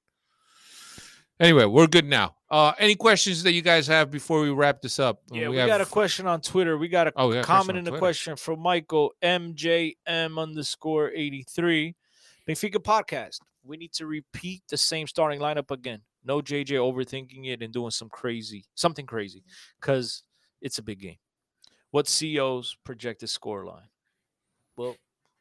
Anyway, 1.41 1.65
we're 1.67 1.87
good 1.87 2.05
now. 2.05 2.35
Uh, 2.51 2.73
any 2.79 2.97
questions 2.97 3.45
that 3.45 3.53
you 3.53 3.63
guys 3.63 3.87
have 3.87 4.11
before 4.11 4.41
we 4.41 4.51
wrap 4.51 4.81
this 4.83 4.99
up? 4.99 5.21
Uh, 5.31 5.37
yeah 5.37 5.49
we, 5.49 5.57
got 5.57 5.81
a 5.81 5.87
question 5.87 6.27
on 6.27 6.41
twitter 6.41 6.77
we 6.79 6.89
got 6.89 7.07
a 7.07 7.13
Oh, 7.15 7.29
we 7.29 7.35
got 7.35 7.41
a 7.41 7.45
question 7.45 7.57
comment 7.67 7.71
on 7.79 7.87
in 7.87 7.93
the 7.93 7.99
question 7.99 8.37
from 8.37 8.61
michael 8.61 9.13
mjm 9.23 10.39
underscore 10.41 11.11
83 11.15 11.95
benfica 12.49 12.77
podcast 12.77 13.41
we 13.63 13.77
need 13.77 13.93
to 13.93 14.07
repeat 14.07 14.63
the 14.71 14.79
same 14.79 15.07
starting 15.07 15.41
lineup 15.41 15.71
again 15.71 16.01
no 16.25 16.41
jj 16.41 16.71
overthinking 16.71 17.47
it 17.47 17.63
and 17.63 17.73
doing 17.73 17.91
some 17.91 18.09
crazy 18.09 18.65
something 18.75 19.05
crazy 19.05 19.45
because 19.81 20.23
it's 20.61 20.79
a 20.79 20.83
big 20.83 21.01
game 21.01 21.17
what 21.91 22.07
co's 22.07 22.77
projected 22.85 23.29
score 23.29 23.65
line 23.65 23.89
well 24.77 24.97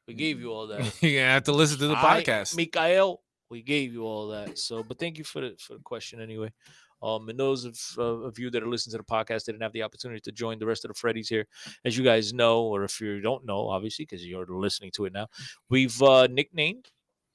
we 0.07 0.13
gave 0.13 0.39
you 0.39 0.51
all 0.51 0.67
that 0.67 0.79
You're 1.01 1.21
gonna 1.21 1.33
have 1.33 1.43
to 1.43 1.51
listen 1.51 1.79
to 1.79 1.87
the 1.87 1.97
I- 1.97 2.23
podcast. 2.23 2.55
Mikael, 2.55 3.21
we 3.49 3.61
gave 3.61 3.93
you 3.93 4.03
all 4.03 4.29
that. 4.29 4.57
So, 4.57 4.83
but 4.83 4.99
thank 4.99 5.17
you 5.17 5.23
for 5.23 5.41
the 5.41 5.55
for 5.59 5.73
the 5.73 5.83
question 5.83 6.21
anyway. 6.21 6.51
Um, 7.03 7.29
and 7.29 7.39
those 7.39 7.63
of, 7.63 7.79
uh, 7.99 8.25
of 8.25 8.39
you 8.39 8.49
that 8.49 8.63
are 8.63 8.67
listening 8.67 8.93
to 8.93 8.97
the 8.97 9.03
podcast 9.03 9.45
didn't 9.45 9.61
have 9.61 9.71
the 9.71 9.83
opportunity 9.83 10.19
to 10.21 10.31
join 10.31 10.57
the 10.57 10.65
rest 10.65 10.83
of 10.83 10.89
the 10.89 10.95
Freddies 10.95 11.27
here, 11.27 11.45
as 11.85 11.95
you 11.95 12.03
guys 12.03 12.33
know, 12.33 12.63
or 12.63 12.83
if 12.85 12.99
you 12.99 13.21
don't 13.21 13.45
know, 13.45 13.69
obviously, 13.69 14.03
because 14.03 14.25
you're 14.25 14.47
listening 14.47 14.89
to 14.95 15.05
it 15.05 15.13
now, 15.13 15.27
we've 15.69 16.01
uh, 16.01 16.25
nicknamed, 16.25 16.87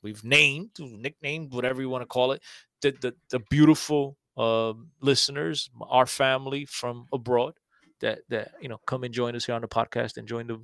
we've 0.02 0.24
named, 0.24 0.70
nicknamed, 0.80 1.52
whatever 1.52 1.80
you 1.80 1.88
want 1.88 2.02
to 2.02 2.06
call 2.06 2.32
it, 2.32 2.42
the 2.80 2.90
the, 3.00 3.14
the 3.30 3.38
beautiful 3.50 4.16
um, 4.36 4.88
listeners, 5.00 5.70
our 5.88 6.06
family 6.06 6.64
from 6.64 7.06
abroad 7.12 7.54
that 8.02 8.20
that 8.28 8.52
you 8.60 8.68
know 8.68 8.78
come 8.86 9.04
and 9.04 9.14
join 9.14 9.34
us 9.34 9.46
here 9.46 9.54
on 9.54 9.62
the 9.62 9.68
podcast 9.68 10.18
and 10.18 10.28
join 10.28 10.46
the 10.46 10.58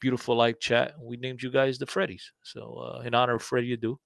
beautiful 0.00 0.36
live 0.36 0.60
chat. 0.60 0.94
We 1.00 1.16
named 1.16 1.42
you 1.42 1.50
guys 1.50 1.78
the 1.78 1.86
Freddies. 1.86 2.22
So 2.42 2.60
uh, 2.76 3.00
in 3.00 3.14
honor 3.14 3.34
of 3.36 3.42
Freddie 3.42 3.76
Adu. 3.76 3.96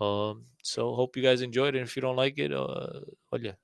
Um, 0.00 0.46
so 0.62 0.94
hope 0.94 1.16
you 1.16 1.22
guys 1.22 1.42
enjoyed 1.42 1.74
it. 1.74 1.82
If 1.82 1.94
you 1.96 2.02
don't 2.02 2.16
like 2.16 2.38
it, 2.38 2.52
uh, 2.52 3.00
olha, 3.32 3.54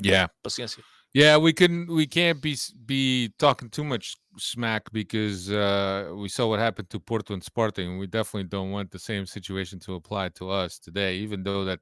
yeah, 0.00 0.26
paciencia. 0.44 0.80
yeah. 1.14 1.36
We 1.36 1.52
couldn't. 1.52 1.88
We 1.88 2.06
can't 2.06 2.42
be 2.42 2.56
be 2.84 3.32
talking 3.38 3.70
too 3.70 3.84
much 3.84 4.16
smack 4.38 4.90
because 4.92 5.50
uh, 5.50 6.12
we 6.16 6.28
saw 6.28 6.48
what 6.48 6.58
happened 6.58 6.90
to 6.90 7.00
Porto 7.00 7.32
and 7.34 7.44
Sporting. 7.44 7.98
We 7.98 8.06
definitely 8.06 8.48
don't 8.48 8.72
want 8.72 8.90
the 8.90 8.98
same 8.98 9.24
situation 9.24 9.78
to 9.80 9.94
apply 9.94 10.30
to 10.30 10.50
us 10.50 10.78
today. 10.78 11.16
Even 11.18 11.44
though 11.44 11.64
that 11.64 11.80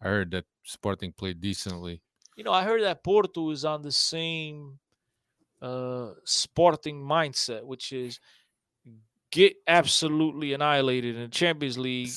I 0.00 0.08
heard 0.08 0.30
that 0.30 0.44
Sporting 0.64 1.12
played 1.12 1.40
decently. 1.40 2.00
You 2.36 2.44
know, 2.44 2.52
I 2.52 2.62
heard 2.62 2.82
that 2.82 3.04
Porto 3.04 3.50
is 3.50 3.64
on 3.64 3.82
the 3.82 3.92
same 3.92 4.78
uh 5.62 6.10
sporting 6.24 7.00
mindset, 7.02 7.64
which 7.64 7.92
is 7.92 8.18
get 9.30 9.54
absolutely 9.66 10.52
annihilated 10.54 11.14
in 11.16 11.22
the 11.22 11.28
Champions 11.28 11.78
League. 11.86 12.10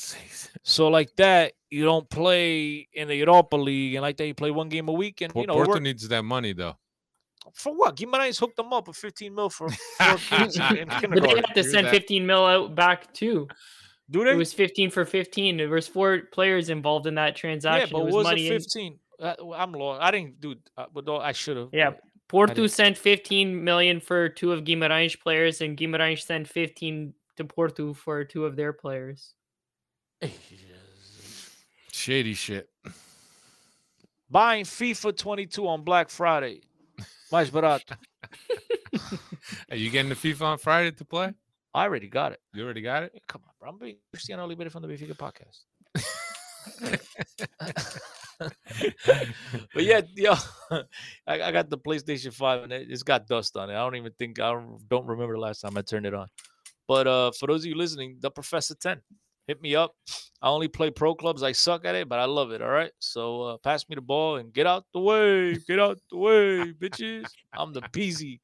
So 0.62 0.88
like 0.88 1.14
that, 1.16 1.52
you 1.70 1.84
don't 1.84 2.08
play 2.08 2.88
in 2.92 3.08
the 3.08 3.16
Europa 3.16 3.56
League, 3.56 3.94
and 3.94 4.02
like 4.02 4.16
that, 4.16 4.26
you 4.26 4.34
play 4.34 4.50
one 4.50 4.68
game 4.68 4.88
a 4.88 4.92
week, 4.92 5.20
and 5.20 5.32
you 5.34 5.46
know, 5.46 5.54
Porto 5.54 5.70
we're- 5.72 5.80
needs 5.80 6.08
that 6.08 6.22
money 6.24 6.52
though. 6.52 6.76
for 7.52 7.74
what? 7.76 7.96
Guimarães 7.96 8.38
hooked 8.40 8.56
them 8.56 8.72
up 8.72 8.88
with 8.88 8.96
15 8.96 9.34
mil 9.34 9.50
for 9.50 9.68
four 9.98 10.16
kids 10.16 10.56
in, 10.58 10.76
in 10.76 10.88
But 10.88 11.22
they 11.22 11.28
have 11.36 11.54
to 11.54 11.62
send 11.64 11.88
15 11.88 12.26
mil 12.26 12.44
out 12.46 12.74
back 12.74 13.12
too. 13.12 13.46
Do 14.10 14.24
they? 14.24 14.30
It 14.32 14.36
was 14.36 14.52
15 14.52 14.90
for 14.90 15.04
15. 15.04 15.56
There 15.56 15.68
was 15.68 15.86
four 15.88 16.20
players 16.32 16.68
involved 16.70 17.06
in 17.06 17.14
that 17.16 17.36
transaction. 17.36 17.80
yeah, 17.80 17.86
transaction. 17.86 17.92
but 17.92 18.00
it 18.00 18.04
was 18.06 18.14
was 18.14 18.24
money 18.24 18.46
it 18.46 18.52
in- 18.52 18.60
15? 18.60 18.98
Uh, 19.20 19.34
I'm 19.54 19.72
lost. 19.72 20.02
I 20.02 20.10
didn't 20.10 20.40
do. 20.40 20.56
Uh, 20.76 20.86
but 20.92 21.08
I 21.08 21.32
should 21.32 21.56
have. 21.56 21.68
Yeah, 21.72 21.90
but- 21.90 22.00
Porto 22.34 22.66
sent 22.66 22.98
15 22.98 23.62
million 23.62 24.00
for 24.00 24.28
two 24.28 24.50
of 24.52 24.64
Guimarães 24.64 25.16
players, 25.16 25.60
and 25.60 25.78
Guimarães 25.78 26.22
sent 26.22 26.48
15 26.48 27.14
to 27.36 27.44
Porto 27.44 27.94
for 27.94 28.24
two 28.24 28.44
of 28.44 28.56
their 28.56 28.72
players. 28.72 29.34
Shady 31.92 32.34
shit. 32.34 32.68
Buying 34.28 34.64
FIFA 34.64 35.16
22 35.16 35.68
on 35.68 35.84
Black 35.84 36.10
Friday. 36.10 36.62
Mais 37.30 37.48
barato. 37.50 37.96
Are 39.70 39.76
you 39.76 39.90
getting 39.90 40.08
the 40.08 40.16
FIFA 40.16 40.42
on 40.42 40.58
Friday 40.58 40.90
to 40.90 41.04
play? 41.04 41.32
I 41.72 41.84
already 41.84 42.08
got 42.08 42.32
it. 42.32 42.40
You 42.52 42.64
already 42.64 42.82
got 42.82 43.04
it. 43.04 43.12
Come 43.28 43.42
on, 43.46 43.52
bro. 43.60 43.70
I'm 43.70 43.78
being 43.78 43.98
Cristiano 44.12 44.42
Oliveira 44.42 44.70
from 44.70 44.82
the 44.82 44.88
Benfica 44.88 45.16
podcast. 45.16 45.66
but 49.74 49.84
yeah, 49.84 50.00
yo, 50.14 50.34
I, 51.26 51.42
I 51.42 51.52
got 51.52 51.70
the 51.70 51.78
PlayStation 51.78 52.32
5 52.32 52.64
and 52.64 52.72
it, 52.72 52.88
it's 52.90 53.02
got 53.02 53.26
dust 53.26 53.56
on 53.56 53.70
it. 53.70 53.74
I 53.74 53.78
don't 53.78 53.96
even 53.96 54.12
think 54.18 54.40
I 54.40 54.52
don't, 54.52 54.78
don't 54.88 55.06
remember 55.06 55.34
the 55.34 55.40
last 55.40 55.60
time 55.60 55.76
I 55.76 55.82
turned 55.82 56.06
it 56.06 56.14
on. 56.14 56.28
But 56.86 57.06
uh 57.06 57.30
for 57.32 57.46
those 57.46 57.62
of 57.62 57.66
you 57.66 57.76
listening, 57.76 58.16
the 58.20 58.30
Professor 58.30 58.74
10. 58.74 59.00
Hit 59.46 59.60
me 59.60 59.76
up. 59.76 59.94
I 60.40 60.48
only 60.48 60.68
play 60.68 60.90
pro 60.90 61.14
clubs. 61.14 61.42
I 61.42 61.52
suck 61.52 61.84
at 61.84 61.94
it, 61.94 62.08
but 62.08 62.18
I 62.18 62.24
love 62.24 62.50
it. 62.50 62.62
All 62.62 62.70
right. 62.70 62.92
So 62.98 63.42
uh, 63.42 63.56
pass 63.58 63.86
me 63.88 63.94
the 63.94 64.00
ball 64.00 64.36
and 64.36 64.52
get 64.52 64.66
out 64.66 64.84
the 64.94 65.00
way. 65.00 65.54
Get 65.68 65.78
out 65.78 65.98
the 66.10 66.16
way, 66.16 66.72
bitches. 66.72 67.26
I'm 67.52 67.72
the 67.72 67.82
peasy. 67.82 68.40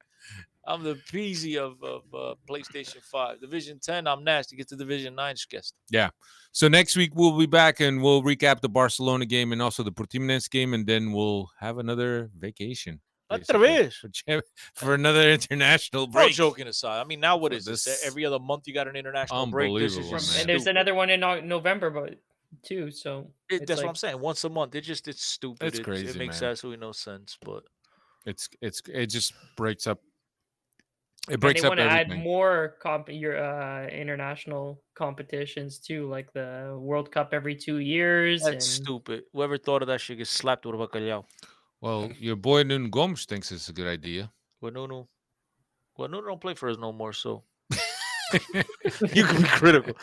I'm 0.66 0.82
the 0.82 0.94
peasy 0.94 1.56
of, 1.56 1.82
of 1.82 2.02
uh, 2.14 2.34
PlayStation 2.48 3.02
5. 3.02 3.40
Division 3.40 3.78
10, 3.80 4.06
I'm 4.06 4.22
nasty. 4.24 4.56
Get 4.56 4.68
to 4.68 4.76
Division 4.76 5.14
9, 5.14 5.34
guest. 5.50 5.74
Yeah. 5.90 6.10
So 6.52 6.68
next 6.68 6.96
week 6.96 7.12
we'll 7.14 7.36
be 7.38 7.46
back 7.46 7.80
and 7.80 8.02
we'll 8.02 8.22
recap 8.22 8.60
the 8.60 8.68
Barcelona 8.68 9.24
game 9.26 9.52
and 9.52 9.62
also 9.62 9.82
the 9.82 9.92
Portimonense 9.92 10.50
game, 10.50 10.74
and 10.74 10.86
then 10.86 11.12
we'll 11.12 11.50
have 11.58 11.78
another 11.78 12.30
vacation. 12.38 13.00
Otra 13.30 13.38
basically, 13.60 13.66
vez. 13.68 13.96
For, 14.26 14.42
for 14.74 14.94
another 14.94 15.30
international 15.30 16.02
All 16.02 16.08
break. 16.08 16.32
joking 16.32 16.66
aside, 16.66 17.00
I 17.00 17.04
mean, 17.04 17.20
now 17.20 17.36
what 17.36 17.52
is 17.52 17.64
this? 17.64 17.84
this- 17.84 18.04
Every 18.04 18.24
other 18.26 18.40
month 18.40 18.66
you 18.66 18.74
got 18.74 18.88
an 18.88 18.96
international 18.96 19.46
break. 19.46 19.76
This 19.78 19.96
is 19.96 20.10
just 20.10 20.40
and 20.40 20.48
there's 20.48 20.66
another 20.66 20.94
one 20.94 21.10
in 21.10 21.20
November, 21.20 21.90
but 21.90 22.16
too. 22.64 22.90
So 22.90 23.30
It, 23.48 23.62
it's 23.62 23.66
that's 23.66 23.82
what 23.82 23.88
I'm 23.88 23.94
saying. 23.94 24.18
Once 24.18 24.42
a 24.42 24.48
month, 24.48 24.74
it 24.74 24.80
just 24.80 25.06
it's 25.06 25.22
stupid. 25.24 25.68
It's 25.68 25.78
It- 25.78 25.84
crazy, 25.84 26.08
It 26.08 26.16
makes 26.16 26.40
man. 26.40 26.50
absolutely 26.50 26.84
no 26.84 26.90
sense. 26.90 27.38
But 27.40 27.62
It's 28.26 28.48
it's 28.60 28.82
it 28.92 29.06
just 29.06 29.32
breaks 29.56 29.86
up. 29.86 30.00
It 31.30 31.34
And 31.34 31.42
they 31.42 31.60
up 31.60 31.68
want 31.68 31.78
to 31.78 31.84
add 31.84 32.10
more 32.10 32.76
comp- 32.82 33.08
your 33.08 33.42
uh, 33.42 33.86
international 33.86 34.82
competitions 34.94 35.78
too, 35.78 36.08
like 36.08 36.32
the 36.32 36.76
World 36.78 37.12
Cup 37.12 37.30
every 37.32 37.54
two 37.54 37.78
years. 37.78 38.42
that's 38.42 38.52
and 38.52 38.62
stupid. 38.62 39.24
Whoever 39.32 39.56
thought 39.56 39.82
of 39.82 39.88
that 39.88 40.00
should 40.00 40.18
get 40.18 40.26
slapped 40.26 40.66
with 40.66 40.74
a 40.74 40.78
bacalhau. 40.78 41.24
Well, 41.80 42.10
your 42.18 42.36
boy 42.36 42.64
Nuno 42.64 42.88
Gomes 42.88 43.24
thinks 43.24 43.52
it's 43.52 43.68
a 43.68 43.72
good 43.72 43.86
idea. 43.86 44.32
Well, 44.60 44.72
Nuno, 44.72 45.08
well, 45.96 46.08
Nuno 46.08 46.26
don't 46.26 46.40
play 46.40 46.54
for 46.54 46.68
us 46.68 46.76
no 46.78 46.92
more, 46.92 47.12
so 47.12 47.44
you 49.14 49.24
can 49.24 49.42
be 49.42 49.48
critical. 49.48 49.94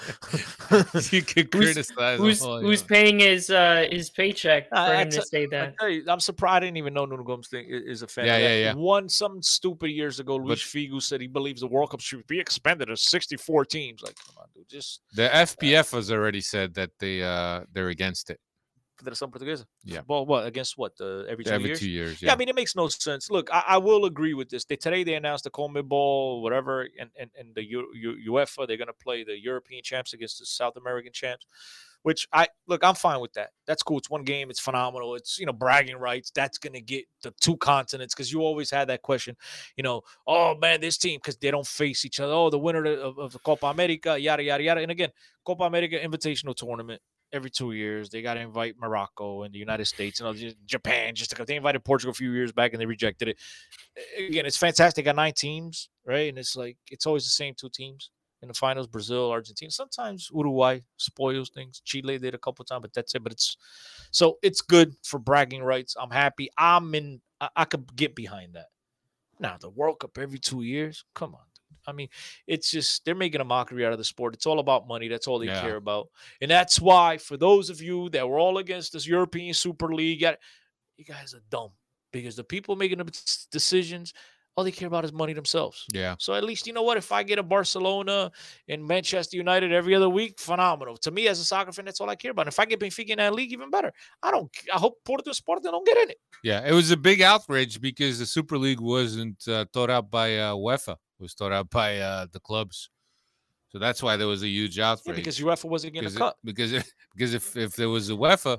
you 1.11 1.21
can 1.21 1.47
criticize. 1.47 2.19
who's 2.19 2.41
him 2.41 2.47
all 2.47 2.61
who's 2.61 2.83
paying 2.83 3.19
his 3.19 3.49
uh 3.49 3.85
his 3.89 4.09
paycheck 4.09 4.69
for 4.69 4.75
I 4.75 5.01
him 5.01 5.09
to 5.11 5.17
te- 5.17 5.25
say 5.25 5.43
I 5.43 5.47
that? 5.51 5.77
tell 5.77 5.89
you, 5.89 6.03
I'm 6.07 6.19
surprised. 6.19 6.57
I 6.57 6.59
didn't 6.61 6.77
even 6.77 6.93
know 6.93 7.05
Nuno 7.05 7.23
Gomes 7.23 7.47
thing 7.47 7.65
is 7.67 8.01
a 8.01 8.07
fan. 8.07 8.25
Yeah, 8.25 8.37
yeah, 8.37 8.55
yeah. 8.55 8.73
One 8.73 9.09
some 9.09 9.41
stupid 9.41 9.89
years 9.89 10.19
ago, 10.19 10.35
Luis 10.35 10.61
Figo 10.61 11.01
said 11.01 11.21
he 11.21 11.27
believes 11.27 11.61
the 11.61 11.67
World 11.67 11.91
Cup 11.91 12.01
should 12.01 12.25
be 12.27 12.39
expanded 12.39 12.87
to 12.89 12.97
64 12.97 13.65
teams. 13.65 14.01
Like, 14.01 14.15
come 14.15 14.35
on, 14.39 14.47
dude, 14.55 14.67
just 14.67 15.01
The 15.13 15.29
FPF 15.29 15.91
has 15.93 16.11
already 16.11 16.41
said 16.41 16.73
that 16.75 16.91
they 16.99 17.23
uh 17.23 17.61
they're 17.73 17.89
against 17.89 18.29
it 18.29 18.39
Federação 18.97 19.31
Portuguesa. 19.31 19.65
Yeah. 19.83 20.01
Well, 20.07 20.25
what 20.25 20.45
against 20.45 20.77
what? 20.77 20.97
The 20.97 21.25
every 21.29 21.43
two 21.43 21.51
every 21.51 21.67
years. 21.67 21.79
two 21.79 21.89
years. 21.89 22.21
Yeah. 22.21 22.33
I 22.33 22.35
mean, 22.35 22.49
it 22.49 22.55
makes 22.55 22.75
no 22.75 22.87
sense. 22.87 23.29
Look, 23.29 23.49
I, 23.53 23.63
I 23.67 23.77
will 23.77 24.05
agree 24.05 24.33
with 24.33 24.49
this. 24.49 24.65
They, 24.65 24.75
today 24.75 25.03
they 25.03 25.15
announced 25.15 25.43
the 25.43 25.51
CONMEBOL, 25.51 26.41
whatever, 26.41 26.87
and, 26.99 27.09
and, 27.19 27.29
and 27.37 27.55
the 27.55 27.63
U, 27.63 27.87
U, 27.93 28.31
UEFA. 28.31 28.67
They're 28.67 28.77
going 28.77 28.87
to 28.87 28.93
play 28.93 29.23
the 29.23 29.39
European 29.39 29.83
champs 29.83 30.13
against 30.13 30.39
the 30.39 30.45
South 30.45 30.75
American 30.77 31.13
champs, 31.13 31.45
which 32.03 32.27
I 32.33 32.47
look. 32.67 32.83
I'm 32.83 32.95
fine 32.95 33.19
with 33.19 33.33
that. 33.33 33.51
That's 33.65 33.83
cool. 33.83 33.99
It's 33.99 34.09
one 34.09 34.23
game. 34.23 34.49
It's 34.49 34.59
phenomenal. 34.59 35.15
It's 35.15 35.39
you 35.39 35.45
know 35.45 35.53
bragging 35.53 35.97
rights. 35.97 36.31
That's 36.33 36.57
going 36.57 36.73
to 36.73 36.81
get 36.81 37.05
the 37.21 37.33
two 37.39 37.57
continents 37.57 38.15
because 38.15 38.31
you 38.31 38.41
always 38.41 38.71
had 38.71 38.89
that 38.89 39.01
question. 39.01 39.35
You 39.75 39.83
know, 39.83 40.01
oh 40.25 40.55
man, 40.55 40.81
this 40.81 40.97
team 40.97 41.19
because 41.19 41.37
they 41.37 41.51
don't 41.51 41.67
face 41.67 42.05
each 42.05 42.19
other. 42.19 42.33
Oh, 42.33 42.49
the 42.49 42.59
winner 42.59 42.85
of, 42.85 43.17
of 43.17 43.33
the 43.33 43.39
Copa 43.39 43.67
America, 43.67 44.17
yada 44.19 44.43
yada 44.43 44.63
yada. 44.63 44.81
And 44.81 44.91
again, 44.91 45.11
Copa 45.45 45.63
America 45.63 45.97
Invitational 45.99 46.55
Tournament 46.55 47.01
every 47.33 47.49
two 47.49 47.71
years. 47.73 48.09
They 48.09 48.21
got 48.21 48.35
to 48.35 48.39
invite 48.39 48.75
Morocco 48.79 49.43
and 49.43 49.53
the 49.53 49.59
United 49.59 49.85
States 49.85 50.19
and 50.19 50.37
you 50.37 50.49
know, 50.49 50.53
Japan. 50.65 51.15
Just 51.15 51.35
they 51.45 51.55
invited 51.55 51.83
Portugal 51.83 52.11
a 52.11 52.13
few 52.13 52.31
years 52.31 52.51
back 52.51 52.73
and 52.73 52.81
they 52.81 52.85
rejected 52.85 53.29
it. 53.29 53.37
Again, 54.17 54.45
it's 54.45 54.57
fantastic. 54.57 55.05
Got 55.05 55.15
nine 55.15 55.33
teams, 55.33 55.89
right? 56.05 56.29
And 56.29 56.37
it's 56.37 56.55
like 56.55 56.77
it's 56.89 57.05
always 57.05 57.23
the 57.23 57.31
same 57.31 57.53
two 57.55 57.69
teams 57.73 58.11
in 58.41 58.47
the 58.47 58.53
finals: 58.53 58.87
Brazil, 58.87 59.31
Argentina. 59.31 59.71
Sometimes 59.71 60.29
Uruguay 60.33 60.79
spoils 60.97 61.49
things. 61.49 61.81
Chile 61.83 62.17
did 62.17 62.33
a 62.33 62.39
couple 62.39 62.63
times, 62.65 62.81
but 62.81 62.93
that's 62.93 63.15
it. 63.15 63.23
But 63.23 63.33
it's 63.33 63.57
so 64.11 64.37
it's 64.41 64.61
good 64.61 64.95
for 65.03 65.19
bragging 65.19 65.63
rights. 65.63 65.95
I'm 65.99 66.11
happy. 66.11 66.49
I'm 66.57 66.93
in. 66.95 67.21
I, 67.41 67.49
I 67.55 67.65
could 67.65 67.95
get 67.95 68.15
behind 68.15 68.53
that. 68.53 68.67
Now 69.39 69.57
the 69.59 69.69
World 69.69 69.99
Cup 69.99 70.17
every 70.17 70.39
two 70.39 70.63
years. 70.63 71.03
Come 71.13 71.35
on. 71.35 71.41
I 71.87 71.93
mean, 71.93 72.09
it's 72.45 72.69
just 72.69 73.05
they're 73.05 73.15
making 73.15 73.41
a 73.41 73.45
mockery 73.45 73.85
out 73.85 73.93
of 73.93 73.97
the 73.97 74.03
sport. 74.03 74.33
It's 74.33 74.45
all 74.45 74.59
about 74.59 74.87
money. 74.87 75.07
That's 75.07 75.27
all 75.27 75.39
they 75.39 75.47
Yeah. 75.47 75.61
care 75.61 75.77
about. 75.77 76.09
And 76.41 76.51
that's 76.51 76.81
why, 76.81 77.17
for 77.17 77.37
those 77.37 77.69
of 77.69 77.81
you 77.81 78.09
that 78.09 78.27
were 78.27 78.37
all 78.39 78.57
against 78.57 78.91
this 78.93 79.07
European 79.07 79.53
Super 79.53 79.93
League, 79.93 80.21
you 80.21 81.05
guys 81.05 81.33
are 81.33 81.41
dumb 81.49 81.71
because 82.11 82.35
the 82.35 82.43
people 82.43 82.75
making 82.75 82.97
the 82.97 83.47
decisions, 83.51 84.13
all 84.57 84.63
they 84.63 84.71
care 84.71 84.87
about 84.87 85.05
is 85.05 85.13
money 85.13 85.33
themselves. 85.33 85.85
Yeah. 85.93 86.15
So 86.17 86.33
at 86.33 86.43
least 86.43 86.65
you 86.65 86.73
know 86.73 86.81
what? 86.81 86.97
If 86.97 87.11
I 87.11 87.21
get 87.21 87.37
a 87.37 87.43
Barcelona 87.43 88.31
and 88.67 88.83
Manchester 88.85 89.37
United 89.37 89.71
every 89.71 89.93
other 89.93 90.09
week, 90.09 90.39
phenomenal. 90.39 90.97
To 90.97 91.11
me, 91.11 91.27
as 91.27 91.39
a 91.39 91.45
soccer 91.45 91.71
fan, 91.71 91.85
that's 91.85 92.01
all 92.01 92.09
I 92.09 92.15
care 92.15 92.31
about. 92.31 92.47
And 92.47 92.53
if 92.53 92.59
I 92.59 92.65
get 92.65 92.79
Benfica 92.79 93.09
in 93.11 93.19
that 93.19 93.35
league, 93.35 93.53
even 93.53 93.69
better. 93.69 93.93
I 94.23 94.31
don't. 94.31 94.49
I 94.73 94.79
hope 94.79 94.95
Porto 95.05 95.31
Sport 95.31 95.61
don't 95.61 95.85
get 95.85 95.97
in 95.97 96.09
it. 96.09 96.17
Yeah, 96.43 96.67
it 96.67 96.73
was 96.73 96.89
a 96.89 96.97
big 96.97 97.21
outrage 97.21 97.79
because 97.79 98.17
the 98.17 98.25
Super 98.25 98.57
League 98.57 98.81
wasn't 98.81 99.47
uh, 99.47 99.65
thought 99.71 99.91
out 99.91 100.09
by 100.09 100.37
uh, 100.37 100.55
UEFA. 100.55 100.93
It 100.93 101.21
was 101.21 101.35
thought 101.35 101.51
out 101.51 101.69
by 101.69 101.99
uh, 101.99 102.25
the 102.31 102.39
clubs. 102.39 102.89
So 103.69 103.77
that's 103.77 104.01
why 104.01 104.17
there 104.17 104.27
was 104.27 104.41
a 104.41 104.47
huge 104.47 104.79
outrage. 104.79 105.17
Yeah, 105.17 105.21
because 105.21 105.39
UEFA 105.39 105.65
wasn't 105.65 105.93
getting 105.93 106.07
a 106.07 106.11
because, 106.11 106.15
it- 106.15 106.19
cut. 106.19 106.35
because 106.43 106.71
because 107.13 107.33
if 107.35 107.55
if 107.55 107.75
there 107.75 107.89
was 107.89 108.09
a 108.09 108.13
UEFA, 108.13 108.57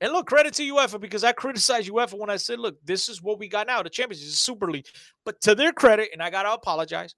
And 0.00 0.12
look, 0.12 0.26
credit 0.26 0.52
to 0.54 0.62
UEFA 0.62 1.00
because 1.00 1.24
I 1.24 1.32
criticized 1.32 1.90
UEFA 1.90 2.18
when 2.18 2.30
I 2.30 2.36
said, 2.36 2.58
look, 2.58 2.76
this 2.84 3.08
is 3.08 3.22
what 3.22 3.38
we 3.38 3.48
got 3.48 3.66
now. 3.66 3.82
The 3.82 3.90
Champions 3.90 4.20
League 4.20 4.28
is 4.28 4.38
Super 4.38 4.70
League. 4.70 4.86
But 5.24 5.40
to 5.42 5.54
their 5.54 5.72
credit, 5.72 6.10
and 6.12 6.22
I 6.22 6.30
got 6.30 6.42
to 6.42 6.52
apologize, 6.52 7.14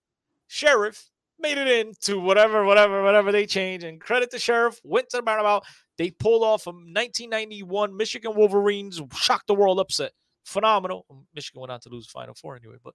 Sheriff 0.46 1.10
made 1.40 1.58
it 1.58 1.68
into 1.68 2.20
whatever, 2.20 2.64
whatever, 2.64 3.02
whatever 3.02 3.32
they 3.32 3.46
changed. 3.46 3.84
And 3.84 4.00
credit 4.00 4.30
to 4.30 4.38
Sheriff, 4.38 4.80
went 4.84 5.08
to 5.10 5.18
the 5.18 5.22
roundabout. 5.22 5.64
They 5.96 6.10
pulled 6.10 6.44
off 6.44 6.66
a 6.66 6.70
1991 6.70 7.96
Michigan 7.96 8.34
Wolverines, 8.36 9.00
shocked 9.14 9.48
the 9.48 9.54
world 9.54 9.80
upset. 9.80 10.12
Phenomenal. 10.44 11.04
Michigan 11.34 11.60
went 11.60 11.72
on 11.72 11.80
to 11.80 11.88
lose 11.88 12.06
Final 12.06 12.34
Four 12.34 12.56
anyway, 12.56 12.76
but 12.82 12.94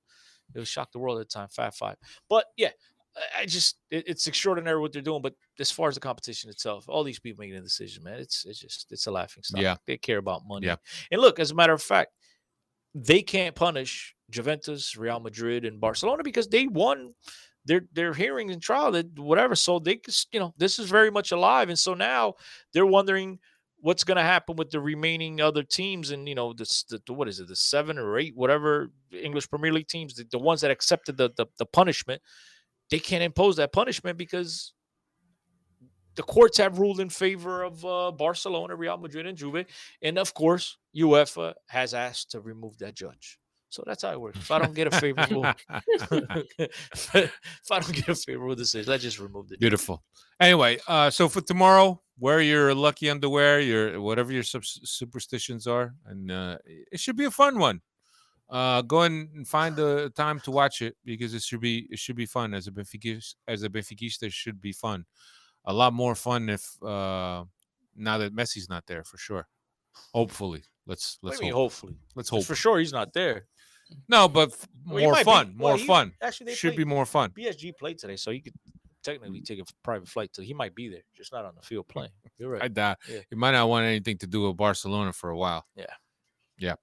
it 0.55 0.59
was 0.59 0.67
shocked 0.69 0.93
the 0.93 0.99
world 0.99 1.19
at 1.19 1.29
the 1.29 1.33
time, 1.33 1.49
5 1.51 1.75
5. 1.75 1.95
But 2.29 2.45
yeah, 2.57 2.71
I- 3.39 3.45
just, 3.45 3.77
it- 3.91 4.07
it's 4.07 4.27
extraordinary 4.27 4.79
what 4.79 4.91
they're 4.93 5.01
doing. 5.01 5.21
But 5.21 5.33
as 5.59 5.71
far 5.71 5.87
as 5.89 5.95
the 5.95 6.01
competition 6.01 6.49
itself, 6.49 6.85
all 6.87 7.03
these 7.03 7.19
people 7.19 7.41
making 7.41 7.57
a 7.57 7.61
decision, 7.61 8.03
man, 8.03 8.19
it's, 8.19 8.45
it's 8.45 8.59
just, 8.59 8.91
it's 8.91 9.07
a 9.07 9.11
laughing 9.11 9.43
stock. 9.43 9.61
Yeah. 9.61 9.75
They 9.85 9.97
care 9.97 10.17
about 10.17 10.41
money. 10.47 10.67
Yeah. 10.67 10.75
And 11.11 11.21
look, 11.21 11.39
as 11.39 11.51
a 11.51 11.55
matter 11.55 11.73
of 11.73 11.81
fact, 11.81 12.11
they 12.95 13.21
can't 13.21 13.55
punish 13.55 14.15
Juventus, 14.29 14.95
Real 14.95 15.19
Madrid, 15.19 15.65
and 15.65 15.79
Barcelona 15.81 16.23
because 16.23 16.47
they 16.47 16.67
won 16.67 17.13
their 17.65 17.81
their 17.93 18.13
hearing 18.13 18.51
and 18.51 18.61
trial, 18.61 18.91
that 18.91 19.17
whatever. 19.17 19.55
So 19.55 19.79
they, 19.79 19.99
you 20.31 20.39
know, 20.39 20.53
this 20.57 20.79
is 20.79 20.89
very 20.89 21.09
much 21.09 21.31
alive, 21.31 21.69
and 21.69 21.79
so 21.79 21.93
now 21.93 22.33
they're 22.73 22.85
wondering 22.85 23.39
what's 23.77 24.03
going 24.03 24.17
to 24.17 24.23
happen 24.23 24.55
with 24.57 24.69
the 24.69 24.79
remaining 24.79 25.39
other 25.41 25.63
teams, 25.63 26.11
and 26.11 26.27
you 26.27 26.35
know, 26.35 26.53
this 26.53 26.83
the- 26.83 27.01
what 27.13 27.27
is 27.27 27.39
it, 27.39 27.47
the 27.47 27.55
seven 27.55 27.97
or 27.97 28.17
eight, 28.19 28.35
whatever 28.35 28.91
English 29.11 29.49
Premier 29.49 29.71
League 29.73 29.87
teams, 29.87 30.13
the, 30.15 30.25
the 30.31 30.37
ones 30.37 30.61
that 30.61 30.71
accepted 30.71 31.15
the, 31.17 31.31
the 31.37 31.45
the 31.57 31.65
punishment, 31.65 32.21
they 32.89 32.99
can't 32.99 33.23
impose 33.23 33.57
that 33.57 33.71
punishment 33.71 34.17
because 34.17 34.73
the 36.15 36.23
courts 36.23 36.57
have 36.57 36.79
ruled 36.79 36.99
in 36.99 37.09
favor 37.09 37.63
of 37.63 37.83
uh, 37.85 38.11
Barcelona, 38.11 38.75
Real 38.75 38.97
Madrid, 38.97 39.25
and 39.25 39.37
Juve, 39.37 39.65
and 40.01 40.17
of 40.17 40.33
course, 40.33 40.77
UEFA 40.95 41.53
has 41.67 41.93
asked 41.93 42.31
to 42.31 42.39
remove 42.39 42.77
that 42.79 42.95
judge. 42.95 43.39
So 43.69 43.83
that's 43.87 44.03
how 44.03 44.11
it 44.11 44.21
works. 44.21 44.37
If 44.37 44.51
I 44.51 44.59
don't 44.59 44.75
get 44.75 44.85
a 44.85 44.91
favorable, 44.91 45.45
if 45.69 47.11
I 47.71 47.79
don't 47.79 47.95
get 47.95 48.07
a 48.07 48.15
favorable 48.15 48.53
decision, 48.53 48.87
let's 48.87 49.01
just 49.01 49.17
remove 49.17 49.47
the 49.47 49.55
judge. 49.55 49.61
beautiful. 49.61 50.03
Anyway, 50.39 50.77
uh, 50.87 51.09
so 51.09 51.27
for 51.27 51.41
tomorrow, 51.41 51.99
wear 52.19 52.39
your 52.39 52.75
lucky 52.75 53.09
underwear, 53.09 53.59
your 53.59 53.99
whatever 53.99 54.31
your 54.31 54.43
subs- 54.43 54.79
superstitions 54.83 55.65
are, 55.65 55.95
and 56.05 56.31
uh, 56.31 56.57
it 56.65 56.99
should 56.99 57.17
be 57.17 57.25
a 57.25 57.31
fun 57.31 57.57
one. 57.57 57.81
Uh, 58.49 58.81
go 58.83 59.01
and 59.01 59.47
find 59.47 59.75
the 59.75 60.11
time 60.15 60.39
to 60.41 60.51
watch 60.51 60.81
it 60.81 60.95
because 61.05 61.33
it 61.33 61.41
should 61.41 61.61
be 61.61 61.87
it 61.89 61.97
should 61.97 62.15
be 62.15 62.25
fun 62.25 62.53
as 62.53 62.67
a 62.67 62.71
Benfica 62.71 63.19
as 63.47 63.63
a 63.63 63.69
Benfiquista 63.69 64.23
it 64.23 64.33
should 64.33 64.59
be 64.61 64.71
fun. 64.73 65.05
A 65.65 65.73
lot 65.73 65.93
more 65.93 66.13
fun 66.13 66.49
if 66.49 66.63
uh, 66.83 67.45
now 67.95 68.17
that 68.17 68.35
Messi's 68.35 68.69
not 68.69 68.85
there 68.85 69.03
for 69.03 69.17
sure. 69.17 69.47
Hopefully, 70.13 70.63
let's 70.85 71.17
let's 71.21 71.39
you 71.39 71.47
hope. 71.47 71.53
hopefully, 71.55 71.95
Let's 72.15 72.29
hope. 72.29 72.43
for 72.45 72.55
sure 72.55 72.79
he's 72.79 72.91
not 72.93 73.13
there. 73.13 73.47
No, 74.09 74.27
but 74.27 74.49
f- 74.51 74.67
Well, 74.87 75.03
more 75.03 75.15
be- 75.15 75.23
fun, 75.23 75.55
well, 75.57 75.71
more 75.73 75.77
he- 75.77 75.85
fun. 75.85 76.13
Actually, 76.21 76.47
they 76.47 76.55
Should 76.55 76.75
be 76.75 76.85
more 76.85 77.05
fun. 77.05 77.29
PSG 77.31 77.73
played 77.77 77.97
today, 77.99 78.15
so 78.15 78.31
he 78.31 78.39
could 78.41 78.53
technically 79.03 79.41
take 79.41 79.59
a 79.59 79.63
private 79.83 80.07
flight 80.07 80.33
to. 80.33 80.43
He 80.43 80.53
might 80.53 80.73
be 80.73 80.89
there, 80.89 81.03
just 81.15 81.31
not 81.31 81.45
on 81.45 81.53
the 81.55 81.61
field 81.61 81.87
playing. 81.93 82.11
You're 82.39 82.49
right. 82.51 82.63
I 82.63 82.67
doubt 82.69 82.97
Yeah. 83.07 83.19
he 83.29 83.35
might 83.35 83.51
not 83.51 83.69
want 83.69 83.85
anything 83.85 84.17
to 84.19 84.27
do 84.27 84.47
with 84.47 84.57
Barcelona 84.57 85.13
for 85.13 85.29
a 85.29 85.37
while. 85.37 85.65
Yeah, 85.75 86.75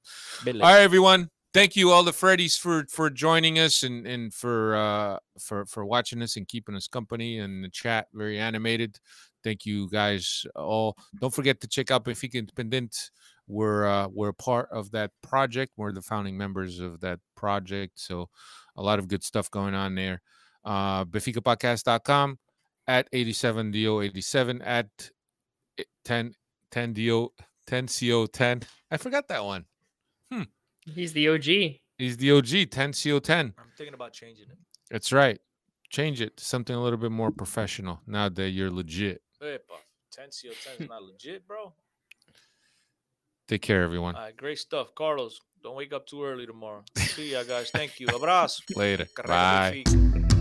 late. 0.45 0.61
All 0.63 0.73
right, 0.73 0.81
everyone. 0.81 1.31
Thank 1.53 1.75
you 1.75 1.91
all 1.91 2.05
the 2.05 2.13
Freddies 2.13 2.57
for 2.57 2.87
for 2.89 3.11
joining 3.11 3.59
us 3.59 3.83
and 3.83 4.07
and 4.07 4.33
for 4.33 4.77
uh 4.77 5.19
for 5.41 5.67
for 5.67 5.85
watching 5.85 6.23
us 6.23 6.37
and 6.37 6.47
keeping 6.47 6.77
us 6.77 6.87
company 6.87 7.41
and 7.41 7.65
the 7.65 7.69
chat 7.69 8.07
very 8.15 8.39
animated. 8.39 9.01
Thank 9.43 9.67
you 9.67 9.91
guys 9.91 10.47
all. 10.55 10.97
Don't 11.21 11.35
forget 11.35 11.61
to 11.63 11.67
check 11.67 11.91
out 11.91 12.05
Benfica 12.05 12.35
Independent. 12.35 13.11
We're 13.49 13.85
uh, 13.85 14.07
we're 14.13 14.29
a 14.29 14.35
part 14.35 14.69
of 14.71 14.93
that 14.93 15.11
project. 15.23 15.73
We're 15.77 15.93
the 15.93 16.03
founding 16.03 16.39
members 16.39 16.79
of 16.79 17.01
that 17.01 17.19
project. 17.37 17.99
So 17.99 18.29
a 18.77 18.83
lot 18.83 19.01
of 19.01 19.09
good 19.09 19.25
stuff 19.25 19.51
going 19.51 19.75
on 19.75 19.97
there. 19.97 20.23
Uh 20.65 21.05
BenficaPodcast.com 21.05 22.39
at 22.87 23.11
87DO87 23.11 24.61
at 24.65 24.87
10 26.05 26.35
10DO 26.71 27.31
10CO10. 27.67 28.63
I 28.93 28.97
forgot 28.97 29.27
that 29.29 29.45
one. 29.45 29.65
He's 30.87 31.13
the 31.13 31.29
OG. 31.29 31.45
He's 31.99 32.17
the 32.17 32.33
OG, 32.33 32.71
10 32.71 32.93
CO10. 32.93 33.39
I'm 33.39 33.55
thinking 33.77 33.95
about 33.95 34.13
changing 34.13 34.47
it. 34.51 34.59
That's 34.91 35.13
right. 35.13 35.39
Change 35.91 36.21
it 36.21 36.37
to 36.37 36.45
something 36.45 36.75
a 36.75 36.83
little 36.83 36.99
bit 36.99 37.11
more 37.11 37.31
professional 37.31 38.01
now 38.07 38.29
that 38.29 38.51
you're 38.51 38.71
legit. 38.71 39.23
Epa, 39.43 39.59
Tensio 40.17 40.53
10 40.79 40.85
is 40.85 40.89
not 40.89 41.03
legit, 41.03 41.47
bro. 41.47 41.73
Take 43.49 43.63
care, 43.63 43.83
everyone. 43.83 44.15
All 44.15 44.23
right, 44.23 44.37
great 44.37 44.59
stuff. 44.59 44.95
Carlos, 44.95 45.41
don't 45.63 45.77
wake 45.77 45.93
up 45.93 46.07
too 46.07 46.25
early 46.25 46.47
tomorrow. 46.47 46.85
See 46.97 47.33
ya, 47.33 47.43
guys. 47.43 47.71
Thank 47.71 47.99
you. 47.99 48.07
Abrazo. 48.07 48.61
Later. 48.77 49.07
Carrega 49.07 49.27
Bye. 49.27 49.83
mi 49.85 49.85
fica. 49.85 50.40